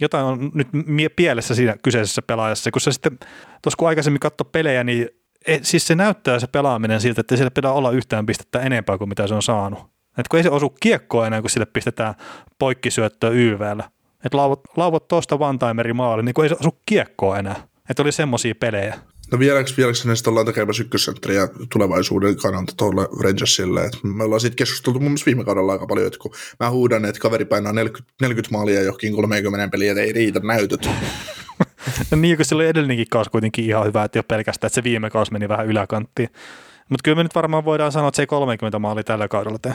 jotain 0.00 0.24
on 0.24 0.50
nyt 0.54 0.68
pielessä 1.16 1.54
siinä 1.54 1.76
kyseisessä 1.82 2.22
pelaajassa, 2.22 2.70
kun 2.70 2.80
se 2.80 2.92
sitten, 2.92 3.18
tuossa 3.62 3.76
kun 3.78 3.88
aikaisemmin 3.88 4.20
katsoi 4.20 4.48
pelejä, 4.52 4.84
niin 4.84 5.08
e, 5.46 5.58
siis 5.62 5.86
se 5.86 5.94
näyttää 5.94 6.38
se 6.38 6.46
pelaaminen 6.46 7.00
siltä, 7.00 7.20
että 7.20 7.36
siellä 7.36 7.50
pitää 7.50 7.72
olla 7.72 7.90
yhtään 7.90 8.26
pistettä 8.26 8.60
enempää 8.60 8.98
kuin 8.98 9.08
mitä 9.08 9.26
se 9.26 9.34
on 9.34 9.42
saanut. 9.42 9.96
Et 10.18 10.28
kun 10.28 10.38
ei 10.38 10.42
se 10.42 10.50
osu 10.50 10.70
kiekkoa 10.70 11.26
enää, 11.26 11.40
kun 11.40 11.50
sille 11.50 11.66
pistetään 11.66 12.14
poikkisyöttöä 12.58 13.30
YVllä. 13.30 13.90
Että 14.24 14.38
lauvot, 14.38 14.60
lauvot 14.76 15.08
tuosta 15.08 15.36
one 15.40 15.92
maali, 15.94 16.22
niin 16.22 16.34
kun 16.34 16.44
ei 16.44 16.48
se 16.48 16.56
osu 16.60 16.78
kiekkoa 16.86 17.38
enää. 17.38 17.56
Että 17.90 18.02
oli 18.02 18.12
semmoisia 18.12 18.54
pelejä. 18.54 18.98
No 19.32 19.38
vieläkö, 19.38 19.70
vieläkö 19.76 19.98
näistä 20.04 20.30
ollaan 20.30 20.46
tekemässä 20.46 20.82
ykkössentteriä 20.82 21.48
tulevaisuuden 21.72 22.36
kannalta 22.36 22.72
tuolle 22.76 23.08
Rangersille? 23.22 23.84
Et 23.84 23.98
me 24.02 24.24
ollaan 24.24 24.40
siitä 24.40 24.56
keskusteltu 24.56 24.98
mun 24.98 25.08
mielestä 25.08 25.26
viime 25.26 25.44
kaudella 25.44 25.72
aika 25.72 25.86
paljon, 25.86 26.06
että 26.06 26.18
kun 26.18 26.32
mä 26.60 26.70
huudan, 26.70 27.04
että 27.04 27.20
kaveri 27.20 27.44
painaa 27.44 27.72
40, 27.72 28.14
40 28.20 28.52
maalia 28.52 28.82
johonkin 28.82 29.14
30 29.14 29.68
peliä, 29.68 29.92
että 29.92 30.02
ei 30.02 30.12
riitä 30.12 30.40
näytöt. 30.40 30.88
no 32.10 32.16
niin, 32.20 32.36
kun 32.36 32.44
silloin 32.44 32.68
edellinenkin 32.68 33.06
kausi 33.10 33.30
kuitenkin 33.30 33.64
ihan 33.64 33.86
hyvä, 33.86 34.04
että 34.04 34.18
jo 34.18 34.22
pelkästään, 34.22 34.68
että 34.68 34.74
se 34.74 34.84
viime 34.84 35.10
kausi 35.10 35.32
meni 35.32 35.48
vähän 35.48 35.66
yläkanttiin. 35.66 36.28
Mutta 36.88 37.02
kyllä 37.04 37.16
me 37.16 37.22
nyt 37.22 37.34
varmaan 37.34 37.64
voidaan 37.64 37.92
sanoa, 37.92 38.08
että 38.08 38.16
se 38.16 38.22
ei 38.22 38.26
30 38.26 38.78
maalia 38.78 39.04
tällä 39.04 39.28
kaudella 39.28 39.58
tee. 39.58 39.74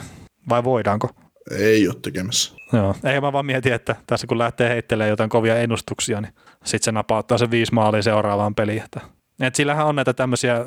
Vai 0.50 0.64
voidaanko? 0.64 1.10
Ei 1.52 1.88
ole 1.88 1.96
tekemässä. 2.02 2.54
Joo. 2.74 2.96
Ei 3.04 3.22
mä 3.22 3.34
vaan 3.34 3.46
mietin, 3.46 3.74
että 3.74 3.96
tässä 4.08 4.28
kun 4.28 4.38
lähtee 4.38 4.70
heittelemään 4.70 5.10
jotain 5.10 5.30
kovia 5.30 5.58
ennustuksia, 5.58 6.22
niin 6.22 6.34
sitten 6.66 6.86
se 6.86 6.92
napauttaa 6.92 7.38
se 7.38 7.52
viisi 7.52 7.74
maalia 7.74 8.02
seuraavaan 8.02 8.56
peliin. 8.56 8.84
Että 8.84 9.02
et 9.42 9.56
sillähän 9.56 9.88
on 9.88 9.96
näitä 9.96 10.14
tämmöisiä 10.14 10.66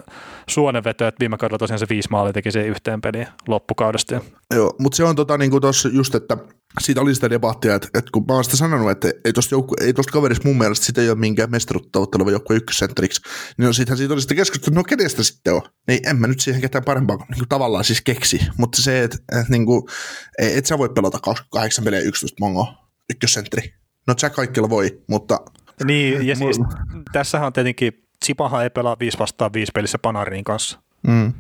suonenvetoja, 0.49 1.09
että 1.09 1.20
viime 1.20 1.39
kaudella 1.39 1.59
tosiaan 1.59 1.79
se 1.79 1.87
viisi 1.91 2.09
maalia 2.11 2.33
teki 2.33 2.51
se 2.51 2.66
yhteen 2.66 3.01
peliin 3.01 3.27
loppukaudesta. 3.49 4.20
Joo, 4.55 4.75
mutta 4.81 4.97
se 4.97 5.05
on 5.05 5.16
tota, 5.16 5.39
niin 5.39 5.61
tuossa 5.61 5.89
just, 5.89 6.14
että 6.14 6.37
siitä 6.81 7.01
oli 7.01 7.14
sitä 7.14 7.31
debattia, 7.31 7.75
että, 7.75 7.89
että 7.95 8.11
kun 8.12 8.25
mä 8.29 8.35
oon 8.35 8.45
sitä 8.45 8.57
sanonut, 8.57 8.91
että 8.91 9.09
ei 9.25 9.33
tosta, 9.33 9.55
joukku, 9.55 9.75
ei 9.81 9.93
tosta 9.93 10.12
kaverista 10.12 10.49
mun 10.49 10.59
mielestä 10.59 10.87
sitä 10.87 11.01
ei 11.01 11.11
ole 11.11 11.18
minkään 11.18 11.51
mestaruutta 11.51 11.99
otteleva 11.99 12.31
joukku 12.31 12.53
ykkössentteriksi, 12.53 13.22
niin 13.59 13.66
no 13.66 13.72
siitähän 13.72 13.99
siitä 13.99 14.14
oli 14.14 14.20
sitten 14.20 14.37
keskusteltu, 14.37 14.75
no 14.75 14.85
kenestä 14.85 15.22
sitten 15.22 15.55
on? 15.55 15.62
Niin 15.89 16.09
en 16.09 16.16
mä 16.16 16.27
nyt 16.27 16.41
siihen 16.41 16.61
ketään 16.61 16.85
parempaa 16.85 17.16
niin 17.16 17.39
kuin 17.39 17.49
tavallaan 17.49 17.85
siis 17.85 18.01
keksi, 18.01 18.41
mutta 18.59 18.83
se, 18.83 19.03
että, 19.03 19.16
että 19.33 19.53
niin 19.53 19.66
kuin, 19.66 19.83
et 20.39 20.66
sä 20.66 20.79
voi 20.79 20.89
pelata 20.89 21.18
28 21.18 21.85
peliä 21.85 22.01
11 22.01 22.37
mongo 22.41 22.75
ykkössentteri. 23.11 23.75
No 24.07 24.14
sä 24.20 24.31
kaikilla 24.31 24.70
voi, 24.70 25.03
mutta... 25.09 25.41
Niin, 25.85 26.27
ja 26.27 26.37
siis 26.45 26.61
tässähän 27.12 27.47
on 27.47 27.53
tietenkin 27.53 28.05
Tsipahan 28.21 28.62
ei 28.62 28.71
pelaa 28.71 28.97
5 29.01 29.19
vastaan 29.19 29.53
5 29.53 29.73
pelissä 29.75 29.99
Panarin 29.99 30.45
kanssa. 30.45 30.79
Mm. 31.07 31.33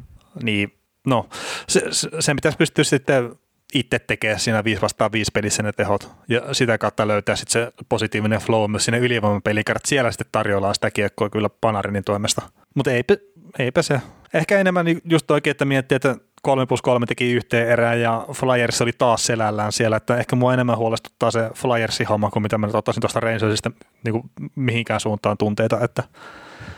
Niin, 0.42 0.78
no, 1.06 1.28
se, 1.68 1.82
se, 1.90 2.08
sen 2.20 2.36
pitäisi 2.36 2.58
pystyä 2.58 2.84
sitten 2.84 3.34
itse 3.74 3.98
tekemään 3.98 4.40
siinä 4.40 4.64
5 4.64 4.82
vastaan 4.82 5.12
5 5.12 5.30
pelissä 5.34 5.62
ne 5.62 5.72
tehot 5.72 6.12
ja 6.28 6.54
sitä 6.54 6.78
kautta 6.78 7.08
löytää 7.08 7.36
sitten 7.36 7.52
se 7.62 7.72
positiivinen 7.88 8.40
flow 8.40 8.70
myös 8.70 8.84
sinne 8.84 8.98
ylivoimapeliin, 8.98 9.64
siellä 9.84 10.10
sitten 10.10 10.26
tarjoillaan 10.32 10.74
sitä 10.74 10.90
kiekkoa 10.90 11.30
kyllä 11.30 11.48
Panarinin 11.60 12.04
toimesta. 12.04 12.42
Mutta 12.74 12.90
eipä, 12.90 13.16
eipä 13.58 13.82
se. 13.82 14.00
Ehkä 14.34 14.58
enemmän 14.58 14.86
just 15.04 15.30
oikein, 15.30 15.50
että 15.50 15.64
miettii, 15.64 15.96
että 15.96 16.16
3 16.42 16.66
plus 16.66 16.82
3 16.82 17.06
teki 17.06 17.32
yhteen 17.32 17.68
erään 17.68 18.00
ja 18.00 18.26
Flyers 18.32 18.82
oli 18.82 18.92
taas 18.98 19.26
selällään 19.26 19.72
siellä, 19.72 19.96
että 19.96 20.16
ehkä 20.16 20.36
mua 20.36 20.54
enemmän 20.54 20.78
huolestuttaa 20.78 21.30
se 21.30 21.50
Flyersin 21.54 22.06
homma 22.06 22.30
kuin 22.30 22.42
mitä 22.42 22.58
mä 22.58 22.66
nyt 22.66 22.74
ottaisin 22.74 23.00
tuosta 23.00 23.20
Rangersista 23.20 23.70
niin 24.04 24.30
mihinkään 24.54 25.00
suuntaan 25.00 25.38
tunteita, 25.38 25.80
että 25.80 26.02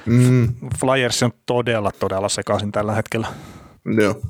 Mm. 0.07 0.55
Flyers 0.81 1.23
on 1.23 1.33
todella, 1.47 1.93
todella 1.93 2.29
sekaisin 2.29 2.73
tällä 2.73 2.95
hetkellä. 2.95 3.27
Joo. 4.01 4.23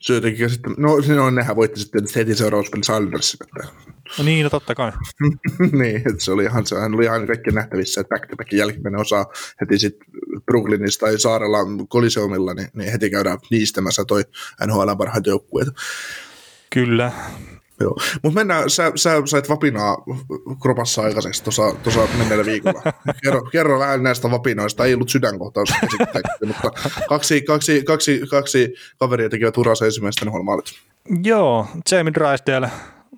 Se 0.00 0.14
jotenkin 0.14 0.50
sitten, 0.50 0.74
no, 0.78 0.96
no 1.16 1.30
nehän 1.30 1.56
voitti 1.56 1.80
sitten 1.80 2.04
heti 2.16 2.34
seuraavassa 2.34 2.70
pelissä 2.70 2.92
Islandersin. 2.92 3.38
No 4.18 4.24
niin, 4.24 4.44
no 4.44 4.50
totta 4.50 4.74
kai. 4.74 4.92
niin, 5.80 5.96
että 5.96 6.14
se 6.24 6.32
oli 6.32 6.44
ihan, 6.44 6.66
sehän 6.66 6.94
oli 6.94 7.04
ihan 7.04 7.26
kaikki 7.26 7.50
nähtävissä, 7.50 8.00
että 8.00 8.14
back 8.14 8.30
to 8.30 8.36
back 8.36 8.52
jälkimmäinen 8.52 9.00
osa 9.00 9.26
heti 9.60 9.78
sitten 9.78 10.08
Brooklynista 10.46 11.06
tai 11.06 11.18
Saarella 11.18 11.58
Coliseumilla, 11.88 12.54
niin, 12.54 12.68
niin 12.74 12.92
heti 12.92 13.10
käydään 13.10 13.38
niistämässä 13.50 14.04
toi 14.04 14.24
NHL 14.66 14.94
parhaita 14.98 15.30
joukkueita. 15.30 15.72
Kyllä. 16.70 17.12
Joo. 17.80 17.96
Mutta 18.22 18.40
mennään, 18.40 18.70
sä, 18.70 18.92
sä 18.96 19.22
sait 19.24 19.48
vapinaa 19.48 19.96
kropassa 20.62 21.02
aikaiseksi 21.02 21.44
tuossa 21.44 22.08
menneellä 22.18 22.44
viikolla. 22.44 22.82
Kerro, 23.24 23.42
kerro 23.42 23.78
vähän 23.78 24.02
näistä 24.02 24.30
vapinoista, 24.30 24.84
ei 24.84 24.94
ollut 24.94 25.08
sydänkohtaus 25.08 25.68
mutta 26.46 26.70
kaksi, 27.08 27.42
kaksi, 27.42 27.84
kaksi, 27.84 28.22
kaksi 28.30 28.74
kaveria 28.98 29.28
tekivät 29.28 29.56
uransa 29.56 29.84
ensimmäistä 29.84 30.24
maalit. 30.42 30.64
Joo, 31.24 31.66
Jamie 31.90 32.12
Drysdale, 32.14 32.70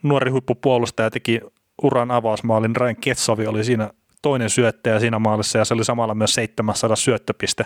nuori 0.03 0.31
huippupuolustaja, 0.31 1.11
teki 1.11 1.41
uran 1.83 2.11
avausmaalin. 2.11 2.77
Ryan 2.77 2.97
Ketsovi 2.97 3.47
oli 3.47 3.65
siinä 3.65 3.91
toinen 4.23 4.51
syöttäjä 4.51 5.01
siinä 5.01 5.19
maalissa 5.19 5.59
ja 5.59 5.65
se 5.65 5.75
oli 5.75 5.85
samalla 5.85 6.15
myös 6.15 6.35
700 6.35 6.97
syöttöpiste 6.97 7.65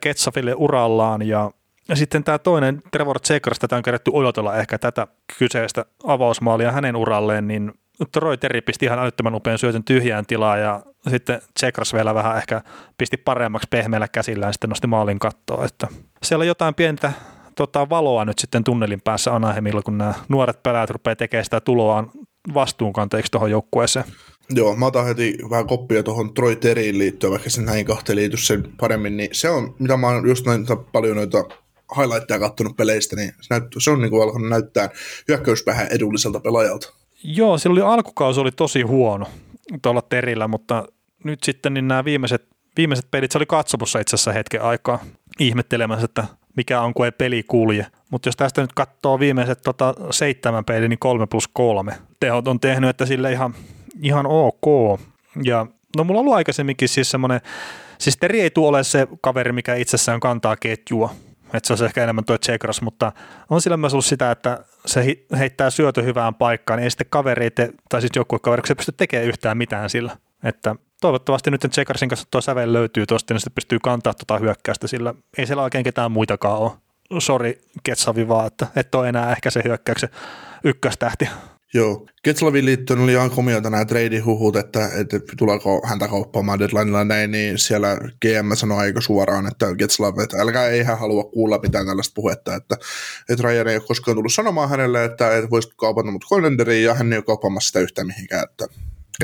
Ketsoville 0.00 0.54
urallaan 0.54 1.22
ja 1.22 1.50
ja 1.88 1.96
sitten 1.96 2.24
tämä 2.24 2.38
toinen, 2.38 2.82
Trevor 2.92 3.18
Zekers, 3.26 3.58
tätä 3.58 3.76
on 3.76 3.82
kerätty 3.82 4.10
odotella 4.14 4.56
ehkä 4.56 4.78
tätä 4.78 5.06
kyseistä 5.38 5.84
avausmaalia 6.04 6.72
hänen 6.72 6.96
uralleen, 6.96 7.48
niin 7.48 7.72
Troy 8.12 8.36
Terry 8.36 8.60
pisti 8.60 8.86
ihan 8.86 8.98
älyttömän 8.98 9.34
upean 9.34 9.58
syötön 9.58 9.84
tyhjään 9.84 10.26
tilaa 10.26 10.56
ja 10.56 10.82
sitten 11.10 11.40
Zekers 11.60 11.94
vielä 11.94 12.14
vähän 12.14 12.36
ehkä 12.36 12.62
pisti 12.98 13.16
paremmaksi 13.16 13.68
pehmeällä 13.70 14.08
käsillään 14.08 14.52
sitten 14.52 14.70
nosti 14.70 14.86
maalin 14.86 15.18
kattoa. 15.18 15.64
Että 15.64 15.88
siellä 16.22 16.42
on 16.42 16.46
jotain 16.46 16.74
pientä 16.74 17.12
tota, 17.54 17.88
valoa 17.88 18.24
nyt 18.24 18.38
sitten 18.38 18.64
tunnelin 18.64 19.00
päässä 19.00 19.34
Anahemilla, 19.34 19.82
kun 19.82 19.98
nämä 19.98 20.14
nuoret 20.28 20.62
pelaajat 20.62 20.90
rupeaa 20.90 21.16
tekemään 21.16 21.44
sitä 21.44 21.60
tuloaan 21.60 22.10
vastuunkanteeksi 22.54 23.32
tuohon 23.32 23.50
joukkueeseen. 23.50 24.04
Joo, 24.50 24.76
mä 24.76 24.86
otan 24.86 25.06
heti 25.06 25.38
vähän 25.50 25.66
koppia 25.66 26.02
tuohon 26.02 26.34
Troy 26.34 26.56
Terryin 26.56 26.98
liittyen, 26.98 27.30
vaikka 27.30 27.50
se 27.50 27.62
näin 27.62 27.84
kahteen 27.84 28.16
liity 28.16 28.36
sen 28.36 28.68
paremmin, 28.80 29.16
niin 29.16 29.30
se 29.32 29.50
on, 29.50 29.74
mitä 29.78 29.96
mä 29.96 30.06
oon 30.06 30.28
just 30.28 30.46
noita, 30.46 30.76
paljon 30.76 31.16
noita 31.16 31.44
highlightteja 31.96 32.40
kattonut 32.40 32.76
peleistä, 32.76 33.16
niin 33.16 33.32
se, 33.40 33.54
näyt, 33.54 33.64
se 33.78 33.90
on 33.90 34.00
niin 34.00 34.10
kuin 34.10 34.22
alkanut 34.22 34.48
näyttää 34.48 34.90
hyökkäyspäähän 35.28 35.88
edulliselta 35.90 36.40
pelaajalta. 36.40 36.92
Joo, 37.22 37.58
silloin 37.58 37.82
oli 37.82 37.94
alkukausi 37.94 38.40
oli 38.40 38.52
tosi 38.52 38.82
huono 38.82 39.26
tuolla 39.82 40.02
Terillä, 40.02 40.48
mutta 40.48 40.84
nyt 41.24 41.42
sitten 41.42 41.74
niin 41.74 41.88
nämä 41.88 42.04
viimeiset, 42.04 42.48
viimeiset 42.76 43.10
pelit, 43.10 43.32
se 43.32 43.38
oli 43.38 43.46
katsomussa 43.46 43.98
itse 43.98 44.14
asiassa 44.14 44.32
hetken 44.32 44.62
aikaa 44.62 44.98
ihmettelemässä, 45.38 46.04
että 46.04 46.24
mikä 46.56 46.80
on, 46.80 46.94
kun 46.94 47.04
ei 47.04 47.12
peli 47.12 47.42
kulje. 47.42 47.86
Mutta 48.10 48.28
jos 48.28 48.36
tästä 48.36 48.60
nyt 48.60 48.72
katsoo 48.72 49.20
viimeiset 49.20 49.62
tota, 49.62 49.94
seitsemän 50.10 50.64
peliä, 50.64 50.88
niin 50.88 50.98
kolme 50.98 51.26
plus 51.26 51.48
kolme 51.48 51.98
tehot 52.20 52.48
on 52.48 52.60
tehnyt, 52.60 52.90
että 52.90 53.06
sille 53.06 53.32
ihan, 53.32 53.54
ihan 54.02 54.26
ok. 54.26 55.00
Ja 55.44 55.66
no 55.96 56.04
mulla 56.04 56.20
on 56.20 56.22
ollut 56.22 56.36
aikaisemminkin 56.36 56.88
siis 56.88 57.10
semmoinen, 57.10 57.40
siis 57.98 58.16
Teri 58.16 58.40
ei 58.40 58.50
tule 58.50 58.68
ole 58.68 58.84
se 58.84 59.08
kaveri, 59.20 59.52
mikä 59.52 59.74
itsessään 59.74 60.20
kantaa 60.20 60.56
ketjua, 60.56 61.14
että 61.54 61.66
se 61.66 61.72
olisi 61.72 61.84
ehkä 61.84 62.02
enemmän 62.02 62.24
tuo 62.24 62.38
Tsekras, 62.38 62.82
mutta 62.82 63.12
on 63.50 63.60
sillä 63.60 63.76
myös 63.76 63.94
ollut 63.94 64.04
sitä, 64.04 64.30
että 64.30 64.64
se 64.86 65.16
heittää 65.38 65.70
syötö 65.70 66.02
hyvään 66.02 66.34
paikkaan, 66.34 66.78
niin 66.78 66.84
ei 66.84 66.90
sitten 66.90 67.06
kavereita, 67.10 67.62
tai 67.88 68.00
siis 68.00 68.12
joukkuekaveri, 68.16 68.62
kun 68.62 68.68
se 68.68 68.74
pysty 68.74 68.92
tekemään 68.92 69.28
yhtään 69.28 69.58
mitään 69.58 69.90
sillä. 69.90 70.16
Että 70.44 70.76
toivottavasti 71.00 71.50
nyt 71.50 71.66
Tsekarsin 71.70 72.08
kanssa 72.08 72.28
tuo 72.30 72.40
sävel 72.40 72.72
löytyy 72.72 73.06
tuosta, 73.06 73.34
niin 73.34 73.40
sitten 73.40 73.54
pystyy 73.54 73.78
kantaa 73.82 74.14
tuota 74.14 74.40
hyökkäystä, 74.40 74.86
sillä 74.86 75.14
ei 75.38 75.46
siellä 75.46 75.62
oikein 75.62 75.84
ketään 75.84 76.12
muitakaan 76.12 76.58
ole. 76.58 76.72
Sori 77.18 77.58
Ketsavi 77.82 78.28
vaan, 78.28 78.46
että 78.46 78.66
et 78.76 78.94
ole 78.94 79.08
enää 79.08 79.32
ehkä 79.32 79.50
se 79.50 79.60
hyökkäyksen 79.64 80.08
ykköstähti. 80.64 81.28
Joo. 81.76 82.06
Getzlavin 82.24 82.64
liittyen 82.64 83.00
oli 83.00 83.12
ihan 83.12 83.30
komiota 83.30 83.70
nämä 83.70 83.84
trade-huhut, 83.84 84.56
että, 84.56 84.90
että 85.00 85.20
tuleeko 85.38 85.80
häntä 85.84 86.08
kauppaamaan 86.08 86.58
deadlinella 86.58 87.04
näin, 87.04 87.30
niin 87.30 87.58
siellä 87.58 87.96
GM 87.96 88.54
sanoi 88.54 88.78
aika 88.78 89.00
suoraan, 89.00 89.46
että 89.46 89.74
Getzlav, 89.78 90.18
että 90.18 90.40
älkää 90.40 90.68
ei 90.68 90.82
hän 90.82 90.98
halua 90.98 91.24
kuulla 91.24 91.58
mitään 91.58 91.86
tällaista 91.86 92.12
puhetta, 92.14 92.54
että, 92.54 92.76
että 93.28 93.42
Ryan 93.42 93.68
ei 93.68 93.76
ole 93.76 93.84
koskaan 93.88 94.16
tullut 94.16 94.32
sanomaan 94.32 94.68
hänelle, 94.68 95.04
että, 95.04 95.36
että 95.36 95.50
voisit 95.50 95.72
kaupata 95.76 96.10
mut 96.10 96.24
Colanderiin 96.30 96.84
ja 96.84 96.94
hän 96.94 97.12
ei 97.12 97.18
ole 97.18 97.24
kauppaamassa 97.24 97.66
sitä 97.66 97.80
yhtään 97.80 98.06
mihinkään, 98.06 98.44
että 98.50 98.66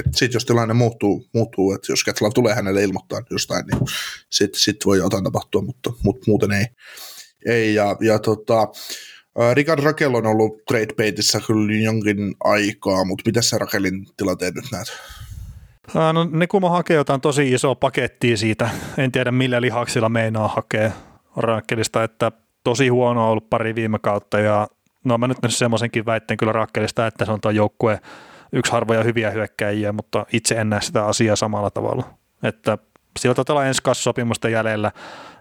sitten 0.00 0.36
jos 0.36 0.44
tilanne 0.44 0.74
muuttuu, 0.74 1.28
muuttuu 1.34 1.72
että 1.72 1.92
jos 1.92 2.04
Getzlav 2.04 2.32
tulee 2.34 2.54
hänelle 2.54 2.82
ilmoittaa 2.82 3.22
jostain, 3.30 3.66
niin 3.66 3.80
sitten 4.30 4.60
sit 4.60 4.86
voi 4.86 4.98
jotain 4.98 5.24
tapahtua, 5.24 5.62
mutta, 5.62 5.92
mutta 6.02 6.24
muuten 6.26 6.52
ei. 6.52 6.66
ei 7.46 7.74
ja, 7.74 7.96
ja 8.00 8.18
tota, 8.18 8.68
Rikard 9.54 9.84
Rakel 9.84 10.14
on 10.14 10.26
ollut 10.26 10.64
trade 10.64 10.94
baitissa 10.96 11.40
kyllä 11.46 11.82
jonkin 11.82 12.34
aikaa, 12.44 13.04
mutta 13.04 13.22
mitä 13.26 13.42
sä 13.42 13.58
Rakelin 13.58 14.06
tilanteen 14.16 14.54
nyt 14.54 14.64
näet? 14.72 14.86
No, 15.94 16.24
ne 16.30 16.46
kun 16.46 16.70
hakee 16.70 16.96
jotain 16.96 17.20
tosi 17.20 17.52
isoa 17.52 17.74
pakettia 17.74 18.36
siitä, 18.36 18.70
en 18.98 19.12
tiedä 19.12 19.30
millä 19.30 19.60
lihaksilla 19.60 20.08
meinaa 20.08 20.48
hakea 20.48 20.90
Rakelista, 21.36 22.04
että 22.04 22.32
tosi 22.64 22.88
huono 22.88 23.24
on 23.24 23.30
ollut 23.30 23.50
pari 23.50 23.74
viime 23.74 23.98
kautta 23.98 24.40
ja 24.40 24.68
no 25.04 25.18
mä 25.18 25.28
nyt 25.28 25.38
semmoisenkin 25.48 26.06
väitteen 26.06 26.36
kyllä 26.36 26.52
Rakkelista, 26.52 27.06
että 27.06 27.24
se 27.24 27.32
on 27.32 27.40
tuo 27.40 27.50
joukkue 27.50 28.00
yksi 28.52 28.72
harvoja 28.72 29.02
hyviä 29.02 29.30
hyökkäjiä, 29.30 29.92
mutta 29.92 30.26
itse 30.32 30.54
en 30.54 30.70
näe 30.70 30.80
sitä 30.80 31.06
asiaa 31.06 31.36
samalla 31.36 31.70
tavalla. 31.70 32.14
Että 32.42 32.78
sillä 33.18 33.34
taitaa 33.34 33.66
ensi 33.66 33.82
sopimusta 33.92 34.48
jäljellä. 34.48 34.92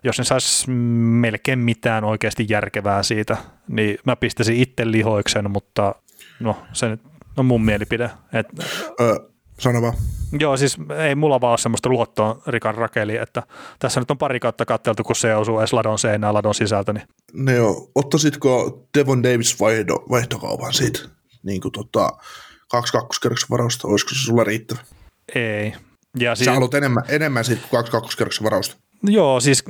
Jos 0.03 0.17
ne 0.17 0.23
saisi 0.23 0.71
melkein 0.71 1.59
mitään 1.59 2.03
oikeasti 2.03 2.45
järkevää 2.49 3.03
siitä, 3.03 3.37
niin 3.67 3.97
mä 4.05 4.15
pistäisin 4.15 4.55
itse 4.55 4.91
lihoiksen, 4.91 5.51
mutta 5.51 5.95
no 6.39 6.57
se 6.73 6.89
nyt 6.89 7.01
on 7.37 7.45
mun 7.45 7.65
mielipide. 7.65 8.09
Et, 8.33 8.47
Ö, 9.01 9.19
sano 9.59 9.81
vaan. 9.81 9.93
Joo, 10.39 10.57
siis 10.57 10.77
ei 10.97 11.15
mulla 11.15 11.41
vaan 11.41 11.51
ole 11.51 11.57
semmoista 11.57 11.89
luottoa 11.89 12.41
Rikan 12.47 12.75
Rakeli, 12.75 13.17
että 13.17 13.43
tässä 13.79 13.99
nyt 13.99 14.11
on 14.11 14.17
pari 14.17 14.39
kautta 14.39 14.65
katteltu, 14.65 15.03
kun 15.03 15.15
se 15.15 15.35
osuu 15.35 15.59
edes 15.59 15.73
ladon 15.73 15.99
seinään 15.99 16.33
ladon 16.33 16.55
sisältä. 16.55 16.93
Niin. 16.93 17.07
Ne 17.33 17.55
joo, 17.55 17.91
ottaisitko 17.95 18.79
Devon 18.97 19.23
Davis 19.23 19.59
vaihdo, 19.59 19.93
vaihtokaupan 20.09 20.73
siitä? 20.73 20.99
Niin 21.43 21.61
kuin 21.61 21.71
tota, 21.71 22.11
kaksi 22.67 22.93
kakkoskerroksen 22.93 23.49
varausta, 23.49 23.87
olisiko 23.87 24.09
se 24.09 24.21
sulla 24.25 24.43
riittävä? 24.43 24.79
Ei, 25.35 25.73
ja 26.19 26.35
siis, 26.35 26.45
Sä 26.45 26.53
haluat 26.53 26.73
enemmän, 26.73 27.03
enemmän 27.09 27.45
siitä 27.45 27.61
kuin 27.61 27.79
kaksi 27.79 27.91
kakkoskerroksen 27.91 28.43
varausta. 28.43 28.75
Joo, 29.03 29.39
siis, 29.39 29.65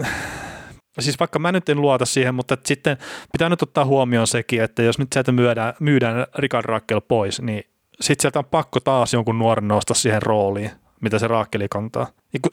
siis 0.99 1.19
vaikka 1.19 1.39
mä 1.39 1.51
nyt 1.51 1.69
en 1.69 1.81
luota 1.81 2.05
siihen, 2.05 2.35
mutta 2.35 2.57
sitten 2.65 2.97
pitää 3.31 3.49
nyt 3.49 3.61
ottaa 3.61 3.85
huomioon 3.85 4.27
sekin, 4.27 4.63
että 4.63 4.83
jos 4.83 4.99
nyt 4.99 5.07
sieltä 5.13 5.31
myydään, 5.31 5.73
myydään 5.79 6.25
Rikard 6.37 6.65
Rakkel 6.65 7.01
pois, 7.01 7.41
niin 7.41 7.63
sitten 8.01 8.21
sieltä 8.21 8.39
on 8.39 8.45
pakko 8.45 8.79
taas 8.79 9.13
jonkun 9.13 9.39
nuoren 9.39 9.67
nostaa 9.67 9.95
siihen 9.95 10.21
rooliin, 10.21 10.71
mitä 11.01 11.19
se 11.19 11.27
Raakkeli 11.27 11.67
kantaa. 11.69 12.07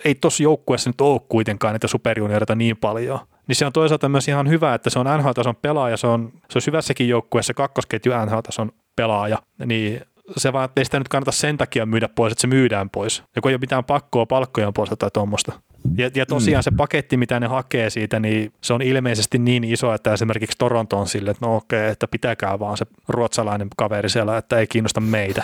Ei 0.05 0.15
tuossa 0.15 0.43
joukkueessa 0.43 0.91
nyt 0.91 1.01
ole 1.01 1.21
kuitenkaan 1.29 1.75
niitä 1.75 1.89
superjunioreita 1.89 2.55
niin 2.55 2.77
paljon. 2.77 3.19
Niin 3.49 3.57
se 3.57 3.67
on 3.67 3.73
toisaalta 3.73 4.09
myös 4.09 4.29
ihan 4.29 4.49
hyvä, 4.49 4.75
että 4.75 4.91
se 4.91 4.99
on 4.99 5.07
NHL-tason 5.07 5.57
pelaaja, 5.57 5.97
se 5.97 6.07
on, 6.07 6.33
se 6.51 6.59
on 6.59 6.63
hyvässäkin 6.67 7.09
joukkueessa 7.09 7.55
kakkosketju 7.55 8.13
NHL-tason 8.27 8.73
pelaaja, 8.97 9.39
niin 9.65 10.01
se 10.37 10.53
vaan, 10.53 10.65
että 10.65 10.81
ei 10.81 10.85
sitä 10.85 10.99
nyt 10.99 11.09
kannata 11.09 11.33
sen 11.33 11.59
takia 11.59 11.87
myydä 11.87 12.09
pois, 12.09 12.33
että 12.33 12.41
se 12.41 12.47
myydään 12.47 12.91
pois. 12.91 13.23
Ja 13.37 13.43
kun 13.43 13.51
ei 13.51 13.55
ole 13.55 13.61
mitään 13.61 13.85
pakkoa 13.85 14.27
palkkojen 14.27 14.73
pois 14.73 14.91
tai 14.99 15.11
tuommoista. 15.13 15.53
Ja, 15.97 16.11
ja 16.15 16.27
tosiaan 16.27 16.61
mm. 16.61 16.65
se 16.65 16.71
paketti, 16.77 17.17
mitä 17.17 17.41
ne 17.41 17.47
hakee 17.47 17.91
siitä, 17.91 18.21
niin 18.21 18.53
se 18.61 18.73
on 18.73 18.83
ilmeisesti 18.83 19.39
niin 19.39 19.65
iso, 19.65 19.95
että 19.95 20.13
esimerkiksi 20.13 20.59
Toronto 20.59 20.99
on 20.99 21.09
sille, 21.09 21.31
että 21.31 21.47
no 21.47 21.57
okei, 21.57 21.89
että 21.89 22.09
pitäkää 22.09 22.59
vaan 22.59 22.77
se 22.77 22.87
ruotsalainen 23.09 23.69
kaveri 23.77 24.09
siellä, 24.09 24.37
että 24.37 24.59
ei 24.59 24.67
kiinnosta 24.67 25.01
meitä. 25.01 25.43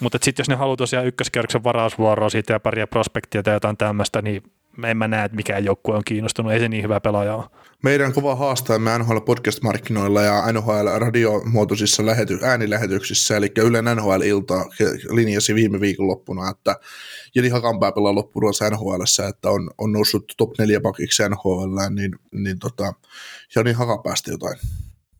Mutta 0.00 0.18
sitten 0.22 0.40
jos 0.42 0.48
ne 0.48 0.54
haluaa 0.54 0.76
tosiaan 0.76 1.06
ykköskerroksen 1.06 1.64
varausvuoroa 1.64 2.30
siitä 2.30 2.52
ja 2.52 2.60
paria 2.60 2.86
prospektia 2.86 3.42
tai 3.42 3.54
jotain 3.54 3.76
tämmöistä, 3.76 4.22
niin 4.22 4.42
en 4.84 4.96
mä 4.96 5.08
näe, 5.08 5.24
että 5.24 5.36
mikään 5.36 5.64
joukkue 5.64 5.96
on 5.96 6.02
kiinnostunut. 6.04 6.52
Ei 6.52 6.60
se 6.60 6.68
niin 6.68 6.82
hyvä 6.82 7.00
pelaaja 7.00 7.34
ole. 7.34 7.44
Meidän 7.82 8.12
kova 8.12 8.34
haastajamme 8.34 8.98
NHL 8.98 9.18
podcast-markkinoilla 9.18 10.22
ja 10.22 10.52
NHL 10.52 10.98
radiomuotoisissa 10.98 12.02
lähety- 12.06 12.44
äänilähetyksissä, 12.44 13.36
eli 13.36 13.52
Ylen 13.58 13.84
NHL-ilta 13.84 14.64
linjasi 15.10 15.54
viime 15.54 15.80
viikonloppuna, 15.80 16.50
että 16.50 16.76
Jeli 17.34 17.48
Hakanpää 17.48 17.92
pelaa 17.92 18.14
loppuruossa 18.14 18.70
NHL, 18.70 19.02
että 19.28 19.50
on, 19.50 19.70
on 19.78 19.92
noussut 19.92 20.32
top 20.36 20.50
4 20.58 20.80
pakiksi 20.80 21.22
NHL, 21.28 21.76
niin, 21.94 22.12
niin 22.32 22.58
tota, 22.58 22.92
Jani 23.56 23.72
Hakapäästä 23.72 24.30
jotain. 24.30 24.58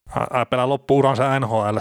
Hän 0.07 0.47
pelaa 0.51 0.69
loppuuransa 0.69 1.41
NHL, 1.41 1.77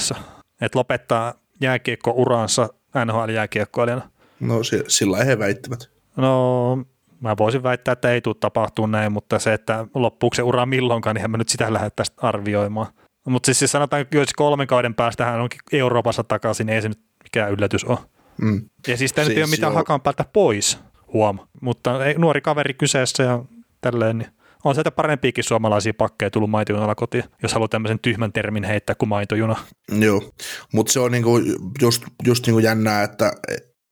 että 0.62 0.80
lopettaa 0.80 1.34
jääkiekko-uransa 1.62 2.70
NHL-jääkiekkoilijana. 3.06 4.10
No 4.40 4.60
sillä 4.88 5.24
he 5.24 5.40
väittävät. 5.40 5.90
No 6.16 6.78
mä 7.22 7.38
voisin 7.38 7.64
väittää, 7.64 7.92
että 7.92 8.12
ei 8.12 8.22
tule 8.22 8.36
tapahtumaan 8.40 8.92
näin, 8.92 9.12
mutta 9.12 9.40
se, 9.40 9.54
että 9.54 9.88
loppuuko 9.94 10.36
se 10.36 10.42
ura 10.44 10.66
milloinkaan, 10.66 11.16
niin 11.16 11.32
mä 11.32 11.38
nyt 11.38 11.50
sitä 11.50 11.74
lähde 11.74 11.90
tästä 11.96 12.28
arvioimaan. 12.28 12.88
Mutta 13.28 13.48
siis, 13.48 13.60
siis 13.60 13.72
sanotaan, 13.72 14.02
että 14.02 14.18
jos 14.18 14.34
kolmen 14.36 14.68
kauden 14.68 14.96
päästä 14.96 15.26
hän 15.26 15.42
onkin 15.42 15.60
Euroopassa 15.72 16.24
takaisin, 16.24 16.66
niin 16.66 16.76
ei 16.76 16.82
se 16.82 16.90
nyt 16.90 17.00
mikään 17.24 17.52
yllätys 17.52 17.84
ole. 17.84 18.00
Mm. 18.42 18.70
Ja 18.88 18.98
siis 18.98 19.14
tämä 19.14 19.26
siis 19.26 19.38
ei 19.38 19.44
ole 19.44 19.50
mitään 19.50 19.74
hakan 19.74 20.02
päältä 20.02 20.26
pois, 20.34 20.80
huom. 21.14 21.40
Mutta 21.62 22.06
ei, 22.06 22.14
nuori 22.14 22.42
kaveri 22.42 22.74
kyseessä 22.74 23.24
ja 23.24 23.44
tälleen, 23.82 24.18
niin 24.18 24.30
on 24.64 24.76
sieltä 24.76 24.92
parempiakin 24.92 25.44
suomalaisia 25.44 25.94
pakkeja 25.98 26.32
tullut 26.32 26.50
maitojunalla 26.50 26.96
kotiin, 26.96 27.24
jos 27.44 27.54
haluaa 27.54 27.68
tämmöisen 27.68 28.00
tyhmän 28.00 28.34
termin 28.34 28.64
heittää 28.64 28.96
kuin 28.96 29.10
maitojuna. 29.10 29.56
Joo, 30.00 30.32
mutta 30.74 30.94
se 30.94 31.00
on 31.00 31.12
niinku 31.12 31.40
just, 31.82 32.04
just 32.26 32.46
niinku 32.46 32.60
jännää, 32.60 33.04
että, 33.04 33.32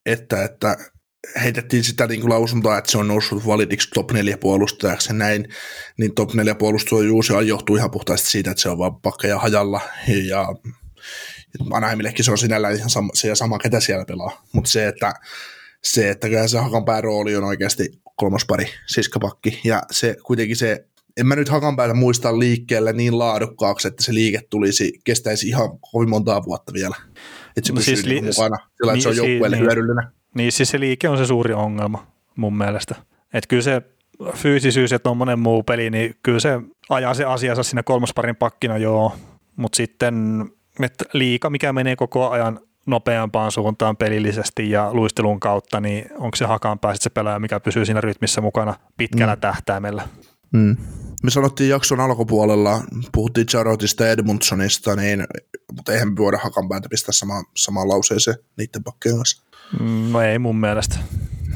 että, 0.06 0.44
että 0.44 0.76
heitettiin 1.42 1.84
sitä 1.84 2.06
niin 2.06 2.20
kuin 2.20 2.30
lausuntoa, 2.30 2.78
että 2.78 2.90
se 2.90 2.98
on 2.98 3.08
noussut 3.08 3.46
validiksi 3.46 3.88
top 3.94 4.12
4 4.12 4.38
puolustajaksi 4.38 5.10
ja 5.10 5.14
näin, 5.14 5.48
niin 5.98 6.14
top 6.14 6.34
4 6.34 6.54
puolustajuus 6.54 7.32
johtuu 7.44 7.76
ihan 7.76 7.90
puhtaasti 7.90 8.30
siitä, 8.30 8.50
että 8.50 8.62
se 8.62 8.68
on 8.68 8.78
vaan 8.78 9.00
pakkeja 9.00 9.38
hajalla 9.38 9.80
ja 10.28 10.48
Anaheimillekin 11.72 12.24
se 12.24 12.30
on 12.30 12.38
sinällään 12.38 12.76
ihan 12.76 12.90
sama, 12.90 13.10
se 13.14 13.34
sama, 13.34 13.58
ketä 13.58 13.80
siellä 13.80 14.04
pelaa, 14.04 14.42
mutta 14.52 14.70
se, 14.70 14.88
että 14.88 15.14
se, 15.84 16.10
että 16.10 16.28
kyllä 16.28 16.48
se 16.48 16.58
Hakanpään 16.58 17.04
rooli 17.04 17.36
on 17.36 17.44
oikeasti 17.44 17.88
kolmospari 18.16 18.66
siskapakki 18.86 19.60
ja 19.64 19.82
se 19.90 20.16
kuitenkin 20.22 20.56
se 20.56 20.86
en 21.16 21.26
mä 21.26 21.36
nyt 21.36 21.48
Hakanpäätä 21.48 21.94
muista 21.94 22.38
liikkeelle 22.38 22.92
niin 22.92 23.18
laadukkaaksi, 23.18 23.88
että 23.88 24.02
se 24.02 24.14
liike 24.14 24.40
tulisi, 24.50 24.92
kestäisi 25.04 25.48
ihan 25.48 25.78
kovin 25.92 26.10
montaa 26.10 26.44
vuotta 26.44 26.72
vielä. 26.72 26.96
Että 27.56 27.66
se 27.66 27.72
no 27.72 27.76
pysyy 27.76 27.96
siis 27.96 28.06
li- 28.06 28.22
mukana, 28.22 28.56
sillä 28.76 28.92
niin, 28.92 29.02
se 29.02 29.08
on 29.08 29.16
joukkueelle 29.16 29.56
niin, 29.56 29.64
hyödyllinen. 29.64 30.15
Niin 30.36 30.52
siis 30.52 30.68
se 30.68 30.80
liike 30.80 31.08
on 31.08 31.18
se 31.18 31.26
suuri 31.26 31.54
ongelma 31.54 32.06
mun 32.36 32.58
mielestä. 32.58 32.94
Että 33.32 33.48
kyllä 33.48 33.62
se 33.62 33.82
fyysisyys 34.34 34.90
ja 34.90 34.98
tuommoinen 34.98 35.38
muu 35.38 35.62
peli, 35.62 35.90
niin 35.90 36.14
kyllä 36.22 36.40
se 36.40 36.60
ajaa 36.88 37.14
se 37.14 37.24
asiansa 37.24 37.62
siinä 37.62 37.82
kolmosparin 37.82 38.36
pakkina 38.36 38.78
joo, 38.78 39.12
mutta 39.56 39.76
sitten 39.76 40.44
että 40.80 41.04
liika, 41.12 41.50
mikä 41.50 41.72
menee 41.72 41.96
koko 41.96 42.30
ajan 42.30 42.60
nopeampaan 42.86 43.52
suuntaan 43.52 43.96
pelillisesti 43.96 44.70
ja 44.70 44.94
luistelun 44.94 45.40
kautta, 45.40 45.80
niin 45.80 46.06
onko 46.18 46.36
se 46.36 46.44
hakaan 46.44 46.78
pääsit 46.78 47.02
se 47.02 47.10
pelaaja, 47.10 47.38
mikä 47.38 47.60
pysyy 47.60 47.84
siinä 47.84 48.00
rytmissä 48.00 48.40
mukana 48.40 48.74
pitkällä 48.96 49.34
mm. 49.34 49.40
tähtäimellä. 49.40 50.08
Mm. 50.52 50.76
Me 51.22 51.30
sanottiin 51.30 51.70
jakson 51.70 52.00
alkupuolella, 52.00 52.80
puhuttiin 53.12 53.46
Jarotista 53.52 54.04
ja 54.04 54.10
Edmundsonista, 54.10 54.96
niin, 54.96 55.26
mutta 55.72 55.92
eihän 55.92 56.08
me 56.08 56.16
voida 56.16 56.38
hakan 56.38 56.68
päätä 56.68 56.88
pistää 56.88 57.12
sama, 57.12 57.44
samaan 57.56 57.88
lauseeseen 57.88 58.36
niiden 58.56 58.84
pakkeen 58.84 59.16
kanssa. 59.16 59.45
Mm, 59.80 60.12
no 60.12 60.22
ei 60.22 60.38
mun 60.38 60.60
mielestä. 60.60 60.98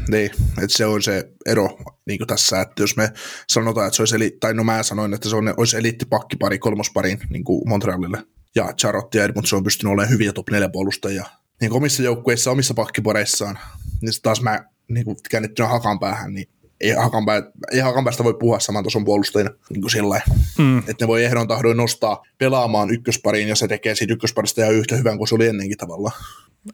Niin, 0.09 0.31
että 0.49 0.77
se 0.77 0.87
on 0.87 1.03
se 1.03 1.33
ero 1.47 1.79
niin 2.07 2.27
tässä, 2.27 2.61
että 2.61 2.83
jos 2.83 2.97
me 2.97 3.13
sanotaan, 3.49 3.87
että 3.87 3.97
se 3.97 4.03
olisi, 4.03 4.17
eli, 4.17 4.37
tai 4.41 4.55
no 4.55 4.65
mä 4.65 4.83
sanoin, 4.83 5.15
että 5.15 5.29
se 5.29 5.37
on, 5.37 5.55
olisi 5.57 5.77
eliittipakkipari 5.77 6.59
kolmospariin 6.59 7.19
niin 7.31 7.45
kuin 7.45 7.69
Montrealille, 7.69 8.19
ja 8.55 8.73
Charlotte 8.81 9.19
ja 9.19 9.25
Edmundson 9.25 9.57
on 9.57 9.65
pystynyt 9.65 9.93
olemaan 9.93 10.11
hyviä 10.11 10.33
top 10.33 10.51
4 10.51 10.69
puolustajia 10.69 11.27
niin 11.61 11.73
omissa 11.73 12.03
joukkueissa, 12.03 12.51
omissa 12.51 12.75
pakkipareissaan, 12.75 13.59
niin 14.03 14.13
taas 14.23 14.43
mä 14.43 14.65
niin 14.89 15.05
kuin 15.05 15.17
käännettynä 15.31 15.69
hakan 15.69 16.01
päähän, 16.01 16.35
niin 16.35 16.49
ei, 16.81 16.91
hakanpää, 16.91 17.43
ei 17.73 17.81
hakanpäästä 17.81 18.25
voi 18.25 18.35
puhua 18.35 18.61
saman 18.61 18.85
tason 18.85 19.05
puolustajina 19.05 19.51
niin 19.71 19.81
kuin 19.81 19.91
sillä 19.91 20.21
mm. 20.59 20.79
että 20.79 21.05
ne 21.05 21.09
voi 21.09 21.25
ehdon 21.25 21.49
tahdoin 21.49 21.77
nostaa 21.77 22.23
pelaamaan 22.39 22.91
ykköspariin, 22.91 23.49
ja 23.49 23.57
se 23.57 23.69
tekee 23.69 23.95
siitä 23.95 24.13
ykkösparista 24.13 24.63
ihan 24.63 24.75
yhtä 24.75 24.97
hyvän 24.97 25.19
kuin 25.19 25.29
se 25.29 25.35
oli 25.35 25.47
ennenkin 25.47 25.79
tavallaan. 25.79 26.25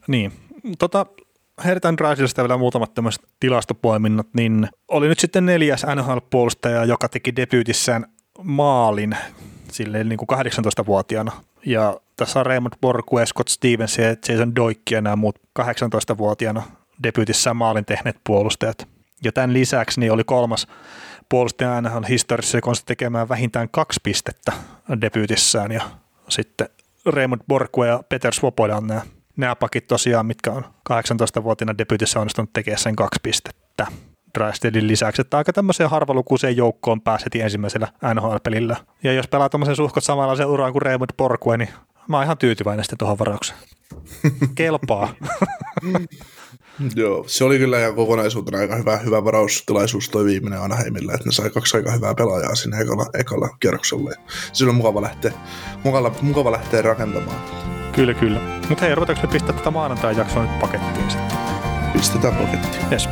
Niin, 0.08 0.32
tota, 0.78 1.06
heitetään 1.64 1.98
Raisilista 1.98 2.42
vielä 2.42 2.56
muutamat 2.56 2.94
tämmöiset 2.94 3.24
tilastopoiminnot, 3.40 4.28
niin 4.34 4.68
oli 4.88 5.08
nyt 5.08 5.18
sitten 5.18 5.46
neljäs 5.46 5.86
NHL-puolustaja, 5.94 6.84
joka 6.84 7.08
teki 7.08 7.36
debyytissään 7.36 8.06
maalin 8.42 9.16
silleen 9.72 10.08
niin 10.08 10.18
kuin 10.18 10.28
18-vuotiaana. 10.38 11.32
Ja 11.66 12.00
tässä 12.16 12.40
on 12.40 12.46
Raymond 12.46 12.72
Borgue, 12.80 13.26
Scott 13.26 13.48
Stevens 13.48 13.98
ja 13.98 14.16
Jason 14.28 14.56
Doikki 14.56 14.94
ja 14.94 15.00
nämä 15.00 15.16
muut 15.16 15.38
18-vuotiaana 15.60 16.62
debyytissään 17.02 17.56
maalin 17.56 17.84
tehneet 17.84 18.16
puolustajat. 18.26 18.88
Ja 19.24 19.32
tämän 19.32 19.52
lisäksi 19.52 20.00
niin 20.00 20.12
oli 20.12 20.24
kolmas 20.24 20.66
puolustaja 21.28 21.80
NHL 21.80 22.04
historiassa, 22.08 22.58
joka 22.58 22.70
on 22.70 22.76
tekemään 22.86 23.28
vähintään 23.28 23.68
kaksi 23.68 24.00
pistettä 24.02 24.52
debyytissään 25.00 25.72
ja 25.72 25.82
sitten 26.28 26.68
Raymond 27.06 27.40
Borgue 27.48 27.88
ja 27.88 28.00
Peter 28.08 28.34
Svoboda 28.34 28.76
on 28.76 28.86
nämä 28.86 29.00
nämä 29.36 29.56
pakit 29.56 29.86
tosiaan, 29.86 30.26
mitkä 30.26 30.52
on 30.52 30.64
18-vuotiaana 30.92 31.78
debytissä 31.78 32.20
onnistunut 32.20 32.52
tekemään 32.52 32.78
sen 32.78 32.96
kaksi 32.96 33.20
pistettä. 33.22 33.86
Drystedin 34.38 34.88
lisäksi, 34.88 35.20
että 35.20 35.38
aika 35.38 35.52
tämmöiseen 35.52 35.90
harvalukuiseen 35.90 36.56
joukkoon 36.56 37.00
pääset 37.00 37.34
ensimmäisellä 37.34 37.88
NHL-pelillä. 38.14 38.76
Ja 39.02 39.12
jos 39.12 39.28
pelaa 39.28 39.48
tämmöisen 39.48 39.76
suhkot 39.76 40.04
samanlaisen 40.04 40.46
uraan 40.46 40.72
kuin 40.72 40.82
Raymond 40.82 41.10
Porkue, 41.16 41.56
niin 41.56 41.68
mä 42.08 42.16
oon 42.16 42.24
ihan 42.24 42.38
tyytyväinen 42.38 42.84
sitten 42.84 42.98
tuohon 42.98 43.18
varaukseen. 43.18 43.58
Kelpaa. 44.54 45.14
Joo, 46.96 47.24
se 47.26 47.44
oli 47.44 47.58
kyllä 47.58 47.80
ihan 47.80 47.94
kokonaisuutena 47.94 48.58
aika 48.58 48.76
hyvä, 48.76 48.96
hyvä 48.96 49.24
varaustilaisuus 49.24 50.08
toi 50.08 50.24
viimeinen 50.24 50.60
Anaheimille, 50.60 51.12
että 51.12 51.28
ne 51.28 51.32
sai 51.32 51.50
kaksi 51.50 51.76
aika 51.76 51.92
hyvää 51.92 52.14
pelaajaa 52.14 52.54
sinne 52.54 52.80
ekalla, 52.80 53.06
ekalla 53.14 53.48
kierroksella. 53.60 54.10
Se 54.52 54.64
on 54.64 54.74
mukava 54.74 55.02
lähteä, 55.02 55.32
mukava, 55.84 56.12
mukava 56.22 56.52
lähteä 56.52 56.82
rakentamaan. 56.82 57.75
Kyllä, 57.96 58.14
kyllä. 58.14 58.40
Mutta 58.68 58.84
hei, 58.84 58.94
ruvetaanko 58.94 59.26
me 59.26 59.32
pistää 59.32 59.52
tätä 59.56 59.70
maanantai-jaksoa 59.70 60.42
nyt 60.42 60.58
pakettiin 60.58 61.10
sitten? 61.10 61.38
Pistetään 61.92 62.36
pakettiin. 62.36 62.84
Yes. 62.92 63.08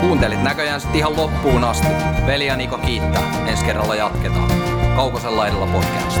Kuuntelit 0.00 0.42
näköjään 0.42 0.80
sitten 0.80 0.98
ihan 0.98 1.16
loppuun 1.16 1.64
asti. 1.64 1.88
Veli 2.26 2.46
ja 2.46 2.56
Niko 2.56 2.78
kiittää. 2.78 3.22
Ensi 3.46 3.64
kerralla 3.64 3.94
jatketaan. 3.94 4.50
Kaukosella 4.96 5.46
edellä 5.46 5.66
podcast. 5.66 6.20